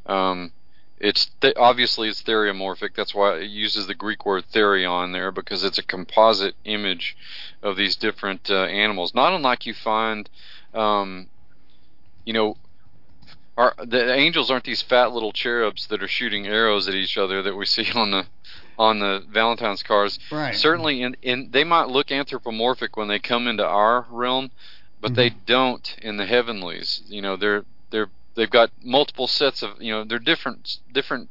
Um, 0.07 0.53
it's 1.01 1.31
th- 1.41 1.55
obviously 1.57 2.09
it's 2.09 2.23
theriomorphic. 2.23 2.95
That's 2.95 3.15
why 3.15 3.39
it 3.39 3.51
uses 3.51 3.87
the 3.87 3.95
Greek 3.95 4.27
word 4.27 4.45
therion 4.53 5.13
there 5.13 5.31
because 5.31 5.65
it's 5.65 5.79
a 5.79 5.83
composite 5.83 6.55
image 6.65 7.17
of 7.63 7.77
these 7.77 7.97
different 7.97 8.51
uh, 8.51 8.65
animals. 8.65 9.15
Not 9.15 9.33
unlike 9.33 9.67
you 9.67 9.75
find, 9.75 10.29
um, 10.75 11.29
you 12.25 12.33
know, 12.33 12.57
our, 13.57 13.75
the 13.85 14.15
angels 14.15 14.51
aren't 14.51 14.65
these 14.65 14.83
fat 14.83 15.13
little 15.13 15.33
cherubs 15.33 15.89
that 15.89 16.03
are 16.03 16.09
shooting 16.09 16.47
arrows 16.47 16.89
at 16.89 16.95
each 16.95 17.19
other 17.19 17.43
that 17.43 17.57
we 17.57 17.67
see 17.67 17.91
on 17.95 18.11
the 18.11 18.27
on 18.79 19.01
the 19.01 19.25
Valentine's 19.29 19.83
cards. 19.83 20.21
Right. 20.31 20.55
Certainly, 20.55 21.03
in, 21.03 21.17
in 21.23 21.51
they 21.51 21.65
might 21.65 21.89
look 21.89 22.13
anthropomorphic 22.13 22.97
when 22.97 23.09
they 23.09 23.19
come 23.19 23.49
into 23.49 23.67
our 23.67 24.07
realm, 24.11 24.53
but 25.01 25.15
they 25.15 25.31
don't 25.31 25.97
in 26.01 26.17
the 26.17 26.27
heavenlies. 26.27 27.03
You 27.09 27.23
know, 27.23 27.37
they're 27.37 27.65
they're 27.91 28.11
they've 28.39 28.49
got 28.49 28.71
multiple 28.85 29.27
sets 29.27 29.63
of 29.63 29.83
you 29.83 29.93
know 29.93 30.05
they're 30.05 30.21
different 30.21 30.79
different 30.93 31.29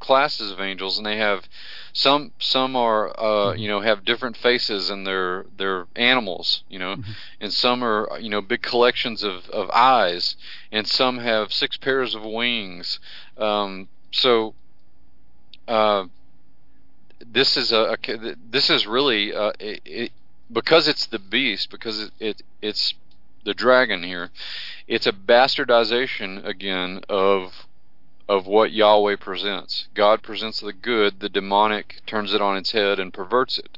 classes 0.00 0.50
of 0.50 0.58
angels, 0.58 0.96
and 0.96 1.06
they 1.06 1.18
have 1.18 1.46
some 1.92 2.32
some 2.38 2.74
are 2.74 3.02
uh, 3.20 3.52
you 3.52 3.68
know 3.68 3.80
have 3.82 4.04
different 4.04 4.36
faces 4.36 4.88
and 4.90 5.06
they're 5.06 5.44
they're 5.58 5.86
animals, 5.94 6.64
you 6.70 6.78
know, 6.78 6.96
Mhm. 6.96 7.04
and 7.42 7.52
some 7.52 7.84
are 7.84 8.18
you 8.18 8.30
know 8.30 8.40
big 8.40 8.62
collections 8.62 9.22
of 9.22 9.48
of 9.50 9.70
eyes, 9.70 10.36
and 10.72 10.88
some 10.88 11.18
have 11.18 11.52
six 11.52 11.76
pairs 11.76 12.14
of 12.16 12.24
wings. 12.24 12.98
Um, 13.36 13.88
so. 14.10 14.54
Uh, 15.68 16.06
this 17.32 17.56
is 17.56 17.70
a, 17.70 17.96
a 17.96 18.34
this 18.50 18.70
is 18.70 18.88
really 18.88 19.32
uh, 19.32 19.52
it, 19.60 19.80
it, 19.84 20.12
because 20.50 20.88
it's 20.88 21.06
the 21.06 21.18
beast 21.18 21.70
because 21.70 22.00
it, 22.00 22.12
it 22.18 22.42
it's 22.60 22.94
the 23.44 23.54
dragon 23.54 24.02
here 24.02 24.30
it's 24.90 25.06
a 25.06 25.12
bastardization 25.12 26.44
again 26.44 27.00
of 27.08 27.66
of 28.28 28.46
what 28.46 28.70
Yahweh 28.70 29.16
presents. 29.16 29.88
God 29.92 30.22
presents 30.22 30.60
the 30.60 30.72
good, 30.72 31.18
the 31.18 31.28
demonic 31.28 31.96
turns 32.06 32.32
it 32.32 32.40
on 32.40 32.56
its 32.56 32.70
head 32.70 33.00
and 33.00 33.12
perverts 33.12 33.58
it. 33.58 33.76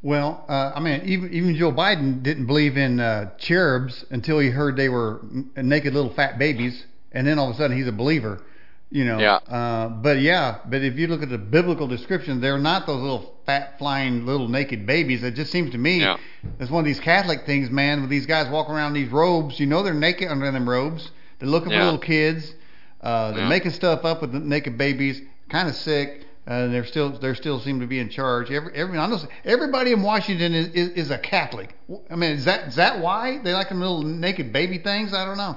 Well, 0.00 0.44
uh, 0.48 0.70
I 0.74 0.80
mean, 0.80 1.02
even 1.04 1.32
even 1.32 1.56
Joe 1.56 1.72
Biden 1.72 2.22
didn't 2.22 2.46
believe 2.46 2.76
in 2.76 3.00
uh, 3.00 3.36
cherubs 3.38 4.04
until 4.10 4.38
he 4.38 4.50
heard 4.50 4.76
they 4.76 4.88
were 4.88 5.20
naked 5.56 5.94
little 5.94 6.14
fat 6.14 6.38
babies, 6.38 6.84
and 7.10 7.26
then 7.26 7.38
all 7.38 7.50
of 7.50 7.56
a 7.56 7.58
sudden 7.58 7.76
he's 7.76 7.88
a 7.88 7.92
believer. 7.92 8.42
You 8.90 9.04
know. 9.04 9.18
Yeah. 9.18 9.34
Uh, 9.36 9.88
but 9.88 10.20
yeah, 10.20 10.58
but 10.68 10.82
if 10.82 10.96
you 10.96 11.08
look 11.08 11.22
at 11.22 11.28
the 11.28 11.38
biblical 11.38 11.88
description, 11.88 12.40
they're 12.40 12.58
not 12.58 12.86
those 12.86 13.00
little 13.00 13.34
fat 13.44 13.78
flying 13.78 14.26
little 14.26 14.48
naked 14.48 14.86
babies. 14.86 15.22
It 15.24 15.34
just 15.34 15.50
seems 15.50 15.70
to 15.72 15.78
me 15.78 16.00
Yeah. 16.00 16.16
it's 16.60 16.70
one 16.70 16.80
of 16.80 16.86
these 16.86 17.00
Catholic 17.00 17.46
things, 17.46 17.68
man. 17.70 18.00
With 18.02 18.10
these 18.10 18.26
guys 18.26 18.48
walking 18.48 18.74
around 18.74 18.96
in 18.96 19.02
these 19.02 19.12
robes, 19.12 19.58
you 19.58 19.66
know 19.66 19.82
they're 19.82 19.92
naked 19.94 20.28
under 20.28 20.50
them 20.50 20.68
robes. 20.68 21.10
They're 21.38 21.48
looking 21.48 21.70
for 21.70 21.78
little 21.84 21.98
kids. 21.98 22.54
Uh, 23.00 23.32
they're 23.32 23.42
Yeah. 23.42 23.48
making 23.48 23.72
stuff 23.72 24.04
up 24.04 24.20
with 24.22 24.32
the 24.32 24.38
naked 24.40 24.78
babies. 24.78 25.20
Kind 25.48 25.68
of 25.68 25.74
sick. 25.74 26.22
Uh, 26.46 26.68
they're 26.68 26.84
still 26.84 27.10
they 27.10 27.34
still 27.34 27.58
seem 27.58 27.80
to 27.80 27.88
be 27.88 27.98
in 27.98 28.08
charge. 28.08 28.52
Every, 28.52 28.72
every 28.74 28.98
I 28.98 29.06
know 29.08 29.18
everybody 29.44 29.90
in 29.90 30.02
Washington 30.02 30.54
is, 30.54 30.68
is, 30.68 30.88
is 30.90 31.10
a 31.10 31.18
Catholic. 31.18 31.74
I 32.08 32.14
mean, 32.14 32.30
is 32.30 32.44
that 32.44 32.68
is 32.68 32.76
that 32.76 33.00
why 33.00 33.38
they 33.42 33.52
like 33.52 33.68
them 33.68 33.80
little 33.80 34.02
naked 34.04 34.52
baby 34.52 34.78
things? 34.78 35.12
I 35.12 35.24
don't 35.24 35.38
know. 35.38 35.56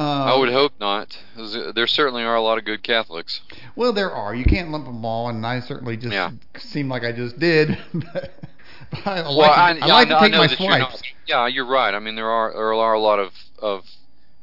Uh, 0.00 0.34
I 0.34 0.38
would 0.38 0.48
hope 0.50 0.72
not. 0.80 1.18
There 1.74 1.86
certainly 1.86 2.22
are 2.22 2.34
a 2.34 2.40
lot 2.40 2.56
of 2.58 2.64
good 2.64 2.82
Catholics. 2.82 3.42
Well, 3.76 3.92
there 3.92 4.10
are. 4.10 4.34
You 4.34 4.44
can't 4.44 4.70
lump 4.70 4.86
them 4.86 5.04
all, 5.04 5.28
and 5.28 5.44
I 5.46 5.60
certainly 5.60 5.96
just 5.98 6.14
Yeah. 6.14 6.30
seem 6.56 6.88
like 6.88 7.04
I 7.04 7.12
just 7.12 7.38
did. 7.38 7.76
but 7.92 8.32
I 9.04 9.20
Well, 9.22 9.36
like, 9.36 9.58
I, 9.58 9.72
to, 9.74 9.84
I 9.84 9.86
yeah, 9.86 9.94
like 9.94 10.08
know- 10.08 10.18
to 10.18 10.24
take 10.24 10.32
my 10.38 10.46
that 10.46 10.60
you're 10.60 10.78
not- 10.78 11.02
yeah, 11.26 11.46
you're 11.48 11.66
right. 11.66 11.94
I 11.94 11.98
mean, 11.98 12.14
there 12.14 12.30
are 12.30 12.52
there 12.52 12.72
are 12.72 12.92
a 12.94 12.98
lot 13.00 13.18
of 13.18 13.32
of. 13.60 13.84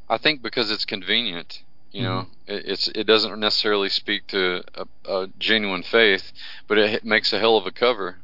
I 0.09 0.17
think 0.17 0.41
because 0.41 0.69
it's 0.71 0.85
convenient, 0.85 1.63
you 1.91 2.03
know, 2.03 2.27
Mm-hmm. 2.47 2.53
it, 2.53 2.65
it's 2.67 2.87
it 2.89 3.03
doesn't 3.05 3.39
necessarily 3.39 3.89
speak 3.89 4.27
to 4.27 4.63
a, 4.75 4.85
a 5.11 5.27
genuine 5.39 5.81
faith, 5.83 6.31
but 6.67 6.77
it 6.77 7.03
makes 7.03 7.33
a 7.33 7.39
hell 7.39 7.57
of 7.57 7.65
a 7.65 7.71
cover. 7.71 8.17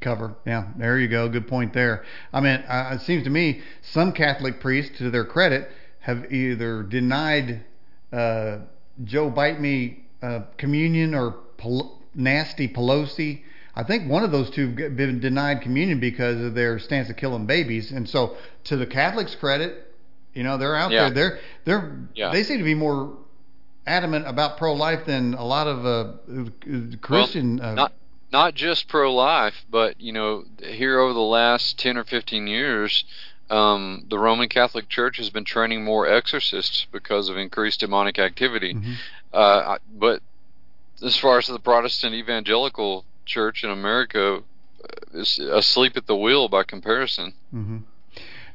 cover. 0.00 0.36
Yeah, 0.46 0.68
there 0.76 0.98
you 1.00 1.08
go. 1.08 1.28
Good 1.28 1.48
point 1.48 1.72
there. 1.74 2.04
I 2.32 2.40
mean, 2.40 2.60
uh, 2.68 2.92
it 2.94 3.00
seems 3.02 3.24
to 3.24 3.30
me 3.30 3.60
some 3.82 4.12
Catholic 4.12 4.60
priests, 4.60 4.96
to 4.98 5.10
their 5.10 5.24
credit, 5.24 5.70
have 6.00 6.32
either 6.32 6.82
denied 6.82 7.64
uh, 8.12 8.58
Joe 9.04 9.30
Bite 9.30 9.60
Me 9.60 10.04
uh, 10.22 10.40
communion 10.56 11.14
or 11.14 11.32
Pel- 11.58 11.98
nasty 12.14 12.68
Pelosi. 12.68 13.42
I 13.74 13.84
think 13.84 14.10
one 14.10 14.24
of 14.24 14.32
those 14.32 14.50
two 14.50 14.68
have 14.76 14.96
been 14.96 15.20
denied 15.20 15.62
communion 15.62 16.00
because 16.00 16.40
of 16.40 16.54
their 16.54 16.78
stance 16.78 17.08
of 17.08 17.16
killing 17.16 17.46
babies. 17.46 17.92
And 17.92 18.08
so, 18.08 18.36
to 18.64 18.76
the 18.76 18.86
Catholics' 18.86 19.34
credit, 19.36 19.86
you 20.34 20.42
know, 20.42 20.58
they're 20.58 20.76
out 20.76 20.90
Yeah. 20.90 21.10
there. 21.10 21.38
They're 21.64 21.80
they're 21.80 21.98
Yeah. 22.14 22.32
they 22.32 22.42
seem 22.42 22.58
to 22.58 22.64
be 22.64 22.74
more 22.74 23.16
adamant 23.86 24.26
about 24.26 24.58
pro-life 24.58 25.06
than 25.06 25.34
a 25.34 25.44
lot 25.44 25.66
of 25.66 25.86
uh, 25.86 26.12
Christian. 27.00 27.60
uh, 27.60 27.74
not 27.74 27.92
not 28.32 28.54
just 28.54 28.88
pro 28.88 29.12
life, 29.14 29.64
but 29.70 30.00
you 30.00 30.12
know, 30.12 30.44
here 30.62 30.98
over 31.00 31.12
the 31.12 31.20
last 31.20 31.78
ten 31.78 31.96
or 31.96 32.04
fifteen 32.04 32.46
years, 32.46 33.04
um, 33.50 34.04
the 34.08 34.18
Roman 34.18 34.48
Catholic 34.48 34.88
Church 34.88 35.16
has 35.18 35.30
been 35.30 35.44
training 35.44 35.84
more 35.84 36.06
exorcists 36.06 36.86
because 36.92 37.28
of 37.28 37.36
increased 37.36 37.80
demonic 37.80 38.18
activity. 38.18 38.74
Mhm. 38.74 38.94
Uh, 39.32 39.78
but 39.92 40.22
as 41.04 41.16
far 41.16 41.38
as 41.38 41.46
the 41.46 41.58
Protestant 41.58 42.14
evangelical 42.14 43.04
church 43.26 43.64
in 43.64 43.70
America, 43.70 44.42
uh, 44.84 45.18
is 45.18 45.38
asleep 45.38 45.96
at 45.96 46.06
the 46.06 46.16
wheel 46.16 46.48
by 46.48 46.62
comparison. 46.62 47.32
hmm 47.50 47.78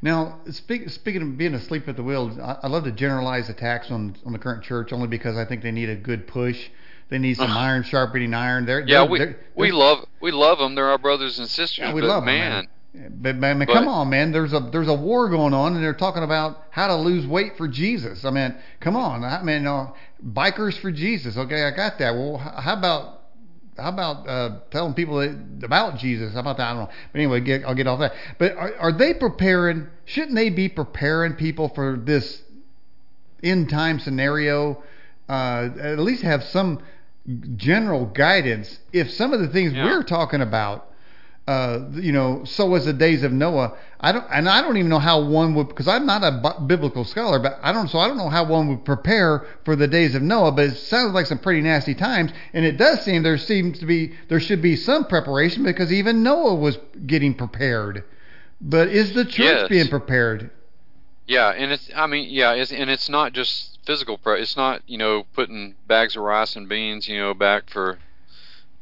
Now, 0.02 0.40
speak, 0.52 0.90
speaking 0.90 1.22
of 1.22 1.38
being 1.38 1.54
asleep 1.56 1.88
at 1.88 1.96
the 1.96 2.04
wheel, 2.04 2.38
I, 2.42 2.58
I 2.64 2.68
love 2.68 2.84
to 2.84 2.92
generalize 2.92 3.50
attacks 3.50 3.90
on 3.92 4.16
on 4.26 4.34
the 4.34 4.40
current 4.40 4.64
church 4.64 4.92
only 4.94 5.08
because 5.08 5.38
I 5.38 5.46
think 5.46 5.62
they 5.64 5.72
need 5.72 5.90
a 5.90 5.96
good 5.96 6.28
push. 6.28 6.70
They 7.10 7.18
need 7.18 7.38
some 7.38 7.52
iron 7.68 7.84
sharpening 7.84 8.34
iron. 8.34 8.66
They're, 8.66 8.82
Yeah, 8.82 9.02
they're- 9.02 9.10
we 9.10 9.20
they're- 9.20 9.40
we 9.56 9.72
love 9.72 10.06
we 10.22 10.32
love 10.32 10.58
them. 10.60 10.76
They're 10.76 10.90
our 10.90 10.98
brothers 10.98 11.40
and 11.40 11.48
sisters. 11.48 11.80
yeah, 11.88 11.94
we 11.94 12.02
but 12.02 12.08
love 12.08 12.24
'em, 12.24 12.26
man, 12.26 12.68
But, 13.10 13.40
but, 13.40 13.58
but 13.58 13.68
But- 13.68 13.74
come 13.74 13.88
on, 13.88 14.10
man. 14.10 14.32
There's 14.32 14.54
a 14.54 14.60
there's 14.72 14.88
a 14.88 14.94
war 14.94 15.30
going 15.30 15.54
on, 15.54 15.76
and 15.76 15.84
they're 15.84 15.94
talking 15.94 16.24
about 16.24 16.64
how 16.70 16.88
to 16.88 16.96
lose 16.96 17.26
weight 17.28 17.58
for 17.58 17.68
Jesus. 17.68 18.26
I 18.26 18.32
mean, 18.32 18.56
come 18.80 18.96
on. 18.96 19.24
I 19.24 19.42
mean, 19.44 19.68
uh, 19.68 19.92
bikers 20.26 20.78
for 20.80 20.92
Jesus. 20.92 21.38
Okay, 21.38 21.64
I 21.64 21.72
got 21.72 22.00
that. 22.00 22.14
Well, 22.16 22.38
how 22.38 22.74
about 22.78 23.22
how 23.78 23.90
about 23.90 24.28
uh, 24.28 24.60
telling 24.72 24.94
people 24.94 25.20
about 25.64 25.98
Jesus? 25.98 26.34
How 26.34 26.40
about 26.40 26.58
that? 26.58 26.68
I 26.68 26.74
don't 26.74 26.84
know. 26.84 26.90
But 27.12 27.20
anyway, 27.20 27.42
get, 27.42 27.66
I'll 27.66 27.76
get 27.76 27.88
off 27.88 28.00
that. 28.00 28.14
But 28.40 28.56
are, 28.56 28.74
are 28.78 28.92
they 28.98 29.14
preparing? 29.14 29.88
Shouldn't 30.06 30.36
they 30.36 30.50
be 30.50 30.70
preparing 30.70 31.34
people 31.34 31.70
for 31.76 31.98
this 31.98 32.42
end 33.44 33.70
time 33.70 34.00
scenario? 34.00 34.82
Uh, 35.28 35.70
at 35.82 36.00
least 36.00 36.22
have 36.24 36.44
some 36.44 36.82
general 37.58 38.06
guidance. 38.06 38.80
If 38.94 39.10
some 39.12 39.34
of 39.34 39.40
the 39.40 39.48
things 39.50 39.74
Yeah. 39.74 39.86
we're 39.86 40.04
talking 40.04 40.42
about 40.42 40.88
uh, 41.48 41.80
you 41.92 42.12
know, 42.12 42.44
so 42.44 42.66
was 42.66 42.86
the 42.86 42.94
days 42.94 43.24
of 43.24 43.32
Noah. 43.32 43.78
I 44.00 44.12
don't, 44.12 44.26
and 44.32 44.50
I 44.50 44.62
don't 44.62 44.78
even 44.78 44.90
know 44.90 45.00
how 45.00 45.24
one 45.24 45.54
would, 45.56 45.68
because 45.68 45.88
I'm 45.88 46.06
not 46.06 46.24
a 46.24 46.60
biblical 46.62 47.04
scholar, 47.06 47.40
but 47.40 47.60
I 47.62 47.72
don't, 47.72 47.88
so 47.88 48.00
I 48.00 48.08
don't 48.08 48.18
know 48.18 48.30
how 48.30 48.46
one 48.46 48.68
would 48.70 48.84
prepare 48.84 49.46
for 49.64 49.76
the 49.76 49.88
days 49.88 50.16
of 50.16 50.22
Noah. 50.22 50.52
But 50.52 50.66
it 50.66 50.76
sounds 50.78 51.14
like 51.14 51.28
some 51.28 51.38
pretty 51.40 51.62
nasty 51.62 51.94
times, 51.94 52.32
and 52.54 52.66
it 52.66 52.78
does 52.78 53.02
seem 53.02 53.22
there 53.24 53.38
seems 53.38 53.80
to 53.80 53.86
be, 53.86 54.14
there 54.28 54.40
should 54.40 54.62
be 54.62 54.76
some 54.76 55.06
preparation 55.06 55.64
because 55.64 55.94
even 55.94 56.24
Noah 56.24 56.56
was 56.56 56.78
getting 57.06 57.36
prepared. 57.36 58.04
But 58.60 58.88
is 58.88 59.14
the 59.14 59.26
church 59.26 59.38
Yes. 59.38 59.70
being 59.70 59.88
prepared? 59.88 60.50
Yeah, 61.28 61.50
and 61.50 61.72
it's 61.72 61.90
I 61.96 62.08
mean 62.08 62.30
yeah, 62.30 62.54
it's, 62.54 62.72
and 62.72 62.90
it's 62.90 63.10
not 63.10 63.34
just 63.34 63.80
physical. 63.86 64.18
Pre- 64.18 64.42
it's 64.42 64.56
not 64.56 64.82
you 64.88 64.98
know 64.98 65.26
putting 65.34 65.76
bags 65.88 66.16
of 66.16 66.24
rice 66.24 66.56
and 66.56 66.70
beans 66.70 67.08
you 67.08 67.18
know 67.18 67.34
back 67.34 67.70
for 67.70 67.98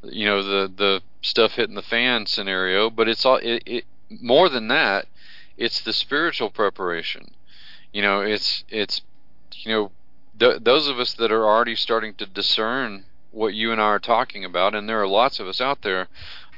you 0.04 0.26
know 0.26 0.44
the 0.44 0.72
the 0.76 1.02
stuff 1.22 1.54
hitting 1.54 1.76
the 1.76 1.82
fan 1.82 2.26
scenario, 2.26 2.90
but 2.90 3.08
it's 3.08 3.26
all 3.26 3.38
it, 3.38 3.64
it 3.66 3.86
more 4.22 4.50
than 4.50 4.68
that. 4.68 5.08
It's 5.58 5.82
the 5.82 5.94
spiritual 5.94 6.50
preparation. 6.50 7.32
You 7.92 8.02
know, 8.02 8.22
it's 8.22 8.64
it's 8.70 9.02
you 9.54 9.72
know 9.72 9.92
th- 10.40 10.64
those 10.64 10.88
of 10.88 11.00
us 11.00 11.14
that 11.14 11.32
are 11.32 11.46
already 11.46 11.76
starting 11.76 12.14
to 12.16 12.26
discern 12.26 13.06
what 13.32 13.54
you 13.54 13.72
and 13.72 13.82
I 13.82 13.86
are 13.86 14.00
talking 14.00 14.46
about, 14.46 14.76
and 14.76 14.88
there 14.88 15.02
are 15.02 15.08
lots 15.08 15.40
of 15.40 15.48
us 15.48 15.62
out 15.62 15.82
there. 15.82 16.08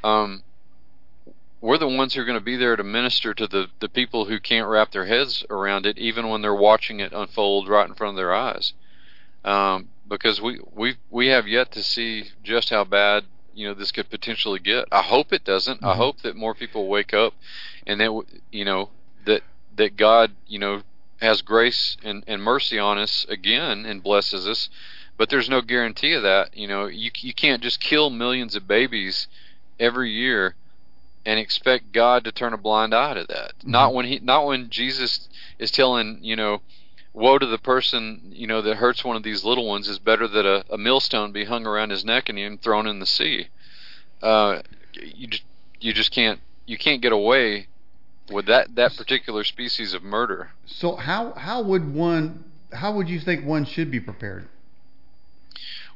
Um, 0.03 0.43
we're 1.61 1.77
the 1.77 1.88
ones 1.88 2.13
who 2.13 2.22
are 2.22 2.26
going 2.26 2.38
to 2.38 2.43
be 2.43 2.57
there 2.57 2.76
to 2.76 2.84
minister 2.84 3.34
to 3.34 3.47
the, 3.47 3.67
the 3.80 3.89
people 3.89 4.26
who 4.26 4.39
can't 4.39 4.67
wrap 4.67 4.91
their 4.91 5.05
heads 5.05 5.43
around 5.49 5.85
it, 5.85 5.97
even 5.97 6.27
when 6.30 6.41
they're 6.41 6.53
watching 6.53 6.99
it 6.99 7.11
unfold 7.13 7.67
right 7.67 7.88
in 7.88 7.95
front 7.95 8.11
of 8.11 8.17
their 8.17 8.34
eyes. 8.34 8.73
Um, 9.43 9.89
because 10.07 10.41
we, 10.41 10.59
we 10.73 10.97
we 11.09 11.27
have 11.27 11.47
yet 11.47 11.72
to 11.72 11.81
see 11.81 12.26
just 12.43 12.69
how 12.69 12.84
bad 12.84 13.26
you 13.56 13.68
know 13.68 13.73
this 13.73 13.91
could 13.91 14.10
potentially 14.10 14.60
get. 14.60 14.86
I 14.91 15.02
hope 15.02 15.34
it 15.34 15.44
doesn't. 15.44 15.84
I 15.84 15.94
Mhm. 15.94 15.98
hope 15.98 16.22
that 16.22 16.36
more 16.36 16.53
people 16.53 16.88
wake 16.88 17.14
up, 17.14 17.34
and 17.88 17.99
that 18.02 18.11
you 18.52 18.65
know 18.65 18.90
that 19.26 19.44
that 19.76 19.95
God 19.95 20.36
you 20.48 20.60
know 20.60 20.84
has 21.22 21.41
grace 21.41 21.98
and, 22.03 22.23
and 22.27 22.44
mercy 22.44 22.77
on 22.77 22.98
us 22.98 23.26
again 23.30 23.86
and 23.86 24.03
blesses 24.03 24.48
us. 24.48 24.69
But 25.18 25.30
there's 25.30 25.49
no 25.49 25.61
guarantee 25.61 26.11
of 26.14 26.23
that. 26.23 26.56
You 26.56 26.68
know, 26.68 26.88
you 26.88 27.11
you 27.22 27.34
can't 27.34 27.64
just 27.64 27.80
kill 27.80 28.10
millions 28.10 28.56
of 28.56 28.68
babies 28.68 29.27
every 29.80 30.11
year 30.11 30.56
and 31.26 31.40
expect 31.40 31.91
God 31.91 32.23
to 32.26 32.32
turn 32.32 32.53
a 32.53 32.57
blind 32.57 32.94
eye 32.94 33.14
to 33.15 33.26
that. 33.30 33.53
Not 33.64 33.94
when 33.94 34.06
he 34.06 34.19
not 34.19 34.45
when 34.45 34.69
Jesus 34.69 35.30
is 35.57 35.72
telling, 35.72 36.19
you 36.22 36.36
know, 36.36 36.61
woe 37.15 37.39
to 37.39 37.45
the 37.45 37.57
person, 37.57 38.31
you 38.35 38.45
know, 38.45 38.61
that 38.61 38.75
hurts 38.75 39.03
one 39.03 39.15
of 39.15 39.23
these 39.23 39.43
little 39.43 39.65
ones 39.65 39.87
is 39.87 39.99
better 39.99 40.27
that 40.27 40.45
a, 40.45 40.65
a 40.69 40.77
millstone 40.77 41.31
be 41.31 41.45
hung 41.45 41.65
around 41.65 41.89
his 41.89 42.03
neck 42.03 42.29
and 42.29 42.37
him 42.37 42.57
thrown 42.57 42.85
in 42.85 42.99
the 42.99 43.05
sea. 43.05 43.47
Uh, 44.21 44.61
you 44.93 45.27
just, 45.27 45.43
you 45.79 45.93
just 45.93 46.11
can't 46.11 46.39
you 46.65 46.77
can't 46.77 47.01
get 47.01 47.11
away 47.11 47.67
with 48.29 48.45
that 48.47 48.75
that 48.75 48.95
particular 48.95 49.43
species 49.43 49.93
of 49.93 50.03
murder. 50.03 50.51
So 50.65 50.95
how 50.95 51.33
how 51.33 51.61
would 51.63 51.93
one 51.93 52.43
how 52.73 52.93
would 52.93 53.09
you 53.09 53.19
think 53.19 53.45
one 53.45 53.65
should 53.65 53.89
be 53.91 53.99
prepared? 53.99 54.47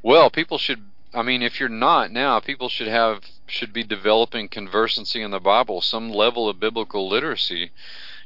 Well, 0.02 0.30
people 0.30 0.58
should. 0.58 0.84
I 1.14 1.24
mean, 1.24 1.42
if 1.42 1.60
you're 1.60 1.70
not 1.70 2.12
now, 2.12 2.40
people 2.40 2.70
should 2.70 2.88
have 2.88 3.24
should 3.48 3.74
be 3.74 3.84
developing 3.84 4.48
conversancy 4.48 5.22
in 5.22 5.32
the 5.32 5.40
Bible, 5.40 5.82
some 5.82 6.10
level 6.10 6.48
of 6.48 6.60
biblical 6.60 7.10
literacy, 7.10 7.72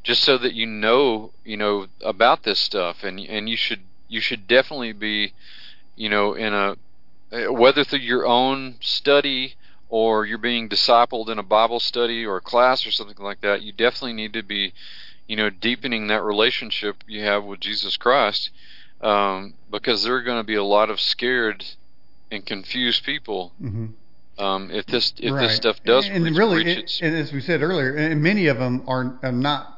just 0.04 0.22
so 0.24 0.38
that 0.38 0.54
you 0.54 0.66
know, 0.66 1.32
you 1.44 1.58
know, 1.58 1.88
about 2.02 2.44
this 2.44 2.60
stuff, 2.60 3.04
and 3.04 3.20
and 3.20 3.50
you 3.50 3.56
should 3.56 3.82
you 4.08 4.20
should 4.22 4.48
definitely 4.48 4.94
be 4.94 5.34
you 5.96 6.10
know, 6.10 6.34
in 6.34 6.54
a 6.54 6.76
whether 7.52 7.84
through 7.84 8.00
your 8.00 8.28
own 8.28 8.76
study 8.80 9.56
or 9.90 10.26
you're 10.26 10.38
being 10.38 10.70
discipled 10.70 11.30
in 11.30 11.40
a 11.40 11.44
Bible 11.44 11.80
study 11.80 12.26
or 12.26 12.38
a 12.38 12.42
class 12.42 12.86
or 12.86 12.92
something 12.92 13.18
like 13.24 13.42
that, 13.42 13.62
you 13.62 13.72
definitely 13.72 14.14
need 14.14 14.34
to 14.34 14.44
be, 14.44 14.74
you 15.28 15.36
know, 15.36 15.50
deepening 15.50 16.08
that 16.08 16.24
relationship 16.24 16.98
you 17.08 17.22
have 17.24 17.44
with 17.44 17.60
Jesus 17.60 17.98
Christ, 17.98 18.50
um, 19.02 19.54
because 19.70 20.04
there 20.04 20.16
are 20.16 20.22
going 20.24 20.40
to 20.40 20.44
be 20.44 20.56
a 20.56 20.64
lot 20.64 20.90
of 20.90 21.00
scared 21.00 21.64
and 22.32 22.46
confused 22.46 23.04
people. 23.04 23.52
hmm 23.60 23.88
Um, 24.38 24.72
if 24.72 24.86
this 24.88 25.14
if 25.18 25.32
right. 25.34 25.42
this 25.42 25.56
stuff 25.56 25.84
does 25.86 26.08
and 26.08 26.24
reach, 26.26 26.38
really, 26.38 26.58
reach 26.66 26.78
it- 26.78 27.00
and 27.02 27.16
as 27.16 27.32
we 27.32 27.40
said 27.40 27.62
earlier, 27.62 27.96
and 27.96 28.22
many 28.22 28.48
of 28.48 28.58
them 28.58 28.84
are, 28.88 29.20
are 29.22 29.32
not. 29.32 29.73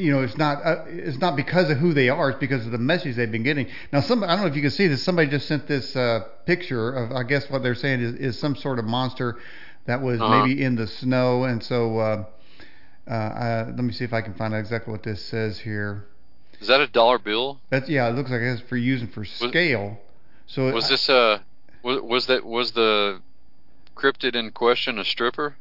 You 0.00 0.12
know, 0.12 0.22
it's 0.22 0.36
not 0.38 0.64
uh, 0.64 0.84
it's 0.88 1.18
not 1.18 1.36
because 1.36 1.70
of 1.70 1.78
who 1.78 1.92
they 1.92 2.08
are; 2.08 2.30
it's 2.30 2.40
because 2.40 2.64
of 2.64 2.72
the 2.72 2.78
message 2.78 3.16
they've 3.16 3.30
been 3.30 3.42
getting. 3.42 3.68
Now, 3.92 4.00
some 4.00 4.22
I 4.24 4.28
don't 4.28 4.40
know 4.40 4.46
if 4.46 4.56
you 4.56 4.62
can 4.62 4.70
see 4.70 4.86
this. 4.86 5.02
Somebody 5.02 5.28
just 5.30 5.46
sent 5.46 5.66
this 5.68 5.94
uh, 5.94 6.20
picture 6.46 6.90
of, 6.92 7.12
I 7.12 7.22
guess 7.24 7.48
what 7.50 7.62
they're 7.62 7.74
saying 7.74 8.00
is, 8.00 8.14
is 8.14 8.38
some 8.38 8.56
sort 8.56 8.78
of 8.78 8.84
monster 8.86 9.36
that 9.86 10.00
was 10.02 10.20
Uh-huh. 10.20 10.42
maybe 10.46 10.62
in 10.62 10.76
the 10.76 10.86
snow, 10.86 11.44
and 11.44 11.62
so. 11.62 11.98
Uh, 11.98 12.24
uh, 13.08 13.12
uh, 13.12 13.64
let 13.74 13.82
me 13.82 13.92
see 13.92 14.04
if 14.04 14.12
I 14.12 14.20
can 14.20 14.34
find 14.34 14.54
out 14.54 14.58
exactly 14.58 14.92
what 14.92 15.02
this 15.02 15.20
says 15.24 15.58
here. 15.58 16.04
is 16.60 16.68
that 16.68 16.80
a 16.80 16.86
dollar 16.86 17.18
bill? 17.18 17.58
That's 17.70 17.88
yeah, 17.88 18.08
it 18.08 18.14
looks 18.14 18.30
like 18.30 18.40
it's 18.40 18.60
for 18.68 18.76
using 18.76 19.08
for 19.08 19.24
scale. 19.24 19.98
So 20.46 20.72
Was 20.72 20.84
I- 20.84 20.88
this 20.90 21.08
uh 21.08 21.38
was, 21.82 22.00
was 22.02 22.26
that 22.26 22.44
was 22.44 22.72
the 22.72 23.20
cryptid 23.96 24.36
in 24.36 24.52
question 24.52 24.98
a 24.98 25.04
stripper? 25.04 25.56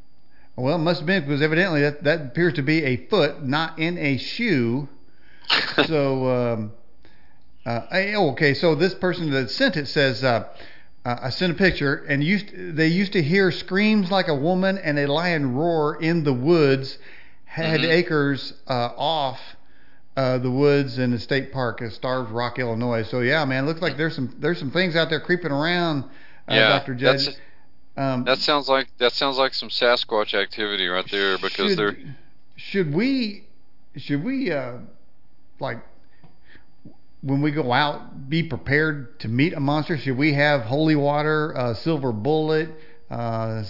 Well, 0.60 0.76
it 0.76 0.80
must 0.80 1.00
have 1.00 1.08
been 1.08 1.24
because 1.24 1.42
evidently 1.42 1.82
that, 1.82 2.04
that 2.04 2.22
appears 2.22 2.54
to 2.54 2.62
be 2.62 2.84
a 2.84 2.98
foot, 3.08 3.44
not 3.44 3.80
in 3.80 3.98
a 3.98 4.18
shoe. 4.18 4.88
so, 5.86 6.28
um, 6.30 6.72
uh, 7.66 7.82
I- 7.92 8.14
oh, 8.14 8.32
okay. 8.32 8.54
So 8.54 8.76
this 8.76 8.94
person 8.96 9.32
that 9.32 9.50
sent 9.50 9.78
it 9.78 9.88
says, 9.88 10.24
uh, 10.24 10.48
uh, 11.06 11.16
I 11.24 11.30
sent 11.30 11.52
a 11.52 11.56
picture, 11.56 11.96
and 12.08 12.24
used 12.24 12.52
they 12.76 12.88
used 12.88 13.14
to 13.14 13.24
hear 13.24 13.52
screams 13.52 14.12
like 14.12 14.28
a 14.28 14.36
woman 14.36 14.78
and 14.78 15.00
a 15.00 15.08
lion 15.12 15.54
roar 15.56 15.96
in 16.02 16.24
the 16.24 16.34
woods, 16.34 16.98
had 17.46 17.80
Mhm. 17.82 17.90
acres 17.90 18.54
uh, 18.68 18.90
off. 18.98 19.40
Uh, 20.18 20.38
the 20.38 20.52
woods 20.52 21.00
in 21.00 21.12
the 21.12 21.20
state 21.20 21.54
park 21.54 21.82
at 21.82 21.94
Starved 21.94 22.30
Rock, 22.32 22.60
Illinois. 22.60 23.04
So 23.04 23.22
yeah, 23.22 23.46
man, 23.46 23.66
looks 23.66 23.82
like 23.82 23.96
there's 23.96 24.16
some 24.16 24.36
there's 24.40 24.60
some 24.60 24.72
things 24.72 24.98
out 24.98 25.10
there 25.10 25.22
creeping 25.22 25.52
around, 25.52 26.04
uh, 26.50 26.56
yeah, 26.56 26.68
Dr. 26.80 26.94
Judge. 26.96 27.26
that's 27.26 27.38
Um, 27.98 28.24
that 28.24 28.38
sounds 28.40 28.70
like 28.70 28.88
that 29.00 29.12
sounds 29.14 29.38
like 29.38 29.54
some 29.54 29.70
Sasquatch 29.70 30.34
activity 30.34 30.88
right 30.88 31.06
there 31.12 31.38
because 31.38 31.72
should, 31.72 31.78
they're 31.78 31.98
should 32.56 32.94
we 32.94 33.44
should 33.98 34.24
we 34.24 34.52
uh 34.52 34.78
like 35.60 35.80
when 37.22 37.42
we 37.42 37.52
go 37.52 37.74
out 37.74 38.30
be 38.30 38.44
prepared 38.44 39.20
to 39.20 39.28
meet 39.28 39.54
a 39.54 39.60
monster 39.60 39.98
should 39.98 40.18
we 40.18 40.34
have 40.34 40.62
holy 40.62 40.96
water 40.96 41.56
uh 41.58 41.74
silver 41.74 42.14
bullet 42.14 42.70
uh 43.12 43.64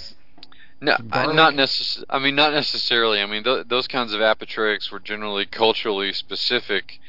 No, 0.81 0.95
garlic? 1.09 1.35
not 1.35 1.53
necess- 1.55 2.03
I 2.09 2.19
mean, 2.19 2.35
not 2.35 2.53
necessarily. 2.53 3.19
I 3.21 3.25
mean, 3.25 3.43
th- 3.43 3.65
those 3.67 3.87
kinds 3.87 4.13
of 4.13 4.21
apotropaics 4.21 4.91
were 4.91 4.99
generally 4.99 5.45
culturally 5.45 6.13
specific. 6.13 6.99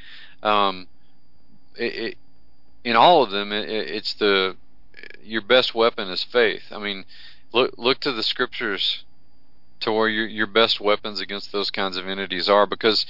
Um, 0.43 0.89
it, 1.77 1.95
it, 1.95 2.19
in 2.83 2.97
all 2.97 3.23
of 3.23 3.31
them, 3.31 3.53
it- 3.53 3.69
it's 3.69 4.15
the 4.15 4.57
your 5.23 5.43
best 5.43 5.75
weapon 5.75 6.09
is 6.09 6.23
faith. 6.25 6.65
I 6.71 6.79
mean, 6.79 7.05
look 7.53 7.75
look 7.77 8.01
to 8.01 8.13
the 8.13 8.23
scriptures 8.23 9.05
to 9.81 9.93
where 9.93 10.09
your 10.09 10.27
your 10.27 10.47
best 10.47 10.81
weapons 10.81 11.21
against 11.21 11.53
those 11.53 11.71
kinds 11.71 11.97
of 11.97 12.07
entities 12.07 12.49
are 12.49 12.67
because 12.67 13.07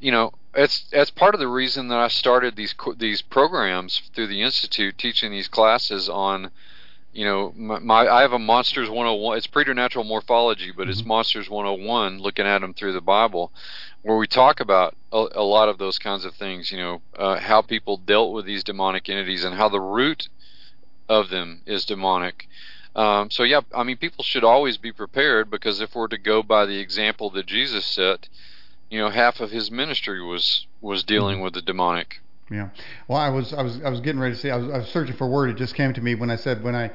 you 0.00 0.12
know 0.12 0.32
it's 0.54 0.84
that's 0.92 1.10
part 1.10 1.34
of 1.34 1.40
the 1.40 1.48
reason 1.48 1.88
that 1.88 1.98
I 1.98 2.08
started 2.08 2.56
these 2.56 2.74
these 2.96 3.22
programs 3.22 4.02
through 4.14 4.28
the 4.28 4.42
institute 4.42 4.98
teaching 4.98 5.32
these 5.32 5.48
classes 5.48 6.08
on 6.08 6.50
you 7.12 7.24
know 7.24 7.52
my, 7.56 7.78
my 7.78 8.08
I 8.08 8.22
have 8.22 8.32
a 8.32 8.38
monsters 8.38 8.88
101 8.88 9.36
it's 9.36 9.46
preternatural 9.46 10.04
morphology 10.04 10.72
but 10.76 10.88
it's 10.88 11.02
Mhm. 11.02 11.06
monsters 11.06 11.50
101 11.50 12.18
looking 12.20 12.46
at 12.46 12.60
them 12.60 12.74
through 12.74 12.92
the 12.92 13.00
Bible 13.00 13.52
where 14.02 14.16
we 14.16 14.26
talk 14.26 14.60
about 14.60 14.94
a, 15.12 15.26
a 15.32 15.42
lot 15.42 15.68
of 15.68 15.78
those 15.78 15.98
kinds 15.98 16.24
of 16.24 16.34
things 16.34 16.70
you 16.70 16.78
know 16.78 17.02
uh, 17.18 17.38
how 17.38 17.62
people 17.62 17.96
dealt 17.96 18.32
with 18.32 18.44
these 18.46 18.64
demonic 18.64 19.08
entities 19.08 19.44
and 19.44 19.54
how 19.56 19.68
the 19.68 19.80
root 19.80 20.28
of 21.18 21.28
them 21.30 21.48
is 21.66 21.84
demonic 21.84 22.36
um, 22.94 23.30
so 23.30 23.42
yeah 23.42 23.60
I 23.74 23.82
mean 23.84 23.96
people 23.96 24.22
should 24.24 24.44
always 24.44 24.76
be 24.78 24.92
prepared 24.92 25.50
because 25.50 25.80
if 25.80 25.94
we're 25.94 26.08
to 26.08 26.18
go 26.18 26.42
by 26.42 26.66
the 26.66 26.78
example 26.86 27.30
that 27.30 27.46
Jesus 27.46 27.84
set 27.86 28.28
you 28.90 28.98
know 29.00 29.10
half 29.10 29.40
of 29.40 29.50
his 29.50 29.70
ministry 29.70 30.20
was 30.22 30.66
was 30.80 31.02
dealing 31.04 31.38
Mhm. 31.38 31.44
with 31.44 31.54
the 31.54 31.62
demonic 31.62 32.20
yeah 32.50 32.68
well 33.08 33.18
i 33.18 33.30
was 33.30 33.54
i 33.54 33.62
was 33.62 33.74
i 33.82 33.88
was 33.94 34.00
getting 34.00 34.20
ready 34.20 34.34
to 34.34 34.40
say 34.40 34.50
I 34.50 34.56
was, 34.62 34.68
I 34.74 34.78
was 34.82 34.88
searching 34.88 35.16
for 35.16 35.26
a 35.26 35.30
word 35.36 35.48
it 35.50 35.56
just 35.56 35.74
came 35.74 35.92
to 35.94 36.02
me 36.02 36.14
when 36.14 36.30
i 36.30 36.36
said 36.36 36.62
when 36.62 36.74
i 36.74 36.90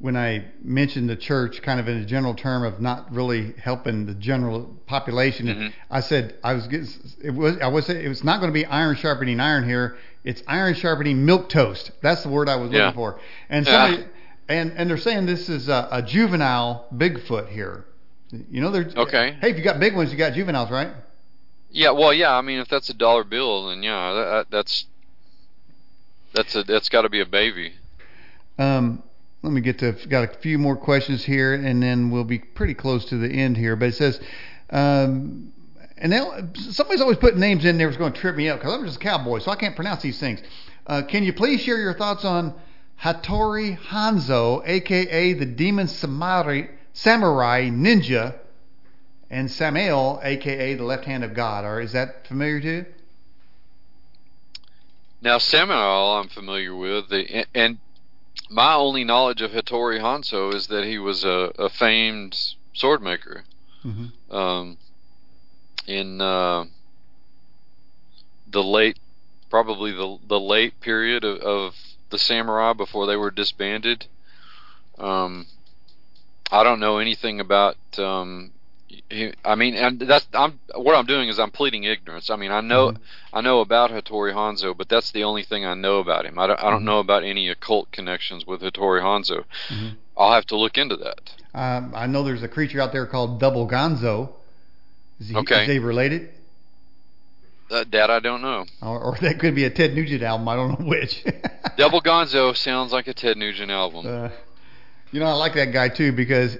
when 0.00 0.16
i 0.16 0.44
mentioned 0.62 1.08
the 1.08 1.16
church 1.16 1.62
kind 1.62 1.80
of 1.80 1.88
in 1.88 1.96
a 1.98 2.04
general 2.04 2.34
term 2.34 2.62
of 2.62 2.74
not 2.80 3.10
really 3.18 3.54
helping 3.68 4.04
the 4.06 4.14
general 4.30 4.58
population 4.86 5.46
Mhm. 5.46 5.72
i 5.90 6.00
said 6.00 6.34
i 6.44 6.52
was 6.52 6.66
getting 6.72 6.88
it 7.24 7.30
was 7.42 7.56
i 7.66 7.68
was 7.68 7.88
it 7.88 8.08
was 8.08 8.22
not 8.22 8.36
going 8.40 8.52
to 8.52 8.58
be 8.62 8.66
iron 8.66 8.94
sharpening 8.96 9.40
iron 9.40 9.64
here 9.72 9.96
it's 10.24 10.42
iron 10.46 10.74
sharpening 10.74 11.18
milquetoast 11.26 11.90
that's 12.02 12.22
the 12.22 12.28
word 12.28 12.48
i 12.48 12.56
was 12.56 12.70
Yeah. 12.70 12.86
looking 12.86 12.96
for 12.96 13.20
and 13.48 13.66
Yeah. 13.66 13.72
somebody 13.72 14.08
and 14.48 14.72
and 14.76 14.88
they're 14.90 14.96
saying 14.98 15.26
this 15.26 15.48
is 15.48 15.68
a, 15.68 15.88
a 15.90 16.02
juvenile 16.02 16.86
bigfoot 16.94 17.48
here 17.48 17.84
you 18.50 18.60
know 18.60 18.70
they're 18.70 18.90
Okay. 18.96 19.36
hey 19.40 19.50
if 19.50 19.56
you 19.58 19.64
got 19.64 19.78
big 19.80 19.94
ones 19.96 20.10
you 20.12 20.18
got 20.18 20.32
juveniles 20.34 20.70
right 20.70 20.90
Yeah, 21.70 21.90
well, 21.90 22.14
yeah. 22.14 22.32
I 22.32 22.40
mean, 22.40 22.60
if 22.60 22.68
that's 22.68 22.88
a 22.88 22.94
dollar 22.94 23.24
bill, 23.24 23.68
then 23.68 23.82
yeah, 23.82 24.12
that- 24.14 24.50
that's 24.50 24.86
that's 26.32 26.54
a 26.56 26.62
that's 26.64 26.88
got 26.88 27.02
to 27.02 27.10
be 27.10 27.20
a 27.20 27.26
baby. 27.26 27.72
Um, 28.58 29.02
let 29.42 29.52
me 29.52 29.60
get 29.60 29.78
to 29.80 29.92
got 30.08 30.24
a 30.24 30.38
few 30.38 30.58
more 30.58 30.76
questions 30.76 31.24
here, 31.24 31.52
and 31.54 31.82
then 31.82 32.10
we'll 32.10 32.24
be 32.24 32.38
pretty 32.38 32.72
close 32.74 33.04
to 33.06 33.18
the 33.18 33.28
end 33.28 33.56
here. 33.58 33.76
But 33.76 33.90
it 33.90 33.94
says, 33.96 34.20
um, 34.70 35.52
and 36.00 36.10
now 36.10 36.38
somebody's 36.54 37.00
always 37.00 37.18
putting 37.18 37.40
names 37.40 37.64
in 37.64 37.78
there 37.78 37.88
that's 37.88 37.98
going 37.98 38.12
to 38.12 38.20
trip 38.20 38.36
me 38.36 38.48
up 38.48 38.58
because 38.58 38.72
I'm 38.72 38.84
just 38.84 38.96
a 38.96 39.00
cowboy, 39.00 39.38
so 39.40 39.50
I 39.50 39.56
can't 39.56 39.76
pronounce 39.76 40.02
these 40.02 40.18
things. 40.18 40.40
Uh, 40.86 41.02
can 41.02 41.22
you 41.22 41.32
please 41.32 41.60
share 41.60 41.78
your 41.78 41.94
thoughts 41.94 42.24
on 42.24 42.54
Hattori 43.02 43.78
Hanzo, 43.78 44.62
aka 44.66 45.32
the 45.34 45.46
Demon 45.46 45.88
Samurai, 45.88 46.68
Samurai 46.92 47.68
Ninja, 47.68 48.34
and 49.30 49.50
Samael, 49.50 50.20
aka 50.22 50.74
the 50.74 50.84
Left 50.84 51.04
Hand 51.04 51.24
of 51.24 51.34
God? 51.34 51.64
Or 51.64 51.80
is 51.80 51.92
that 51.92 52.26
familiar 52.26 52.60
to 52.60 52.66
you? 52.66 52.86
Now, 55.20 55.38
Samuel, 55.38 56.16
I'm 56.16 56.28
familiar 56.28 56.74
with, 56.74 57.08
the, 57.08 57.44
and 57.52 57.78
my 58.50 58.74
only 58.74 59.04
knowledge 59.04 59.42
of 59.42 59.50
Hattori 59.50 60.00
Hanzo 60.00 60.54
is 60.54 60.68
that 60.68 60.84
he 60.84 60.98
was 60.98 61.24
a, 61.24 61.52
a 61.58 61.68
famed 61.68 62.36
sword 62.72 63.02
maker. 63.02 63.44
Mm-hmm. 63.84 64.34
Um, 64.34 64.78
in 65.88 66.20
uh, 66.20 66.66
the 68.46 68.62
late, 68.62 68.98
probably 69.50 69.90
the 69.90 70.18
the 70.28 70.38
late 70.38 70.78
period 70.80 71.24
of, 71.24 71.38
of 71.40 71.74
the 72.10 72.18
samurai 72.18 72.74
before 72.74 73.06
they 73.06 73.16
were 73.16 73.30
disbanded. 73.30 74.06
Um, 74.98 75.46
I 76.52 76.62
don't 76.62 76.78
know 76.80 76.98
anything 76.98 77.40
about. 77.40 77.76
Um, 77.96 78.52
I 79.44 79.54
mean, 79.54 79.74
and 79.74 80.00
that's 80.00 80.26
I'm 80.32 80.60
what 80.74 80.94
I'm 80.94 81.06
doing 81.06 81.28
is 81.28 81.38
I'm 81.38 81.50
pleading 81.50 81.84
ignorance. 81.84 82.30
I 82.30 82.36
mean, 82.36 82.50
I 82.50 82.60
know 82.60 82.92
Mhm. 82.92 82.96
I 83.32 83.40
know 83.40 83.60
about 83.60 83.90
Hattori 83.90 84.32
Hanzo, 84.34 84.76
but 84.76 84.88
that's 84.88 85.10
the 85.12 85.24
only 85.24 85.42
thing 85.42 85.64
I 85.64 85.74
know 85.74 85.98
about 85.98 86.26
him. 86.26 86.38
I 86.38 86.46
don't, 86.46 86.60
I 86.62 86.70
don't 86.70 86.82
Mhm. 86.82 86.86
know 86.86 86.98
about 86.98 87.24
any 87.24 87.48
occult 87.48 87.90
connections 87.92 88.46
with 88.46 88.60
Hattori 88.60 89.02
Hanzo. 89.02 89.44
Mhm. 89.70 89.96
I'll 90.16 90.32
have 90.32 90.46
to 90.46 90.56
look 90.56 90.76
into 90.76 90.96
that. 90.96 91.32
Um, 91.54 91.92
I 91.94 92.06
know 92.06 92.22
there's 92.22 92.42
a 92.42 92.48
creature 92.48 92.80
out 92.80 92.92
there 92.92 93.06
called 93.06 93.40
Double 93.40 93.66
Gonzo. 93.68 94.30
Is 95.20 95.28
he, 95.28 95.36
Okay. 95.36 95.62
Is 95.62 95.68
they 95.68 95.78
related? 95.78 96.30
That, 97.70 97.90
that 97.90 98.10
I 98.10 98.20
don't 98.20 98.40
know. 98.40 98.64
Or, 98.80 98.98
or 98.98 99.16
that 99.20 99.38
could 99.38 99.54
be 99.54 99.64
a 99.64 99.70
Ted 99.70 99.94
Nugent 99.94 100.22
album. 100.22 100.48
I 100.48 100.56
don't 100.56 100.80
know 100.80 100.86
which. 100.86 101.24
Double 101.76 102.00
Gonzo 102.00 102.56
sounds 102.56 102.92
like 102.92 103.08
a 103.08 103.14
Ted 103.14 103.36
Nugent 103.36 103.70
album. 103.70 104.06
Uh, 104.06 104.30
you 105.12 105.20
know, 105.20 105.26
I 105.26 105.34
like 105.34 105.54
that 105.54 105.72
guy 105.72 105.88
too 105.88 106.12
because 106.12 106.56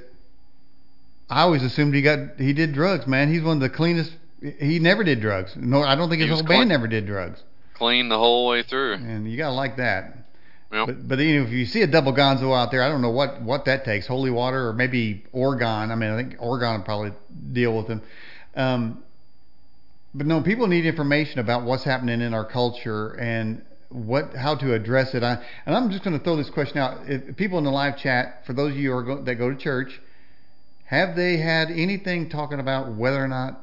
I 1.31 1.43
always 1.43 1.63
assumed 1.63 1.95
he 1.95 2.03
got 2.03 2.39
he 2.39 2.53
did 2.53 2.73
drugs. 2.73 3.07
Man, 3.07 3.33
he's 3.33 3.43
one 3.43 3.57
of 3.57 3.61
the 3.61 3.71
cleanest. 3.71 4.13
He 4.41 4.79
never 4.79 5.03
did 5.03 5.21
drugs. 5.21 5.55
No, 5.57 5.83
I 5.83 5.95
don't 5.97 6.09
think 6.09 6.23
his 6.23 6.31
whole 6.31 6.45
clean. 6.45 6.61
band 6.61 6.69
never 6.69 6.87
did 6.87 7.07
drugs. 7.07 7.43
Clean 7.75 8.09
the 8.09 8.19
whole 8.19 8.47
way 8.49 8.63
through. 8.63 8.95
And 8.95 9.31
you 9.31 9.37
gotta 9.37 9.55
like 9.55 9.77
that. 9.79 10.15
Yep. 10.73 10.87
But 10.87 11.09
but 11.09 11.19
you 11.19 11.41
know, 11.41 11.47
if 11.47 11.53
you 11.53 11.65
see 11.65 11.83
a 11.83 11.87
double 11.87 12.13
gonzo 12.13 12.57
out 12.57 12.71
there, 12.71 12.83
I 12.83 12.89
don't 12.89 13.03
know 13.03 13.11
what 13.11 13.41
what 13.43 13.65
that 13.65 13.85
takes. 13.85 14.07
Holy 14.07 14.31
water 14.31 14.69
or 14.69 14.73
maybe 14.73 15.25
Oregon. 15.33 15.91
I 15.91 15.95
mean, 15.95 16.11
I 16.11 16.17
think 16.17 16.37
Oregon 16.39 16.77
would 16.77 16.85
probably 16.85 17.13
deal 17.53 17.77
with 17.77 17.89
him. 17.89 18.03
Um, 18.59 19.03
but 20.15 20.27
no, 20.27 20.43
people 20.43 20.67
need 20.67 20.85
information 20.85 21.39
about 21.39 21.63
what's 21.63 21.85
happening 21.85 22.21
in 22.21 22.35
our 22.35 22.45
culture 22.45 23.13
and 23.13 23.63
what 23.89 24.35
how 24.35 24.55
to 24.57 24.75
address 24.75 25.15
it. 25.15 25.23
I, 25.23 25.43
and 25.65 25.75
I'm 25.75 25.91
just 25.91 26.05
going 26.05 26.19
to 26.19 26.23
throw 26.23 26.37
this 26.37 26.51
question 26.51 26.79
out. 26.79 27.09
If 27.09 27.37
people 27.37 27.59
in 27.59 27.65
the 27.65 27.71
live 27.71 27.97
chat, 27.97 28.45
for 28.47 28.53
those 28.53 28.73
of 28.73 28.79
you 28.79 28.91
go, 29.05 29.23
that 29.23 29.35
go 29.37 29.51
to 29.51 29.57
church, 29.57 30.01
have 30.85 31.17
they 31.17 31.37
had 31.37 31.71
anything 31.71 32.29
talking 32.29 32.61
about 32.61 32.95
whether 32.95 33.23
or 33.23 33.29
not 33.29 33.61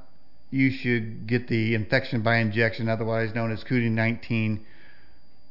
you 0.49 0.72
should 0.72 1.27
get 1.27 1.47
the 1.47 1.76
infection 1.76 2.22
by 2.22 2.38
injection, 2.38 2.88
otherwise 2.88 3.35
known 3.35 3.51
as 3.51 3.63
COVID-19, 3.63 4.61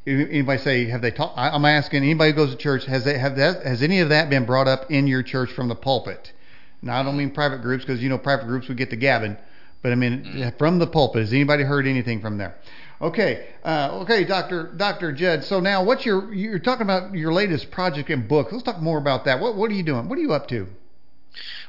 Anybody 0.06 0.60
say 0.60 0.84
have 0.86 1.00
they 1.00 1.10
talked? 1.10 1.38
I'm 1.38 1.64
asking 1.64 2.02
anybody 2.02 2.32
who 2.32 2.36
goes 2.36 2.50
to 2.50 2.56
church 2.58 2.84
has 2.84 3.04
they 3.04 3.16
have 3.16 3.36
that 3.36 3.64
has 3.64 3.82
any 3.82 4.00
of 4.00 4.10
that 4.10 4.28
been 4.28 4.44
brought 4.44 4.68
up 4.68 4.90
in 4.90 5.06
your 5.06 5.22
church 5.22 5.50
from 5.50 5.68
the 5.68 5.74
pulpit? 5.74 6.32
Now 6.84 7.00
I 7.00 7.02
don't 7.02 7.16
mean 7.16 7.30
private 7.30 7.62
groups 7.62 7.84
because 7.84 8.02
you 8.02 8.08
know 8.08 8.18
private 8.18 8.46
groups 8.46 8.68
would 8.68 8.76
get 8.76 8.90
the 8.90 8.96
gabbing, 8.96 9.36
but 9.82 9.92
I 9.92 9.94
mean 9.94 10.24
mm-hmm. 10.24 10.56
from 10.58 10.78
the 10.78 10.86
pulpit. 10.86 11.22
Has 11.22 11.32
anybody 11.32 11.64
heard 11.64 11.86
anything 11.86 12.20
from 12.20 12.38
there? 12.38 12.54
Okay, 13.00 13.48
uh, 13.64 13.98
okay, 14.02 14.24
Doctor 14.24 14.72
Doctor 14.76 15.12
Judd. 15.12 15.44
So 15.44 15.60
now, 15.60 15.84
what's 15.84 16.06
your 16.06 16.32
you're 16.32 16.58
talking 16.58 16.82
about 16.82 17.14
your 17.14 17.32
latest 17.32 17.70
project 17.70 18.08
and 18.10 18.28
book? 18.28 18.52
Let's 18.52 18.64
talk 18.64 18.80
more 18.80 18.98
about 18.98 19.24
that. 19.24 19.40
What 19.40 19.56
what 19.56 19.70
are 19.70 19.74
you 19.74 19.82
doing? 19.82 20.08
What 20.08 20.18
are 20.18 20.22
you 20.22 20.32
up 20.32 20.48
to? 20.48 20.68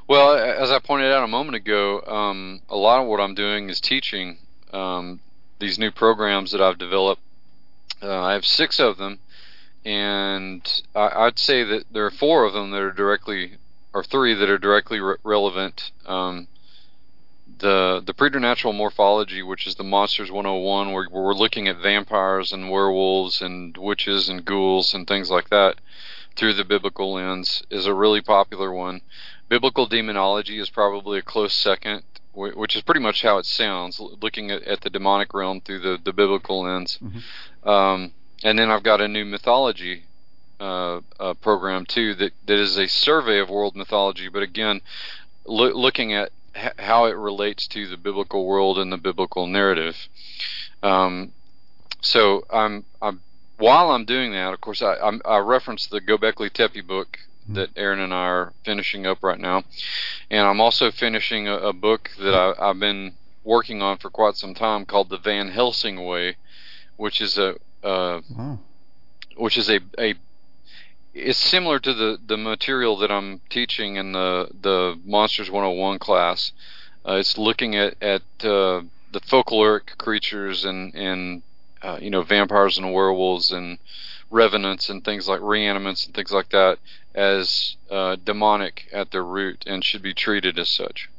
Well, 0.07 0.35
as 0.35 0.69
I 0.69 0.79
pointed 0.79 1.11
out 1.11 1.23
a 1.23 1.27
moment 1.27 1.55
ago, 1.55 2.01
um, 2.01 2.61
a 2.69 2.75
lot 2.75 3.01
of 3.01 3.07
what 3.07 3.19
I'm 3.19 3.33
doing 3.33 3.69
is 3.69 3.81
teaching 3.81 4.37
um, 4.71 5.19
these 5.59 5.79
new 5.79 5.91
programs 5.91 6.51
that 6.51 6.61
I've 6.61 6.77
developed. 6.77 7.21
Uh, 8.03 8.21
I 8.21 8.33
have 8.33 8.45
six 8.45 8.79
of 8.79 8.97
them, 8.97 9.19
and 9.83 10.83
I, 10.95 11.25
would 11.25 11.39
say 11.39 11.63
that 11.63 11.85
there 11.91 12.05
are 12.05 12.11
four 12.11 12.45
of 12.45 12.53
them 12.53 12.69
that 12.71 12.81
are 12.81 12.91
directly, 12.91 13.53
or 13.95 14.03
three 14.03 14.33
that 14.33 14.49
are 14.49 14.57
directly 14.57 14.99
re- 14.99 15.15
relevant. 15.23 15.91
Um, 16.05 16.47
the 17.59 18.03
the 18.05 18.13
preternatural 18.13 18.73
morphology, 18.73 19.41
which 19.41 19.65
is 19.65 19.75
the 19.75 19.85
Monsters 19.85 20.29
101, 20.29 20.91
where, 20.91 21.07
we're 21.09 21.33
looking 21.33 21.69
at 21.69 21.77
vampires 21.77 22.51
and 22.51 22.69
werewolves 22.69 23.41
and 23.41 23.77
witches 23.77 24.27
and 24.27 24.43
ghouls 24.43 24.93
and 24.93 25.07
things 25.07 25.31
like 25.31 25.49
that 25.49 25.79
through 26.35 26.53
the 26.53 26.65
biblical 26.65 27.13
lens, 27.13 27.63
is 27.69 27.85
a 27.85 27.93
really 27.93 28.21
popular 28.21 28.73
one. 28.73 28.99
Biblical 29.47 29.85
demonology 29.85 30.59
is 30.59 30.69
probably 30.69 31.19
a 31.19 31.21
close 31.21 31.53
second, 31.53 32.03
which 32.33 32.75
is 32.75 32.81
pretty 32.81 32.99
much 32.99 33.21
how 33.21 33.37
it 33.37 33.45
sounds, 33.45 34.01
looking 34.21 34.51
at, 34.51 34.61
at 34.63 34.81
the 34.81 34.89
demonic 34.89 35.33
realm 35.33 35.61
through 35.61 35.79
the, 35.79 35.97
the 36.03 36.11
biblical 36.11 36.63
lens. 36.63 36.99
Mm-hmm. 37.01 37.69
Um, 37.69 38.11
and 38.43 38.59
then 38.59 38.69
I've 38.69 38.83
got 38.83 38.99
a 38.99 39.07
new 39.07 39.23
mythology 39.23 40.03
uh, 40.59 41.01
uh, 41.19 41.33
program 41.35 41.85
too 41.85 42.15
that, 42.15 42.31
that 42.45 42.59
is 42.59 42.77
a 42.77 42.87
survey 42.87 43.39
of 43.39 43.49
world 43.49 43.75
mythology, 43.75 44.29
but 44.29 44.43
again, 44.43 44.81
lo- 45.45 45.73
looking 45.73 46.13
at 46.13 46.31
h- 46.55 46.73
how 46.79 47.05
it 47.05 47.15
relates 47.15 47.67
to 47.67 47.87
the 47.87 47.97
biblical 47.97 48.45
world 48.45 48.77
and 48.77 48.91
the 48.91 48.97
biblical 48.97 49.47
narrative. 49.47 50.07
Um, 50.81 51.31
so 52.01 52.45
I'm, 52.51 52.85
I'm 53.01 53.21
while 53.57 53.91
I'm 53.91 54.05
doing 54.05 54.31
that, 54.33 54.53
of 54.53 54.61
course, 54.61 54.81
I, 54.81 54.95
I'm, 54.95 55.21
I 55.23 55.37
reference 55.37 55.87
the 55.87 56.01
Göbekli 56.01 56.51
Tepe 56.51 56.81
book 56.81 57.19
that 57.47 57.69
Aaron 57.75 57.99
and 57.99 58.13
I 58.13 58.25
are 58.25 58.53
finishing 58.63 59.05
up 59.05 59.19
right 59.21 59.39
now, 59.39 59.63
and 60.29 60.47
I'm 60.47 60.59
also 60.59 60.91
finishing 60.91 61.47
a, 61.47 61.57
a 61.57 61.73
book 61.73 62.09
that 62.19 62.33
I, 62.33 62.69
I've 62.69 62.79
been 62.79 63.13
working 63.43 63.81
on 63.81 63.97
for 63.97 64.09
quite 64.09 64.35
some 64.35 64.53
time 64.55 64.85
called 64.85 65.09
the 65.09 65.19
Van 65.19 65.49
Helsing 65.49 66.03
Way, 66.03 66.37
which 66.97 67.21
is 67.21 67.37
a 67.37 67.55
uh, 67.83 68.21
wow. 68.35 68.59
which 69.37 69.57
is 69.57 69.69
a 69.69 69.79
a 69.99 70.15
it's 71.15 71.39
similar 71.39 71.79
to 71.79 71.93
the 71.93 72.19
the 72.27 72.37
material 72.37 72.97
that 72.97 73.09
I'm 73.09 73.39
teaching 73.49 73.95
in 73.95 74.11
the 74.11 74.49
the 74.61 74.99
Monsters 75.05 75.49
101 75.49 75.97
class. 75.99 76.51
Uh, 77.07 77.13
it's 77.13 77.37
looking 77.37 77.75
at 77.75 77.95
at 78.03 78.21
uh, 78.41 78.81
the 79.11 79.21
folkloric 79.21 79.97
creatures 79.97 80.65
and 80.65 80.93
and 80.93 81.41
uh, 81.81 81.97
you 82.01 82.09
know 82.09 82.21
vampires 82.21 82.77
and 82.77 82.93
werewolves 82.93 83.51
and 83.51 83.79
revenants 84.29 84.89
and 84.89 85.05
things 85.05 85.27
like 85.27 85.39
reanimants 85.39 86.05
and 86.05 86.13
things 86.13 86.31
like 86.31 86.49
that 86.49 86.79
as 87.13 87.77
uh, 87.89 88.17
demonic 88.25 88.89
at 88.91 89.11
their 89.11 89.23
root 89.23 89.63
and 89.65 89.85
should 89.85 90.01
be 90.01 90.13
treated 90.13 90.59
as 90.59 90.67
such. 90.67 91.09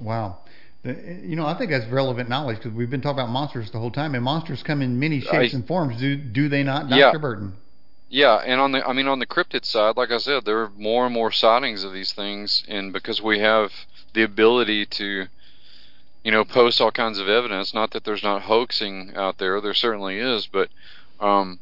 Wow. 0.00 0.38
You 0.84 1.36
know, 1.36 1.44
I 1.44 1.58
think 1.58 1.70
that's 1.72 1.86
relevant 1.86 2.28
knowledge 2.28 2.58
because 2.58 2.72
we've 2.72 2.88
been 2.88 3.02
talking 3.02 3.18
about 3.18 3.30
monsters 3.30 3.70
the 3.70 3.78
whole 3.78 3.90
time, 3.90 4.14
and 4.14 4.24
monsters 4.24 4.62
come 4.62 4.80
in 4.80 4.98
many 4.98 5.20
shapes 5.20 5.52
I, 5.52 5.56
and 5.56 5.66
forms. 5.66 5.98
Do 5.98 6.16
do 6.16 6.48
they 6.48 6.62
not, 6.62 6.88
Doctor 6.88 6.96
yeah. 6.96 7.18
Burton? 7.18 7.56
Yeah, 8.12 8.42
and 8.44 8.60
on 8.60 8.72
the 8.72 8.86
I 8.86 8.92
mean 8.92 9.06
on 9.06 9.20
the 9.20 9.26
cryptid 9.26 9.64
side, 9.64 9.96
like 9.96 10.10
I 10.10 10.18
said, 10.18 10.44
there 10.44 10.62
are 10.62 10.70
more 10.76 11.06
and 11.06 11.14
more 11.14 11.30
sightings 11.30 11.84
of 11.84 11.92
these 11.92 12.12
things, 12.12 12.64
and 12.66 12.92
because 12.92 13.22
we 13.22 13.38
have 13.38 13.70
the 14.14 14.24
ability 14.24 14.84
to, 14.84 15.26
you 16.24 16.32
know, 16.32 16.44
post 16.44 16.80
all 16.80 16.90
kinds 16.90 17.20
of 17.20 17.28
evidence. 17.28 17.72
Not 17.72 17.92
that 17.92 18.02
there's 18.02 18.24
not 18.24 18.42
hoaxing 18.42 19.12
out 19.14 19.38
there, 19.38 19.60
there 19.60 19.74
certainly 19.74 20.18
is, 20.18 20.48
but 20.48 20.70
um, 21.20 21.60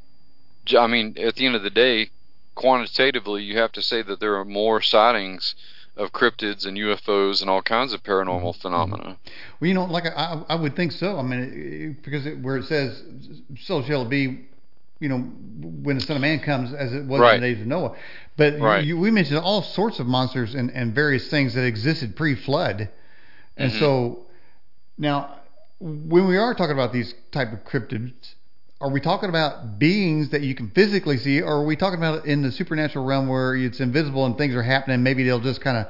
I 0.77 0.87
mean, 0.87 1.17
at 1.19 1.35
the 1.35 1.45
end 1.45 1.55
of 1.55 1.63
the 1.63 1.71
day, 1.71 2.11
quantitatively, 2.55 3.43
you 3.43 3.59
have 3.59 3.73
to 3.73 3.83
say 3.83 4.01
that 4.01 4.19
there 4.19 4.37
are 4.37 4.45
more 4.47 4.81
sightings 4.81 5.55
of 5.99 6.13
cryptids 6.13 6.65
and 6.65 6.79
UFOs 6.79 7.43
and 7.43 7.51
all 7.51 7.61
kinds 7.61 7.93
of 7.93 8.03
paranormal 8.03 8.53
mm-hmm. 8.53 8.61
phenomena. 8.61 9.19
Well, 9.61 9.69
you 9.69 9.75
know, 9.75 9.85
like 9.85 10.07
I, 10.07 10.43
I 10.49 10.55
would 10.55 10.77
think 10.77 10.93
so. 10.93 11.19
I 11.19 11.23
mean, 11.23 11.99
because 12.03 12.25
it, 12.25 12.41
where 12.41 12.57
it 12.57 12.65
says, 12.65 13.03
"So 13.61 13.83
shall 13.83 14.03
it 14.03 14.09
be," 14.09 14.47
you 15.01 15.09
know, 15.09 15.19
when 15.19 15.97
the 15.97 16.05
Son 16.05 16.17
of 16.17 16.23
Man 16.23 16.41
comes, 16.41 16.73
as 16.73 16.93
it 16.93 17.05
was 17.05 17.21
right. 17.21 17.37
in 17.37 17.41
the 17.41 17.47
days 17.53 17.61
of 17.61 17.67
Noah. 17.67 17.97
But 18.37 18.59
right. 18.61 18.85
you, 18.85 18.99
we 18.99 19.11
mentioned 19.11 19.39
all 19.39 19.63
sorts 19.63 19.99
of 19.99 20.07
monsters 20.07 20.55
and, 20.55 20.71
and 20.71 20.95
various 20.95 21.29
things 21.29 21.55
that 21.55 21.65
existed 21.65 22.17
pre-flood, 22.17 22.89
and 23.57 23.71
mm-hmm. 23.71 23.81
so 23.81 24.27
now 24.97 25.39
when 25.81 26.27
we 26.27 26.37
are 26.37 26.55
talking 26.55 26.73
about 26.73 26.93
these 26.93 27.15
type 27.31 27.53
of 27.53 27.65
cryptids, 27.65 28.35
are 28.81 28.91
we 28.91 29.01
talking 29.01 29.29
about 29.29 29.79
beings 29.79 30.31
that 30.31 30.43
you 30.43 30.55
can 30.55 30.71
physically 30.71 31.17
see, 31.17 31.41
or 31.41 31.61
are 31.61 31.65
we 31.65 31.77
talking 31.77 31.99
about 31.99 32.27
in 32.27 32.43
the 32.43 32.53
supernatural 32.53 33.05
realm 33.05 33.29
where 33.29 33.57
it's 33.57 33.81
invisible 33.81 34.25
and 34.27 34.37
things 34.37 34.55
are 34.55 34.63
happening? 34.63 35.03
Maybe 35.03 35.25
they'll 35.25 35.41
just 35.41 35.61
kind 35.61 35.79
of, 35.79 35.87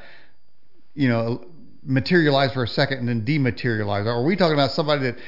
you 0.94 1.09
know, 1.09 1.44
materialize 1.84 2.52
for 2.52 2.62
a 2.62 2.68
second 2.68 2.98
and 2.98 3.09
then 3.09 3.24
dematerialize. 3.24 4.06
Or 4.06 4.10
are 4.10 4.24
we 4.24 4.36
talking 4.36 4.55
about 4.55 4.72
somebody 4.72 5.02
that 5.02 5.18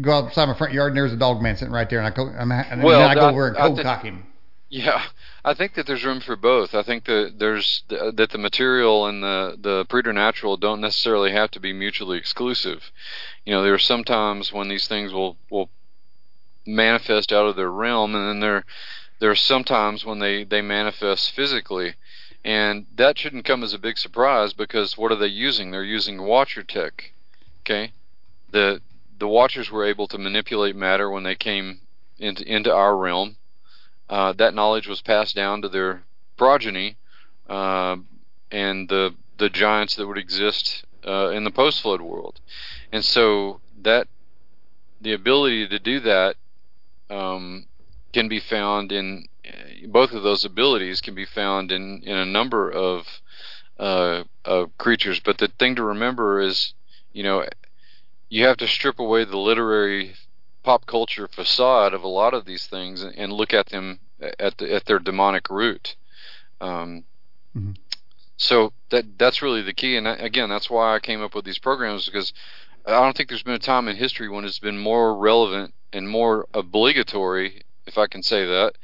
go 0.00 0.12
outside 0.12 0.46
my 0.46 0.54
front 0.54 0.72
yard 0.72 0.92
and 0.92 0.96
there's 0.96 1.12
a 1.12 1.16
dog 1.16 1.42
man 1.42 1.56
sitting 1.56 1.72
right 1.72 1.88
there, 1.88 1.98
and 1.98 2.06
I 2.06 2.10
go, 2.10 2.28
I'm, 2.28 2.50
and 2.52 2.82
well, 2.82 3.00
then 3.00 3.10
I 3.10 3.14
go 3.14 3.28
over 3.28 3.48
and 3.48 3.56
cold 3.56 3.80
cock 3.80 4.02
him? 4.02 4.26
Yeah, 4.70 5.02
I 5.44 5.54
think 5.54 5.74
that 5.74 5.86
there's 5.86 6.04
room 6.04 6.20
for 6.20 6.36
both. 6.36 6.74
I 6.74 6.82
think 6.82 7.04
that 7.06 7.36
there's 7.38 7.84
that 7.88 8.28
the 8.30 8.38
material 8.38 9.06
and 9.06 9.22
the 9.22 9.56
the 9.58 9.86
preternatural 9.88 10.58
don't 10.58 10.82
necessarily 10.82 11.32
have 11.32 11.50
to 11.52 11.60
be 11.60 11.72
mutually 11.72 12.18
exclusive. 12.18 12.92
You 13.46 13.54
know, 13.54 13.62
there 13.62 13.72
are 13.72 13.78
sometimes 13.78 14.52
when 14.52 14.68
these 14.68 14.86
things 14.86 15.10
will 15.10 15.38
will 15.50 15.70
manifest 16.66 17.32
out 17.32 17.46
of 17.46 17.56
their 17.56 17.70
realm, 17.70 18.14
and 18.14 18.28
then 18.28 18.40
there 18.40 18.64
there 19.20 19.30
are 19.30 19.36
sometimes 19.36 20.04
when 20.04 20.18
they 20.18 20.44
they 20.44 20.60
manifest 20.60 21.30
physically, 21.30 21.94
and 22.44 22.86
that 22.94 23.18
shouldn't 23.18 23.44
come 23.44 23.62
as 23.62 23.74
a 23.74 23.78
big 23.78 23.98
surprise 23.98 24.52
because 24.52 24.96
what 24.96 25.12
are 25.12 25.16
they 25.16 25.26
using? 25.26 25.70
They're 25.70 25.84
using 25.84 26.22
Watcher 26.22 26.62
tech. 26.62 27.12
Okay, 27.60 27.92
the 28.50 28.80
the 29.18 29.28
Watchers 29.28 29.70
were 29.70 29.84
able 29.84 30.06
to 30.08 30.18
manipulate 30.18 30.76
matter 30.76 31.10
when 31.10 31.24
they 31.24 31.34
came 31.34 31.80
into 32.18 32.44
into 32.44 32.72
our 32.72 32.96
realm. 32.96 33.36
Uh, 34.08 34.32
that 34.34 34.54
knowledge 34.54 34.86
was 34.86 35.02
passed 35.02 35.34
down 35.34 35.60
to 35.62 35.68
their 35.68 36.04
progeny, 36.36 36.96
uh, 37.48 37.96
and 38.50 38.88
the 38.88 39.14
the 39.38 39.50
giants 39.50 39.96
that 39.96 40.06
would 40.06 40.18
exist 40.18 40.84
uh, 41.06 41.30
in 41.30 41.44
the 41.44 41.50
post 41.50 41.82
flood 41.82 42.00
world, 42.00 42.40
and 42.92 43.04
so 43.04 43.60
that 43.82 44.08
the 45.00 45.12
ability 45.12 45.68
to 45.68 45.78
do 45.78 46.00
that 46.00 46.36
um, 47.10 47.66
can 48.12 48.28
be 48.28 48.40
found 48.40 48.92
in 48.92 49.26
both 49.88 50.12
of 50.12 50.22
those 50.22 50.44
abilities 50.44 51.00
can 51.00 51.14
be 51.14 51.24
found 51.24 51.72
in, 51.72 52.02
in 52.04 52.16
a 52.16 52.26
number 52.26 52.70
of 52.70 53.06
uh, 53.78 54.24
of 54.44 54.76
creatures. 54.78 55.20
But 55.20 55.38
the 55.38 55.48
thing 55.48 55.76
to 55.76 55.82
remember 55.82 56.40
is, 56.40 56.74
you 57.12 57.22
know, 57.22 57.44
you 58.28 58.44
have 58.46 58.56
to 58.58 58.66
strip 58.66 58.98
away 58.98 59.24
the 59.24 59.38
literary 59.38 60.14
pop 60.62 60.86
culture 60.86 61.28
facade 61.28 61.94
of 61.94 62.02
a 62.02 62.08
lot 62.08 62.34
of 62.34 62.44
these 62.44 62.66
things 62.66 63.02
and, 63.02 63.14
and 63.16 63.32
look 63.32 63.54
at 63.54 63.66
them 63.66 64.00
at 64.20 64.58
the, 64.58 64.74
at 64.74 64.84
their 64.86 64.98
demonic 64.98 65.48
root. 65.48 65.96
Um, 66.60 67.04
mm-hmm. 67.56 67.72
So 68.36 68.72
that 68.90 69.18
that's 69.18 69.42
really 69.42 69.62
the 69.62 69.74
key, 69.74 69.96
and 69.96 70.06
again, 70.06 70.48
that's 70.48 70.70
why 70.70 70.94
I 70.94 71.00
came 71.00 71.22
up 71.22 71.34
with 71.34 71.44
these 71.44 71.58
programs 71.58 72.06
because 72.06 72.32
I 72.86 72.92
don't 72.92 73.16
think 73.16 73.28
there's 73.28 73.42
been 73.42 73.54
a 73.54 73.58
time 73.58 73.88
in 73.88 73.96
history 73.96 74.28
when 74.28 74.44
it's 74.44 74.60
been 74.60 74.78
more 74.78 75.16
relevant 75.16 75.74
and 75.92 76.08
more 76.08 76.46
obligatory, 76.54 77.62
if 77.86 77.98
I 77.98 78.06
can 78.06 78.22
say 78.22 78.44
that, 78.46 78.74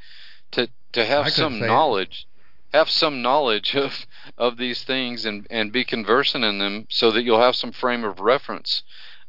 to 0.95 1.05
have 1.05 1.31
some 1.31 1.59
knowledge, 1.59 2.25
it. 2.71 2.77
have 2.77 2.89
some 2.89 3.21
knowledge 3.21 3.75
of 3.75 4.05
of 4.37 4.57
these 4.57 4.83
things 4.83 5.25
and 5.25 5.45
and 5.49 5.71
be 5.71 5.83
conversant 5.83 6.43
in 6.43 6.57
them, 6.57 6.87
so 6.89 7.11
that 7.11 7.23
you'll 7.23 7.41
have 7.41 7.55
some 7.55 7.71
frame 7.71 8.03
of 8.03 8.19
reference, 8.19 8.81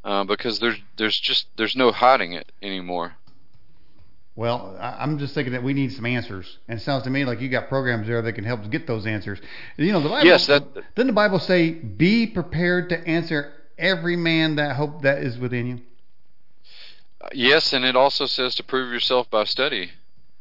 uh, 0.05 0.24
because 0.24 0.60
there's 0.60 0.78
there's 0.97 1.18
just 1.18 1.48
there's 1.56 1.76
no 1.76 1.93
hiding 1.93 2.32
it 2.32 2.52
anymore. 2.62 3.16
Well, 4.36 4.76
I'm 4.78 5.18
just 5.18 5.34
thinking 5.34 5.55
that 5.55 5.62
we 5.62 5.72
need 5.72 5.93
some 5.93 6.05
answers, 6.05 6.59
and 6.68 6.78
it 6.78 6.82
sounds 6.82 7.05
to 7.05 7.10
me 7.10 7.24
like 7.24 7.40
you 7.40 7.48
got 7.48 7.68
programs 7.68 8.06
there 8.06 8.20
that 8.20 8.34
can 8.34 8.44
help 8.44 8.68
get 8.70 8.86
those 8.86 9.06
answers. 9.06 9.40
You 9.78 9.93
know, 9.93 10.01
the 10.01 10.10
Bible. 10.10 10.26
Yes, 10.26 10.47
that. 10.47 10.62
Didn't 10.94 11.09
the 11.09 11.12
Bible 11.14 11.38
say, 11.38 11.70
"Be 11.70 12.26
prepared 12.26 12.90
to 12.90 13.09
answer 13.09 13.52
every 13.78 14.14
man 14.14 14.56
that 14.56 14.76
hope 14.76 15.02
that 15.02 15.22
is 15.22 15.38
within 15.38 15.66
you"? 15.66 15.80
yes, 17.32 17.72
and 17.72 17.84
it 17.84 17.97
also 17.97 18.26
says 18.26 18.55
to 18.55 18.62
prove 18.62 18.93
yourself 18.93 19.28
by 19.30 19.44
study, 19.44 19.90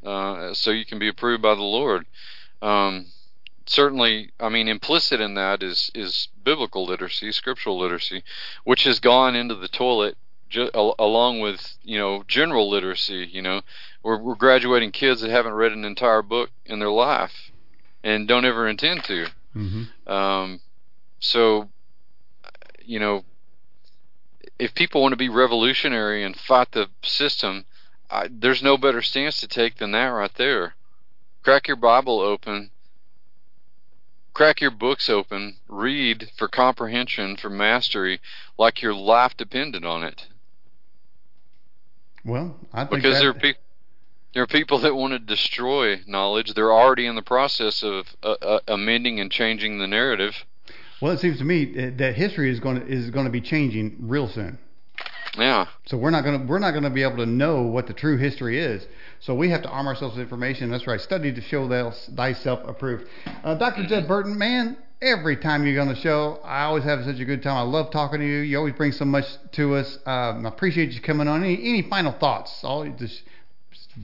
uh, 0.03 0.53
so 0.53 0.71
you 0.71 0.85
can 0.85 0.99
be 0.99 1.07
approved 1.07 1.41
by 1.41 1.55
the 1.55 1.61
Lord. 1.61 2.05
Um, 2.61 3.07
certainly, 3.65 4.31
I 4.39 4.49
mean, 4.49 4.67
implicit 4.67 5.21
in 5.21 5.35
that 5.35 5.63
is 5.63 5.91
is 5.93 6.29
biblical 6.43 6.85
literacy, 6.85 7.31
scriptural 7.31 7.77
literacy, 7.79 8.23
which 8.63 8.83
has 8.83 8.99
gone 8.99 9.35
into 9.35 9.55
the 9.55 9.67
toilet 9.67 10.17
ju- 10.49 10.71
along 10.73 11.39
with 11.39 11.77
you 11.83 11.97
know 11.97 12.23
general 12.27 12.69
literacy. 12.69 13.29
You 13.31 13.41
know, 13.41 13.61
we're 14.03 14.21
we're 14.21 14.35
graduating 14.35 14.91
kids 14.91 15.21
that 15.21 15.31
haven't 15.31 15.53
read 15.53 15.71
an 15.71 15.85
entire 15.85 16.21
book 16.21 16.51
in 16.65 16.79
their 16.79 16.91
life 16.91 17.51
and 18.03 18.27
don't 18.27 18.45
ever 18.45 18.67
intend 18.67 19.03
to. 19.05 19.27
Mm-hmm. 19.55 20.11
Um, 20.11 20.61
so, 21.19 21.69
you 22.83 22.99
know, 22.99 23.25
if 24.59 24.75
people 24.75 25.01
want 25.01 25.13
to 25.13 25.17
be 25.17 25.27
revolutionary 25.27 26.23
and 26.23 26.35
fight 26.35 26.71
the 26.71 26.89
system, 27.01 27.65
I, 28.09 28.27
there's 28.31 28.63
no 28.63 28.77
better 28.77 29.01
stance 29.01 29.39
to 29.41 29.47
take 29.47 29.77
than 29.77 29.91
that 29.91 30.07
right 30.07 30.33
there. 30.35 30.75
Crack 31.43 31.67
your 31.67 31.77
Bible 31.77 32.19
open, 32.19 32.71
crack 34.33 34.61
your 34.61 34.71
books 34.71 35.09
open, 35.09 35.57
read 35.67 36.29
for 36.37 36.47
comprehension, 36.47 37.37
for 37.37 37.49
mastery, 37.49 38.19
like 38.57 38.81
your 38.81 38.93
life 38.93 39.35
depended 39.37 39.85
on 39.85 40.03
it. 40.03 40.27
Well, 42.23 42.55
I 42.73 42.85
think 42.85 43.03
Because 43.03 43.15
that, 43.15 43.19
there 43.21 43.29
are 43.29 43.33
people. 43.33 43.61
There 44.33 44.43
are 44.43 44.47
people 44.47 44.79
that 44.79 44.93
want 44.93 45.13
to 45.13 45.19
destroy 45.19 46.01
knowledge. 46.05 46.55
They're 46.55 46.73
already 46.73 47.05
in 47.05 47.15
the 47.15 47.21
process 47.21 47.81
of 47.83 48.17
uh, 48.21 48.35
uh, 48.41 48.59
amending 48.67 49.21
and 49.21 49.31
changing 49.31 49.79
the 49.79 49.87
narrative. 49.87 50.43
well, 50.99 51.13
it 51.13 51.21
seems 51.21 51.37
to 51.37 51.45
me 51.45 51.63
that 51.75 51.97
that 51.99 52.15
history 52.15 52.49
is 52.51 52.59
going 52.59 52.81
to 52.81 52.85
is 52.85 53.09
going 53.11 53.25
to 53.27 53.31
be 53.31 53.39
changing 53.39 53.95
real 54.01 54.27
soon. 54.27 54.57
Yeah, 55.37 55.67
So 55.85 55.97
we're 55.97 56.11
not 56.11 56.23
going 56.23 56.39
to 56.39 56.45
we're 56.45 56.59
not 56.59 56.71
to 56.83 56.89
be 56.89 57.03
able 57.03 57.17
to 57.17 57.25
know 57.25 57.63
what 57.63 57.87
the 57.87 57.93
true 57.93 58.17
history 58.17 58.59
is. 58.59 58.85
So 59.19 59.33
we 59.35 59.49
have 59.49 59.63
to 59.63 59.69
arm 59.69 59.87
ourselves 59.87 60.15
with 60.15 60.23
information. 60.23 60.69
That's 60.69 60.87
right. 60.87 60.99
Study 60.99 61.33
to 61.33 61.41
show 61.41 61.67
thyself 62.15 62.61
approved. 62.67 63.05
Uh, 63.43 63.55
Dr. 63.55 63.85
Jed 63.85 64.07
Burton, 64.07 64.37
man, 64.37 64.77
every 65.01 65.37
time 65.37 65.65
you're 65.65 65.81
on 65.81 65.87
the 65.87 65.95
show, 65.95 66.39
I 66.43 66.63
always 66.63 66.83
have 66.83 67.03
such 67.03 67.19
a 67.19 67.25
good 67.25 67.43
time. 67.43 67.57
I 67.57 67.61
love 67.61 67.91
talking 67.91 68.19
to 68.19 68.25
you. 68.25 68.39
You 68.39 68.57
always 68.57 68.75
bring 68.75 68.91
so 68.91 69.05
much 69.05 69.25
to 69.53 69.75
us. 69.75 69.97
Um, 70.05 70.45
I 70.45 70.49
appreciate 70.49 70.91
you 70.91 71.01
coming 71.01 71.27
on. 71.27 71.43
Any 71.43 71.55
any 71.55 71.81
final 71.83 72.11
thoughts? 72.11 72.63
All 72.63 72.87
just 72.87 73.23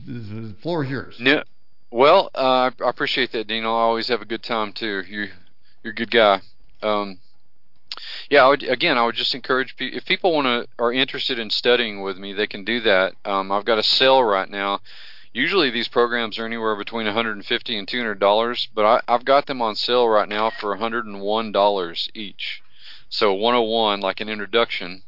the 0.05 0.55
floor 0.61 0.83
is 0.83 0.89
yours. 0.89 1.15
No, 1.19 1.43
well, 1.91 2.31
uh, 2.33 2.71
I 2.83 2.89
appreciate 2.89 3.33
that, 3.33 3.47
Dean. 3.47 3.63
I 3.63 3.67
always 3.67 4.07
have 4.07 4.21
a 4.21 4.25
good 4.25 4.43
time 4.43 4.71
too. 4.71 5.03
You, 5.07 5.27
you're 5.83 5.91
a 5.91 5.95
good 5.95 6.11
guy. 6.11 6.41
Um, 6.81 7.19
yeah, 8.29 8.45
I 8.45 8.49
would, 8.49 8.63
again, 8.63 8.97
I 8.97 9.05
would 9.05 9.15
just 9.15 9.35
encourage 9.35 9.75
people 9.75 9.97
if 9.97 10.05
people 10.05 10.33
want 10.33 10.45
to 10.45 10.67
are 10.81 10.93
interested 10.93 11.37
in 11.37 11.49
studying 11.49 12.01
with 12.01 12.17
me, 12.17 12.33
they 12.33 12.47
can 12.47 12.63
do 12.63 12.79
that. 12.81 13.13
Um, 13.25 13.51
I've 13.51 13.65
got 13.65 13.79
a 13.79 13.83
sale 13.83 14.23
right 14.23 14.49
now. 14.49 14.79
Usually 15.33 15.69
these 15.69 15.87
programs 15.87 16.37
are 16.39 16.45
anywhere 16.45 16.75
between 16.75 17.05
150 17.05 17.77
and 17.77 17.87
200 17.87 18.19
dollars, 18.19 18.67
but 18.73 18.85
I, 18.85 19.13
I've 19.13 19.25
got 19.25 19.45
them 19.45 19.61
on 19.61 19.75
sale 19.75 20.07
right 20.07 20.27
now 20.27 20.49
for 20.49 20.69
101 20.71 21.51
dollars 21.51 22.09
each. 22.13 22.61
So 23.09 23.33
101, 23.33 23.99
like 23.99 24.21
an 24.21 24.29
introduction. 24.29 25.03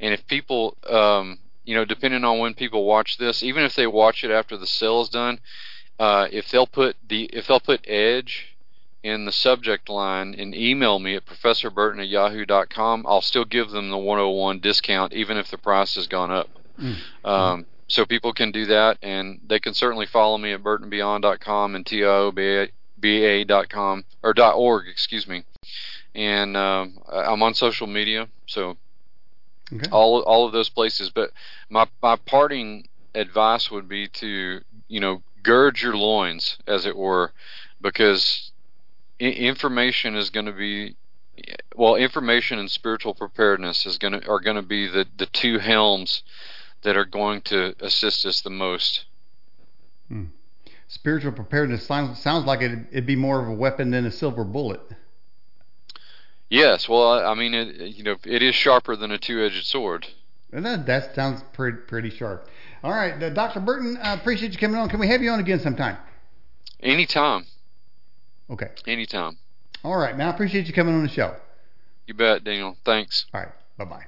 And 0.00 0.14
if 0.14 0.26
people, 0.26 0.76
um, 0.88 1.38
you 1.64 1.74
know, 1.74 1.84
depending 1.84 2.24
on 2.24 2.38
when 2.38 2.54
people 2.54 2.84
watch 2.84 3.18
this, 3.18 3.42
even 3.42 3.64
if 3.64 3.74
they 3.74 3.86
watch 3.86 4.24
it 4.24 4.30
after 4.30 4.56
the 4.56 4.66
sale 4.66 5.02
is 5.02 5.08
done, 5.08 5.40
uh, 5.98 6.28
if 6.32 6.50
they'll 6.50 6.66
put 6.66 6.96
the 7.06 7.24
if 7.32 7.46
they'll 7.46 7.60
put 7.60 7.84
Edge 7.86 8.53
in 9.04 9.26
the 9.26 9.32
subject 9.32 9.88
line 9.90 10.34
and 10.36 10.54
email 10.54 10.98
me 10.98 11.14
at 11.14 11.26
professorburton 11.26 12.00
at 12.00 12.08
yahoo.com, 12.08 13.04
I'll 13.06 13.20
still 13.20 13.44
give 13.44 13.70
them 13.70 13.90
the 13.90 13.98
101 13.98 14.60
discount 14.60 15.12
even 15.12 15.36
if 15.36 15.50
the 15.50 15.58
price 15.58 15.94
has 15.96 16.06
gone 16.06 16.30
up. 16.32 16.48
Mm. 16.80 16.96
Um, 17.22 17.66
so 17.86 18.06
people 18.06 18.32
can 18.32 18.50
do 18.50 18.64
that, 18.66 18.96
and 19.02 19.40
they 19.46 19.60
can 19.60 19.74
certainly 19.74 20.06
follow 20.06 20.38
me 20.38 20.52
at 20.52 20.62
burtonbeyond.com 20.62 21.74
and 21.74 21.84
tioba.com 21.84 22.72
or 24.22 24.34
.org, 24.54 24.88
excuse 24.88 25.28
me. 25.28 25.44
And 26.14 26.56
um, 26.56 26.98
I'm 27.12 27.42
on 27.42 27.52
social 27.54 27.86
media, 27.86 28.28
so 28.46 28.78
Okay. 29.72 29.88
all 29.90 30.20
all 30.22 30.46
of 30.46 30.52
those 30.52 30.68
places. 30.68 31.10
But 31.10 31.30
my 31.70 31.86
my 32.02 32.16
parting 32.16 32.86
advice 33.14 33.70
would 33.70 33.88
be 33.88 34.08
to 34.08 34.60
you 34.88 35.00
know 35.00 35.22
gird 35.42 35.80
your 35.80 35.96
loins, 35.96 36.58
as 36.66 36.86
it 36.86 36.96
were, 36.96 37.32
because 37.80 38.52
information 39.32 40.14
is 40.14 40.30
going 40.30 40.46
to 40.46 40.52
be 40.52 40.96
well, 41.74 41.96
information 41.96 42.58
and 42.58 42.70
spiritual 42.70 43.14
preparedness 43.14 43.86
is 43.86 43.98
going 43.98 44.12
to 44.12 44.28
are 44.28 44.40
going 44.40 44.56
to 44.56 44.62
be 44.62 44.86
the 44.86 45.06
the 45.16 45.26
two 45.26 45.58
helms 45.58 46.22
that 46.82 46.96
are 46.96 47.04
going 47.04 47.40
to 47.42 47.74
assist 47.80 48.24
us 48.26 48.40
the 48.40 48.50
most. 48.50 49.04
Spiritual 50.88 51.32
preparedness 51.32 51.86
sounds 51.86 52.20
sounds 52.20 52.46
like 52.46 52.62
it'd, 52.62 52.86
it'd 52.92 53.06
be 53.06 53.16
more 53.16 53.42
of 53.42 53.48
a 53.48 53.54
weapon 53.54 53.90
than 53.90 54.06
a 54.06 54.10
silver 54.10 54.44
bullet. 54.44 54.80
Yes, 56.48 56.88
well, 56.88 57.08
I 57.08 57.32
I 57.32 57.34
mean, 57.34 57.54
it, 57.54 57.96
you 57.96 58.04
know, 58.04 58.16
it 58.24 58.42
is 58.42 58.54
sharper 58.54 58.94
than 58.94 59.10
a 59.10 59.18
two-edged 59.18 59.66
sword. 59.66 60.06
And 60.52 60.64
that 60.64 60.86
that 60.86 61.14
sounds 61.14 61.42
pretty 61.52 61.78
pretty 61.88 62.10
sharp. 62.10 62.48
All 62.84 62.92
right, 62.92 63.20
uh, 63.20 63.30
Dr. 63.30 63.60
Burton, 63.60 63.96
I 64.00 64.12
appreciate 64.12 64.52
you 64.52 64.58
coming 64.58 64.76
on. 64.76 64.88
Can 64.88 65.00
we 65.00 65.08
have 65.08 65.22
you 65.22 65.30
on 65.30 65.40
again 65.40 65.58
sometime? 65.58 65.96
Anytime, 66.80 67.46
Okay. 68.50 68.70
anytime. 68.86 69.38
All 69.82 69.96
right, 69.96 70.16
man. 70.16 70.28
I 70.28 70.30
appreciate 70.30 70.66
you 70.66 70.72
coming 70.72 70.94
on 70.94 71.02
the 71.02 71.08
show. 71.08 71.34
You 72.06 72.14
bet, 72.14 72.44
Daniel. 72.44 72.76
Thanks. 72.84 73.26
All 73.32 73.40
right. 73.40 73.52
Bye 73.78 73.84
bye. 73.84 74.04